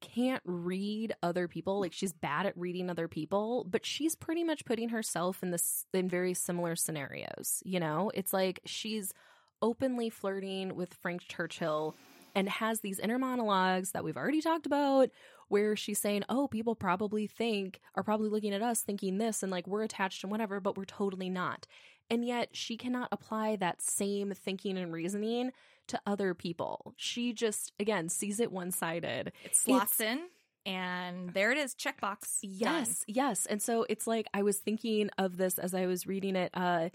can't 0.00 0.42
read 0.44 1.14
other 1.22 1.48
people 1.48 1.80
like 1.80 1.92
she's 1.92 2.12
bad 2.12 2.44
at 2.44 2.56
reading 2.58 2.90
other 2.90 3.08
people 3.08 3.64
but 3.70 3.86
she's 3.86 4.14
pretty 4.14 4.44
much 4.44 4.66
putting 4.66 4.90
herself 4.90 5.42
in 5.42 5.50
this 5.50 5.86
in 5.94 6.10
very 6.10 6.34
similar 6.34 6.76
scenarios 6.76 7.62
you 7.64 7.80
know 7.80 8.10
it's 8.12 8.32
like 8.32 8.60
she's 8.66 9.14
openly 9.62 10.10
flirting 10.10 10.74
with 10.74 10.92
frank 10.92 11.22
churchill 11.26 11.96
and 12.34 12.50
has 12.50 12.80
these 12.80 12.98
inner 12.98 13.18
monologues 13.18 13.92
that 13.92 14.04
we've 14.04 14.16
already 14.16 14.42
talked 14.42 14.66
about 14.66 15.08
where 15.48 15.76
she's 15.76 16.00
saying 16.00 16.22
oh 16.28 16.48
people 16.48 16.74
probably 16.74 17.26
think 17.26 17.80
are 17.94 18.02
probably 18.02 18.28
looking 18.28 18.54
at 18.54 18.62
us 18.62 18.80
thinking 18.80 19.18
this 19.18 19.42
and 19.42 19.52
like 19.52 19.66
we're 19.66 19.82
attached 19.82 20.22
and 20.22 20.30
whatever 20.30 20.60
but 20.60 20.76
we're 20.76 20.84
totally 20.84 21.30
not 21.30 21.66
and 22.10 22.24
yet 22.24 22.50
she 22.52 22.76
cannot 22.76 23.08
apply 23.12 23.56
that 23.56 23.80
same 23.80 24.32
thinking 24.32 24.76
and 24.76 24.92
reasoning 24.92 25.52
to 25.88 26.00
other 26.06 26.34
people. 26.34 26.94
She 26.96 27.32
just, 27.32 27.72
again, 27.78 28.08
sees 28.08 28.40
it 28.40 28.52
one 28.52 28.70
sided. 28.70 29.32
It 29.44 29.56
slots 29.56 30.00
in. 30.00 30.20
And 30.66 31.34
there 31.34 31.52
it 31.52 31.58
is, 31.58 31.74
checkbox. 31.74 32.38
Yes, 32.40 32.88
Done. 33.00 33.14
yes. 33.14 33.46
And 33.46 33.60
so 33.60 33.84
it's 33.88 34.06
like 34.06 34.26
I 34.32 34.42
was 34.42 34.58
thinking 34.58 35.10
of 35.18 35.36
this 35.36 35.58
as 35.58 35.74
I 35.74 35.86
was 35.86 36.06
reading 36.06 36.36
it. 36.36 36.50
Uh, 36.54 36.88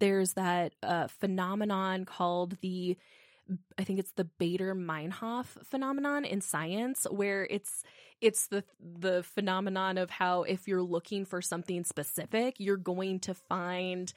there's 0.00 0.32
that 0.32 0.72
uh, 0.82 1.06
phenomenon 1.06 2.04
called 2.04 2.56
the 2.62 2.96
I 3.78 3.84
think 3.84 3.98
it's 3.98 4.12
the 4.12 4.28
Baader 4.40 4.74
Meinhof 4.74 5.46
phenomenon 5.66 6.24
in 6.24 6.40
science, 6.40 7.06
where 7.10 7.46
it's 7.50 7.82
it's 8.20 8.46
the 8.46 8.64
the 8.80 9.22
phenomenon 9.22 9.98
of 9.98 10.10
how 10.10 10.42
if 10.44 10.68
you're 10.68 10.82
looking 10.82 11.24
for 11.24 11.42
something 11.42 11.84
specific, 11.84 12.56
you're 12.58 12.76
going 12.76 13.20
to 13.20 13.34
find 13.34 14.12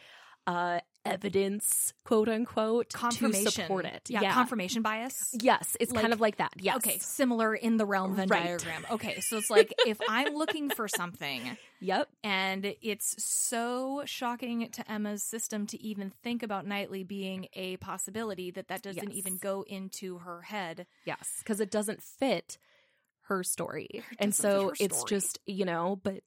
uh, 0.48 0.80
evidence, 1.06 1.94
quote 2.04 2.28
unquote, 2.28 2.92
confirmation. 2.92 3.46
to 3.46 3.52
support 3.52 3.86
it. 3.86 4.10
Yeah, 4.10 4.34
confirmation 4.34 4.82
bias. 4.82 5.30
Yes, 5.34 5.78
it's 5.80 5.92
Like- 5.92 6.02
kind 6.02 6.14
of 6.14 6.20
like 6.20 6.38
that. 6.38 6.54
Yes. 6.58 6.78
Okay, 6.78 6.98
similar 7.00 7.54
in 7.56 7.78
the 7.78 7.86
realm 7.86 8.16
Venn 8.16 8.28
Right. 8.28 8.44
diagram. 8.44 8.86
Okay, 8.92 9.20
so 9.22 9.38
it's 9.38 9.50
like 9.50 9.74
if 9.86 10.00
I'm 10.10 10.34
looking 10.34 10.70
for 10.70 10.88
something 10.88 11.58
Yep. 11.80 12.10
and 12.24 12.76
it's 12.82 13.16
so 13.24 14.04
shocking 14.06 14.70
to 14.72 14.92
Emma's 14.92 15.24
system 15.24 15.68
to 15.68 15.82
even 15.82 16.10
think 16.10 16.44
about 16.44 16.66
Knightley 16.66 17.04
being 17.04 17.48
a 17.54 17.78
possibility 17.78 18.52
that 18.52 18.68
that 18.70 18.82
doesn't 18.82 19.10
Yes. 19.10 19.18
even 19.18 19.38
go 19.38 19.64
into 19.68 20.18
her 20.20 20.42
head. 20.42 20.88
Yes, 21.06 21.28
because 21.40 21.60
it 21.60 21.70
doesn't 21.72 22.02
fit 22.02 22.58
her 23.28 23.44
story. 23.44 23.88
It 23.92 24.04
and 24.20 24.36
so 24.36 24.74
it's 24.80 25.04
just, 25.06 25.40
you 25.46 25.66
know, 25.66 26.00
but 26.04 26.22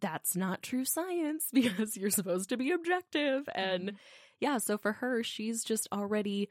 that's 0.00 0.36
not 0.36 0.62
true 0.62 0.84
science 0.84 1.48
because 1.52 1.96
you're 1.96 2.10
supposed 2.10 2.48
to 2.50 2.56
be 2.56 2.70
objective. 2.70 3.48
And 3.54 3.90
Mhm. 3.90 3.96
yeah, 4.40 4.58
so 4.58 4.76
for 4.78 4.92
her, 4.92 5.22
she's 5.22 5.64
just 5.64 5.88
already 5.92 6.48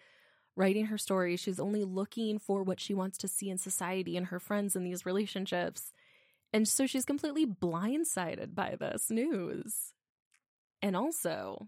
writing 0.55 0.85
her 0.85 0.97
story. 0.97 1.35
She's 1.35 1.59
only 1.59 1.83
looking 1.83 2.39
for 2.39 2.63
what 2.63 2.79
she 2.79 2.93
wants 2.93 3.17
to 3.19 3.27
see 3.27 3.49
in 3.49 3.57
society 3.57 4.15
and 4.17 4.27
her 4.27 4.39
friends 4.39 4.75
in 4.75 4.83
these 4.83 5.05
relationships. 5.05 5.91
And 6.53 6.67
so 6.67 6.85
she's 6.87 7.03
completely 7.05 7.45
blindsided 7.45 8.55
by 8.55 8.75
this 8.79 9.09
news. 9.09 9.93
And 10.81 10.95
also, 10.95 11.67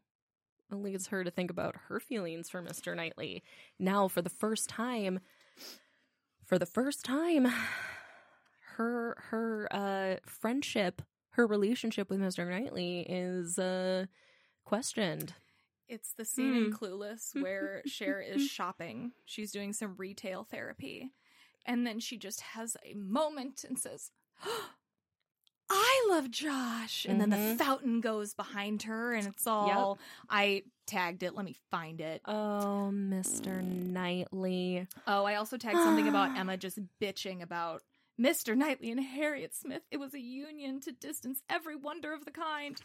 it 0.72 0.76
leads 0.76 1.08
her 1.08 1.24
to 1.26 1.32
think 1.32 1.52
about 1.52 1.76
her 1.88 2.00
feelings 2.00 2.50
for 2.50 2.62
Mr. 2.62 2.96
Knightley. 2.96 3.44
Now, 3.80 4.08
for 4.08 4.22
the 4.22 4.30
first 4.30 4.70
time, 4.70 5.20
for 6.46 6.58
the 6.58 6.66
first 6.66 7.04
time, 7.04 7.46
her 8.78 9.16
her 9.30 9.68
uh 9.72 10.16
friendship, 10.26 11.02
her 11.38 11.48
relationship 11.48 12.10
with 12.10 12.20
Mr. 12.20 12.48
Knightley 12.50 13.06
is 13.08 13.58
uh 13.58 14.06
questioned. 14.66 15.34
It's 15.88 16.12
the 16.12 16.26
scene 16.26 16.54
in 16.54 16.64
Hmm. 16.66 16.74
Clueless 16.74 17.34
where 17.42 17.82
Cher 17.86 18.20
is 18.20 18.42
shopping. 18.46 19.14
She's 19.26 19.52
doing 19.52 19.72
some 19.72 19.96
retail 19.98 20.44
therapy. 20.44 21.14
And 21.66 21.86
then 21.88 22.00
she 22.00 22.18
just 22.18 22.42
has 22.42 22.76
a 22.84 22.94
moment 22.96 23.64
and 23.64 23.78
says, 23.80 24.12
I 25.70 26.06
love 26.10 26.32
Josh. 26.32 27.06
And 27.08 27.20
then 27.20 27.30
the 27.30 27.36
Mhm. 27.38 27.58
fountain 27.58 28.00
goes 28.02 28.34
behind 28.34 28.84
her 28.84 29.14
and 29.14 29.28
it's 29.28 29.46
all 29.46 30.00
I 30.30 30.64
tagged 30.86 31.24
it. 31.24 31.36
Let 31.36 31.44
me 31.46 31.56
find 31.70 32.00
it. 32.00 32.22
Oh, 32.26 32.90
Mr. 32.94 33.62
Knightley. 33.62 34.88
Oh, 35.06 35.26
I 35.26 35.36
also 35.36 35.58
tagged 35.58 35.80
something 35.84 36.08
about 36.08 36.38
Emma 36.38 36.56
just 36.56 36.80
bitching 37.02 37.42
about 37.42 37.84
Mr. 38.20 38.56
Knightley 38.56 38.92
and 38.92 39.00
Harriet 39.04 39.54
Smith. 39.56 39.84
It 39.92 39.98
was 39.98 40.14
a 40.14 40.20
union 40.20 40.80
to 40.82 40.92
distance 40.92 41.42
every 41.50 41.76
wonder 41.76 42.14
of 42.14 42.26
the 42.26 42.32
kind. 42.32 42.80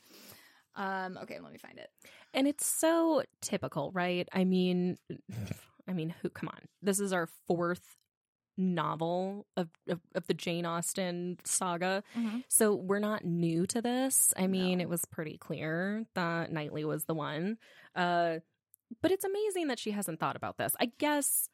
Um, 0.74 1.18
okay, 1.22 1.38
let 1.40 1.52
me 1.52 1.58
find 1.58 1.78
it. 1.78 1.88
And 2.34 2.46
it's 2.48 2.66
so 2.66 3.22
typical, 3.40 3.90
right? 3.92 4.28
I 4.32 4.44
mean, 4.44 4.98
I 5.88 5.92
mean, 5.92 6.14
who? 6.22 6.30
Come 6.30 6.48
on, 6.48 6.60
this 6.82 7.00
is 7.00 7.12
our 7.12 7.28
fourth 7.46 7.96
novel 8.58 9.46
of 9.56 9.68
of, 9.88 10.00
of 10.14 10.26
the 10.26 10.34
Jane 10.34 10.66
Austen 10.66 11.38
saga, 11.44 12.02
so 12.48 12.74
we're 12.74 12.98
not 13.00 13.24
new 13.24 13.66
to 13.66 13.80
this. 13.82 14.32
I 14.36 14.46
mean, 14.46 14.78
No. 14.78 14.82
it 14.82 14.88
was 14.88 15.04
pretty 15.06 15.38
clear 15.38 16.04
that 16.14 16.52
Knightley 16.52 16.84
was 16.84 17.04
the 17.04 17.14
one. 17.14 17.56
Uh, 17.96 18.36
but 19.00 19.10
it's 19.10 19.24
amazing 19.24 19.68
that 19.68 19.78
she 19.78 19.90
hasn't 19.92 20.20
thought 20.20 20.36
about 20.36 20.58
this. 20.58 20.74
I 20.78 20.90
guess 20.98 21.48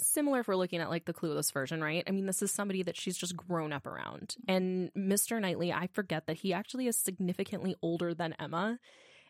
similar 0.00 0.40
if 0.40 0.48
we're 0.48 0.56
looking 0.56 0.80
at 0.80 0.90
like 0.90 1.04
the 1.04 1.14
clueless 1.14 1.52
version, 1.52 1.82
right? 1.82 2.04
I 2.06 2.10
mean, 2.10 2.26
this 2.26 2.42
is 2.42 2.50
somebody 2.50 2.82
that 2.82 2.96
she's 2.96 3.16
just 3.16 3.36
grown 3.36 3.72
up 3.72 3.86
around. 3.86 4.36
And 4.48 4.90
Mr. 4.96 5.40
Knightley, 5.40 5.72
I 5.72 5.88
forget 5.92 6.26
that 6.26 6.38
he 6.38 6.52
actually 6.52 6.86
is 6.86 6.96
significantly 6.96 7.76
older 7.82 8.14
than 8.14 8.34
Emma. 8.38 8.78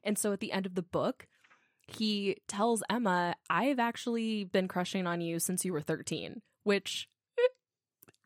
And 0.04 0.18
so 0.18 0.32
at 0.32 0.40
the 0.40 0.52
end 0.52 0.66
of 0.66 0.74
the 0.74 0.82
book, 0.82 1.26
he 1.86 2.36
tells 2.48 2.82
Emma, 2.88 3.34
I've 3.48 3.78
actually 3.78 4.44
been 4.44 4.68
crushing 4.68 5.06
on 5.06 5.20
you 5.20 5.38
since 5.38 5.64
you 5.64 5.72
were 5.72 5.80
13, 5.80 6.40
which 6.64 7.08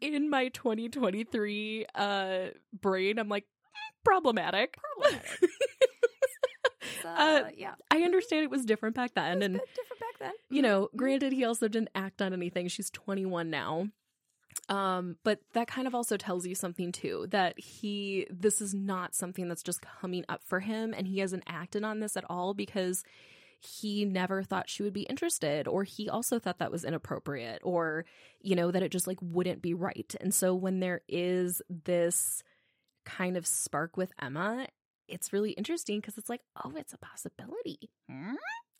in 0.00 0.28
my 0.28 0.48
2023 0.48 1.86
uh 1.94 2.38
brain, 2.72 3.18
I'm 3.18 3.28
like, 3.28 3.46
problematic. 4.04 4.76
Problematic. 5.00 5.38
Uh, 7.08 7.50
yeah, 7.56 7.74
I 7.90 8.02
understand 8.02 8.44
it 8.44 8.50
was 8.50 8.64
different 8.64 8.94
back 8.94 9.14
then. 9.14 9.42
And 9.42 9.54
different 9.54 10.00
back 10.00 10.18
then. 10.20 10.32
you 10.50 10.62
know, 10.62 10.88
Mhm. 10.92 10.96
granted, 10.96 11.32
he 11.32 11.44
also 11.44 11.68
didn't 11.68 11.90
act 11.94 12.22
on 12.22 12.32
anything. 12.32 12.68
She's 12.68 12.90
21 12.90 13.50
now. 13.50 13.88
Um, 14.68 15.16
but 15.24 15.40
that 15.52 15.66
kind 15.66 15.86
of 15.86 15.94
also 15.94 16.16
tells 16.16 16.46
you 16.46 16.54
something 16.54 16.92
too 16.92 17.26
that 17.30 17.58
he, 17.58 18.26
this 18.30 18.60
is 18.62 18.72
not 18.72 19.14
something 19.14 19.48
that's 19.48 19.62
just 19.62 19.82
coming 19.82 20.24
up 20.28 20.42
for 20.44 20.60
him, 20.60 20.94
and 20.96 21.06
he 21.06 21.18
hasn't 21.18 21.42
acted 21.46 21.84
on 21.84 22.00
this 22.00 22.16
at 22.16 22.24
all 22.30 22.54
because 22.54 23.04
he 23.60 24.04
never 24.04 24.42
thought 24.42 24.68
she 24.70 24.82
would 24.82 24.92
be 24.92 25.02
interested, 25.02 25.66
or 25.66 25.84
he 25.84 26.08
also 26.08 26.38
thought 26.38 26.58
that 26.58 26.70
was 26.70 26.84
inappropriate, 26.84 27.60
or, 27.64 28.04
you 28.40 28.54
know, 28.54 28.70
that 28.70 28.82
it 28.82 28.90
just 28.92 29.06
like 29.06 29.18
wouldn't 29.20 29.60
be 29.60 29.74
right. 29.74 30.14
And 30.20 30.32
so 30.32 30.54
when 30.54 30.80
there 30.80 31.02
is 31.08 31.60
this 31.68 32.42
kind 33.04 33.36
of 33.36 33.46
spark 33.46 33.96
with 33.96 34.12
Emma, 34.20 34.66
it's 35.08 35.32
really 35.32 35.52
interesting 35.52 36.00
because 36.00 36.18
it's 36.18 36.28
like, 36.28 36.42
oh, 36.64 36.72
it's 36.76 36.92
a 36.92 36.98
possibility. 36.98 37.90
Hmm? 38.10 38.34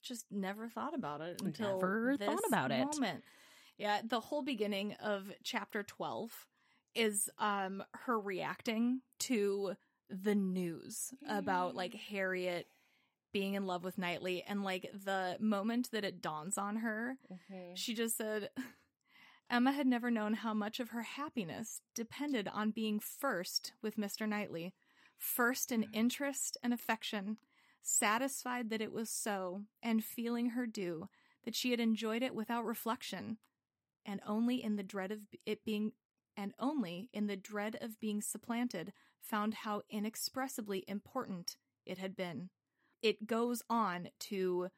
just 0.04 0.26
never 0.30 0.68
thought 0.68 0.94
about 0.94 1.20
it 1.20 1.40
until 1.42 1.80
Never 1.80 2.16
thought 2.16 2.36
this 2.36 2.46
about 2.46 2.70
it. 2.70 3.22
Yeah, 3.78 4.00
the 4.06 4.20
whole 4.20 4.42
beginning 4.42 4.94
of 5.02 5.32
chapter 5.42 5.82
12 5.82 6.30
is 6.94 7.28
um 7.38 7.82
her 8.04 8.20
reacting 8.20 9.00
to 9.18 9.74
the 10.08 10.34
news 10.34 11.12
about 11.28 11.72
mm. 11.72 11.76
like 11.76 11.94
Harriet 11.94 12.68
being 13.32 13.54
in 13.54 13.66
love 13.66 13.82
with 13.82 13.98
Knightley 13.98 14.44
and 14.46 14.62
like 14.62 14.88
the 14.92 15.36
moment 15.40 15.90
that 15.90 16.04
it 16.04 16.22
dawns 16.22 16.56
on 16.56 16.76
her, 16.76 17.16
mm-hmm. 17.32 17.74
she 17.74 17.94
just 17.94 18.16
said 18.16 18.50
Emma 19.50 19.72
had 19.72 19.88
never 19.88 20.10
known 20.10 20.34
how 20.34 20.54
much 20.54 20.78
of 20.78 20.90
her 20.90 21.02
happiness 21.02 21.80
depended 21.96 22.48
on 22.52 22.70
being 22.70 23.00
first 23.00 23.72
with 23.82 23.96
Mr. 23.96 24.28
Knightley, 24.28 24.72
first 25.24 25.72
in 25.72 25.86
interest 25.92 26.56
and 26.62 26.72
affection, 26.72 27.38
satisfied 27.82 28.70
that 28.70 28.80
it 28.80 28.92
was 28.92 29.10
so, 29.10 29.62
and 29.82 30.04
feeling 30.04 30.50
her 30.50 30.66
due, 30.66 31.08
that 31.44 31.54
she 31.54 31.70
had 31.70 31.80
enjoyed 31.80 32.22
it 32.22 32.34
without 32.34 32.64
reflection, 32.64 33.38
and 34.06 34.20
only 34.26 34.62
in 34.62 34.76
the 34.76 34.82
dread 34.82 35.10
of 35.10 35.20
it 35.46 35.64
being 35.64 35.92
and 36.36 36.52
only 36.58 37.08
in 37.12 37.28
the 37.28 37.36
dread 37.36 37.78
of 37.80 38.00
being 38.00 38.20
supplanted 38.20 38.92
found 39.20 39.54
how 39.54 39.82
inexpressibly 39.88 40.84
important 40.88 41.56
it 41.86 41.98
had 41.98 42.16
been. 42.16 42.50
It 43.02 43.26
goes 43.26 43.62
on 43.70 44.08
to 44.20 44.68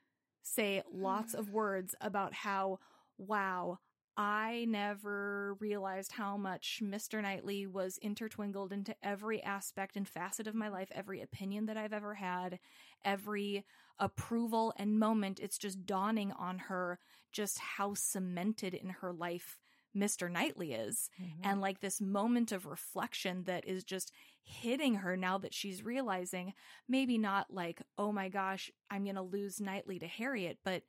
say 0.42 0.82
lots 0.92 1.32
of 1.32 1.50
words 1.50 1.94
about 2.00 2.34
how, 2.34 2.78
wow, 3.16 3.78
I 4.16 4.64
never 4.68 5.56
realized 5.60 6.12
how 6.12 6.36
much 6.36 6.80
Mr. 6.82 7.20
Knightley 7.20 7.66
was 7.66 7.98
intertwinkled 8.02 8.72
into 8.72 8.94
every 9.02 9.42
aspect 9.42 9.96
and 9.96 10.08
facet 10.08 10.46
of 10.46 10.54
my 10.54 10.68
life, 10.68 10.88
every 10.94 11.20
opinion 11.20 11.66
that 11.66 11.76
I've 11.76 11.92
ever 11.92 12.14
had, 12.14 12.58
every 13.04 13.64
approval 13.98 14.72
and 14.78 14.98
moment. 14.98 15.38
It's 15.38 15.58
just 15.58 15.84
dawning 15.84 16.32
on 16.32 16.58
her 16.58 16.98
just 17.32 17.58
how 17.58 17.92
cemented 17.94 18.72
in 18.72 18.88
her 18.88 19.12
life 19.12 19.58
Mr. 19.94 20.30
Knightley 20.30 20.72
is. 20.72 21.10
Mm-hmm. 21.20 21.48
And 21.48 21.60
like 21.60 21.80
this 21.80 22.00
moment 22.00 22.52
of 22.52 22.66
reflection 22.66 23.44
that 23.44 23.66
is 23.66 23.84
just 23.84 24.12
hitting 24.42 24.96
her 24.96 25.16
now 25.16 25.38
that 25.38 25.54
she's 25.54 25.84
realizing 25.84 26.52
maybe 26.88 27.18
not 27.18 27.52
like, 27.52 27.82
oh 27.98 28.12
my 28.12 28.28
gosh, 28.28 28.70
I'm 28.90 29.04
going 29.04 29.16
to 29.16 29.22
lose 29.22 29.60
Knightley 29.60 29.98
to 29.98 30.06
Harriet, 30.06 30.58
but 30.64 30.82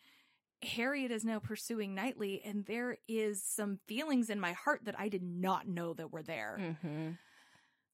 Harriet 0.63 1.11
is 1.11 1.23
now 1.23 1.39
pursuing 1.39 1.93
Knightley, 1.95 2.41
and 2.43 2.65
there 2.65 2.97
is 3.07 3.43
some 3.43 3.79
feelings 3.87 4.29
in 4.29 4.39
my 4.39 4.53
heart 4.53 4.81
that 4.85 4.99
I 4.99 5.09
did 5.09 5.21
not 5.23 5.67
know 5.67 5.93
that 5.93 6.11
were 6.11 6.23
there. 6.23 6.57
Mm-hmm. 6.59 7.09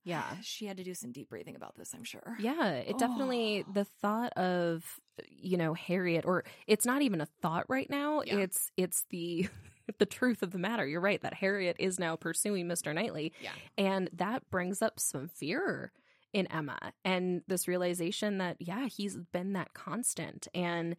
Yeah. 0.06 0.23
She 0.44 0.65
had 0.65 0.77
to 0.77 0.84
do 0.84 0.94
some 0.94 1.11
deep 1.11 1.30
breathing 1.30 1.56
about 1.56 1.76
this, 1.77 1.94
I'm 1.94 2.03
sure. 2.03 2.35
Yeah, 2.40 2.72
it 2.73 2.98
definitely 2.98 3.65
Oh. 3.68 3.72
the 3.73 3.85
thought 3.85 4.34
of 4.38 4.84
you 5.30 5.57
know 5.57 5.73
Harriet 5.76 6.26
or 6.26 6.44
it's 6.65 6.85
not 6.88 7.02
even 7.03 7.22
a 7.22 7.27
thought 7.41 7.65
right 7.69 7.90
now. 7.90 8.22
Yeah. 8.26 8.38
It's 8.40 8.72
it's 8.77 9.06
the 9.11 9.48
the 9.99 10.06
truth 10.06 10.41
of 10.44 10.52
the 10.52 10.57
matter. 10.57 10.85
You're 10.88 11.02
right 11.02 11.22
that 11.22 11.34
Harriet 11.35 11.76
is 11.80 11.99
now 11.99 12.15
pursuing 12.15 12.68
Mr. 12.68 12.94
Knightley 12.95 13.31
Yeah. 13.41 13.52
and 13.77 14.10
that 14.14 14.49
brings 14.49 14.81
up 14.81 14.99
some 14.99 15.27
fear 15.27 15.91
in 16.34 16.48
Emma 16.48 16.80
and 17.06 17.41
this 17.48 17.68
realization 17.68 18.40
that 18.40 18.57
yeah, 18.60 18.88
he's 18.88 19.15
been 19.18 19.53
that 19.53 19.73
constant 19.73 20.48
and 20.56 20.95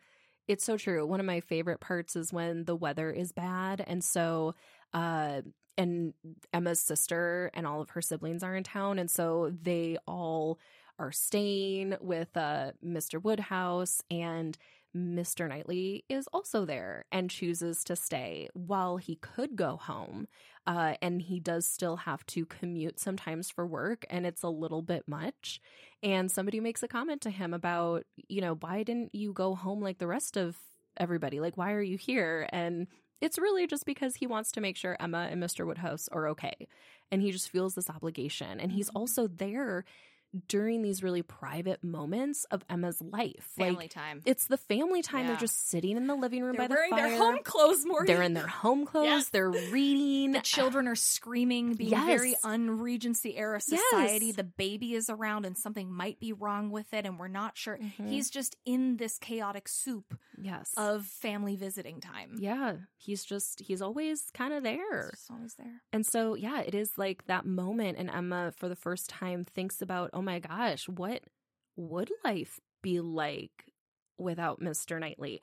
it's 0.49 0.65
so 0.65 0.77
true. 0.77 1.07
One 1.07 1.21
of 1.21 1.27
my 1.27 1.41
favorite 1.41 1.81
parts 1.81 2.17
is 2.17 2.33
when 2.33 2.65
the 2.65 2.77
weather 2.77 3.11
is 3.11 3.33
bad 3.33 3.83
and 3.87 4.03
so 4.03 4.55
uh 4.93 5.43
and 5.77 6.15
Emma's 6.53 6.81
sister 6.81 7.51
and 7.55 7.67
all 7.67 7.81
of 7.81 7.91
her 7.91 8.03
siblings 8.03 8.43
are 8.43 8.55
in 8.55 8.63
town 8.63 8.99
and 8.99 9.11
so 9.11 9.53
they 9.63 9.97
all 10.07 10.59
are 10.99 11.13
staying 11.13 11.97
with 12.01 12.37
uh 12.37 12.73
Mr. 12.85 13.23
Woodhouse 13.23 14.03
and 14.11 14.57
Mr. 14.97 15.49
Knightley 15.49 16.05
is 16.09 16.29
also 16.33 16.65
there 16.65 17.05
and 17.11 17.29
chooses 17.29 17.83
to 17.85 17.97
stay 17.97 18.49
while 18.55 18.97
he 18.97 19.17
could 19.17 19.57
go 19.57 19.77
home. 19.77 20.29
Uh, 20.67 20.95
and 21.03 21.21
he 21.21 21.41
does 21.41 21.67
still 21.67 21.97
have 21.97 22.25
to 22.27 22.47
commute 22.47 22.99
sometimes 22.99 23.51
for 23.51 23.67
work, 23.67 24.07
and 24.09 24.27
it's 24.27 24.43
a 24.43 24.49
little 24.49 24.81
bit 24.83 25.07
much. 25.07 25.61
And 26.03 26.31
somebody 26.31 26.59
makes 26.61 26.83
a 26.83 26.89
comment 26.89 27.21
to 27.23 27.31
him 27.31 27.53
about, 27.53 28.05
you 28.29 28.41
know, 28.41 28.55
why 28.55 28.83
didn't 28.83 29.15
you 29.15 29.33
go 29.33 29.55
home 29.55 29.81
like 29.83 29.99
the 29.99 30.07
rest 30.07 30.37
of 30.39 30.57
everybody? 30.97 31.41
Like, 31.41 31.57
why 31.59 31.73
are 31.73 31.83
you 31.83 31.99
here? 31.99 32.49
And 32.51 32.87
it's 33.21 33.39
really 33.39 33.67
just 33.67 33.85
because 33.87 34.17
he 34.17 34.27
wants 34.27 34.53
to 34.53 34.61
make 34.61 34.77
sure 34.77 34.97
Emma 35.01 35.29
and 35.31 35.43
Mr. 35.43 35.67
Woodhouse 35.67 36.09
are 36.13 36.29
okay. 36.29 36.69
And 37.11 37.21
he 37.23 37.31
just 37.31 37.51
feels 37.51 37.75
this 37.75 37.91
obligation. 37.91 38.59
And 38.61 38.73
he's 38.73 38.91
Mhm. 38.91 38.97
also 38.97 39.27
there 39.27 39.85
during 40.49 40.83
these 40.83 41.03
really 41.03 41.23
private 41.23 41.83
moments 41.85 42.45
of 42.51 42.65
Emma's 42.69 43.01
life. 43.01 43.49
Family 43.57 43.85
like, 43.85 43.91
time. 43.91 44.21
it's 44.25 44.47
the 44.47 44.57
family 44.57 45.03
time. 45.03 45.23
Yeah. 45.23 45.29
They're 45.29 45.41
just 45.41 45.69
sitting 45.69 45.97
in 45.97 46.07
the 46.07 46.15
living 46.15 46.43
room 46.43 46.57
They're 46.57 46.69
by 46.69 46.75
the 46.75 46.75
fire, 46.75 46.89
wearing 46.91 46.91
fire. 46.91 47.09
their 47.11 47.19
home 47.19 47.39
clothes, 47.45 47.85
Morgan. 47.87 48.07
They're 48.15 48.23
in 48.23 48.35
their 48.35 48.47
home 48.47 48.87
clothes. 48.87 49.07
Yes. 49.07 49.29
They're 49.29 49.51
reading. 49.51 50.33
The 50.33 50.41
children 50.41 50.89
are 50.89 50.95
screaming, 50.97 51.75
being 51.75 51.91
very 51.91 52.31
Yes. 52.31 52.41
un-Regency 52.45 53.37
era 53.37 53.61
society. 53.61 54.27
Yes. 54.27 54.37
The 54.37 54.45
baby 54.45 54.95
is 54.95 55.09
around, 55.09 55.47
and 55.47 55.57
something 55.57 55.93
might 55.93 56.19
be 56.21 56.33
wrong 56.33 56.71
with 56.71 56.93
it, 56.93 57.07
and 57.07 57.19
we're 57.19 57.29
not 57.29 57.57
sure. 57.57 57.79
Mhm. 57.79 58.09
He's 58.09 58.31
just 58.31 58.57
in 58.65 58.97
this 58.97 59.19
chaotic 59.19 59.69
soup 59.69 60.19
yes. 60.41 60.73
of 60.77 61.07
family 61.07 61.57
visiting 61.57 62.01
time. 62.01 62.37
yeah, 62.39 62.77
he's 62.97 63.25
just 63.25 63.61
he's 63.61 63.83
always 63.83 64.31
kind 64.33 64.53
of 64.53 64.63
there. 64.63 65.13
Always 65.31 65.55
there. 65.55 65.83
And 65.93 66.05
so, 66.07 66.35
yeah, 66.35 66.61
it 66.61 66.75
is 66.75 66.97
like 66.97 67.27
that 67.27 67.47
moment, 67.47 67.99
and 67.99 68.11
Emma, 68.11 68.53
for 68.57 68.69
the 68.69 68.77
first 68.77 69.09
time, 69.09 69.45
thinks 69.45 69.81
about, 69.83 70.11
oh 70.13 70.23
my 70.25 70.39
gosh, 70.41 70.89
what 70.89 71.23
would 71.77 72.11
life 72.25 72.59
be 72.83 73.01
like 73.01 73.53
without 74.19 74.61
Mr. 74.61 74.99
Knightley? 74.99 75.41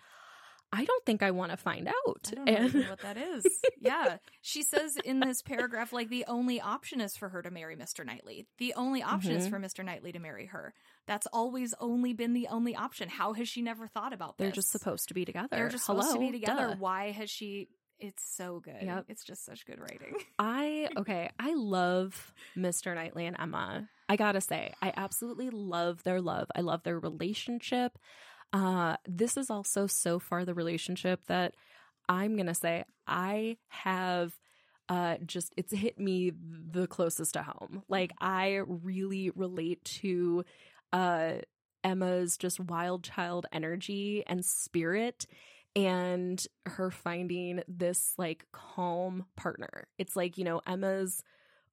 I 0.74 0.86
don't 0.86 1.06
think 1.06 1.22
I 1.22 1.32
want 1.32 1.52
to 1.52 1.58
find 1.58 1.90
out. 1.90 2.30
I 2.32 2.36
don't 2.36 2.48
And- 2.50 2.66
even 2.70 2.90
what 2.90 3.02
that 3.02 3.18
is. 3.18 3.46
yeah. 3.82 4.18
She 4.42 4.64
says 4.64 4.96
in 5.04 5.20
this 5.20 5.42
paragraph, 5.46 5.92
like, 5.92 6.08
the 6.08 6.24
only 6.30 6.62
option 6.62 7.02
is 7.02 7.18
for 7.18 7.28
her 7.28 7.42
to 7.42 7.52
marry 7.52 7.76
Mr. 7.76 8.06
Knightley. 8.06 8.48
The 8.58 8.74
only 8.76 9.04
option 9.04 9.34
is 9.34 9.48
Mhm. 9.48 9.50
for 9.50 9.60
Mr. 9.60 9.84
Knightley 9.84 10.14
to 10.14 10.20
marry 10.20 10.46
her. 10.46 10.74
That's 11.08 11.28
always 11.34 11.74
only 11.82 12.14
been 12.14 12.32
the 12.32 12.48
only 12.48 12.74
option. 12.74 13.10
How 13.10 13.34
has 13.34 13.50
she 13.50 13.62
never 13.62 13.90
thought 13.90 14.14
about 14.14 14.38
this? 14.38 14.46
they're 14.46 14.52
just 14.54 14.70
supposed 14.72 15.10
to 15.10 15.14
be 15.14 15.26
together. 15.26 15.50
They're 15.52 15.68
just 15.68 15.86
Hello? 15.88 16.00
supposed 16.00 16.16
to 16.16 16.22
be 16.22 16.32
together. 16.40 16.68
Duh. 16.70 16.76
Why 16.80 17.12
has 17.12 17.30
she? 17.30 17.68
It's 18.02 18.24
so 18.36 18.60
good. 18.60 18.82
Yep. 18.82 19.06
It's 19.10 19.24
just 19.24 19.46
such 19.46 19.66
good 19.66 19.80
writing. 19.80 20.16
I 20.40 20.90
okay, 20.98 21.30
I 21.40 21.54
love 21.54 22.34
Mr. 22.58 22.94
Knightley 22.96 23.28
and 23.28 23.38
Emma. 23.40 23.88
I 24.10 24.16
gotta 24.16 24.42
say, 24.42 24.74
I 24.82 24.92
absolutely 24.98 25.52
love 25.52 26.04
their 26.04 26.20
love. 26.20 26.48
I 26.56 26.62
love 26.62 26.84
their 26.84 27.00
relationship. 27.00 27.98
Uh, 28.52 28.98
this 29.08 29.38
is 29.38 29.50
also 29.50 29.88
so 29.88 30.20
far 30.20 30.44
the 30.44 30.56
relationship 30.56 31.26
that 31.28 31.54
I'm 32.10 32.36
gonna 32.36 32.56
say 32.56 32.84
I 33.08 33.58
have 33.70 34.34
uh 34.90 35.18
just 35.26 35.54
it's 35.56 35.72
hit 35.72 36.00
me 36.00 36.32
the 36.72 36.88
closest 36.88 37.34
to 37.36 37.44
home. 37.44 37.84
Like 37.88 38.12
I 38.20 38.62
really 38.66 39.30
relate 39.36 39.84
to 40.02 40.44
uh 40.92 41.34
Emma's 41.84 42.38
just 42.38 42.60
wild 42.60 43.04
child 43.04 43.46
energy 43.52 44.24
and 44.28 44.44
spirit 44.44 45.26
and 45.76 46.46
her 46.66 46.92
finding 46.92 47.64
this 47.68 48.14
like 48.18 48.46
calm 48.52 49.26
partner. 49.36 49.88
It's 49.98 50.16
like, 50.16 50.38
you 50.38 50.44
know, 50.44 50.62
Emma's 50.68 51.24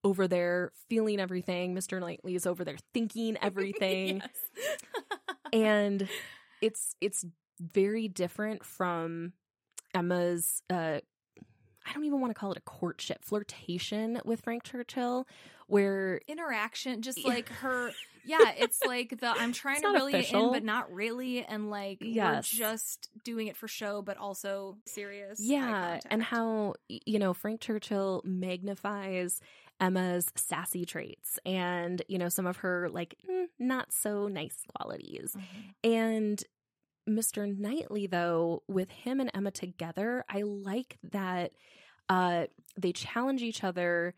over 0.04 0.28
there 0.28 0.72
feeling 0.88 1.20
everything, 1.20 1.74
Mr. 1.74 2.00
Knightley 2.00 2.34
is 2.34 2.46
over 2.46 2.64
there 2.64 2.78
thinking 2.94 3.36
everything. 3.42 4.22
And 5.50 6.08
it's 6.60 6.94
it's 7.00 7.24
very 7.58 8.06
different 8.06 8.64
from 8.64 9.32
Emma's 9.94 10.62
uh 10.68 11.00
I 11.89 11.93
don't 11.93 12.05
even 12.05 12.20
want 12.20 12.31
to 12.31 12.39
call 12.39 12.52
it 12.52 12.59
a 12.59 12.62
courtship, 12.62 13.24
flirtation 13.24 14.20
with 14.24 14.43
Frank 14.43 14.65
Churchill, 14.65 15.27
where 15.66 16.20
Interaction, 16.28 17.02
just 17.02 17.24
like 17.24 17.48
her. 17.48 17.93
Yeah, 18.24 18.52
it's 18.59 18.85
like 18.85 19.20
the 19.20 19.28
I'm 19.28 19.55
trying 19.55 19.81
to 19.81 19.89
really 19.89 20.12
you 20.28 20.39
in, 20.39 20.52
but 20.52 20.62
not 20.62 20.93
really, 20.93 21.43
and 21.47 21.70
like 21.70 21.97
Yes. 22.02 22.52
we're 22.52 22.59
just 22.59 23.09
doing 23.24 23.47
it 23.47 23.56
for 23.56 23.66
show, 23.69 24.02
but 24.02 24.19
also 24.19 24.77
serious. 24.85 25.40
Yeah, 25.40 26.01
and 26.10 26.23
how 26.23 26.74
you 26.90 27.19
know 27.19 27.32
Frank 27.32 27.62
Churchill 27.62 28.20
magnifies 28.27 29.40
Emma's 29.81 30.27
sassy 30.35 30.85
traits 30.85 31.39
and 31.47 32.02
you 32.09 32.19
know 32.19 32.28
some 32.28 32.47
of 32.47 32.59
her 32.59 32.90
like 32.90 33.15
mm, 33.31 33.47
not 33.59 33.94
so 33.94 34.28
nice 34.28 34.59
qualities. 34.77 35.35
Mhm. 35.35 35.90
And 35.90 36.44
Mr. 37.09 37.56
Knightley 37.59 38.06
though 38.06 38.62
with 38.68 38.90
him 38.90 39.20
and 39.20 39.30
Emma 39.35 39.51
together, 39.51 40.24
I 40.28 40.43
like 40.43 40.98
that 41.12 41.52
uh 42.09 42.47
they 42.76 42.93
challenge 42.93 43.43
each 43.43 43.64
other 43.64 44.14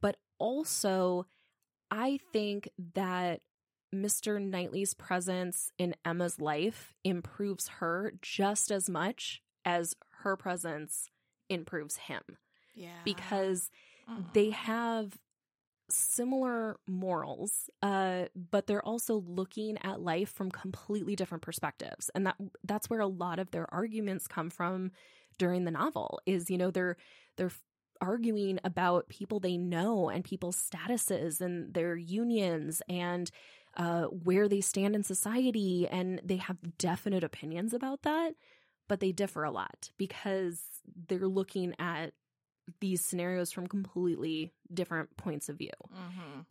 but 0.00 0.16
also 0.38 1.26
I 1.90 2.18
think 2.32 2.68
that 2.94 3.40
Mr. 3.94 4.40
Knightley's 4.42 4.94
presence 4.94 5.70
in 5.78 5.94
Emma's 6.04 6.40
life 6.40 6.94
improves 7.04 7.68
her 7.80 8.12
just 8.20 8.70
as 8.70 8.88
much 8.90 9.42
as 9.64 9.94
her 10.22 10.36
presence 10.36 11.08
improves 11.48 11.96
him 11.96 12.22
yeah, 12.74 12.90
because 13.04 13.70
Mm. 14.08 14.32
they 14.34 14.50
have 14.50 15.18
similar 15.88 16.76
morals 16.86 17.70
uh 17.82 18.24
but 18.50 18.66
they're 18.66 18.84
also 18.84 19.22
looking 19.26 19.78
at 19.82 20.00
life 20.00 20.30
from 20.30 20.50
completely 20.50 21.14
different 21.16 21.42
perspectives. 21.42 22.10
And 22.14 22.26
that 22.26 22.36
that's 22.64 22.90
where 22.90 23.00
a 23.00 23.06
lot 23.06 23.38
of 23.38 23.50
their 23.50 23.72
arguments 23.72 24.26
come 24.26 24.50
from 24.50 24.92
during 25.38 25.64
the 25.64 25.70
novel 25.70 26.20
is 26.26 26.50
you 26.50 26.58
know 26.58 26.70
they're 26.70 26.96
they're 27.36 27.52
arguing 28.00 28.58
about 28.62 29.08
people 29.08 29.40
they 29.40 29.56
know 29.56 30.10
and 30.10 30.22
people's 30.24 30.56
statuses 30.60 31.40
and 31.40 31.72
their 31.72 31.96
unions 31.96 32.82
and 32.88 33.30
uh, 33.78 34.04
where 34.04 34.48
they 34.48 34.60
stand 34.60 34.94
in 34.94 35.02
society. 35.02 35.86
And 35.90 36.20
they 36.24 36.36
have 36.36 36.78
definite 36.78 37.24
opinions 37.24 37.72
about 37.72 38.02
that 38.02 38.34
but 38.88 39.00
they 39.00 39.12
differ 39.12 39.44
a 39.44 39.50
lot 39.50 39.90
because 39.98 40.60
they're 41.08 41.28
looking 41.28 41.74
at 41.78 42.12
these 42.80 43.04
scenarios 43.04 43.52
from 43.52 43.66
completely 43.66 44.52
different 44.72 45.16
points 45.16 45.48
of 45.48 45.56
view 45.58 45.70
Mhm. 45.92 46.46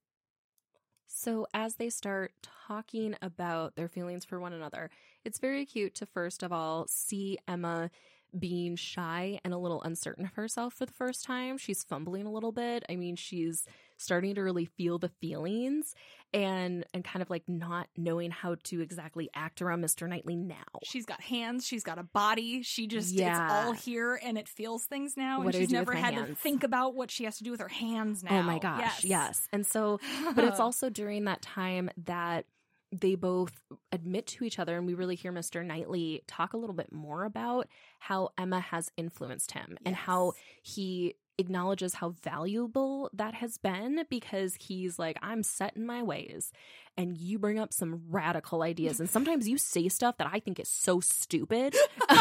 so, 1.07 1.47
as 1.53 1.75
they 1.75 1.89
start 1.89 2.33
talking 2.67 3.15
about 3.21 3.75
their 3.75 3.87
feelings 3.87 4.25
for 4.25 4.39
one 4.39 4.53
another, 4.53 4.89
it's 5.23 5.39
very 5.39 5.65
cute 5.65 5.93
to 5.95 6.05
first 6.05 6.43
of 6.43 6.51
all 6.51 6.87
see 6.87 7.37
Emma 7.47 7.89
being 8.37 8.75
shy 8.75 9.39
and 9.45 9.53
a 9.53 9.57
little 9.57 9.81
uncertain 9.83 10.25
of 10.25 10.33
herself 10.33 10.73
for 10.73 10.85
the 10.85 10.91
first 10.91 11.23
time. 11.23 11.57
She's 11.57 11.83
fumbling 11.83 12.25
a 12.25 12.31
little 12.31 12.51
bit. 12.51 12.83
I 12.89 12.95
mean, 12.97 13.15
she's 13.15 13.65
starting 13.97 14.35
to 14.35 14.41
really 14.41 14.65
feel 14.65 14.97
the 14.99 15.09
feelings 15.21 15.93
and 16.33 16.85
and 16.93 17.03
kind 17.03 17.21
of 17.21 17.29
like 17.29 17.43
not 17.47 17.87
knowing 17.95 18.31
how 18.31 18.55
to 18.63 18.81
exactly 18.81 19.29
act 19.33 19.61
around 19.61 19.83
Mr. 19.83 20.07
Knightley 20.07 20.35
now. 20.35 20.63
She's 20.83 21.05
got 21.05 21.21
hands. 21.21 21.65
She's 21.65 21.83
got 21.83 21.97
a 21.97 22.03
body. 22.03 22.61
She 22.61 22.87
just 22.87 23.13
Yeah. 23.13 23.31
it's 23.45 23.53
all 23.53 23.71
here 23.73 24.19
and 24.21 24.37
it 24.37 24.47
feels 24.47 24.85
things 24.85 25.15
now. 25.15 25.39
What 25.39 25.55
and 25.55 25.63
she's 25.63 25.71
never 25.71 25.93
had 25.93 26.15
to 26.15 26.35
think 26.35 26.63
about 26.63 26.95
what 26.95 27.09
she 27.11 27.23
has 27.23 27.37
to 27.37 27.43
do 27.43 27.51
with 27.51 27.61
her 27.61 27.69
hands 27.69 28.23
now. 28.23 28.39
Oh 28.39 28.43
my 28.43 28.59
gosh, 28.59 29.03
yes. 29.03 29.47
And 29.51 29.65
so 29.65 29.99
but 30.35 30.43
it's 30.43 30.59
also 30.59 30.89
during 30.89 31.25
that 31.25 31.41
time 31.41 31.89
that 32.05 32.45
they 32.91 33.15
both 33.15 33.51
admit 33.91 34.27
to 34.27 34.45
each 34.45 34.59
other 34.59 34.77
and 34.77 34.85
we 34.85 34.93
really 34.93 35.15
hear 35.15 35.31
Mr. 35.31 35.65
Knightley 35.65 36.23
talk 36.27 36.53
a 36.53 36.57
little 36.57 36.75
bit 36.75 36.91
more 36.93 37.25
about 37.25 37.67
how 37.99 38.29
Emma 38.37 38.59
has 38.59 38.89
influenced 38.95 39.51
him 39.51 39.77
and 39.85 39.95
how 39.95 40.33
he 40.61 41.15
acknowledges 41.37 41.95
how 41.95 42.15
valuable 42.23 43.09
that 43.13 43.33
has 43.35 43.57
been 43.57 44.05
because 44.09 44.55
he's 44.55 44.97
like, 44.97 45.17
I'm 45.21 45.43
set 45.43 45.75
in 45.75 45.85
my 45.85 46.03
ways. 46.03 46.51
And 46.97 47.17
you 47.17 47.39
bring 47.39 47.59
up 47.59 47.73
some 47.73 48.03
radical 48.09 48.61
ideas. 48.61 48.99
And 48.99 49.09
sometimes 49.09 49.47
you 49.47 49.57
say 49.57 49.89
stuff 49.89 50.17
that 50.17 50.29
I 50.31 50.39
think 50.39 50.59
is 50.59 50.69
so 50.69 51.01
stupid. 51.01 51.75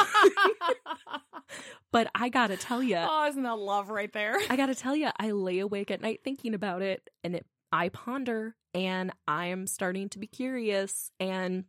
but 1.93 2.09
I 2.15 2.29
gotta 2.29 2.57
tell 2.57 2.83
you, 2.83 2.97
oh, 2.97 3.27
isn't 3.29 3.43
that 3.43 3.59
love 3.59 3.89
right 3.89 4.13
there? 4.13 4.37
I 4.51 4.57
gotta 4.57 4.75
tell 4.77 4.97
you, 4.97 5.11
I 5.19 5.31
lay 5.31 5.61
awake 5.61 5.91
at 5.91 6.01
night 6.01 6.21
thinking 6.25 6.55
about 6.55 6.83
it 6.83 7.09
and 7.23 7.37
it 7.37 7.47
I 7.71 7.89
ponder 7.89 8.57
and 8.73 9.13
I 9.27 9.47
am 9.47 9.67
starting 9.67 10.09
to 10.11 10.19
be 10.19 10.27
curious. 10.27 11.11
And 11.21 11.65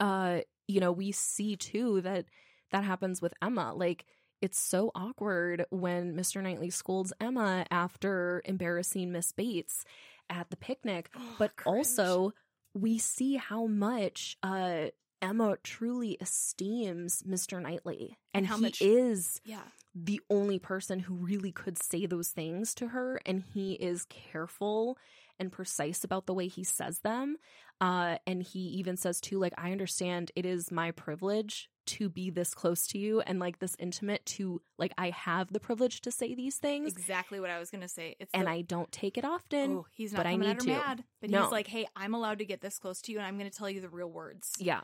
uh, 0.00 0.40
you 0.68 0.80
know, 0.80 0.92
we 0.92 1.12
see 1.12 1.56
too 1.56 2.00
that 2.02 2.26
that 2.72 2.84
happens 2.84 3.22
with 3.22 3.34
Emma. 3.40 3.72
Like 3.74 4.04
it's 4.42 4.60
so 4.60 4.90
awkward 4.94 5.64
when 5.70 6.14
Mr. 6.14 6.42
Knightley 6.42 6.70
scolds 6.70 7.12
Emma 7.20 7.64
after 7.70 8.42
embarrassing 8.44 9.12
Miss 9.12 9.32
Bates 9.32 9.84
at 10.28 10.50
the 10.50 10.56
picnic, 10.56 11.08
Oh, 11.16 11.20
but 11.38 11.56
cringe. 11.56 11.76
also 11.78 12.32
we 12.74 12.98
see 12.98 13.36
how 13.36 13.66
much 13.66 14.36
uh 14.42 14.86
Emma 15.22 15.56
truly 15.62 16.16
esteems 16.20 17.22
Mr. 17.22 17.62
Knightley 17.62 18.18
and, 18.34 18.42
And 18.42 18.46
how 18.46 18.56
he 18.56 18.62
much- 18.62 18.82
is 18.82 19.40
yeah. 19.44 19.62
the 19.94 20.20
only 20.28 20.58
person 20.58 20.98
who 20.98 21.14
really 21.14 21.52
could 21.52 21.80
say 21.80 22.06
those 22.06 22.30
things 22.30 22.74
to 22.74 22.88
her 22.88 23.20
and 23.24 23.44
he 23.54 23.74
is 23.74 24.04
careful 24.06 24.98
and 25.38 25.52
precise 25.52 26.02
about 26.04 26.26
the 26.26 26.34
way 26.34 26.48
he 26.48 26.64
says 26.64 26.98
them 27.00 27.36
uh 27.82 28.16
and 28.26 28.42
he 28.42 28.60
even 28.60 28.96
says 28.96 29.20
too 29.20 29.38
like 29.38 29.52
i 29.58 29.72
understand 29.72 30.30
it 30.36 30.46
is 30.46 30.70
my 30.70 30.90
privilege 30.92 31.68
to 31.84 32.08
be 32.08 32.30
this 32.30 32.54
close 32.54 32.86
to 32.86 32.96
you 32.96 33.20
and 33.22 33.40
like 33.40 33.58
this 33.58 33.74
intimate 33.78 34.24
to 34.24 34.62
like 34.78 34.92
i 34.98 35.10
have 35.10 35.52
the 35.52 35.58
privilege 35.58 36.00
to 36.00 36.10
say 36.12 36.32
these 36.34 36.56
things 36.56 36.92
Exactly 36.92 37.40
what 37.40 37.50
I 37.50 37.58
was 37.58 37.70
gonna 37.72 37.88
say. 37.88 38.14
It's 38.20 38.30
and 38.32 38.46
the- 38.46 38.50
i 38.52 38.60
don't 38.62 38.90
take 38.92 39.18
it 39.18 39.24
often 39.24 39.78
oh, 39.78 39.86
he's 39.90 40.12
not 40.12 40.18
but 40.20 40.26
I 40.28 40.36
need 40.36 40.60
to. 40.60 40.66
mad, 40.68 41.02
but 41.20 41.28
No. 41.30 41.42
he's 41.42 41.50
like, 41.52 41.66
"Hey, 41.66 41.86
I'm 41.96 42.14
allowed 42.14 42.38
to 42.38 42.44
get 42.44 42.60
this 42.60 42.78
close 42.78 43.02
to 43.02 43.12
you, 43.12 43.18
and 43.18 43.26
I'm 43.26 43.36
going 43.36 43.50
to 43.50 43.56
tell 43.56 43.68
you 43.68 43.80
the 43.80 43.88
real 43.88 44.10
words." 44.10 44.52
Yeah. 44.60 44.82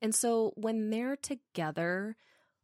And 0.00 0.14
so 0.14 0.52
when 0.56 0.90
they're 0.90 1.16
together, 1.16 2.16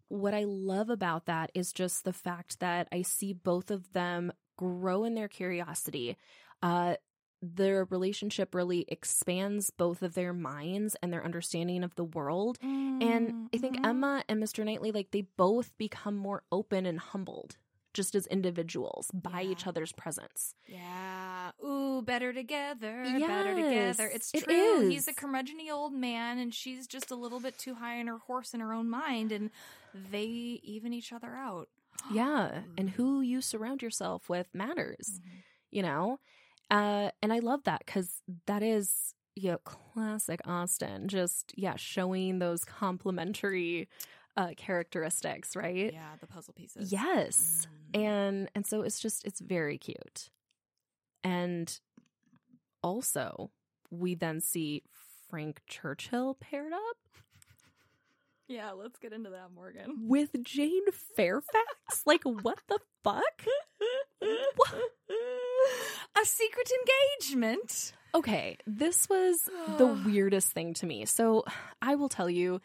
what 0.09 0.34
I 0.34 0.44
love 0.44 0.88
about 0.88 1.26
that 1.26 1.51
is 1.55 1.72
just 1.72 2.05
the 2.05 2.12
fact 2.12 2.60
that 2.60 2.86
I 2.92 3.02
see 3.02 3.32
both 3.32 3.72
of 3.72 3.92
them 3.92 4.32
grow 4.56 5.02
in 5.02 5.14
their 5.16 5.26
curiosity. 5.28 6.16
Uh, 6.62 6.94
their 7.56 7.84
relationship 7.84 8.54
really 8.54 8.84
expands 8.88 9.70
both 9.70 10.02
of 10.02 10.14
their 10.14 10.32
minds 10.32 10.96
and 11.02 11.12
their 11.12 11.24
understanding 11.24 11.84
of 11.84 11.94
the 11.96 12.04
world. 12.04 12.58
And 12.62 13.48
I 13.52 13.58
think 13.58 13.76
Mhm. 13.78 13.86
Emma 13.86 14.24
and 14.28 14.42
Mr. 14.42 14.64
Knightley, 14.64 14.92
like, 14.92 15.10
they 15.10 15.22
both 15.36 15.76
become 15.78 16.16
more 16.16 16.42
open 16.50 16.86
and 16.86 16.98
humbled 16.98 17.56
just 17.92 18.14
as 18.16 18.26
individuals 18.26 19.08
by 19.12 19.42
Yeah. 19.42 19.50
each 19.50 19.66
other's 19.68 19.92
presence. 19.92 20.54
Yeah. 20.66 21.52
Ooh, 21.64 22.02
better 22.02 22.32
together. 22.32 23.04
Better 23.04 23.54
together. 23.54 23.60
Yes, 23.60 24.00
It's 24.00 24.34
it 24.34 24.44
true. 24.44 24.88
He's 24.88 25.06
a 25.06 25.12
curmudgeony 25.12 25.70
old 25.70 25.92
man, 25.92 26.38
and 26.38 26.52
she's 26.52 26.86
just 26.88 27.10
a 27.12 27.14
little 27.14 27.38
bit 27.38 27.56
too 27.58 27.74
high 27.74 28.00
on 28.00 28.08
her 28.08 28.18
horse 28.18 28.52
in 28.54 28.58
her 28.60 28.72
own 28.72 28.88
mind, 28.90 29.30
and 29.30 29.50
they 29.94 30.24
even 30.24 30.92
each 30.92 31.12
other 31.12 31.36
out. 31.36 31.68
Yeah. 32.10 32.62
And 32.76 32.90
who 32.90 33.20
you 33.20 33.40
surround 33.40 33.80
yourself 33.82 34.28
with 34.28 34.52
matters. 34.54 35.20
Mhm. 35.24 35.30
you 35.70 35.82
know 35.82 36.20
uh 36.70 37.10
and 37.22 37.32
i 37.32 37.38
love 37.38 37.62
that 37.64 37.82
because 37.84 38.20
that 38.46 38.62
is 38.62 39.14
you 39.36 39.50
know 39.50 39.58
classic 39.64 40.40
austen 40.46 41.08
just 41.08 41.52
yeah 41.56 41.76
showing 41.76 42.38
those 42.38 42.64
complementary 42.64 43.88
uh 44.36 44.50
characteristics 44.56 45.54
right 45.56 45.92
Yeah, 45.92 46.14
the 46.20 46.26
puzzle 46.26 46.54
pieces. 46.54 46.90
yes 46.92 47.66
Mm. 47.94 48.00
and 48.00 48.50
and 48.54 48.66
so 48.66 48.82
it's 48.82 49.00
just 49.00 49.24
it's 49.24 49.40
very 49.40 49.78
cute 49.78 50.30
and 51.22 51.80
also 52.82 53.50
we 53.90 54.14
then 54.14 54.40
see 54.40 54.82
frank 55.28 55.62
churchill 55.66 56.34
paired 56.40 56.72
up 56.72 57.23
Yeah, 58.48 58.72
let's 58.72 58.98
get 58.98 59.12
into 59.12 59.30
that, 59.30 59.50
Morgan. 59.54 60.06
with 60.08 60.30
jane 60.42 60.90
fairfax 61.16 62.02
like 62.04 62.22
what 62.24 62.58
the 62.68 62.78
fuck 63.02 63.44
What? 64.56 64.74
A 66.22 66.24
secret 66.24 66.70
engagement. 67.20 67.92
Okay, 68.14 68.56
this 68.66 69.08
was 69.08 69.36
the 69.78 69.86
weirdest 70.06 70.52
thing 70.52 70.74
to 70.74 70.86
me. 70.86 71.04
So 71.06 71.44
I 71.82 71.96
will 71.96 72.08
tell 72.08 72.30
you, 72.30 72.60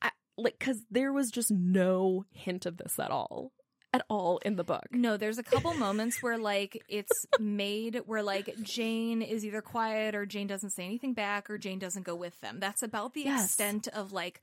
I, 0.00 0.10
like, 0.38 0.58
because 0.58 0.80
there 0.90 1.12
was 1.12 1.30
just 1.30 1.50
no 1.50 2.24
hint 2.30 2.66
of 2.66 2.76
this 2.76 2.98
at 2.98 3.10
all, 3.10 3.52
at 3.92 4.04
all 4.08 4.38
in 4.38 4.56
the 4.56 4.64
book. 4.64 4.86
No, 4.92 5.16
there's 5.16 5.38
a 5.38 5.42
couple 5.42 5.74
moments 5.74 6.22
where 6.22 6.38
like 6.38 6.82
it's 6.88 7.26
made 7.40 8.02
where 8.06 8.22
like 8.22 8.54
Jane 8.62 9.20
is 9.22 9.44
either 9.44 9.60
quiet 9.60 10.14
or 10.14 10.26
Jane 10.26 10.46
doesn't 10.46 10.70
say 10.70 10.84
anything 10.84 11.12
back 11.12 11.50
or 11.50 11.58
Jane 11.58 11.78
doesn't 11.80 12.04
go 12.04 12.14
with 12.14 12.40
them. 12.40 12.58
That's 12.60 12.82
about 12.82 13.14
the 13.14 13.22
Yes. 13.22 13.46
extent 13.46 13.88
of 13.88 14.12
like 14.12 14.40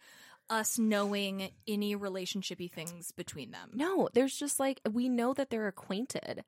us 0.50 0.78
knowing 0.80 1.50
any 1.68 1.96
relationshipy 1.96 2.72
things 2.72 3.12
between 3.12 3.52
them. 3.52 3.72
No, 3.74 4.10
there's 4.14 4.36
just 4.38 4.60
like 4.60 4.82
we 4.90 5.08
know 5.10 5.34
that 5.34 5.50
they're 5.50 5.68
acquainted, 5.68 6.44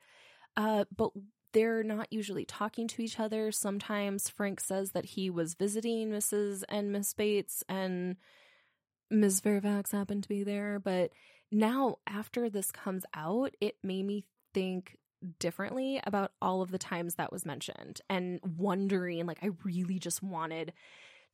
uh, 0.58 0.86
but 0.96 1.12
they're 1.54 1.84
not 1.84 2.08
usually 2.12 2.46
talking 2.46 2.88
to 2.90 3.02
each 3.02 3.20
other. 3.20 3.52
Sometimes 3.52 4.30
Frank 4.30 4.60
says 4.60 4.92
that 4.92 5.06
he 5.06 5.30
was 5.30 5.54
visiting 5.56 6.10
Mrs. 6.12 6.64
and 6.70 6.92
Miss 6.92 7.14
Bates, 7.14 7.64
and 7.68 8.18
Ms. 9.10 9.40
Fairfax 9.40 9.92
happened 9.92 10.24
to 10.24 10.30
be 10.30 10.44
there. 10.44 10.80
But 10.80 11.12
now, 11.52 11.98
after 12.08 12.50
this 12.50 12.72
comes 12.72 13.06
out, 13.14 13.56
it 13.60 13.76
made 13.84 14.06
me 14.06 14.26
think 14.54 14.98
differently 15.40 16.02
about 16.06 16.32
all 16.42 16.62
of 16.62 16.72
the 16.72 16.78
times 16.78 17.16
that 17.16 17.32
was 17.32 17.46
mentioned 17.46 18.00
and 18.10 18.40
wondering 18.58 19.26
like 19.26 19.40
I 19.44 19.50
really 19.66 20.00
just 20.00 20.24
wanted 20.24 20.72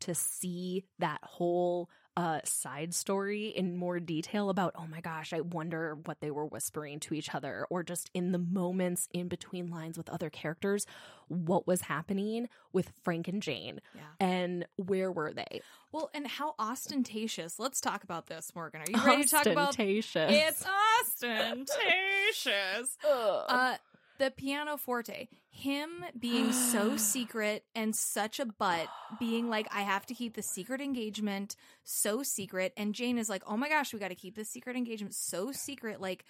to 0.01 0.15
see 0.15 0.85
that 0.99 1.19
whole 1.23 1.89
uh 2.17 2.39
side 2.45 2.93
story 2.93 3.47
in 3.47 3.75
more 3.75 3.99
detail 3.99 4.49
about 4.49 4.73
oh 4.77 4.87
my 4.87 5.01
gosh 5.01 5.33
I 5.33 5.41
wonder 5.41 5.97
what 6.05 6.21
they 6.21 6.31
were 6.31 6.45
whispering 6.45 6.99
to 7.01 7.13
each 7.13 7.35
other 7.35 7.67
or 7.69 7.83
just 7.83 8.09
in 8.13 8.31
the 8.31 8.37
moments 8.39 9.09
in 9.13 9.27
between 9.27 9.69
lines 9.69 9.97
with 9.97 10.09
other 10.09 10.29
characters 10.29 10.85
what 11.27 11.67
was 11.67 11.81
happening 11.81 12.47
with 12.71 12.91
Frank 13.03 13.27
and 13.27 13.41
Jane 13.41 13.81
Yeah. 13.95 14.01
and 14.19 14.65
where 14.77 15.11
were 15.11 15.33
they 15.33 15.61
Well, 15.91 16.09
and 16.13 16.27
how 16.27 16.55
ostentatious. 16.59 17.57
Let's 17.59 17.81
talk 17.81 18.03
about 18.03 18.27
this, 18.27 18.51
Morgan. 18.55 18.81
Are 18.81 18.85
you 18.89 19.05
ready 19.05 19.23
to 19.23 19.29
talk 19.29 19.45
about 19.45 19.69
Ostentatious. 19.69 20.31
It's 20.31 20.65
ostentatious. 21.01 22.97
Uh 23.07 23.75
the 24.17 24.31
piano 24.31 24.77
forte, 24.77 25.27
him 25.49 25.89
being 26.19 26.51
so 26.51 26.95
secret 26.97 27.65
and 27.73 27.95
such 27.95 28.39
a 28.39 28.45
butt, 28.45 28.87
being 29.19 29.49
like, 29.49 29.67
I 29.71 29.81
have 29.81 30.05
to 30.07 30.13
keep 30.13 30.35
the 30.35 30.41
secret 30.41 30.81
engagement 30.81 31.55
so 31.83 32.23
secret. 32.23 32.73
And 32.77 32.93
Jane 32.95 33.17
is 33.17 33.29
like, 33.29 33.43
oh 33.47 33.57
my 33.57 33.69
gosh, 33.69 33.93
we 33.93 33.99
got 33.99 34.09
to 34.09 34.15
keep 34.15 34.35
this 34.35 34.49
secret 34.49 34.75
engagement 34.75 35.13
so 35.15 35.51
secret. 35.51 36.01
Like, 36.01 36.25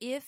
if 0.00 0.24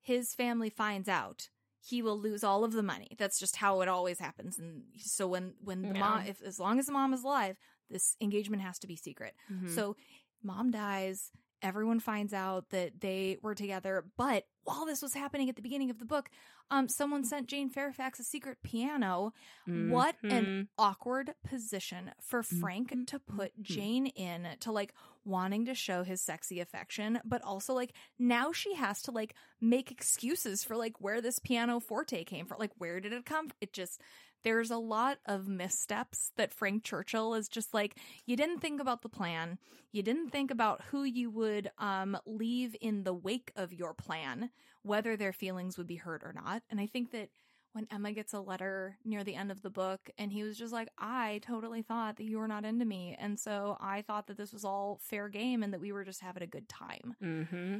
his 0.00 0.34
family 0.34 0.70
finds 0.70 1.08
out, 1.08 1.48
he 1.80 2.02
will 2.02 2.18
lose 2.18 2.42
all 2.42 2.64
of 2.64 2.72
the 2.72 2.82
money. 2.82 3.14
That's 3.18 3.38
just 3.38 3.56
how 3.56 3.80
it 3.82 3.88
always 3.88 4.18
happens. 4.18 4.58
And 4.58 4.82
so 4.98 5.26
when 5.26 5.54
when 5.62 5.82
the 5.82 5.94
Yeah. 5.94 6.00
mom, 6.00 6.22
if 6.26 6.42
as 6.42 6.58
long 6.58 6.78
as 6.78 6.86
the 6.86 6.92
mom 6.92 7.12
is 7.14 7.22
alive, 7.24 7.56
this 7.88 8.16
engagement 8.20 8.62
has 8.62 8.78
to 8.80 8.86
be 8.86 8.96
secret. 8.96 9.34
Mhm. 9.50 9.74
So 9.74 9.96
mom 10.42 10.70
dies. 10.70 11.30
Everyone 11.62 11.98
finds 12.00 12.32
out 12.32 12.70
that 12.70 13.00
they 13.00 13.38
were 13.42 13.54
together. 13.54 14.04
But 14.16 14.44
while 14.64 14.84
this 14.86 15.02
was 15.02 15.14
happening 15.14 15.48
at 15.48 15.56
the 15.56 15.62
beginning 15.62 15.90
of 15.90 15.98
the 15.98 16.04
book, 16.04 16.30
um, 16.70 16.88
someone 16.88 17.24
sent 17.24 17.48
Jane 17.48 17.70
Fairfax 17.70 18.20
a 18.20 18.24
secret 18.24 18.58
piano. 18.62 19.32
What 19.66 20.16
an 20.22 20.44
Mhm. 20.44 20.68
awkward 20.76 21.34
position 21.42 22.12
for 22.20 22.42
Frank 22.42 22.90
Mhm. 22.90 23.06
to 23.08 23.18
put 23.18 23.58
Mhm. 23.58 23.62
Jane 23.62 24.06
in 24.08 24.56
to 24.60 24.70
like 24.70 24.92
wanting 25.24 25.64
to 25.66 25.74
show 25.74 26.04
his 26.04 26.20
sexy 26.22 26.60
affection, 26.60 27.20
but 27.24 27.42
also 27.42 27.72
like 27.74 27.94
now 28.18 28.52
she 28.52 28.74
has 28.74 29.00
to 29.02 29.10
like 29.10 29.34
make 29.60 29.90
excuses 29.90 30.62
for 30.64 30.76
like 30.76 31.00
where 31.00 31.20
this 31.20 31.38
piano 31.38 31.80
forte 31.80 32.22
came 32.24 32.46
from. 32.46 32.58
Like, 32.58 32.72
where 32.78 33.00
did 33.00 33.12
it 33.12 33.24
come 33.24 33.48
from? 33.48 33.56
It 33.60 33.72
just, 33.72 34.00
there's 34.44 34.70
a 34.70 34.76
lot 34.78 35.18
of 35.26 35.48
missteps 35.48 36.30
that 36.36 36.52
Frank 36.52 36.84
Churchill 36.84 37.34
is 37.34 37.48
just 37.48 37.74
like, 37.74 37.96
you 38.26 38.36
didn't 38.36 38.60
think 38.60 38.80
about 38.80 39.02
the 39.02 39.08
plan. 39.08 39.58
You 39.92 40.02
didn't 40.02 40.30
think 40.30 40.50
about 40.50 40.82
who 40.90 41.04
you 41.04 41.30
would 41.30 41.70
um, 41.78 42.16
leave 42.26 42.76
in 42.80 43.04
the 43.04 43.14
wake 43.14 43.50
of 43.56 43.72
your 43.72 43.94
plan, 43.94 44.50
whether 44.82 45.16
their 45.16 45.32
feelings 45.32 45.76
would 45.76 45.86
be 45.86 45.96
hurt 45.96 46.22
or 46.22 46.32
not. 46.32 46.62
And 46.70 46.78
I 46.80 46.86
think 46.86 47.10
that 47.12 47.30
when 47.72 47.86
Emma 47.90 48.12
gets 48.12 48.32
a 48.32 48.40
letter 48.40 48.96
near 49.04 49.22
the 49.24 49.34
end 49.34 49.50
of 49.50 49.62
the 49.62 49.70
book 49.70 50.08
and 50.18 50.32
he 50.32 50.42
was 50.42 50.56
just 50.56 50.72
like, 50.72 50.88
I 50.98 51.40
totally 51.44 51.82
thought 51.82 52.16
that 52.16 52.24
you 52.24 52.38
were 52.38 52.48
not 52.48 52.64
into 52.64 52.84
me. 52.84 53.16
And 53.18 53.38
so 53.38 53.76
I 53.80 54.02
thought 54.02 54.26
that 54.28 54.36
this 54.36 54.52
was 54.52 54.64
all 54.64 54.98
fair 55.02 55.28
game 55.28 55.62
and 55.62 55.72
that 55.72 55.80
we 55.80 55.92
were 55.92 56.04
just 56.04 56.20
having 56.20 56.42
a 56.42 56.46
good 56.46 56.68
time. 56.68 57.14
Mm-hmm. 57.22 57.76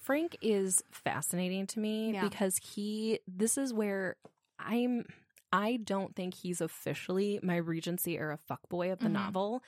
Frank 0.00 0.36
is 0.40 0.82
fascinating 0.90 1.66
to 1.68 1.80
me 1.80 2.12
Yeah. 2.12 2.22
because 2.22 2.56
he 2.58 3.20
this 3.26 3.58
is 3.58 3.72
where 3.74 4.16
I'm 4.58 5.04
I 5.50 5.76
don't 5.82 6.14
think 6.14 6.34
he's 6.34 6.60
officially 6.60 7.40
my 7.42 7.56
Regency 7.56 8.18
era 8.18 8.38
fuckboy 8.50 8.92
of 8.92 8.98
the 8.98 9.06
Mhm. 9.08 9.12
novel. 9.12 9.62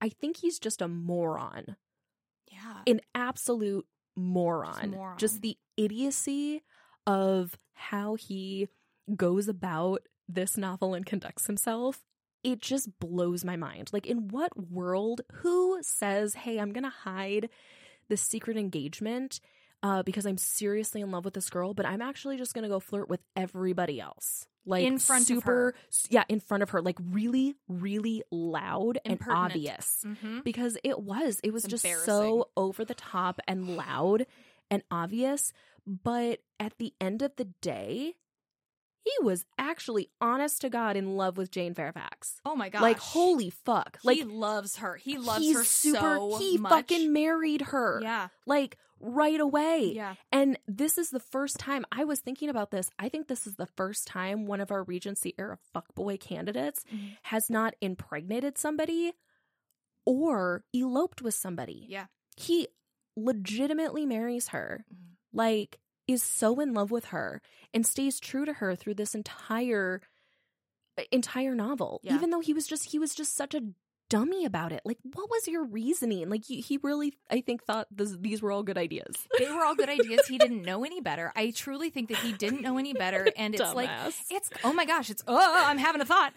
I 0.00 0.08
think 0.08 0.38
he's 0.38 0.58
just 0.58 0.82
a 0.82 0.88
moron. 0.88 1.76
Yeah. 2.50 2.82
An 2.86 3.00
absolute 3.14 3.86
moron. 4.16 4.90
moron. 4.90 5.18
Just 5.18 5.40
the 5.40 5.56
idiocy 5.76 6.64
of 7.06 7.56
how 7.74 8.16
he 8.16 8.68
goes 9.14 9.46
about 9.46 10.02
this 10.28 10.56
novel 10.56 10.94
and 10.94 11.06
conducts 11.06 11.46
himself. 11.46 12.04
It 12.42 12.60
just 12.60 12.98
blows 12.98 13.44
my 13.44 13.56
mind. 13.56 13.90
Like, 13.92 14.06
in 14.06 14.28
what 14.28 14.68
world, 14.70 15.20
who 15.34 15.78
says, 15.82 16.34
hey, 16.34 16.58
I'm 16.58 16.72
going 16.72 16.84
to 16.84 16.90
hide 16.90 17.50
the 18.08 18.16
secret 18.16 18.56
engagement 18.56 19.40
uh, 19.82 20.02
because 20.02 20.26
I'm 20.26 20.38
seriously 20.38 21.00
in 21.00 21.10
love 21.10 21.24
with 21.24 21.34
this 21.34 21.48
girl, 21.50 21.74
but 21.74 21.86
I'm 21.86 22.02
actually 22.02 22.36
just 22.36 22.54
going 22.54 22.62
to 22.64 22.68
go 22.68 22.80
flirt 22.80 23.08
with 23.08 23.20
everybody 23.36 24.00
else? 24.00 24.46
Like, 24.66 24.84
In 24.84 24.98
front 24.98 25.30
of 25.30 25.42
her. 25.44 25.74
Yeah, 26.10 26.24
in 26.28 26.38
front 26.38 26.62
of 26.62 26.70
her. 26.70 26.82
Like, 26.82 26.98
really, 27.10 27.54
really 27.66 28.22
loud 28.30 28.98
and 29.06 29.18
obvious 29.28 30.04
Mm-hmm. 30.06 30.40
because 30.44 30.76
it 30.84 31.00
was 31.00 31.40
it 31.42 31.52
was 31.52 31.64
It's 31.64 31.82
just 31.82 32.04
so 32.04 32.50
over 32.56 32.84
the 32.84 32.94
top 32.94 33.40
and 33.48 33.76
loud 33.76 34.26
and 34.70 34.82
obvious 34.90 35.52
but 35.86 36.40
at 36.60 36.74
the 36.78 36.92
end 37.00 37.22
of 37.22 37.34
the 37.36 37.46
day 37.62 38.14
he 39.02 39.12
was 39.24 39.44
actually 39.58 40.10
honest 40.20 40.60
to 40.60 40.68
god 40.68 40.94
in 40.96 41.16
love 41.16 41.36
with 41.38 41.50
jane 41.50 41.74
fairfax 41.74 42.40
Oh 42.44 42.54
my 42.54 42.68
gosh. 42.68 42.82
like 42.82 42.98
holy 42.98 43.50
fuck 43.50 43.98
Like 44.04 44.18
like 44.18 44.18
he 44.18 44.24
loves 44.24 44.76
her. 44.76 44.94
He 44.96 45.16
loves 45.18 45.52
her 45.52 45.64
super 45.64 45.98
so 46.18 46.38
he 46.38 46.58
much. 46.58 46.70
fucking 46.70 47.12
married 47.12 47.62
her 47.62 47.98
Yeah. 48.02 48.28
like 48.46 48.76
right 49.00 49.40
away 49.40 49.92
Yeah. 49.94 50.14
and 50.30 50.58
this 50.68 50.98
is 50.98 51.10
the 51.10 51.20
first 51.20 51.58
time 51.58 51.84
I 51.90 52.04
was 52.04 52.20
thinking 52.20 52.48
about 52.50 52.70
this. 52.70 52.90
I 52.98 53.08
think 53.08 53.28
this 53.28 53.46
is 53.46 53.56
the 53.56 53.66
first 53.66 54.06
time 54.06 54.46
one 54.46 54.60
of 54.60 54.70
our 54.70 54.82
Regency 54.84 55.34
era 55.38 55.58
fuckboy 55.74 56.20
candidates 56.20 56.84
Mhm. 56.92 57.16
has 57.22 57.48
not 57.50 57.74
impregnated 57.80 58.58
somebody 58.58 59.14
or 60.04 60.64
eloped 60.74 61.22
with 61.22 61.34
somebody. 61.34 61.86
Yeah. 61.88 62.06
He 62.36 62.68
legitimately 63.16 64.06
marries 64.06 64.48
her, 64.48 64.84
Mhm. 64.92 65.16
like, 65.32 65.80
is 66.06 66.22
so 66.22 66.58
in 66.60 66.74
love 66.74 66.90
with 66.90 67.06
her 67.06 67.40
and 67.72 67.86
stays 67.86 68.18
true 68.20 68.44
to 68.44 68.54
her 68.54 68.74
through 68.74 68.94
this 68.94 69.14
entire 69.14 70.00
entire 71.12 71.54
novel 71.54 72.00
Yeah. 72.02 72.14
even 72.14 72.28
though 72.30 72.40
he 72.40 72.52
was 72.52 72.66
just 72.66 72.86
he 72.86 72.98
was 72.98 73.14
just 73.14 73.34
such 73.34 73.54
a 73.54 73.62
dummy 74.10 74.44
about 74.44 74.72
it 74.72 74.82
like 74.84 74.98
what 75.14 75.30
was 75.30 75.48
your 75.48 75.64
reasoning 75.64 76.28
like 76.28 76.44
he, 76.44 76.60
he 76.60 76.78
really 76.82 77.14
i 77.30 77.40
think 77.40 77.64
thought 77.64 77.86
this, 77.90 78.14
these 78.20 78.42
were 78.42 78.50
all 78.50 78.62
good 78.64 78.76
ideas 78.76 79.16
They 79.38 79.50
were 79.50 79.64
all 79.64 79.74
good 79.76 79.88
ideas. 79.98 80.26
He 80.26 80.36
didn't 80.36 80.62
know 80.62 80.84
any 80.84 81.00
better. 81.00 81.32
I 81.34 81.50
truly 81.52 81.88
think 81.90 82.08
that 82.08 82.18
he 82.18 82.32
didn't 82.32 82.60
know 82.62 82.76
any 82.76 82.92
better. 82.92 83.28
And 83.36 83.54
it's 83.54 83.74
like 83.74 83.88
it's 84.30 84.50
oh 84.64 84.72
my 84.72 84.84
gosh, 84.84 85.08
it's 85.08 85.22
oh 85.26 85.64
I'm 85.66 85.78
having 85.78 86.02
a 86.02 86.04
thought. 86.04 86.34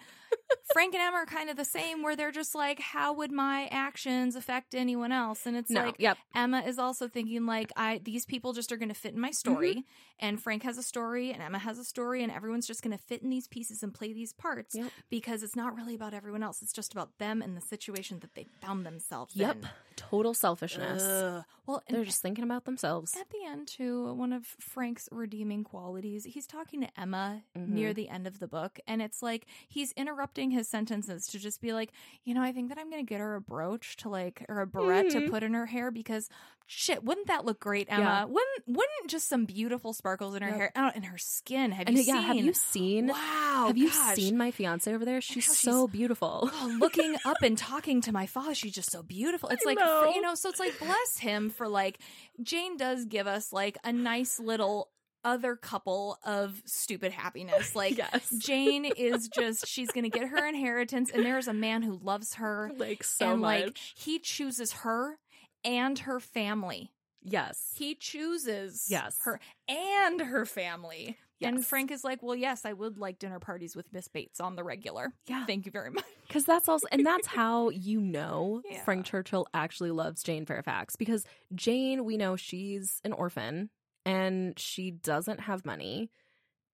Frank 0.73 0.95
and 0.95 1.03
Emma 1.03 1.17
are 1.17 1.25
kind 1.25 1.49
of 1.49 1.55
the 1.57 1.65
same 1.65 2.01
where 2.01 2.15
they're 2.15 2.31
just 2.31 2.55
like, 2.55 2.79
how 2.79 3.13
would 3.13 3.31
my 3.31 3.67
actions 3.69 4.35
affect 4.35 4.73
anyone 4.73 5.11
else? 5.11 5.45
And 5.45 5.55
it's 5.55 5.69
no 5.69 5.85
like 5.85 5.95
yep 5.99 6.17
Emma 6.35 6.61
is 6.65 6.79
also 6.79 7.07
thinking 7.07 7.45
like 7.45 7.71
I 7.75 8.01
these 8.03 8.25
people 8.25 8.53
just 8.53 8.71
are 8.71 8.77
going 8.77 8.89
to 8.89 8.95
fit 8.95 9.13
in 9.13 9.19
my 9.19 9.31
story 9.31 9.71
mm-hmm. 9.71 10.25
and 10.25 10.41
Frank 10.41 10.63
has 10.63 10.77
a 10.77 10.83
story 10.83 11.31
and 11.31 11.41
Emma 11.41 11.59
has 11.59 11.77
a 11.77 11.83
story 11.83 12.23
and 12.23 12.31
everyone's 12.31 12.65
just 12.65 12.81
going 12.81 12.97
to 12.97 13.03
fit 13.03 13.21
in 13.21 13.29
these 13.29 13.47
pieces 13.47 13.83
and 13.83 13.93
play 13.93 14.13
these 14.13 14.33
parts 14.33 14.75
Yep. 14.75 14.91
because 15.09 15.43
it's 15.43 15.55
not 15.55 15.75
really 15.75 15.95
about 15.95 16.13
everyone 16.13 16.41
else. 16.43 16.61
It's 16.61 16.73
just 16.73 16.93
about 16.93 17.17
them 17.19 17.41
and 17.41 17.55
the 17.55 17.61
situation 17.61 18.19
that 18.19 18.33
they 18.33 18.47
found 18.61 18.85
themselves 18.85 19.35
Yep. 19.35 19.55
in. 19.57 19.61
Yep, 19.63 19.71
total 19.95 20.33
selfishness. 20.33 21.03
Ugh. 21.03 21.43
Well, 21.65 21.81
They're 21.89 22.03
just 22.03 22.21
thinking 22.21 22.43
about 22.43 22.65
themselves. 22.65 23.15
at 23.15 23.29
the 23.29 23.45
end, 23.45 23.67
too, 23.67 24.13
one 24.13 24.33
of 24.33 24.45
Frank's 24.59 25.07
redeeming 25.11 25.63
qualities, 25.63 26.25
he's 26.25 26.45
talking 26.45 26.81
to 26.81 26.87
Emma 26.99 27.43
near 27.55 27.91
Mhm. 27.91 27.95
the 27.95 28.09
end 28.09 28.27
of 28.27 28.39
the 28.39 28.47
book, 28.47 28.79
and 28.87 29.01
it's 29.01 29.21
like 29.23 29.45
he's 29.69 29.91
interrupting 29.93 30.51
his 30.51 30.67
sentences 30.67 31.25
to 31.27 31.39
just 31.39 31.61
be 31.61 31.71
like, 31.73 31.91
you 32.25 32.33
know, 32.33 32.41
I 32.41 32.51
think 32.51 32.69
that 32.69 32.77
I'm 32.77 32.89
going 32.89 33.05
to 33.05 33.09
get 33.09 33.19
her 33.19 33.35
a 33.35 33.41
brooch 33.41 33.95
to 33.97 34.09
like, 34.09 34.45
or 34.49 34.59
a 34.61 34.67
barrette 34.67 35.05
Mhm. 35.07 35.25
to 35.25 35.29
put 35.31 35.43
in 35.43 35.53
her 35.53 35.67
hair 35.67 35.89
because 35.91 36.29
shit, 36.65 37.03
wouldn't 37.03 37.27
that 37.27 37.43
look 37.45 37.59
great, 37.59 37.87
Emma? 37.89 38.01
Yeah. 38.03 38.23
Wouldn't 38.25 38.63
wouldn't 38.67 39.07
just 39.07 39.27
some 39.27 39.43
beautiful 39.45 39.91
sparkles 39.93 40.33
in 40.33 40.41
her 40.41 40.47
Yep. 40.49 40.57
hair, 40.57 40.71
oh, 40.77 40.91
in 40.95 41.03
her 41.03 41.17
skin? 41.17 41.71
Have 41.71 41.87
And 41.87 41.97
you 41.97 42.03
yeah, 42.03 42.13
seen? 42.15 42.23
have 42.23 42.35
you 42.37 42.53
seen? 42.53 43.07
Wow, 43.07 43.65
have 43.67 43.77
you 43.77 43.89
seen 43.89 44.37
my 44.37 44.49
fiance 44.51 44.91
over 44.91 45.03
there? 45.05 45.19
She's 45.21 45.55
so 45.57 45.87
beautiful. 45.87 46.49
Oh, 46.51 46.75
looking 46.79 47.17
up 47.25 47.41
and 47.41 47.57
talking 47.57 47.99
to 48.01 48.11
my 48.13 48.25
father, 48.25 48.55
she's 48.55 48.73
just 48.73 48.91
so 48.91 49.03
beautiful. 49.03 49.49
It's 49.53 49.65
I 49.65 49.69
like 49.69 49.77
know. 49.79 50.11
you 50.15 50.21
know, 50.21 50.35
so 50.35 50.49
it's 50.49 50.59
like 50.59 50.77
bless 50.79 51.17
him 51.17 51.49
for 51.53 51.67
like 51.67 51.99
Jane 52.41 52.75
does 52.77 53.05
give 53.05 53.27
us 53.27 53.53
like 53.53 53.77
a 53.83 53.93
nice 53.93 54.39
little 54.39 54.89
other 55.25 55.55
couple 55.55 56.17
of 56.25 56.61
stupid 56.65 57.11
happiness. 57.13 57.73
Like 57.75 57.97
yes, 57.97 58.29
Jane 58.39 58.83
is 58.97 59.29
just 59.29 59.65
she's 59.67 59.89
gonna 59.91 60.09
get 60.09 60.27
her 60.27 60.45
inheritance, 60.45 61.09
and 61.13 61.25
there 61.25 61.37
is 61.37 61.47
a 61.47 61.53
man 61.53 61.81
who 61.81 61.97
loves 62.03 62.35
her, 62.35 62.71
like 62.77 63.03
so 63.03 63.31
and 63.31 63.41
much. 63.41 63.63
like 63.65 63.77
he 63.95 64.19
chooses 64.19 64.71
her 64.73 65.17
and 65.63 65.99
her 65.99 66.19
family. 66.19 66.91
yes, 67.23 67.71
He 67.77 67.95
chooses 67.95 68.87
Yes. 68.89 69.17
her 69.23 69.39
and 69.69 70.19
her 70.19 70.45
family. 70.45 71.17
And 71.49 71.65
Frank 71.65 71.91
is 71.91 72.03
like, 72.03 72.21
well, 72.23 72.35
yes, 72.35 72.65
I 72.65 72.73
would 72.73 72.97
like 72.97 73.19
dinner 73.19 73.39
parties 73.39 73.75
with 73.75 73.91
Miss 73.93 74.07
Bates 74.07 74.39
on 74.39 74.55
the 74.55 74.63
regular. 74.63 75.13
yeah, 75.27 75.45
Thank 75.45 75.65
you 75.65 75.71
very 75.71 75.89
much. 75.91 76.03
because 76.27 76.45
that's 76.45 76.67
also, 76.67 76.87
and 76.91 77.05
that's 77.05 77.27
how 77.27 77.69
you 77.69 77.99
know 78.01 78.61
Yeah. 78.69 78.83
Frank 78.83 79.05
Churchill 79.05 79.47
actually 79.53 79.91
loves 79.91 80.23
Jane 80.23 80.45
Fairfax 80.45 80.95
because 80.95 81.25
Jane, 81.53 82.05
we 82.05 82.17
know 82.17 82.35
she's 82.35 83.01
an 83.03 83.13
orphan 83.13 83.69
and 84.05 84.57
she 84.59 84.91
doesn't 84.91 85.41
have 85.41 85.65
money. 85.65 86.09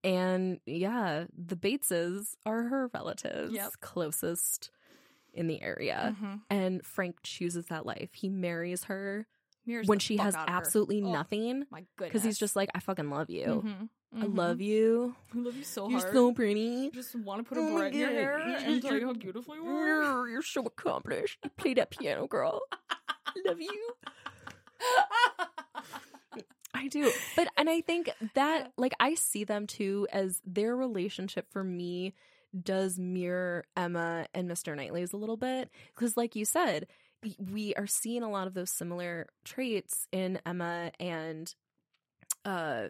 And 0.04 0.60
yeah, 0.66 1.26
the 1.38 1.56
Bateses 1.58 2.36
are 2.46 2.64
her 2.64 2.90
relatives, 2.94 3.52
Yep. 3.54 3.74
closest 3.82 4.72
in 5.34 5.48
the 5.48 5.62
area. 5.62 6.16
Mhm. 6.20 6.42
And 6.50 6.86
Frank 6.86 7.18
chooses 7.24 7.66
that 7.68 7.86
life. 7.86 8.10
He 8.14 8.30
marries 8.30 8.86
her 8.86 9.28
Mirrors 9.70 9.88
when 9.88 10.00
she 10.00 10.18
has 10.18 10.36
absolutely 10.36 11.02
Oh, 11.04 11.12
nothing 11.12 11.66
My 11.70 11.86
goodness. 11.96 12.10
because 12.10 12.24
he's 12.24 12.38
just 12.38 12.56
like, 12.56 12.70
I 12.76 12.80
fucking 12.80 13.10
love 13.10 13.30
you. 13.30 13.64
Mhm. 13.66 13.90
I 14.16 14.26
Mhm. 14.26 14.36
love 14.38 14.60
you. 14.60 15.16
I 15.34 15.38
love 15.38 15.56
you 15.56 15.64
so 15.64 15.88
You're 15.88 16.00
hard. 16.00 16.14
so 16.14 16.34
pretty. 16.34 16.90
just 16.90 17.16
want 17.16 17.40
to 17.44 17.48
put 17.48 17.58
Oh 17.60 17.68
a 17.68 17.78
barrette 17.78 17.94
in 17.94 18.00
your 18.00 18.10
hair 18.10 18.40
You're- 18.40 18.64
and 18.66 18.82
tell 18.82 18.98
you 18.98 19.06
how 19.06 19.14
beautiful 19.14 19.56
you 19.56 19.66
are. 19.68 20.28
You're, 20.28 20.42
so 20.42 20.66
accomplished. 20.66 21.38
You 21.44 21.52
play 21.58 21.76
that 21.76 21.92
piano, 21.92 22.28
girl. 22.28 22.62
I 22.90 23.34
love 23.46 23.62
you. 23.62 23.92
I 26.74 26.88
do. 26.88 27.12
But, 27.36 27.50
and 27.58 27.70
I 27.70 27.82
think 27.82 28.10
that, 28.36 28.72
like, 28.78 28.94
I 29.00 29.16
see 29.16 29.44
them 29.44 29.68
too 29.68 30.08
as 30.12 30.42
their 30.46 30.76
relationship 30.76 31.48
for 31.52 31.64
me 31.64 32.14
does 32.64 32.98
mirror 32.98 33.66
Emma 33.76 34.28
and 34.34 34.50
Mr. 34.50 34.76
Knightley's 34.76 35.12
a 35.14 35.18
little 35.18 35.38
bit. 35.38 35.70
Because, 35.94 36.16
like 36.16 36.36
you 36.36 36.46
said, 36.46 36.88
we 37.52 37.74
are 37.76 37.88
seeing 37.88 38.24
a 38.24 38.30
lot 38.30 38.48
of 38.48 38.54
those 38.54 38.72
similar 38.72 39.28
traits 39.44 40.08
in 40.12 40.40
Emma 40.46 40.92
and 41.00 41.54
uh 42.46 42.88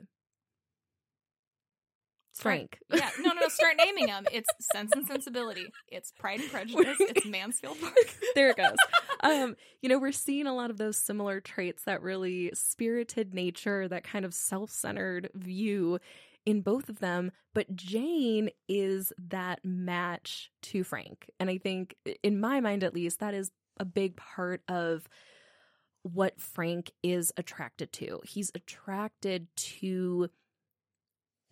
Frank. 2.35 2.80
yeah, 2.93 3.10
no, 3.19 3.34
no, 3.34 3.41
no. 3.41 3.47
Start 3.49 3.76
naming 3.77 4.06
them. 4.07 4.23
It's 4.31 4.47
Sense 4.72 4.93
and 4.95 5.06
Sensibility. 5.06 5.65
It's 5.89 6.14
Pride 6.18 6.39
and 6.39 6.49
Prejudice. 6.49 6.95
It's 7.01 7.26
Mansfield 7.26 7.77
Park. 7.81 7.93
there 8.35 8.49
it 8.51 8.57
goes. 8.57 8.76
Um, 9.22 9.57
you 9.81 9.89
know, 9.89 9.99
we're 9.99 10.14
seeing 10.14 10.47
a 10.47 10.56
lot 10.56 10.69
of 10.69 10.77
those 10.77 10.95
similar 10.95 11.41
traits, 11.41 11.84
that 11.84 12.01
really 12.01 12.51
spirited 12.53 13.34
nature, 13.34 13.85
that 13.89 14.06
kind 14.06 14.23
of 14.23 14.34
self-centered 14.34 15.30
view 15.35 15.99
in 16.45 16.61
both 16.61 16.88
of 16.88 16.99
them, 16.99 17.34
but 17.53 17.76
Jane 17.76 18.49
is 18.69 19.11
that 19.27 19.60
match 19.65 20.51
to 20.61 20.85
Frank. 20.85 21.30
And 21.38 21.49
I 21.49 21.57
think 21.57 21.95
in 22.23 22.39
my 22.39 22.61
mind 22.61 22.85
at 22.85 22.93
least 22.93 23.19
that 23.19 23.34
is 23.34 23.51
a 23.80 23.85
big 23.85 24.15
part 24.15 24.61
of 24.68 25.07
what 26.03 26.39
Frank 26.39 26.91
is 27.03 27.31
attracted 27.38 27.91
to. 27.93 28.22
He's 28.26 28.51
attracted 28.56 29.47
to 29.56 30.30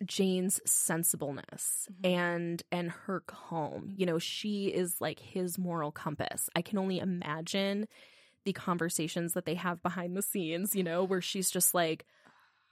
Jane's 0.04 0.60
sensibleness 0.64 1.88
Mhm. 1.90 2.06
and 2.08 2.62
and 2.70 2.90
her 2.90 3.20
calm. 3.20 3.90
You 3.94 4.06
know, 4.06 4.18
she 4.18 4.68
is 4.68 5.00
like 5.00 5.18
his 5.18 5.58
moral 5.58 5.90
compass. 5.90 6.48
I 6.54 6.62
can 6.62 6.78
only 6.78 6.98
imagine 7.00 7.88
the 8.44 8.52
conversations 8.52 9.32
that 9.34 9.44
they 9.44 9.54
have 9.56 9.82
behind 9.82 10.16
the 10.16 10.22
scenes, 10.22 10.74
you 10.76 10.84
know, 10.84 11.02
where 11.04 11.20
she's 11.20 11.50
just 11.50 11.74
like, 11.74 12.06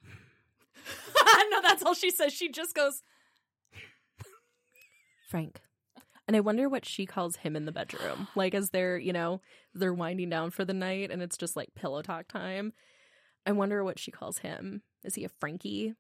no, 1.51 1.61
that's 1.63 1.83
all 1.83 1.95
she 1.95 2.11
says. 2.11 2.33
She 2.33 2.49
just 2.49 2.75
goes, 2.75 3.03
Frank. 5.29 5.61
And 6.29 6.37
I 6.37 6.41
wonder 6.41 6.69
what 6.69 6.85
she 6.85 7.07
calls 7.07 7.37
him 7.37 7.55
in 7.55 7.67
the 7.67 7.73
bedroom. 7.73 8.27
Like 8.35 8.55
as 8.55 8.71
they're, 8.71 8.99
you 8.99 9.13
know, 9.13 9.41
they're 9.75 9.95
winding 9.95 10.29
down 10.31 10.51
for 10.51 10.65
the 10.65 10.75
night 10.75 11.11
and 11.11 11.23
it's 11.23 11.37
just 11.37 11.55
like 11.57 11.75
pillow 11.75 12.03
talk 12.03 12.27
time. 12.29 12.73
I 13.47 13.53
wonder 13.53 13.85
what 13.85 13.99
she 13.99 14.11
calls 14.11 14.39
him. 14.39 14.83
Is 15.05 15.15
he 15.15 15.25
a 15.25 15.29
Frankie? 15.29 15.95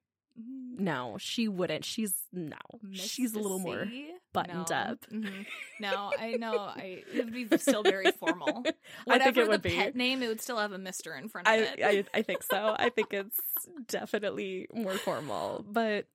No, 0.78 1.16
she 1.18 1.48
wouldn't. 1.48 1.84
She's 1.84 2.14
no. 2.32 2.56
She's 2.92 3.34
a 3.34 3.38
little 3.38 3.58
more 3.60 3.86
buttoned 4.34 4.68
No. 4.68 4.76
up. 4.76 4.98
Mhm. 5.10 5.46
No, 5.80 6.10
I 6.18 6.32
know. 6.32 6.58
I 6.58 7.02
it 7.14 7.24
would 7.24 7.32
be 7.32 7.46
still 7.58 7.82
very 7.82 8.10
formal. 8.10 8.64
Whatever 8.64 8.74
I 9.08 9.18
think 9.18 9.36
it 9.38 9.48
would 9.48 9.62
the 9.62 9.68
be. 9.70 9.76
pet 9.76 9.94
name, 9.96 10.22
it 10.22 10.28
would 10.28 10.42
still 10.42 10.58
have 10.58 10.72
a 10.72 10.78
Mister 10.78 11.14
in 11.14 11.28
front 11.28 11.46
of 11.46 11.52
I, 11.52 11.56
it. 11.58 11.80
I 11.82 12.04
I 12.18 12.22
think 12.22 12.42
so. 12.42 12.74
I 12.78 12.90
think 12.90 13.14
it's 13.14 13.40
definitely 13.86 14.66
more 14.74 14.94
formal. 14.98 15.64
But 15.66 16.06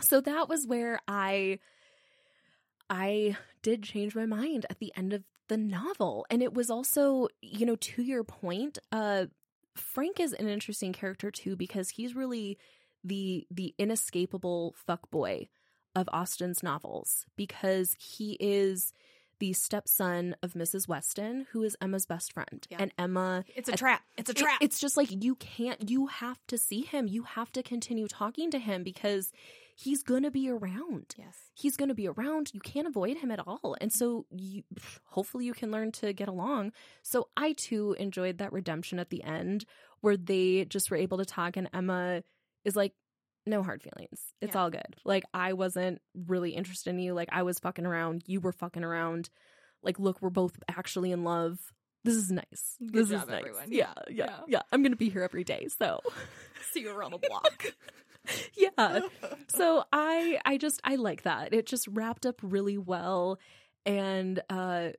so 0.00 0.20
that 0.22 0.48
was 0.48 0.66
where 0.66 1.00
I 1.08 1.58
I 2.90 3.36
did 3.62 3.82
change 3.84 4.14
my 4.14 4.26
mind 4.26 4.66
at 4.68 4.80
the 4.80 4.92
end 4.96 5.12
of 5.14 5.22
the 5.48 5.56
novel. 5.56 6.26
And 6.30 6.42
it 6.42 6.52
was 6.52 6.70
also, 6.70 7.28
you 7.40 7.64
know, 7.64 7.76
to 7.76 8.02
your 8.02 8.24
point, 8.24 8.78
uh 8.92 9.26
Frank 9.76 10.18
is 10.20 10.32
an 10.32 10.48
interesting 10.48 10.92
character 10.92 11.30
too 11.30 11.54
because 11.56 11.90
he's 11.90 12.14
really 12.14 12.58
the 13.04 13.46
the 13.50 13.74
inescapable 13.78 14.74
fuckboy 14.88 15.48
of 15.94 16.08
Austen's 16.12 16.62
novels 16.62 17.24
because 17.36 17.96
he 17.98 18.36
is 18.40 18.92
the 19.38 19.52
stepson 19.54 20.36
of 20.42 20.52
Mrs. 20.52 20.86
Weston, 20.86 21.46
who 21.52 21.62
is 21.62 21.74
Emma's 21.80 22.04
best 22.04 22.32
friend. 22.32 22.66
Yeah. 22.68 22.76
And 22.80 22.92
Emma 22.98 23.44
It's 23.56 23.70
a 23.70 23.72
trap. 23.76 24.02
It's 24.18 24.28
a 24.28 24.32
it- 24.32 24.36
trap. 24.36 24.58
it's 24.60 24.78
just 24.80 24.96
like 24.98 25.08
you 25.24 25.34
can't 25.36 25.88
you 25.88 26.08
have 26.08 26.38
to 26.48 26.58
see 26.58 26.82
him. 26.82 27.06
You 27.06 27.22
have 27.22 27.50
to 27.52 27.62
continue 27.62 28.06
talking 28.08 28.50
to 28.50 28.58
him 28.58 28.82
because 28.82 29.32
he's 29.82 30.02
going 30.02 30.22
to 30.24 30.30
be 30.30 30.50
around. 30.50 31.14
yes. 31.16 31.36
He's 31.54 31.76
going 31.76 31.88
to 31.88 31.94
be 31.94 32.06
around. 32.08 32.50
You 32.52 32.60
can't 32.60 32.86
avoid 32.88 33.16
him 33.18 33.30
at 33.30 33.40
all. 33.46 33.76
And 33.80 33.92
so 33.92 34.26
you 34.30 34.62
hopefully 35.04 35.44
you 35.46 35.54
can 35.54 35.70
learn 35.70 35.92
to 35.92 36.12
get 36.12 36.28
along. 36.28 36.72
So 37.02 37.28
I 37.36 37.52
too 37.54 37.96
enjoyed 37.98 38.38
that 38.38 38.52
redemption 38.52 38.98
at 38.98 39.10
the 39.10 39.22
end 39.22 39.64
where 40.00 40.16
they 40.16 40.64
just 40.66 40.90
were 40.90 40.96
able 40.96 41.18
to 41.18 41.24
talk 41.24 41.56
and 41.56 41.68
Emma 41.72 42.22
is 42.64 42.76
like 42.76 42.92
no 43.46 43.62
hard 43.62 43.82
feelings. 43.82 44.20
It's 44.42 44.54
Yeah. 44.54 44.60
all 44.62 44.70
good. 44.70 44.96
Like 45.04 45.24
I 45.32 45.54
wasn't 45.54 46.00
really 46.14 46.50
interested 46.50 46.90
in 46.90 46.98
you. 46.98 47.14
Like 47.14 47.28
I 47.32 47.42
was 47.42 47.58
fucking 47.58 47.86
around. 47.86 48.24
You 48.26 48.40
were 48.40 48.52
fucking 48.52 48.84
around. 48.84 49.30
Like 49.82 49.98
look, 49.98 50.20
we're 50.20 50.28
both 50.30 50.58
actually 50.68 51.10
in 51.12 51.24
love. 51.24 51.58
This 52.04 52.14
is 52.16 52.30
nice. 52.30 52.76
Good 52.80 52.92
this 52.92 53.08
job, 53.10 53.22
is 53.22 53.28
nice. 53.28 53.40
everyone. 53.40 53.64
Yeah, 53.72 53.92
Yeah, 53.96 54.02
yeah, 54.08 54.24
yeah. 54.26 54.40
yeah, 54.48 54.62
I'm 54.72 54.82
gonna 54.82 54.96
be 54.96 55.08
here 55.10 55.22
every 55.22 55.44
day. 55.44 55.68
So 55.78 56.00
See 56.72 56.80
you 56.80 56.90
around 56.94 57.12
the 57.12 57.18
block. 57.18 57.64
yeah. 58.56 59.00
So 59.48 59.84
I 59.92 60.38
I 60.44 60.56
just 60.58 60.80
I 60.84 60.96
like 60.96 61.22
that. 61.22 61.52
It 61.54 61.66
just 61.66 61.88
wrapped 61.88 62.26
up 62.26 62.40
really 62.42 62.78
well. 62.78 63.38
And 63.86 64.40
uh 64.48 64.90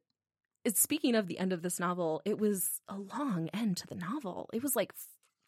it's 0.64 0.80
speaking 0.80 1.15
of 1.15 1.27
the 1.27 1.39
end 1.39 1.53
of 1.53 1.61
this 1.61 1.80
novel, 1.80 2.22
it 2.26 2.39
was 2.39 2.81
a 2.88 2.98
long 2.98 3.49
end 3.53 3.77
to 3.77 3.88
the 3.88 3.95
novel. 3.95 4.49
It 4.53 4.61
was 4.61 4.76
like 4.76 4.93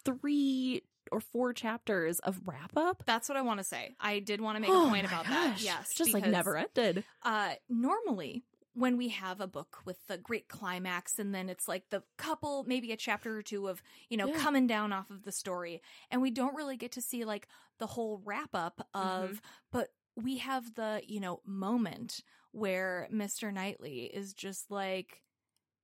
three 0.04 0.82
or 1.12 1.20
four 1.20 1.52
chapters 1.52 2.18
of 2.20 2.40
wrap 2.46 2.72
up. 2.76 3.02
That's 3.06 3.28
what 3.28 3.36
I 3.36 3.42
want 3.42 3.58
to 3.60 3.64
say. 3.64 3.94
I 4.00 4.18
did 4.18 4.40
want 4.40 4.56
to 4.56 4.60
make 4.60 4.70
Oh 4.70 4.86
a 4.86 4.88
point 4.88 5.06
about 5.06 5.26
that. 5.26 5.60
Yes, 5.60 5.94
just 5.94 6.12
like 6.12 6.26
never 6.26 6.56
ended. 6.56 7.04
Uh, 7.22 7.52
normally, 7.68 8.42
when 8.74 8.96
we 8.96 9.08
have 9.08 9.40
a 9.40 9.46
book 9.46 9.78
with 9.84 10.06
the 10.08 10.18
great 10.18 10.48
climax, 10.48 11.18
and 11.18 11.34
then 11.34 11.48
it's 11.48 11.68
like 11.68 11.90
the 11.90 12.02
couple, 12.18 12.64
maybe 12.64 12.92
a 12.92 12.96
chapter 12.96 13.36
or 13.36 13.42
two 13.42 13.68
of 13.68 13.82
you 14.08 14.16
know 14.16 14.28
Yeah. 14.28 14.38
coming 14.38 14.66
down 14.66 14.92
off 14.92 15.10
of 15.10 15.24
the 15.24 15.32
story, 15.32 15.80
and 16.10 16.20
we 16.20 16.30
don't 16.30 16.54
really 16.56 16.76
get 16.76 16.92
to 16.92 17.00
see 17.00 17.24
like 17.24 17.48
the 17.78 17.86
whole 17.86 18.20
wrap 18.24 18.50
up 18.54 18.86
of, 18.94 19.30
Mm-hmm. 19.30 19.36
but 19.72 19.88
we 20.16 20.38
have 20.38 20.74
the 20.74 21.02
you 21.06 21.20
know 21.20 21.40
moment 21.44 22.20
where 22.52 23.08
Mister 23.10 23.50
Knightley 23.52 24.02
is 24.04 24.34
just 24.34 24.70
like, 24.70 25.22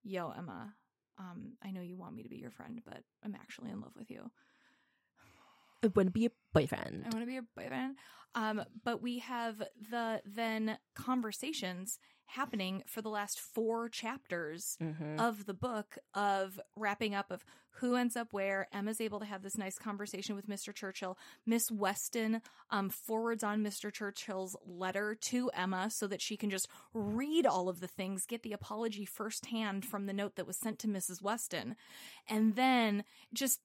"Yo, 0.03 0.31
Emma." 0.31 0.75
Um, 1.19 1.53
I 1.63 1.71
know 1.71 1.83
you 1.83 1.97
want 1.99 2.15
me 2.15 2.23
to 2.23 2.29
be 2.31 2.39
your 2.39 2.51
friend, 2.51 2.81
but 2.85 3.03
I'm 3.23 3.35
actually 3.35 3.71
in 3.71 3.81
love 3.81 3.93
with 3.97 4.11
you. 4.11 4.31
i 5.83 5.87
want 5.89 6.07
to 6.09 6.13
be 6.13 6.27
a 6.27 6.31
boyfriend. 6.53 7.05
I 7.05 7.09
want 7.15 7.21
to 7.23 7.27
be 7.27 7.37
a 7.37 7.43
boyfriend. 7.57 7.97
Um, 8.35 8.63
but 8.85 9.03
we 9.03 9.19
have 9.19 9.59
the 9.91 10.23
then 10.25 10.79
conversations 10.95 11.99
happening 12.31 12.83
for 12.87 13.03
the 13.03 13.09
last 13.11 13.39
four 13.41 13.89
chapters 13.89 14.77
Mhm. 14.81 15.19
of 15.21 15.47
the 15.47 15.55
book 15.55 15.99
of 16.15 16.61
wrapping 16.77 17.15
up 17.15 17.31
of 17.31 17.45
who 17.75 17.95
ends 17.95 18.17
up 18.17 18.33
where. 18.33 18.69
Emma's 18.73 19.01
able 19.01 19.21
to 19.21 19.25
have 19.27 19.43
this 19.43 19.57
nice 19.57 19.79
conversation 19.79 20.35
with 20.35 20.49
Mr. 20.49 20.75
Churchill. 20.75 21.17
Miss 21.47 21.71
Weston 21.71 22.43
um, 22.71 22.91
forwards 22.91 23.43
on 23.43 23.63
Mr. 23.63 23.93
Churchill's 23.93 24.57
letter 24.65 25.15
to 25.15 25.51
Emma 25.55 25.91
so 25.91 26.07
that 26.07 26.21
she 26.21 26.37
can 26.37 26.51
just 26.51 26.69
read 26.93 27.47
all 27.47 27.69
of 27.69 27.81
the 27.81 27.89
things, 27.89 28.27
get 28.27 28.43
the 28.43 28.53
apology 28.53 29.05
firsthand 29.05 29.85
from 29.85 30.07
the 30.07 30.13
note 30.13 30.37
that 30.37 30.47
was 30.47 30.57
sent 30.57 30.79
to 30.81 30.89
Mrs. 30.89 31.23
Weston, 31.23 31.77
and 32.29 32.55
then 32.57 33.05
just 33.33 33.61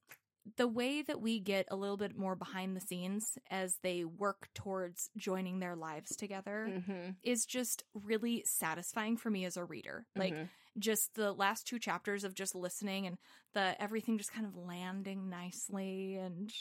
the 0.57 0.67
way 0.67 1.01
that 1.01 1.19
we 1.21 1.39
get 1.39 1.67
a 1.71 1.75
little 1.75 1.97
bit 1.97 2.15
more 2.15 2.35
behind 2.35 2.75
the 2.75 2.81
scenes 2.81 3.37
as 3.49 3.77
they 3.81 4.05
work 4.05 4.47
towards 4.53 5.09
joining 5.17 5.59
their 5.59 5.75
lives 5.75 6.15
together 6.15 6.67
Mhm. 6.87 7.15
is 7.23 7.45
just 7.47 7.83
really 7.93 8.43
satisfying 8.45 9.17
for 9.17 9.31
me 9.31 9.45
as 9.45 9.57
a 9.57 9.65
reader. 9.65 10.05
Like 10.15 10.33
Mhm. 10.35 10.49
just 10.77 11.15
the 11.15 11.33
last 11.33 11.65
two 11.65 11.79
chapters 11.79 12.23
of 12.23 12.35
just 12.35 12.53
listening 12.53 13.07
and 13.07 13.17
the 13.53 13.75
everything 13.81 14.17
just 14.19 14.31
kind 14.33 14.45
of 14.45 14.55
landing 14.55 15.29
nicely 15.29 16.15
and 16.15 16.53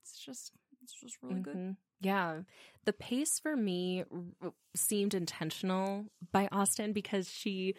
it's 0.00 0.18
just 0.18 0.52
it's 0.82 0.92
just 0.94 1.22
really 1.22 1.40
good. 1.40 1.56
Mhm. 1.56 1.76
Yeah. 2.00 2.42
The 2.84 2.92
pace 2.92 3.38
for 3.38 3.56
me 3.56 4.04
r- 4.42 4.52
seemed 4.74 5.14
intentional 5.14 6.08
by 6.32 6.48
Austen 6.50 6.92
because 6.92 7.30
she, 7.30 7.76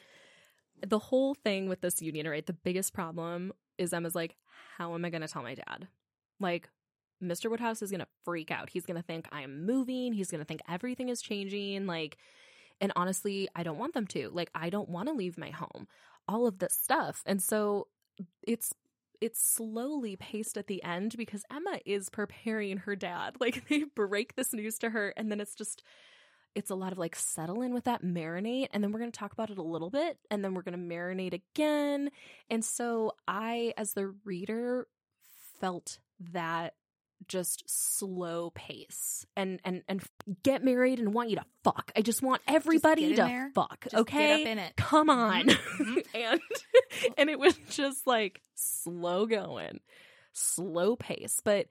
the 0.81 0.99
whole 0.99 1.33
thing 1.33 1.67
with 1.67 1.81
this 1.81 2.01
union, 2.01 2.27
right? 2.29 2.45
The 2.45 2.53
biggest 2.53 2.93
problem 2.93 3.51
is 3.77 3.91
Emma's 3.91 4.15
like, 4.15 4.37
how 4.77 4.93
am 4.93 5.05
I 5.05 5.09
going 5.09 5.21
to 5.21 5.27
tell 5.27 5.43
my 5.43 5.55
dad? 5.55 5.87
Like, 6.39 6.69
Mr. 7.23 7.49
Woodhouse 7.49 7.81
is 7.81 7.91
going 7.91 8.01
to 8.01 8.07
freak 8.25 8.51
out. 8.51 8.69
He's 8.69 8.85
going 8.85 8.97
to 8.97 9.03
think 9.03 9.27
I'm 9.31 9.65
moving. 9.65 10.13
He's 10.13 10.29
going 10.29 10.39
to 10.39 10.45
think 10.45 10.61
everything 10.69 11.09
is 11.09 11.21
changing. 11.21 11.85
Like, 11.85 12.17
and 12.81 12.91
honestly, 12.95 13.47
I 13.55 13.63
don't 13.63 13.77
want 13.77 13.93
them 13.93 14.07
to. 14.07 14.29
Like, 14.29 14.49
I 14.53 14.69
don't 14.69 14.89
want 14.89 15.07
to 15.07 15.13
leave 15.13 15.37
my 15.37 15.49
home. 15.49 15.87
All 16.27 16.47
of 16.47 16.59
this 16.59 16.73
stuff. 16.73 17.23
And 17.25 17.41
so 17.41 17.87
it's 18.41 18.73
it's 19.21 19.41
slowly 19.41 20.17
paced 20.17 20.57
at 20.57 20.67
the 20.67 20.83
end 20.83 21.15
because 21.17 21.45
Emma 21.49 21.79
is 21.85 22.09
preparing 22.09 22.77
her 22.77 22.95
dad. 22.95 23.37
Like 23.39 23.67
they 23.69 23.83
break 23.83 24.35
this 24.35 24.53
news 24.53 24.77
to 24.79 24.89
her 24.89 25.13
and 25.15 25.31
then 25.31 25.39
it's 25.39 25.55
just 25.55 25.81
it's 26.55 26.69
a 26.69 26.75
lot 26.75 26.91
of 26.91 26.97
like 26.97 27.15
settle 27.15 27.61
in 27.61 27.73
with 27.73 27.85
that 27.85 28.03
marinate 28.03 28.67
and 28.71 28.83
then 28.83 28.91
we're 28.91 28.99
going 28.99 29.11
to 29.11 29.17
talk 29.19 29.33
about 29.33 29.49
it 29.49 29.57
a 29.57 29.63
little 29.63 29.89
bit 29.89 30.17
and 30.29 30.43
then 30.43 30.53
we're 30.53 30.61
going 30.61 30.77
to 30.77 30.95
marinate 30.95 31.33
again. 31.33 32.09
And 32.49 32.63
so 32.63 33.13
I 33.27 33.73
as 33.77 33.93
the 33.93 34.13
reader 34.23 34.87
felt 35.59 35.99
that 36.31 36.75
just 37.27 37.63
slow 37.67 38.51
pace 38.53 39.25
and 39.37 39.59
and 39.63 39.81
and 39.87 40.03
get 40.43 40.63
married 40.63 40.99
and 40.99 41.13
want 41.13 41.29
you 41.29 41.37
to 41.37 41.45
fuck. 41.63 41.91
I 41.95 42.01
just 42.01 42.21
want 42.21 42.41
everybody 42.47 43.05
in 43.05 43.09
to 43.11 43.15
there. 43.23 43.51
fuck. 43.55 43.83
Just 43.83 43.95
okay, 43.95 44.27
get 44.27 44.41
up 44.41 44.47
in 44.47 44.59
it. 44.59 44.75
come 44.75 45.09
on. 45.09 45.45
Mhm. 45.47 46.05
and 46.13 46.41
and 47.17 47.29
it 47.29 47.39
was 47.39 47.55
just 47.69 48.05
like 48.05 48.41
slow 48.55 49.25
going, 49.25 49.79
slow 50.33 50.95
pace. 50.95 51.39
But 51.43 51.67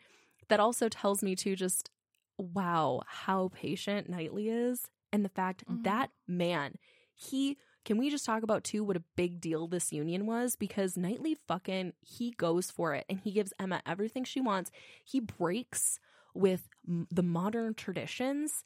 that 0.48 0.58
also 0.60 0.88
tells 0.88 1.22
me 1.22 1.36
to 1.36 1.54
just 1.54 1.90
wow 2.38 3.02
how 3.06 3.50
patient 3.54 4.08
Knightley 4.08 4.48
is, 4.48 4.90
and 5.12 5.24
the 5.24 5.28
fact 5.28 5.64
Mhm. 5.66 5.84
that 5.84 6.10
man 6.26 6.76
he. 7.14 7.56
Can 7.84 7.98
we 7.98 8.10
just 8.10 8.24
talk 8.24 8.44
about 8.44 8.62
too 8.62 8.84
what 8.84 8.96
a 8.96 9.02
big 9.16 9.40
deal 9.40 9.66
this 9.66 9.92
union 9.92 10.24
was? 10.24 10.54
Because 10.54 10.96
Knightley 10.96 11.34
fucking 11.48 11.94
he 12.00 12.30
goes 12.30 12.70
for 12.70 12.94
it 12.94 13.04
and 13.08 13.18
he 13.18 13.32
gives 13.32 13.52
Emma 13.58 13.82
everything 13.84 14.22
she 14.22 14.40
wants. 14.40 14.70
He 15.04 15.18
breaks 15.18 15.98
with 16.32 16.68
m- 16.88 17.08
the 17.10 17.24
modern 17.24 17.74
traditions 17.74 18.62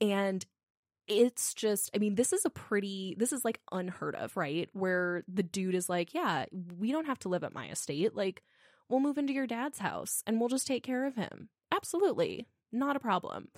and 0.00 0.46
it's 1.08 1.52
just 1.54 1.90
i 1.94 1.98
mean 1.98 2.14
this 2.14 2.32
is 2.32 2.44
a 2.44 2.50
pretty 2.50 3.16
this 3.18 3.32
is 3.32 3.44
like 3.44 3.60
unheard 3.72 4.14
of 4.14 4.36
right 4.36 4.70
where 4.72 5.24
the 5.26 5.42
dude 5.42 5.74
is 5.74 5.88
like 5.88 6.14
yeah 6.14 6.44
we 6.78 6.92
don't 6.92 7.06
have 7.06 7.18
to 7.18 7.28
live 7.28 7.42
at 7.42 7.52
my 7.52 7.68
estate 7.68 8.14
like 8.14 8.42
we'll 8.88 9.00
move 9.00 9.18
into 9.18 9.32
your 9.32 9.46
dad's 9.46 9.80
house 9.80 10.22
and 10.26 10.38
we'll 10.38 10.48
just 10.48 10.66
take 10.68 10.84
care 10.84 11.04
of 11.04 11.16
him 11.16 11.48
absolutely 11.72 12.46
not 12.72 12.96
a 12.96 13.00
problem 13.00 13.48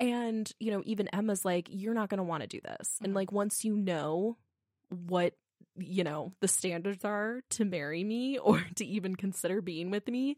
and 0.00 0.52
you 0.58 0.70
know 0.70 0.82
even 0.84 1.08
emma's 1.08 1.44
like 1.44 1.68
you're 1.70 1.94
not 1.94 2.08
going 2.08 2.18
to 2.18 2.24
want 2.24 2.42
to 2.42 2.46
do 2.46 2.60
this 2.62 2.98
and 3.02 3.12
Mhm. 3.12 3.16
like 3.16 3.32
once 3.32 3.64
you 3.64 3.76
know 3.76 4.36
what 4.88 5.34
you 5.76 6.04
know 6.04 6.32
the 6.40 6.48
standards 6.48 7.04
are 7.04 7.40
to 7.50 7.64
marry 7.64 8.04
me 8.04 8.38
or 8.42 8.64
to 8.76 8.84
even 8.84 9.16
consider 9.16 9.60
being 9.60 9.90
with 9.90 10.06
me 10.08 10.36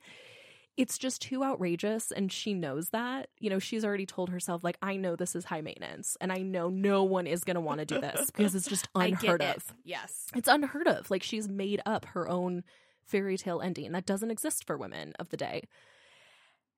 it's 0.76 0.98
just 0.98 1.22
too 1.22 1.44
outrageous 1.44 2.10
and 2.10 2.32
she 2.32 2.52
knows 2.52 2.88
that 2.90 3.28
you 3.38 3.48
know 3.48 3.60
she's 3.60 3.84
already 3.84 4.06
told 4.06 4.30
herself 4.30 4.64
like 4.64 4.76
i 4.82 4.96
know 4.96 5.14
this 5.16 5.36
is 5.36 5.44
high 5.44 5.60
maintenance 5.60 6.16
and 6.20 6.32
i 6.32 6.38
know 6.38 6.68
no 6.68 7.04
one 7.04 7.26
is 7.28 7.44
going 7.44 7.54
to 7.54 7.60
want 7.60 7.78
to 7.78 7.86
do 7.86 8.00
this 8.00 8.26
because 8.36 8.54
it's 8.56 8.66
just 8.68 8.88
unheard 8.94 9.40
it. 9.40 9.56
of 9.56 9.74
Yes. 9.84 10.26
it's 10.34 10.48
unheard 10.48 10.88
of 10.88 11.10
like 11.10 11.22
she's 11.22 11.48
made 11.48 11.80
up 11.86 12.06
her 12.06 12.28
own 12.28 12.64
fairy 13.04 13.36
tale 13.36 13.60
ending 13.60 13.92
that 13.92 14.06
doesn't 14.06 14.30
exist 14.32 14.64
for 14.66 14.76
women 14.76 15.12
of 15.18 15.28
the 15.28 15.36
day 15.36 15.64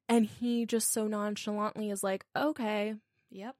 and 0.08 0.26
he 0.26 0.66
just 0.66 0.92
so 0.92 1.06
nonchalantly 1.06 1.90
is 1.90 2.02
like 2.04 2.24
okay 2.36 2.94
Yep. 3.30 3.54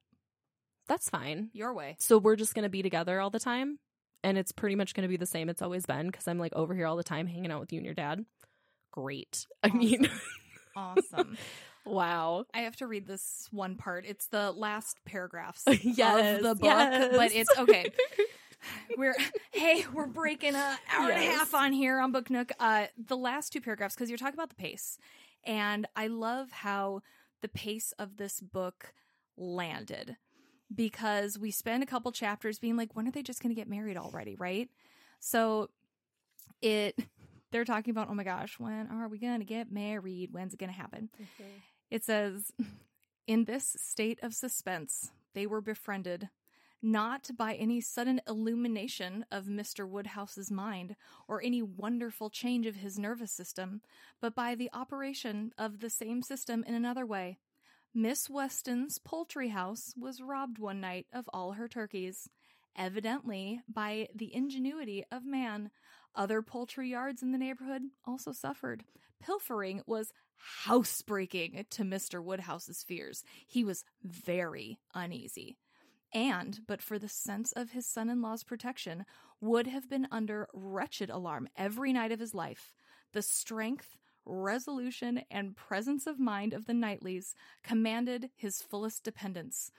that's 0.89 1.11
fine 1.11 1.51
Your 1.53 1.75
way. 1.75 1.97
so 1.99 2.19
we're 2.19 2.37
just 2.37 2.55
going 2.55 2.63
to 2.65 2.69
be 2.69 2.83
together 2.83 3.21
all 3.21 3.31
the 3.31 3.41
time 3.41 3.79
and 4.25 4.39
it's 4.39 4.53
pretty 4.53 4.75
much 4.77 4.95
going 4.95 5.03
to 5.03 5.09
be 5.09 5.17
the 5.17 5.27
same 5.27 5.49
it's 5.49 5.63
always 5.63 5.87
been 5.87 6.07
because 6.07 6.27
i'm 6.29 6.39
like 6.39 6.53
over 6.55 6.75
here 6.75 6.87
all 6.87 6.97
the 6.97 7.03
time 7.05 7.27
hanging 7.27 7.51
out 7.51 7.61
with 7.61 7.73
you 7.73 7.79
and 7.79 7.85
your 7.87 7.95
dad 7.95 8.25
great 8.93 9.47
i 9.63 9.69
mean 9.71 10.09
Awesome. 10.77 11.39
wow 11.87 12.45
I 12.53 12.61
have 12.61 12.77
to 12.77 12.87
read 12.87 13.07
this 13.07 13.49
one 13.51 13.77
part. 13.77 14.05
It's 14.07 14.27
the 14.27 14.53
last 14.53 14.99
paragraphs 15.07 15.63
yes 15.83 16.37
of 16.37 16.43
the 16.43 16.55
book, 16.55 16.65
yes. 16.65 17.17
but 17.17 17.33
it's 17.35 17.59
okay. 17.59 17.87
We're 18.99 19.15
hey, 19.53 19.85
we're 19.95 20.07
breaking 20.07 20.55
a 20.55 20.79
hour 20.93 21.11
and 21.11 21.23
a 21.23 21.27
half 21.27 21.55
on 21.55 21.73
here 21.73 21.99
on 22.01 22.11
Book 22.13 22.29
Nook. 22.31 22.51
Uh, 22.61 22.87
the 22.99 23.17
last 23.17 23.53
two 23.53 23.61
paragraphs 23.63 23.95
because 23.95 24.11
you're 24.11 24.19
talking 24.19 24.35
about 24.35 24.49
the 24.51 24.55
pace, 24.57 24.99
and 25.47 25.87
I 25.97 26.09
love 26.09 26.51
how 26.51 27.03
the 27.41 27.49
pace 27.49 27.93
of 27.99 28.17
this 28.17 28.41
book 28.41 28.93
landed 29.37 30.17
because 30.75 31.39
we 31.39 31.51
spend 31.51 31.83
a 31.83 31.87
couple 31.87 32.11
chapters 32.13 32.59
being 32.59 32.77
like, 32.77 32.95
when 32.95 33.07
are 33.07 33.13
they 33.13 33.23
just 33.23 33.43
going 33.43 33.55
to 33.55 33.59
get 33.61 33.69
married 33.69 33.97
already, 33.97 34.35
right? 34.35 34.69
So 35.21 35.71
it 36.61 36.99
they're 37.53 37.65
talking 37.65 37.93
about, 37.93 38.09
oh 38.11 38.15
my 38.15 38.25
gosh, 38.25 38.59
when 38.59 38.89
are 38.91 39.09
we 39.09 39.19
going 39.19 39.39
to 39.39 39.45
get 39.45 39.71
married? 39.71 40.33
When's 40.33 40.53
it 40.53 40.59
going 40.59 40.73
to 40.73 40.77
happen? 40.77 41.09
Mm-hmm. 41.15 41.51
It 41.91 42.05
says, 42.05 42.53
in 43.27 43.45
this 43.45 43.77
state 43.79 44.19
of 44.23 44.35
suspense, 44.35 45.13
they 45.35 45.47
were 45.47 45.61
befriended 45.61 46.29
not 46.87 47.29
by 47.37 47.55
any 47.55 47.81
sudden 47.81 48.21
illumination 48.29 49.27
of 49.33 49.47
Mr. 49.47 49.89
Woodhouse's 49.89 50.53
mind 50.53 50.95
or 51.27 51.43
any 51.43 51.61
wonderful 51.61 52.31
change 52.31 52.65
of 52.65 52.77
his 52.77 52.97
nervous 52.97 53.33
system, 53.33 53.81
but 54.21 54.37
by 54.37 54.55
the 54.55 54.71
operation 54.73 55.51
of 55.59 55.81
the 55.81 55.91
same 55.91 56.23
system 56.23 56.63
in 56.65 56.75
another 56.75 57.05
way. 57.05 57.39
Miss 57.93 58.31
Weston's 58.31 58.99
poultry 58.99 59.49
house 59.49 59.95
was 59.99 60.23
robbed 60.23 60.61
one 60.61 60.81
night 60.81 61.07
of 61.13 61.29
all 61.35 61.55
her 61.55 61.67
turkeys, 61.67 62.31
evidently 62.77 63.61
by 63.69 64.07
the 64.15 64.33
ingenuity 64.33 65.05
of 65.11 65.25
man. 65.25 65.73
Other 66.15 66.41
poultry 66.41 66.91
yards 66.91 67.21
in 67.21 67.33
the 67.33 67.39
neighborhood 67.39 67.83
also 68.05 68.31
suffered. 68.31 68.85
Pilfering 69.21 69.83
was 69.87 70.13
housebreaking 70.37 71.67
to 71.69 71.83
Mr. 71.83 72.23
Woodhouse's 72.23 72.85
fears. 72.85 73.25
He 73.45 73.65
was 73.65 73.83
very 74.05 74.79
uneasy 74.95 75.57
and, 76.13 76.61
but 76.67 76.83
for 76.83 76.99
the 76.99 77.09
sense 77.09 77.53
of 77.53 77.71
his 77.71 77.87
son 77.87 78.09
in 78.09 78.23
law's 78.23 78.45
protection, 78.45 79.05
would 79.41 79.67
have 79.67 79.89
been 79.89 80.09
under 80.11 80.49
wretched 80.53 81.11
alarm 81.11 81.49
every 81.57 81.93
night 81.93 82.13
of 82.13 82.21
his 82.21 82.35
life. 82.35 82.75
The 83.13 83.23
strength, 83.23 83.97
resolution, 84.25 85.23
and 85.31 85.57
presence 85.57 86.07
of 86.07 86.19
mind 86.19 86.53
of 86.53 86.67
the 86.67 86.75
Knightleys 86.75 87.35
commanded 87.63 88.31
his 88.35 88.63
fullest 88.63 89.05
dependence. 89.05 89.71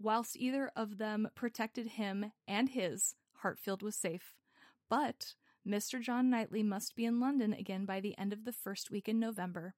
Whilst 0.00 0.36
either 0.36 0.70
of 0.74 0.98
them 0.98 1.28
protected 1.34 1.86
him 1.88 2.32
and 2.48 2.70
his, 2.70 3.14
Hartfield 3.42 3.82
was 3.82 3.96
safe. 3.96 4.34
But 4.88 5.34
Mr. 5.66 6.00
John 6.00 6.28
Knightley 6.28 6.62
must 6.62 6.96
be 6.96 7.04
in 7.04 7.20
London 7.20 7.52
again 7.52 7.84
by 7.84 8.00
the 8.00 8.16
end 8.18 8.32
of 8.32 8.44
the 8.44 8.52
first 8.52 8.90
week 8.90 9.08
in 9.08 9.20
November. 9.20 9.74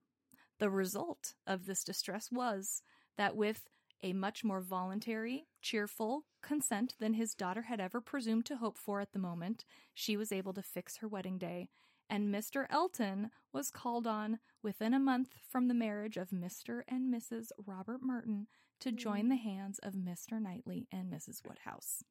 The 0.59 0.71
result 0.71 1.35
of 1.47 1.67
this 1.67 1.85
distress 1.85 2.31
was 2.33 2.83
that 3.17 3.37
with 3.37 3.69
a 4.05 4.13
much 4.13 4.45
more 4.45 4.61
voluntary, 4.61 5.47
cheerful 5.63 6.27
consent 6.43 6.95
than 7.01 7.15
his 7.15 7.35
daughter 7.35 7.63
had 7.63 7.81
ever 7.81 8.03
presumed 8.03 8.45
to 8.45 8.57
hope 8.57 8.77
for 8.77 9.01
at 9.01 9.13
the 9.13 9.19
moment, 9.19 9.65
she 9.95 10.15
was 10.15 10.31
able 10.31 10.53
to 10.53 10.63
fix 10.63 10.99
her 10.99 11.09
wedding 11.09 11.39
day, 11.39 11.71
and 12.11 12.33
Mr. 12.33 12.67
Elton 12.69 13.31
was 13.51 13.71
called 13.71 14.07
on 14.07 14.39
within 14.63 14.93
a 14.93 15.01
month 15.01 15.31
from 15.49 15.69
the 15.69 15.75
marriage 15.75 16.19
of 16.19 16.29
Mr. 16.29 16.83
and 16.87 17.13
Mrs. 17.13 17.49
Robert 17.67 18.03
Martin 18.03 18.47
to 18.81 18.93
join 18.93 19.23
hmm. 19.23 19.31
the 19.31 19.37
hands 19.37 19.79
of 19.83 19.95
Mr. 19.95 20.41
Knightley 20.41 20.87
and 20.93 21.11
Mrs. 21.11 21.41
Woodhouse. 21.49 22.05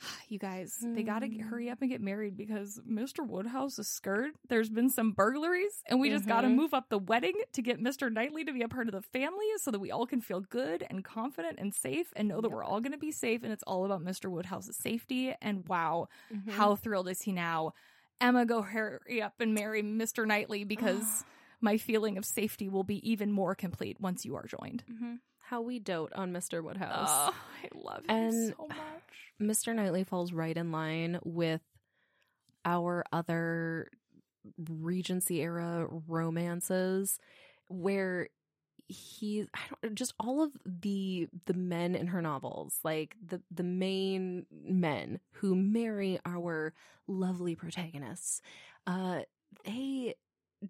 You 0.28 0.38
guys, 0.38 0.76
they 0.80 1.02
got 1.02 1.18
to 1.20 1.28
hurry 1.38 1.68
up 1.70 1.78
and 1.80 1.90
get 1.90 2.00
married 2.00 2.36
because 2.36 2.80
Mr. 2.88 3.26
Woodhouse 3.26 3.78
is 3.78 3.88
scared. 3.88 4.30
There's 4.48 4.70
been 4.70 4.88
some 4.88 5.10
burglaries, 5.12 5.82
and 5.86 6.00
we 6.00 6.08
just 6.08 6.26
got 6.26 6.42
to 6.42 6.48
move 6.48 6.72
up 6.72 6.88
the 6.88 6.98
wedding 6.98 7.34
to 7.54 7.62
get 7.62 7.82
Mr. 7.82 8.10
Knightley 8.12 8.44
to 8.44 8.52
be 8.52 8.62
a 8.62 8.68
part 8.68 8.86
of 8.86 8.92
the 8.94 9.02
family 9.02 9.46
so 9.58 9.70
that 9.72 9.80
we 9.80 9.90
all 9.90 10.06
can 10.06 10.20
feel 10.20 10.40
good 10.40 10.86
and 10.88 11.04
confident 11.04 11.58
and 11.58 11.74
safe 11.74 12.12
and 12.16 12.28
know 12.28 12.40
that 12.40 12.48
Yep. 12.48 12.52
we're 12.56 12.64
all 12.64 12.80
going 12.80 12.92
to 12.92 12.98
be 12.98 13.10
safe. 13.12 13.42
And 13.42 13.52
it's 13.52 13.64
all 13.64 13.84
about 13.84 14.02
Mr. 14.04 14.30
Woodhouse's 14.30 14.76
safety. 14.76 15.34
And 15.42 15.66
wow, 15.68 16.08
Mhm. 16.32 16.50
how 16.52 16.76
thrilled 16.76 17.08
is 17.08 17.22
he 17.22 17.32
now? 17.32 17.72
Emma, 18.20 18.46
go 18.46 18.62
hurry 18.62 19.20
up 19.20 19.40
and 19.40 19.52
marry 19.54 19.82
Mr. 19.82 20.26
Knightley 20.26 20.62
because 20.64 21.24
my 21.60 21.76
feeling 21.76 22.16
of 22.18 22.24
safety 22.24 22.68
will 22.68 22.84
be 22.84 23.06
even 23.10 23.32
more 23.32 23.54
complete 23.54 24.00
once 24.00 24.24
you 24.24 24.36
are 24.36 24.46
joined. 24.46 24.84
Mhm. 24.90 25.18
How 25.50 25.60
we 25.62 25.80
dote 25.80 26.12
on 26.14 26.32
Mr. 26.32 26.62
Woodhouse. 26.62 27.08
Oh, 27.10 27.34
I 27.64 27.68
love 27.74 28.04
him 28.04 28.16
And- 28.16 28.54
so 28.56 28.68
much. 28.68 28.78
Mr. 29.40 29.74
Knightley 29.74 30.04
falls 30.04 30.32
right 30.32 30.56
in 30.56 30.70
line 30.70 31.18
with 31.24 31.62
our 32.64 33.04
other 33.12 33.90
Regency 34.58 35.40
era 35.40 35.86
romances 36.06 37.18
where 37.68 38.28
he 38.88 39.46
I 39.54 39.60
don't 39.82 39.94
just 39.94 40.14
all 40.18 40.42
of 40.42 40.50
the 40.64 41.28
the 41.46 41.54
men 41.54 41.94
in 41.94 42.08
her 42.08 42.20
novels 42.22 42.78
like 42.82 43.16
the 43.24 43.40
the 43.50 43.62
main 43.62 44.46
men 44.50 45.20
who 45.34 45.54
marry 45.54 46.18
our 46.26 46.72
lovely 47.06 47.54
protagonists 47.54 48.40
uh 48.86 49.20
they 49.64 50.14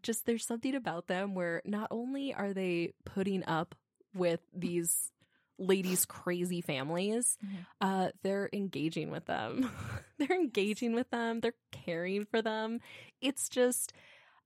just 0.02 0.26
there's 0.26 0.46
something 0.46 0.74
about 0.74 1.06
them 1.06 1.34
where 1.34 1.62
not 1.64 1.88
only 1.90 2.34
are 2.34 2.52
they 2.52 2.92
putting 3.04 3.44
up 3.46 3.74
with 4.14 4.40
these 4.54 5.10
ladies 5.58 6.06
crazy 6.06 6.60
families 6.62 7.36
Mhm. 7.44 7.66
uh 7.82 8.10
they're 8.22 8.48
engaging 8.52 9.10
with 9.10 9.26
them. 9.26 9.70
They're 10.18 10.36
engaging 10.36 10.94
with 10.94 11.10
them. 11.10 11.40
They're 11.40 11.54
caring 11.70 12.24
for 12.26 12.40
them. 12.42 12.80
It's 13.20 13.48
just 13.48 13.92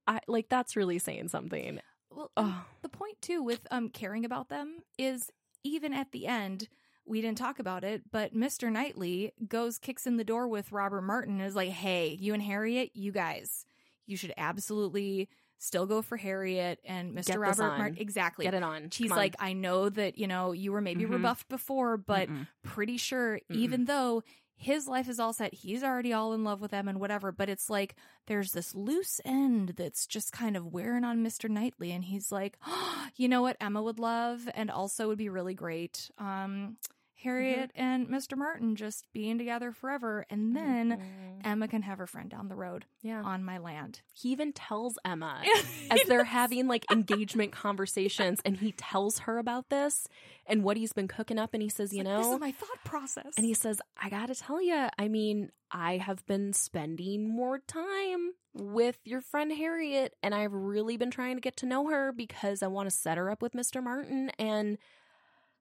i 0.07 0.19
like 0.27 0.49
that's 0.49 0.75
really 0.75 0.99
saying 0.99 1.29
something. 1.29 1.79
Well, 2.11 2.31
oh 2.37 2.65
the 2.81 2.89
point 2.89 3.21
too 3.21 3.41
with 3.43 3.65
um 3.71 3.89
caring 3.89 4.25
about 4.25 4.49
them 4.49 4.79
is 4.97 5.31
even 5.63 5.93
at 5.93 6.11
the 6.11 6.27
end 6.27 6.67
we 7.05 7.21
didn't 7.21 7.37
talk 7.37 7.59
about 7.59 7.83
it 7.83 8.03
but 8.11 8.33
mr 8.35 8.71
knightley 8.71 9.31
goes 9.47 9.77
kicks 9.77 10.05
in 10.07 10.17
the 10.17 10.23
door 10.23 10.47
with 10.47 10.71
robert 10.71 11.01
martin 11.01 11.39
is 11.41 11.55
like 11.55 11.69
hey 11.71 12.17
you 12.19 12.33
and 12.33 12.41
harriet 12.43 12.91
you 12.93 13.11
guys 13.11 13.65
you 14.05 14.15
should 14.17 14.33
absolutely 14.37 15.27
still 15.57 15.85
go 15.85 16.01
for 16.01 16.17
harriet 16.17 16.79
and 16.85 17.13
mr 17.15 17.27
Get 17.27 17.39
robert 17.39 17.77
martin 17.77 17.97
exactly 17.97 18.45
get 18.45 18.53
it 18.53 18.63
on 18.63 18.89
she's 18.89 19.09
Come 19.09 19.17
on. 19.17 19.23
like 19.23 19.35
i 19.39 19.53
know 19.53 19.89
that 19.89 20.17
you 20.17 20.27
know 20.27 20.51
you 20.51 20.71
were 20.71 20.81
maybe 20.81 21.05
Mhm. 21.05 21.11
rebuffed 21.11 21.47
before 21.49 21.97
but 21.97 22.29
Mm-mm. 22.29 22.47
pretty 22.63 22.97
sure 22.97 23.39
Mm-mm. 23.49 23.55
even 23.55 23.85
though 23.85 24.23
his 24.57 24.87
life 24.87 25.09
is 25.09 25.19
all 25.19 25.33
set 25.33 25.53
he's 25.53 25.83
already 25.83 26.13
all 26.13 26.33
in 26.33 26.43
love 26.45 26.61
with 26.61 26.71
them 26.71 26.87
and 26.87 26.99
whatever 26.99 27.31
but 27.31 27.49
it's 27.49 27.69
like 27.69 27.95
there's 28.27 28.51
this 28.53 28.73
loose 28.73 29.19
end 29.25 29.73
that's 29.75 30.05
just 30.07 30.31
kind 30.31 30.55
of 30.55 30.65
wearing 30.71 31.03
on 31.03 31.23
mr 31.23 31.49
knightley 31.49 31.91
and 31.91 32.05
he's 32.05 32.31
like 32.31 32.57
oh, 32.65 33.07
you 33.17 33.27
know 33.27 33.41
what 33.41 33.57
emma 33.59 33.81
would 33.83 33.99
love 33.99 34.47
and 34.55 34.71
also 34.71 35.07
would 35.09 35.17
be 35.17 35.27
really 35.29 35.53
great 35.53 36.09
um 36.17 36.77
harriet 37.25 37.71
and 37.75 38.07
mr 38.07 38.37
martin 38.37 38.75
just 38.75 39.05
being 39.13 39.37
together 39.37 39.71
forever 39.71 40.25
and 40.29 40.55
then 40.55 40.91
Mhm. 40.97 41.45
emma 41.45 41.67
can 41.67 41.81
have 41.81 41.97
her 41.97 42.07
friend 42.07 42.29
down 42.29 42.47
the 42.47 42.55
road 42.55 42.85
yeah 43.01 43.21
on 43.21 43.43
my 43.43 43.57
land 43.57 44.01
he 44.13 44.29
even 44.31 44.53
tells 44.53 44.97
emma 45.03 45.43
as 45.91 46.01
they're 46.03 46.23
having 46.23 46.67
like 46.67 46.85
engagement 46.91 47.51
conversations 47.51 48.39
and 48.45 48.57
he 48.57 48.71
tells 48.71 49.19
her 49.19 49.37
about 49.37 49.69
this 49.69 50.07
and 50.47 50.63
what 50.63 50.77
he's 50.77 50.93
been 50.93 51.07
cooking 51.07 51.37
up 51.37 51.53
and 51.53 51.61
he 51.61 51.69
says 51.69 51.91
you 51.91 51.99
Like, 51.99 52.05
know 52.07 52.17
this 52.23 52.33
is 52.33 52.39
my 52.39 52.51
thought 52.51 52.83
process 52.83 53.33
And 53.37 53.45
he 53.45 53.53
says, 53.53 53.81
I 54.01 54.09
gotta 54.09 54.33
tell 54.35 54.61
you, 54.61 54.87
I 54.97 55.07
mean, 55.07 55.51
I 55.71 55.97
have 55.97 56.25
been 56.25 56.53
spending 56.53 57.27
more 57.29 57.59
time 57.59 58.31
with 58.53 58.97
your 59.03 59.19
friend 59.19 59.51
Harriet, 59.51 60.15
and 60.23 60.33
I've 60.33 60.53
really 60.53 60.95
been 60.95 61.11
trying 61.11 61.35
to 61.35 61.41
get 61.41 61.57
to 61.57 61.65
know 61.65 61.87
her 61.89 62.13
because 62.13 62.63
I 62.63 62.67
want 62.67 62.89
to 62.89 62.95
set 62.95 63.17
her 63.17 63.29
up 63.29 63.41
with 63.41 63.51
Mr. 63.53 63.83
Martin, 63.83 64.29
and 64.39 64.77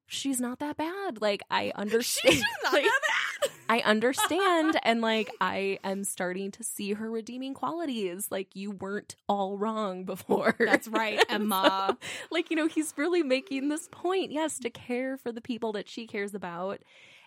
she's 0.07 0.41
not 0.41 0.59
that 0.61 0.77
bad. 0.77 1.21
Like, 1.21 1.43
I 1.51 1.73
understand. 1.75 2.35
She's 2.35 2.45
not 2.63 2.73
like, 2.73 2.85
that 2.85 3.01
bad. 3.43 3.51
I 3.69 3.81
understand, 3.81 4.79
and 4.85 5.01
like, 5.01 5.31
I 5.41 5.79
am 5.85 6.05
starting 6.05 6.51
to 6.53 6.63
see 6.65 6.93
her 6.93 7.11
redeeming 7.11 7.55
qualities. 7.55 8.29
Like, 8.31 8.55
you 8.55 8.71
weren't 8.73 9.17
all 9.29 9.57
wrong 9.57 10.05
before. 10.05 10.55
That's 10.59 10.89
right, 10.89 11.19
Emma. 11.29 11.97
like 12.31 12.51
you 12.51 12.57
know 12.57 12.67
he's 12.67 12.93
really 12.97 13.23
making 13.23 13.69
this 13.69 13.89
point 13.91 14.33
yes 14.33 14.59
to 14.61 14.71
care 14.71 15.17
for 15.17 15.33
the 15.33 15.41
people 15.41 15.73
that 15.73 15.89
she 15.89 16.07
cares 16.07 16.35
about 16.35 16.81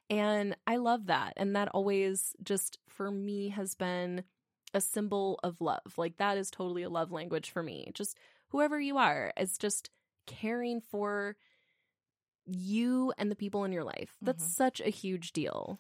and 0.10 0.56
i 0.66 0.78
love 0.78 1.08
that 1.08 1.34
and 1.38 1.56
that 1.56 1.70
always 1.70 2.34
just 2.44 2.80
for 2.88 3.10
me 3.12 3.50
has 3.50 3.76
been 3.76 4.24
a 4.74 4.82
symbol 4.82 5.40
of 5.44 5.60
love 5.62 5.82
like 5.98 6.18
that 6.18 6.38
is 6.38 6.50
totally 6.52 6.84
a 6.84 6.90
love 6.90 7.12
language 7.12 7.50
for 7.52 7.64
me 7.64 7.92
just 7.94 8.18
whoever 8.50 8.80
you 8.80 8.98
are 8.98 9.32
it's 9.38 9.58
just 9.58 9.90
caring 10.26 10.82
for 10.82 11.36
you 12.48 13.14
and 13.18 13.30
the 13.32 13.36
people 13.36 13.64
in 13.66 13.72
your 13.72 13.84
life 13.84 14.16
that's 14.22 14.44
Mhm. 14.44 14.56
such 14.56 14.80
a 14.82 14.90
huge 14.90 15.32
deal 15.34 15.80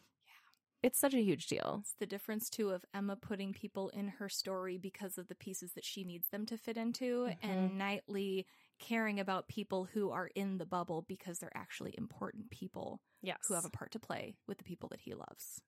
it's 0.84 1.00
such 1.00 1.14
a 1.14 1.22
huge 1.24 1.48
deal 1.48 1.80
It's 1.82 1.94
the 1.96 2.06
difference 2.06 2.50
too 2.50 2.70
of 2.72 2.86
Emma 2.94 3.16
putting 3.16 3.52
people 3.54 3.90
in 3.90 4.08
her 4.10 4.30
story 4.30 4.78
because 4.78 5.18
of 5.18 5.28
the 5.28 5.36
pieces 5.36 5.74
that 5.74 5.86
she 5.86 6.04
needs 6.04 6.30
them 6.30 6.46
to 6.48 6.58
fit 6.58 6.78
into, 6.78 7.32
and 7.42 7.78
Knightley 7.78 8.46
caring 8.80 9.20
about 9.20 9.48
people 9.48 9.86
who 9.86 10.12
are 10.12 10.28
in 10.36 10.58
the 10.60 10.66
bubble 10.66 11.02
because 11.02 11.40
they're 11.40 11.56
actually 11.58 11.96
important 11.98 12.52
people 12.52 13.02
yes 13.22 13.38
who 13.48 13.54
have 13.56 13.66
a 13.66 13.70
part 13.70 13.92
to 13.92 14.00
play 14.00 14.38
with 14.48 14.58
the 14.60 14.64
people 14.64 14.90
that 14.90 15.02
he 15.02 15.14
loves. 15.16 15.62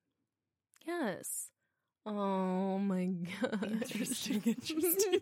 Yes. 0.86 1.52
Oh 2.12 2.80
my 2.80 3.06
god. 3.40 3.84
Interesting, 3.84 4.42
interesting. 4.46 5.20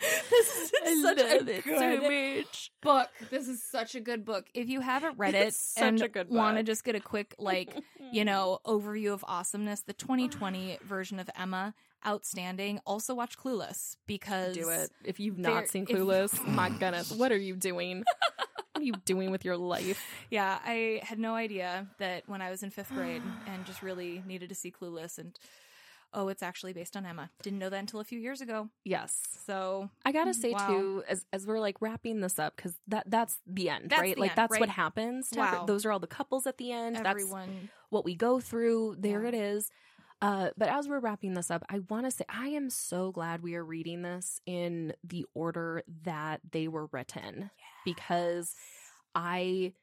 this 0.00 0.72
is 0.86 1.02
such 1.02 1.20
a 1.20 1.36
it 1.36 1.64
good 1.64 2.44
so. 2.44 2.68
Book. 2.82 3.08
This 3.30 3.46
is 3.46 3.62
such 3.62 3.94
a 3.94 4.00
good 4.00 4.24
book. 4.24 4.46
If 4.54 4.68
you 4.68 4.80
haven't 4.80 5.18
read 5.18 5.36
it 5.36 5.46
It's 5.48 5.56
such 5.56 5.84
and 5.84 6.02
a 6.02 6.08
good 6.08 6.30
want 6.30 6.56
to 6.56 6.64
just 6.64 6.82
get 6.82 6.96
a 6.96 7.00
quick 7.00 7.36
like 7.38 7.72
you 8.12 8.24
know 8.24 8.58
overview 8.66 9.12
of 9.12 9.24
awesomeness, 9.28 9.82
the 9.82 9.92
2020 9.92 10.78
version 10.84 11.20
of 11.20 11.30
Emma, 11.38 11.74
outstanding. 12.04 12.80
Also 12.84 13.14
watch 13.14 13.38
Clueless 13.38 13.94
because 14.08 14.56
do 14.56 14.70
it. 14.70 14.90
If 15.04 15.20
you've 15.20 15.38
not 15.38 15.68
seen 15.68 15.86
if- 15.88 15.96
Clueless, 15.96 16.44
my 16.48 16.70
goodness, 16.70 17.12
what 17.12 17.30
are 17.30 17.36
you 17.38 17.54
doing? 17.54 18.02
what 18.72 18.82
are 18.82 18.84
you 18.84 18.94
doing 19.04 19.30
with 19.30 19.44
your 19.44 19.56
life? 19.56 20.04
Yeah, 20.28 20.58
I 20.64 21.02
had 21.04 21.20
no 21.20 21.36
idea 21.36 21.86
that 21.98 22.24
when 22.26 22.42
I 22.42 22.50
was 22.50 22.64
in 22.64 22.70
fifth 22.70 22.92
grade 22.92 23.22
and 23.46 23.64
just 23.64 23.80
really 23.80 24.24
needed 24.26 24.48
to 24.48 24.56
see 24.56 24.72
Clueless 24.72 25.18
and 25.18 25.38
oh, 26.14 26.28
it's 26.28 26.42
actually 26.42 26.72
based 26.72 26.96
on 26.96 27.04
Emma. 27.06 27.30
Didn't 27.42 27.58
know 27.58 27.68
that 27.70 27.78
until 27.78 28.00
a 28.00 28.04
few 28.04 28.18
years 28.18 28.40
ago. 28.40 28.68
Yes. 28.84 29.20
So 29.46 29.90
I 30.04 30.12
gotta 30.12 30.34
say 30.34 30.52
Wow. 30.52 30.66
too, 30.68 31.04
as 31.08 31.26
as 31.32 31.46
we're 31.46 31.60
like 31.60 31.80
wrapping 31.80 32.20
this 32.20 32.38
up, 32.38 32.56
because 32.56 32.76
that 32.88 33.10
that's 33.10 33.38
the 33.46 33.68
end, 33.70 33.90
That's 33.90 34.00
right? 34.00 34.14
the 34.14 34.20
like 34.22 34.30
end, 34.32 34.36
that's 34.38 34.58
what 34.60 34.68
happens. 34.68 35.30
to 35.30 35.40
every- 35.40 35.58
Wow. 35.58 35.64
those 35.66 35.84
are 35.84 35.92
all 35.92 35.98
the 35.98 36.06
couples 36.06 36.46
at 36.46 36.58
the 36.58 36.72
end. 36.72 36.96
That's 36.96 37.06
everyone, 37.08 37.68
what 37.90 38.04
we 38.04 38.14
go 38.14 38.40
through. 38.40 38.96
There 38.98 39.22
Yeah. 39.22 39.28
it 39.28 39.34
is. 39.34 39.70
Uh, 40.20 40.50
but 40.56 40.68
as 40.68 40.88
we're 40.88 40.98
wrapping 40.98 41.34
this 41.34 41.48
up, 41.48 41.64
I 41.68 41.78
want 41.88 42.04
to 42.06 42.10
say 42.10 42.24
I 42.28 42.48
am 42.48 42.70
so 42.70 43.12
glad 43.12 43.40
we 43.40 43.54
are 43.54 43.64
reading 43.64 44.02
this 44.02 44.40
in 44.46 44.94
the 45.04 45.24
order 45.34 45.84
that 46.02 46.40
they 46.50 46.66
were 46.66 46.86
written 46.86 47.50
because 47.84 48.56
I 49.14 49.74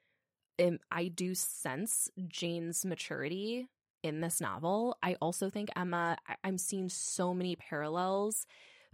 am 0.59 0.79
I 0.91 1.07
do 1.07 1.35
sense 1.35 2.09
Jane's 2.27 2.83
maturity 2.85 3.69
in 4.05 4.21
this 4.21 4.39
novel. 4.39 4.97
I 5.01 5.15
also 5.21 5.49
think 5.49 5.69
Emma 5.75 6.17
I, 6.27 6.35
I'm 6.43 6.57
seeing 6.57 6.89
so 6.89 7.33
many 7.33 7.55
parallels 7.55 8.45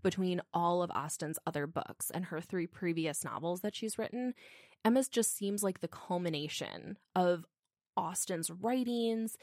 between 0.01 0.41
all 0.53 0.81
of 0.81 0.89
Austen's 0.91 1.37
other 1.45 1.67
books 1.67 2.09
and 2.09 2.25
her 2.25 2.41
three 2.41 2.65
previous 2.65 3.23
novels 3.23 3.61
that 3.61 3.75
she's 3.75 3.99
written. 3.99 4.33
Emma's 4.83 5.09
just 5.09 5.37
seems 5.37 5.61
like 5.61 5.79
the 5.79 5.87
culmination 5.87 6.97
of 7.15 7.45
Austen's 7.95 8.49
writings. 8.49 9.37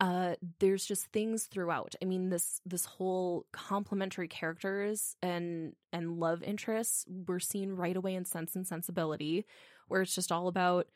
Uh, 0.00 0.34
there's 0.60 0.84
just 0.84 1.06
things 1.06 1.44
throughout. 1.44 1.94
I 2.02 2.04
mean, 2.04 2.28
this 2.28 2.60
this 2.66 2.84
whole 2.84 3.46
complementary 3.52 4.28
characters 4.28 5.16
and 5.22 5.74
and 5.92 6.18
love 6.18 6.42
interests 6.42 7.06
were 7.26 7.40
seen 7.40 7.72
right 7.72 7.96
away 7.96 8.14
in 8.14 8.24
Sense 8.24 8.54
and 8.54 8.66
Sensibility, 8.66 9.46
where 9.88 10.02
it's 10.02 10.14
just 10.14 10.32
all 10.32 10.48
about 10.48 10.86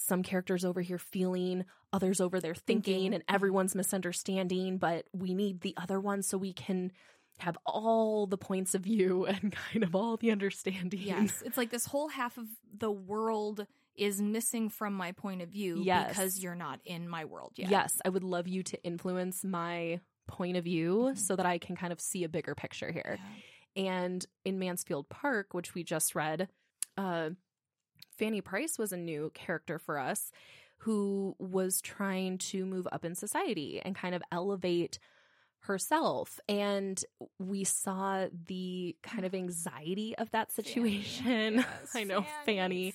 some 0.00 0.22
characters 0.22 0.64
over 0.64 0.80
here 0.80 0.98
feeling, 0.98 1.64
others 1.92 2.20
over 2.20 2.40
there 2.40 2.54
thinking, 2.54 2.94
Thinking. 2.94 3.14
and 3.14 3.24
everyone's 3.28 3.74
misunderstanding. 3.74 4.78
But 4.78 5.06
we 5.12 5.34
need 5.34 5.60
the 5.60 5.74
other 5.76 5.98
one 6.00 6.22
so 6.22 6.38
we 6.38 6.52
can 6.52 6.92
have 7.40 7.58
all 7.66 8.26
the 8.26 8.38
points 8.38 8.74
of 8.74 8.82
view 8.82 9.26
and 9.26 9.52
kind 9.52 9.82
of 9.82 9.94
all 9.94 10.16
the 10.16 10.30
understanding. 10.30 11.00
yes, 11.02 11.42
it's 11.44 11.56
like 11.56 11.70
this 11.70 11.86
whole 11.86 12.08
half 12.08 12.38
of 12.38 12.46
the 12.76 12.90
world 12.90 13.66
is 13.96 14.20
missing 14.22 14.68
from 14.68 14.94
my 14.94 15.10
point 15.10 15.42
of 15.42 15.48
view 15.48 15.80
Yes. 15.82 16.10
because 16.10 16.38
you're 16.40 16.54
not 16.54 16.78
in 16.84 17.08
my 17.08 17.24
world 17.24 17.52
yet. 17.56 17.68
Yes, 17.70 17.98
I 18.04 18.08
would 18.08 18.22
love 18.22 18.46
you 18.46 18.62
to 18.62 18.80
influence 18.84 19.42
my 19.44 19.98
point 20.28 20.56
of 20.56 20.62
view 20.64 21.10
Mhm. 21.12 21.18
so 21.18 21.34
that 21.34 21.46
I 21.46 21.58
can 21.58 21.74
kind 21.74 21.92
of 21.92 22.00
see 22.00 22.22
a 22.22 22.28
bigger 22.28 22.54
picture 22.54 22.92
here. 22.92 23.18
Yeah. 23.74 23.82
And 23.90 24.26
in 24.44 24.58
Mansfield 24.60 25.08
Park, 25.08 25.52
which 25.52 25.74
we 25.74 25.82
just 25.82 26.14
read, 26.14 26.48
uh, 26.96 27.30
Fanny 28.18 28.40
Price 28.40 28.78
was 28.78 28.92
a 28.92 28.96
new 28.96 29.30
character 29.34 29.78
for 29.78 29.98
us 29.98 30.32
who 30.78 31.34
was 31.38 31.80
trying 31.80 32.38
to 32.38 32.64
move 32.64 32.86
up 32.92 33.04
in 33.04 33.14
society 33.14 33.80
and 33.84 33.96
kind 33.96 34.14
of 34.14 34.22
elevate 34.30 34.98
herself. 35.60 36.38
And 36.48 37.02
we 37.38 37.64
saw 37.64 38.26
the 38.46 38.96
kind 39.02 39.24
of 39.24 39.34
anxiety 39.34 40.16
of 40.16 40.30
that 40.30 40.52
situation. 40.52 41.56
Yes, 41.68 41.94
I 41.94 42.04
know, 42.04 42.22
Fanny. 42.44 42.92
Fanny. 42.92 42.94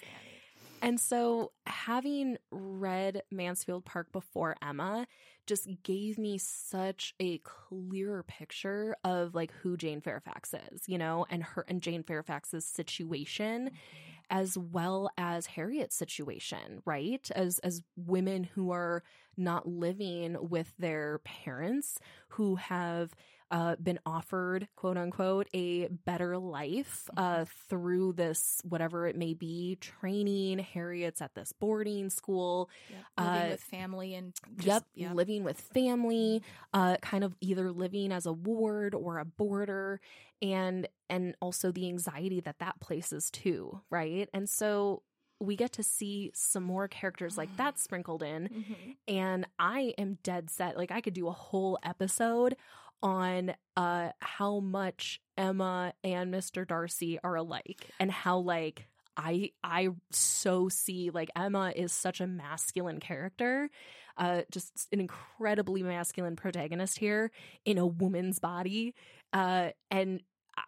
And 0.82 1.00
so, 1.00 1.52
having 1.66 2.38
read 2.52 3.24
Mansfield 3.32 3.86
Park 3.86 4.12
before 4.12 4.58
Emma 4.62 5.08
just 5.48 5.68
gave 5.84 6.18
me 6.18 6.38
such 6.38 7.14
a 7.22 7.38
clearer 7.40 8.24
picture 8.24 8.96
of 9.04 9.34
like 9.34 9.52
who 9.62 9.78
Jane 9.78 10.02
Fairfax 10.02 10.54
is, 10.54 10.82
you 10.88 10.98
know, 10.98 11.26
and 11.30 11.44
her 11.44 11.66
and 11.70 11.82
Jane 11.82 12.04
Fairfax's 12.04 12.66
situation 12.66 13.68
mm-hmm. 13.68 14.13
As 14.30 14.58
well 14.58 15.10
as 15.18 15.46
Harriet's 15.48 15.96
situation, 15.96 16.82
right? 16.86 17.30
As 17.36 17.60
as 17.60 17.82
women 17.96 18.44
who 18.44 18.72
are 18.72 19.04
not 19.38 19.68
living 19.68 20.38
with 20.50 20.74
their 20.78 21.20
parents 21.20 22.00
who 22.30 22.56
have 22.56 23.14
uh, 23.52 23.76
been 23.76 24.00
offered, 24.06 24.68
quote 24.76 24.98
unquote, 24.98 25.48
a 25.54 25.88
better 25.88 26.38
life 26.38 27.08
uh, 27.18 27.46
through 27.70 28.14
this, 28.14 28.62
whatever 28.64 29.08
it 29.08 29.16
may 29.16 29.34
be, 29.34 29.78
training. 29.80 30.60
Harriet's 30.60 31.22
at 31.22 31.36
this 31.36 31.54
boarding 31.54 32.10
school. 32.10 32.70
Yep. 32.90 33.00
Living 33.20 33.42
Uh, 33.44 33.50
with 33.52 33.62
family 33.62 34.16
and 34.16 34.34
just, 34.58 34.68
yep, 34.68 34.84
yep. 34.96 35.16
living 35.16 35.44
with 35.44 35.60
family, 35.60 36.42
uh, 36.74 36.98
kind 37.02 37.24
of 37.24 37.36
either 37.42 37.72
living 37.72 38.12
as 38.12 38.26
a 38.26 38.34
ward 38.34 38.96
or 38.96 39.20
a 39.20 39.26
boarder, 39.26 40.00
and 40.42 40.88
and 41.10 41.36
also 41.42 41.72
the 41.72 41.88
anxiety 41.88 42.40
that 42.42 42.58
that 42.60 42.80
places 42.80 43.30
too, 43.30 43.82
right? 43.92 44.30
And 44.34 44.50
so 44.50 45.04
we 45.40 45.56
get 45.56 45.74
to 45.74 45.84
see 45.84 46.32
some 46.34 46.64
more 46.64 46.88
characters 46.88 47.38
like 47.38 47.56
that 47.58 47.78
sprinkled 47.78 48.24
in, 48.24 48.48
Mhm. 48.50 48.96
and 49.08 49.46
I 49.60 49.94
am 49.98 50.18
dead 50.24 50.50
set. 50.50 50.78
Like 50.78 50.90
I 50.92 51.02
could 51.02 51.14
do 51.14 51.28
a 51.28 51.32
whole 51.34 51.78
episode 51.84 52.56
on 53.04 53.54
uh 53.76 54.10
how 54.20 54.60
much 54.60 55.20
Emma 55.38 55.94
and 56.04 56.34
Mr. 56.34 56.66
Darcy 56.66 57.20
are 57.24 57.36
alike 57.36 57.88
and 58.00 58.10
how 58.10 58.40
like 58.40 58.88
I 59.16 59.52
I 59.64 59.90
so 60.12 60.70
see 60.70 61.12
like 61.12 61.30
Emma 61.36 61.72
is 61.76 61.92
such 61.92 62.22
a 62.22 62.28
masculine 62.28 63.00
character. 63.00 63.70
Uh 64.18 64.42
just 64.52 64.88
an 64.92 65.00
incredibly 65.00 65.84
masculine 65.84 66.36
protagonist 66.36 66.98
here 66.98 67.30
in 67.66 67.78
a 67.78 67.86
woman's 67.86 68.40
body. 68.40 68.96
Uh 69.34 69.70
and 69.92 70.22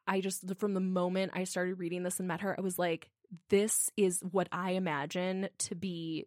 I 0.06 0.20
just 0.20 0.44
from 0.57 0.74
the 0.74 0.80
moment 0.80 1.32
I 1.34 1.45
started 1.45 1.80
reading 1.80 2.03
this 2.03 2.20
and 2.20 2.28
met 2.28 2.41
her, 2.41 2.56
I 2.57 2.62
was 2.62 2.78
like 2.78 3.10
this 3.49 3.90
is 3.98 4.22
what 4.32 4.48
I 4.52 4.72
imagine 4.72 5.49
to 5.60 5.76
be 5.76 6.26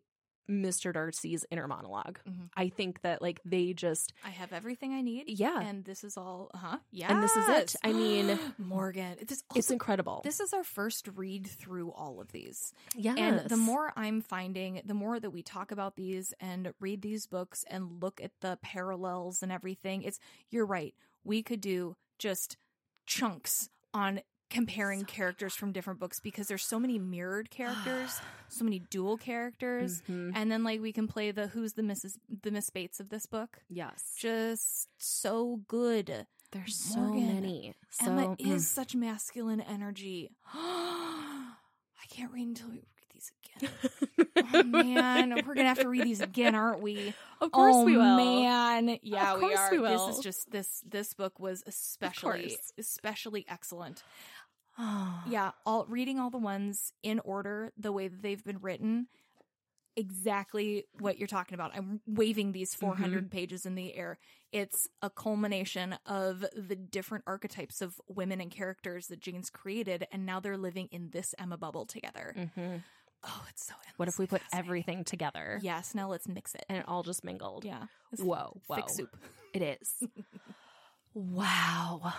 Mr. 0.51 0.93
Darcy's 0.93 1.45
inner 1.51 1.69
monologue. 1.69 2.19
Mhm. 2.27 2.49
I 2.57 2.69
think 2.71 3.03
that 3.03 3.21
like 3.21 3.41
they 3.45 3.73
just 3.75 4.13
I 4.25 4.31
have 4.31 4.53
everything 4.53 4.95
I 4.95 5.03
need. 5.03 5.29
yeah, 5.29 5.61
And 5.61 5.85
this 5.85 6.05
is 6.05 6.17
all, 6.17 6.51
huh? 6.55 6.79
Yeah. 6.91 7.13
And 7.13 7.23
this 7.23 7.37
is 7.37 7.49
it. 7.49 7.77
I 7.85 7.93
mean- 7.93 8.39
Morgan, 8.59 9.17
this 9.27 9.43
also, 9.51 9.59
it's 9.59 9.71
incredible. 9.71 10.23
this 10.25 10.41
is 10.41 10.53
our 10.55 10.65
first 10.65 11.09
read 11.15 11.47
through 11.47 11.91
all 11.93 12.21
of 12.21 12.33
these. 12.33 12.73
Yeah. 12.97 13.15
And 13.17 13.49
the 13.49 13.57
more 13.59 13.93
I'm 13.97 14.23
finding, 14.23 14.81
the 14.85 14.95
more 14.95 15.21
that 15.21 15.31
we 15.31 15.43
talk 15.43 15.71
about 15.71 15.97
these 15.97 16.33
and 16.41 16.73
read 16.81 17.03
these 17.03 17.27
books 17.27 17.65
and 17.69 18.03
look 18.03 18.21
at 18.23 18.33
the 18.41 18.59
parallels 18.63 19.43
and 19.43 19.53
everything, 19.53 20.03
it's 20.03 20.19
you're 20.51 20.67
right. 20.67 20.95
We 21.25 21.43
could 21.43 21.61
do 21.61 21.97
just 22.19 22.57
chunks 23.07 23.69
on 23.95 24.21
comparing 24.51 25.01
So 25.01 25.07
characters 25.07 25.55
from 25.55 25.73
different 25.73 26.01
books 26.01 26.21
because 26.21 26.47
there's 26.49 26.65
so 26.65 26.79
many 26.79 26.99
mirrored 26.99 27.51
characters, 27.59 28.21
so 28.49 28.65
many 28.65 28.79
dual 28.79 29.17
characters. 29.17 30.03
Mhm. 30.09 30.33
And 30.35 30.51
then 30.51 30.65
like 30.65 30.81
we 30.81 30.93
can 30.93 31.07
play 31.07 31.31
the 31.31 31.49
who's 31.49 31.75
the 31.75 31.83
Mrs. 31.83 32.19
the 32.43 32.51
Miss 32.51 32.71
Bates 32.71 33.01
of 33.01 33.09
this 33.11 33.27
book. 33.27 33.59
yes, 33.69 34.15
Just 34.19 34.89
so 34.99 35.61
good. 35.69 36.27
there's 36.53 36.77
so 36.77 37.01
many. 37.01 37.75
So 37.91 38.07
Emma 38.11 38.37
mm. 38.37 38.55
is 38.55 38.67
such 38.71 38.95
masculine 38.95 39.61
energy. 39.61 40.31
I 40.55 42.07
can't 42.11 42.33
read 42.33 42.49
until 42.49 42.69
we 42.69 42.77
read 42.77 42.85
these 43.13 43.31
again. 43.59 43.71
oh 44.55 44.63
man, 44.65 45.43
we're 45.47 45.55
gonna 45.55 45.69
have 45.69 45.81
to 45.81 45.89
read 45.89 46.05
these 46.05 46.21
again, 46.23 46.55
aren't 46.55 46.81
we? 46.81 47.13
of 47.41 47.53
course 47.53 47.75
oh, 47.77 47.85
we 47.85 47.97
will. 47.97 48.17
Man, 48.17 48.99
yeah, 49.03 49.35
Of 49.35 49.43
we 49.43 49.55
are. 49.55 49.71
we 49.71 49.79
will. 49.79 50.07
This 50.09 50.17
is 50.19 50.25
just 50.25 50.51
this. 50.51 50.83
This 50.89 51.13
book 51.15 51.39
was 51.39 51.63
especially 51.67 52.57
especially 52.79 53.45
excellent. 53.49 54.03
Yeah, 54.79 55.51
all 55.67 55.85
reading 55.89 56.19
all 56.21 56.31
the 56.31 56.39
ones 56.39 56.93
in 57.03 57.19
order, 57.21 57.73
the 57.77 57.93
way 57.93 58.09
that 58.09 58.23
they've 58.23 58.43
been 58.45 58.59
written, 58.61 59.09
exactly 59.97 60.85
what 61.01 61.19
you're 61.19 61.27
talking 61.27 61.55
about. 61.55 61.73
I'm 61.77 62.01
waving 62.07 62.53
these 62.53 62.75
400 62.75 63.25
Mm-hmm. 63.25 63.29
pages 63.29 63.67
in 63.67 63.75
the 63.75 63.95
air. 63.97 64.19
It's 64.53 64.87
a 65.03 65.11
culmination 65.11 65.97
of 66.07 66.45
the 66.57 66.77
different 66.77 67.25
archetypes 67.27 67.83
of 67.83 68.01
women 68.09 68.41
and 68.41 68.51
characters 68.51 69.09
that 69.09 69.21
Jane's 69.21 69.51
created, 69.51 70.07
and 70.13 70.25
now 70.25 70.39
they're 70.41 70.57
living 70.57 70.89
in 70.93 71.11
this 71.11 71.35
Emma 71.39 71.57
bubble 71.59 71.85
together. 71.85 72.33
Mhm. 72.37 72.83
Oh, 73.25 73.45
it's 73.51 73.67
so. 73.67 73.75
What 73.97 74.09
if 74.09 74.17
we 74.21 74.29
put 74.29 74.43
everything 74.53 75.03
together 75.03 75.59
Yes, 75.61 75.93
now 75.93 76.09
let's 76.09 76.29
mix 76.29 76.55
it. 76.55 76.65
and 76.69 76.79
it 76.79 76.85
all 76.87 77.03
just 77.03 77.25
mingled? 77.25 77.65
Yeah. 77.65 77.87
It's 78.13 78.23
Whoa, 78.23 78.61
whoa. 78.69 78.77
thick 78.77 78.89
soup. 78.91 79.17
It 79.53 79.63
is. 79.83 80.05
wow. 81.15 82.13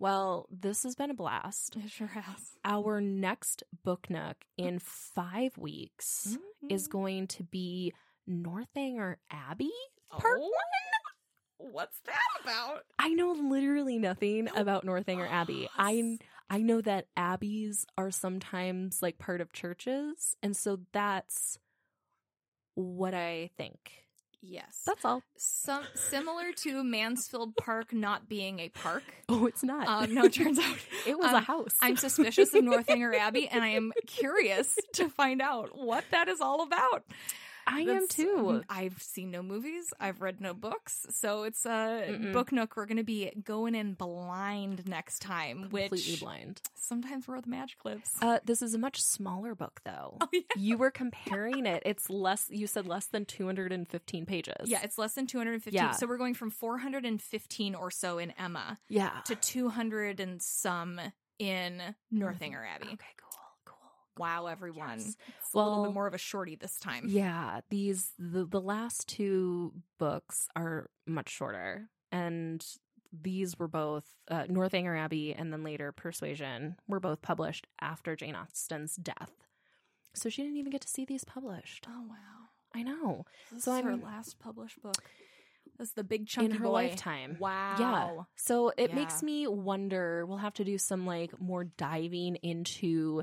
Well, 0.00 0.48
this 0.50 0.82
has 0.84 0.94
been 0.96 1.10
a 1.10 1.14
blast. 1.14 1.76
It 1.76 1.90
sure 1.90 2.06
has. 2.08 2.56
Our 2.64 3.00
next 3.00 3.62
book 3.84 4.08
nook 4.10 4.36
in 4.56 4.78
five 4.80 5.56
weeks 5.58 6.36
is 6.68 6.88
Mm-hmm. 6.88 6.90
going 6.98 7.26
to 7.28 7.42
be 7.44 7.92
Northanger 8.26 9.18
Abbey. 9.30 9.70
Part 10.10 10.38
Oh, 10.40 10.50
What's 11.58 12.00
that 12.06 12.18
about? 12.42 12.84
I 12.98 13.10
know 13.10 13.32
literally 13.32 13.98
nothing 13.98 14.48
about 14.56 14.84
Northanger 14.84 15.26
Abbey. 15.26 15.68
I 15.76 16.18
I 16.48 16.58
know 16.62 16.80
that 16.80 17.06
abbeys 17.16 17.84
are 17.98 18.10
sometimes 18.10 19.02
like 19.02 19.18
part 19.18 19.40
of 19.42 19.52
churches, 19.52 20.36
and 20.42 20.56
so 20.56 20.80
that's 20.92 21.58
what 22.74 23.12
I 23.14 23.50
think. 23.58 23.99
Yes. 24.42 24.82
That's 24.86 25.04
all. 25.04 25.22
Some 25.36 25.82
similar 25.94 26.52
to 26.62 26.82
Mansfield 26.82 27.56
Park 27.56 27.92
not 27.92 28.28
being 28.28 28.60
a 28.60 28.68
park. 28.68 29.02
Oh, 29.32 29.46
it's 29.46 29.62
not. 29.62 29.86
Um, 29.86 30.12
no, 30.12 30.24
it 30.24 30.32
turns 30.32 30.58
out 30.58 30.76
it 31.06 31.16
was 31.16 31.30
a 31.30 31.36
um, 31.36 31.44
house. 31.44 31.76
I'm 31.80 31.96
suspicious 31.96 32.52
of 32.52 32.64
Northanger 32.64 33.14
Abbey, 33.14 33.46
and 33.46 33.62
I 33.62 33.68
am 33.68 33.92
curious 34.08 34.74
to 34.94 35.08
find 35.08 35.40
out 35.40 35.70
what 35.72 36.02
that 36.10 36.26
is 36.26 36.40
all 36.40 36.64
about. 36.64 37.04
I 37.66 37.80
am 37.80 38.08
too. 38.08 38.62
I've 38.68 39.00
seen 39.02 39.30
no 39.30 39.42
movies. 39.42 39.92
I've 40.00 40.20
read 40.20 40.40
no 40.40 40.54
books. 40.54 41.06
So 41.10 41.44
it's 41.44 41.64
uh, 41.66 42.04
Mm-mm. 42.08 42.32
Book 42.32 42.52
Nook. 42.52 42.76
We're 42.76 42.86
going 42.86 42.96
to 42.98 43.04
be 43.04 43.30
going 43.44 43.74
in 43.74 43.94
blind 43.94 44.86
next 44.86 45.20
time, 45.20 45.62
Completely 45.62 46.16
blind. 46.16 46.60
sometimes 46.74 47.26
where 47.28 47.40
the 47.40 47.48
magic 47.48 47.84
lives. 47.84 48.10
Uh, 48.20 48.38
this 48.44 48.62
is 48.62 48.74
a 48.74 48.78
much 48.78 49.00
smaller 49.02 49.54
book, 49.54 49.80
though. 49.84 50.16
oh, 50.20 50.28
yeah. 50.32 50.40
You 50.56 50.78
were 50.78 50.90
comparing 50.90 51.66
it. 51.66 51.82
It's 51.86 52.10
less. 52.10 52.46
You 52.50 52.66
said 52.66 52.86
less 52.86 53.06
than 53.06 53.24
two 53.24 53.46
hundred 53.46 53.72
and 53.72 53.88
fifteen 53.88 54.26
pages. 54.26 54.66
Yeah, 54.66 54.80
it's 54.82 54.98
less 54.98 55.14
than 55.14 55.26
215. 55.26 55.72
Yeah. 55.74 55.92
So 55.92 56.06
we're 56.06 56.18
going 56.18 56.34
from 56.34 56.50
415 56.50 57.74
or 57.74 57.90
so 57.90 58.18
in 58.18 58.32
Emma 58.38 58.78
yeah. 58.88 59.10
to 59.26 59.34
200 59.34 60.20
and 60.20 60.40
some 60.42 61.00
in 61.38 61.82
Northanger 62.10 62.64
Abbey. 62.74 62.88
Okay, 62.92 63.06
cool. 63.20 63.29
Wow, 64.20 64.46
everyone. 64.46 64.98
Yes. 64.98 65.16
It's 65.28 65.54
a 65.54 65.58
little 65.58 65.84
bit 65.84 65.94
more 65.94 66.06
of 66.06 66.14
a 66.14 66.18
shorty 66.18 66.54
this 66.54 66.78
time. 66.78 67.06
Yeah, 67.08 67.60
these 67.70 68.12
the 68.18 68.44
the 68.44 68.60
last 68.60 69.08
two 69.08 69.72
books 69.98 70.46
are 70.54 70.88
much 71.06 71.30
shorter, 71.30 71.88
and 72.12 72.64
these 73.12 73.58
were 73.58 73.66
both 73.68 74.04
uh, 74.30 74.44
Northanger 74.48 74.94
Abbey 74.96 75.34
and 75.34 75.52
then 75.52 75.64
later 75.64 75.90
Persuasion 75.90 76.76
were 76.86 77.00
both 77.00 77.22
published 77.22 77.66
after 77.80 78.14
Jane 78.14 78.36
Austen's 78.36 78.94
death. 78.96 79.32
So 80.14 80.28
she 80.28 80.42
didn't 80.42 80.58
even 80.58 80.70
get 80.70 80.82
to 80.82 80.88
see 80.88 81.04
these 81.04 81.24
published. 81.24 81.86
Oh, 81.88 82.04
wow. 82.08 82.16
I 82.74 82.82
know 82.84 83.24
This 83.52 83.64
So 83.64 83.74
is 83.74 83.82
her 83.84 83.90
I'm- 83.90 84.02
last 84.02 84.38
published 84.38 84.80
book. 84.80 85.02
This 85.78 85.88
is 85.88 85.94
the 85.94 86.04
big 86.04 86.26
chunk 86.28 86.50
in 86.50 86.56
her 86.58 86.64
boy. 86.64 86.70
lifetime. 86.72 87.36
Wow. 87.40 87.76
Yeah. 87.80 88.22
So 88.36 88.68
it 88.76 88.90
Yeah. 88.90 88.96
makes 88.96 89.22
me 89.24 89.46
wonder. 89.48 90.24
We'll 90.26 90.38
have 90.38 90.54
to 90.54 90.64
do 90.64 90.78
some 90.78 91.06
like 91.06 91.40
more 91.40 91.64
diving 91.64 92.36
into, 92.36 93.22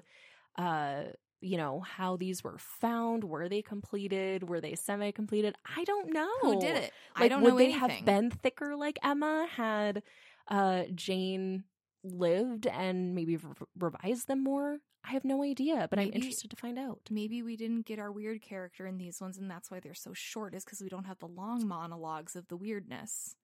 uh, 0.58 1.04
you 1.40 1.58
know, 1.58 1.82
how 1.82 2.18
these 2.18 2.44
were 2.44 2.58
found. 2.58 3.24
Were 3.24 3.48
they 3.48 3.62
completed? 3.62 4.50
Were 4.50 4.60
they 4.60 4.76
semi-completed? 4.76 5.56
I 5.78 5.84
don't 5.84 6.12
know. 6.14 6.30
Who 6.42 6.60
did 6.60 6.76
it? 6.78 6.92
I 7.16 7.28
don't 7.28 7.42
would 7.42 7.50
know 7.50 7.56
Would 7.56 7.62
they 7.62 7.74
anything. 7.74 7.90
have 7.90 8.06
been 8.06 8.32
thicker 8.32 8.76
like 8.76 8.98
Emma 9.04 9.48
had 9.56 10.04
uh, 10.48 10.84
Jane 10.96 11.64
lived 12.04 12.66
and 12.68 13.14
maybe 13.14 13.38
re- 13.38 13.54
revised 13.78 14.28
them 14.28 14.44
more? 14.44 14.80
I 15.08 15.12
have 15.12 15.24
no 15.24 15.44
idea, 15.44 15.88
but 15.90 16.00
I'm 16.00 16.12
interested 16.12 16.50
to 16.50 16.58
find 16.58 16.78
out. 16.78 17.00
Maybe 17.10 17.42
we 17.42 17.56
didn't 17.56 17.86
get 17.86 18.00
our 18.00 18.12
weird 18.12 18.42
character 18.42 18.86
in 18.86 18.98
these 18.98 19.22
ones, 19.22 19.38
and 19.38 19.50
that's 19.50 19.72
why 19.72 19.80
they're 19.80 19.94
so 19.94 20.12
short, 20.14 20.54
is 20.54 20.66
because 20.66 20.82
we 20.82 20.90
don't 20.90 21.06
have 21.06 21.20
the 21.20 21.28
long 21.28 21.66
monologues 21.66 22.36
of 22.36 22.48
the 22.50 22.58
weirdness. 22.58 23.36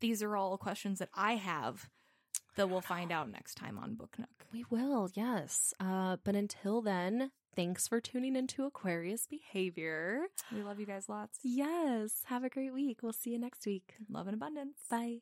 These 0.00 0.22
are 0.22 0.36
all 0.36 0.58
questions 0.58 0.98
that 0.98 1.10
I 1.14 1.36
have 1.36 1.90
that 2.56 2.68
we'll 2.70 2.80
find 2.80 3.12
out 3.12 3.30
next 3.30 3.54
time 3.54 3.78
on 3.78 3.94
Book 3.94 4.16
Nook. 4.18 4.46
We 4.52 4.64
will, 4.70 5.10
yes. 5.14 5.74
Uh, 5.78 6.16
but 6.24 6.34
until 6.34 6.80
then, 6.80 7.30
thanks 7.54 7.86
for 7.86 8.00
tuning 8.00 8.36
into 8.36 8.64
Aquarius 8.64 9.26
Behavior. 9.26 10.26
We 10.52 10.62
love 10.62 10.80
you 10.80 10.86
guys 10.86 11.08
lots. 11.08 11.38
Yes. 11.42 12.22
Have 12.26 12.44
a 12.44 12.48
great 12.48 12.72
week. 12.72 13.00
We'll 13.02 13.12
see 13.12 13.30
you 13.30 13.38
next 13.38 13.66
week. 13.66 13.94
Love 14.08 14.26
and 14.26 14.34
abundance. 14.34 14.78
Bye. 14.90 15.18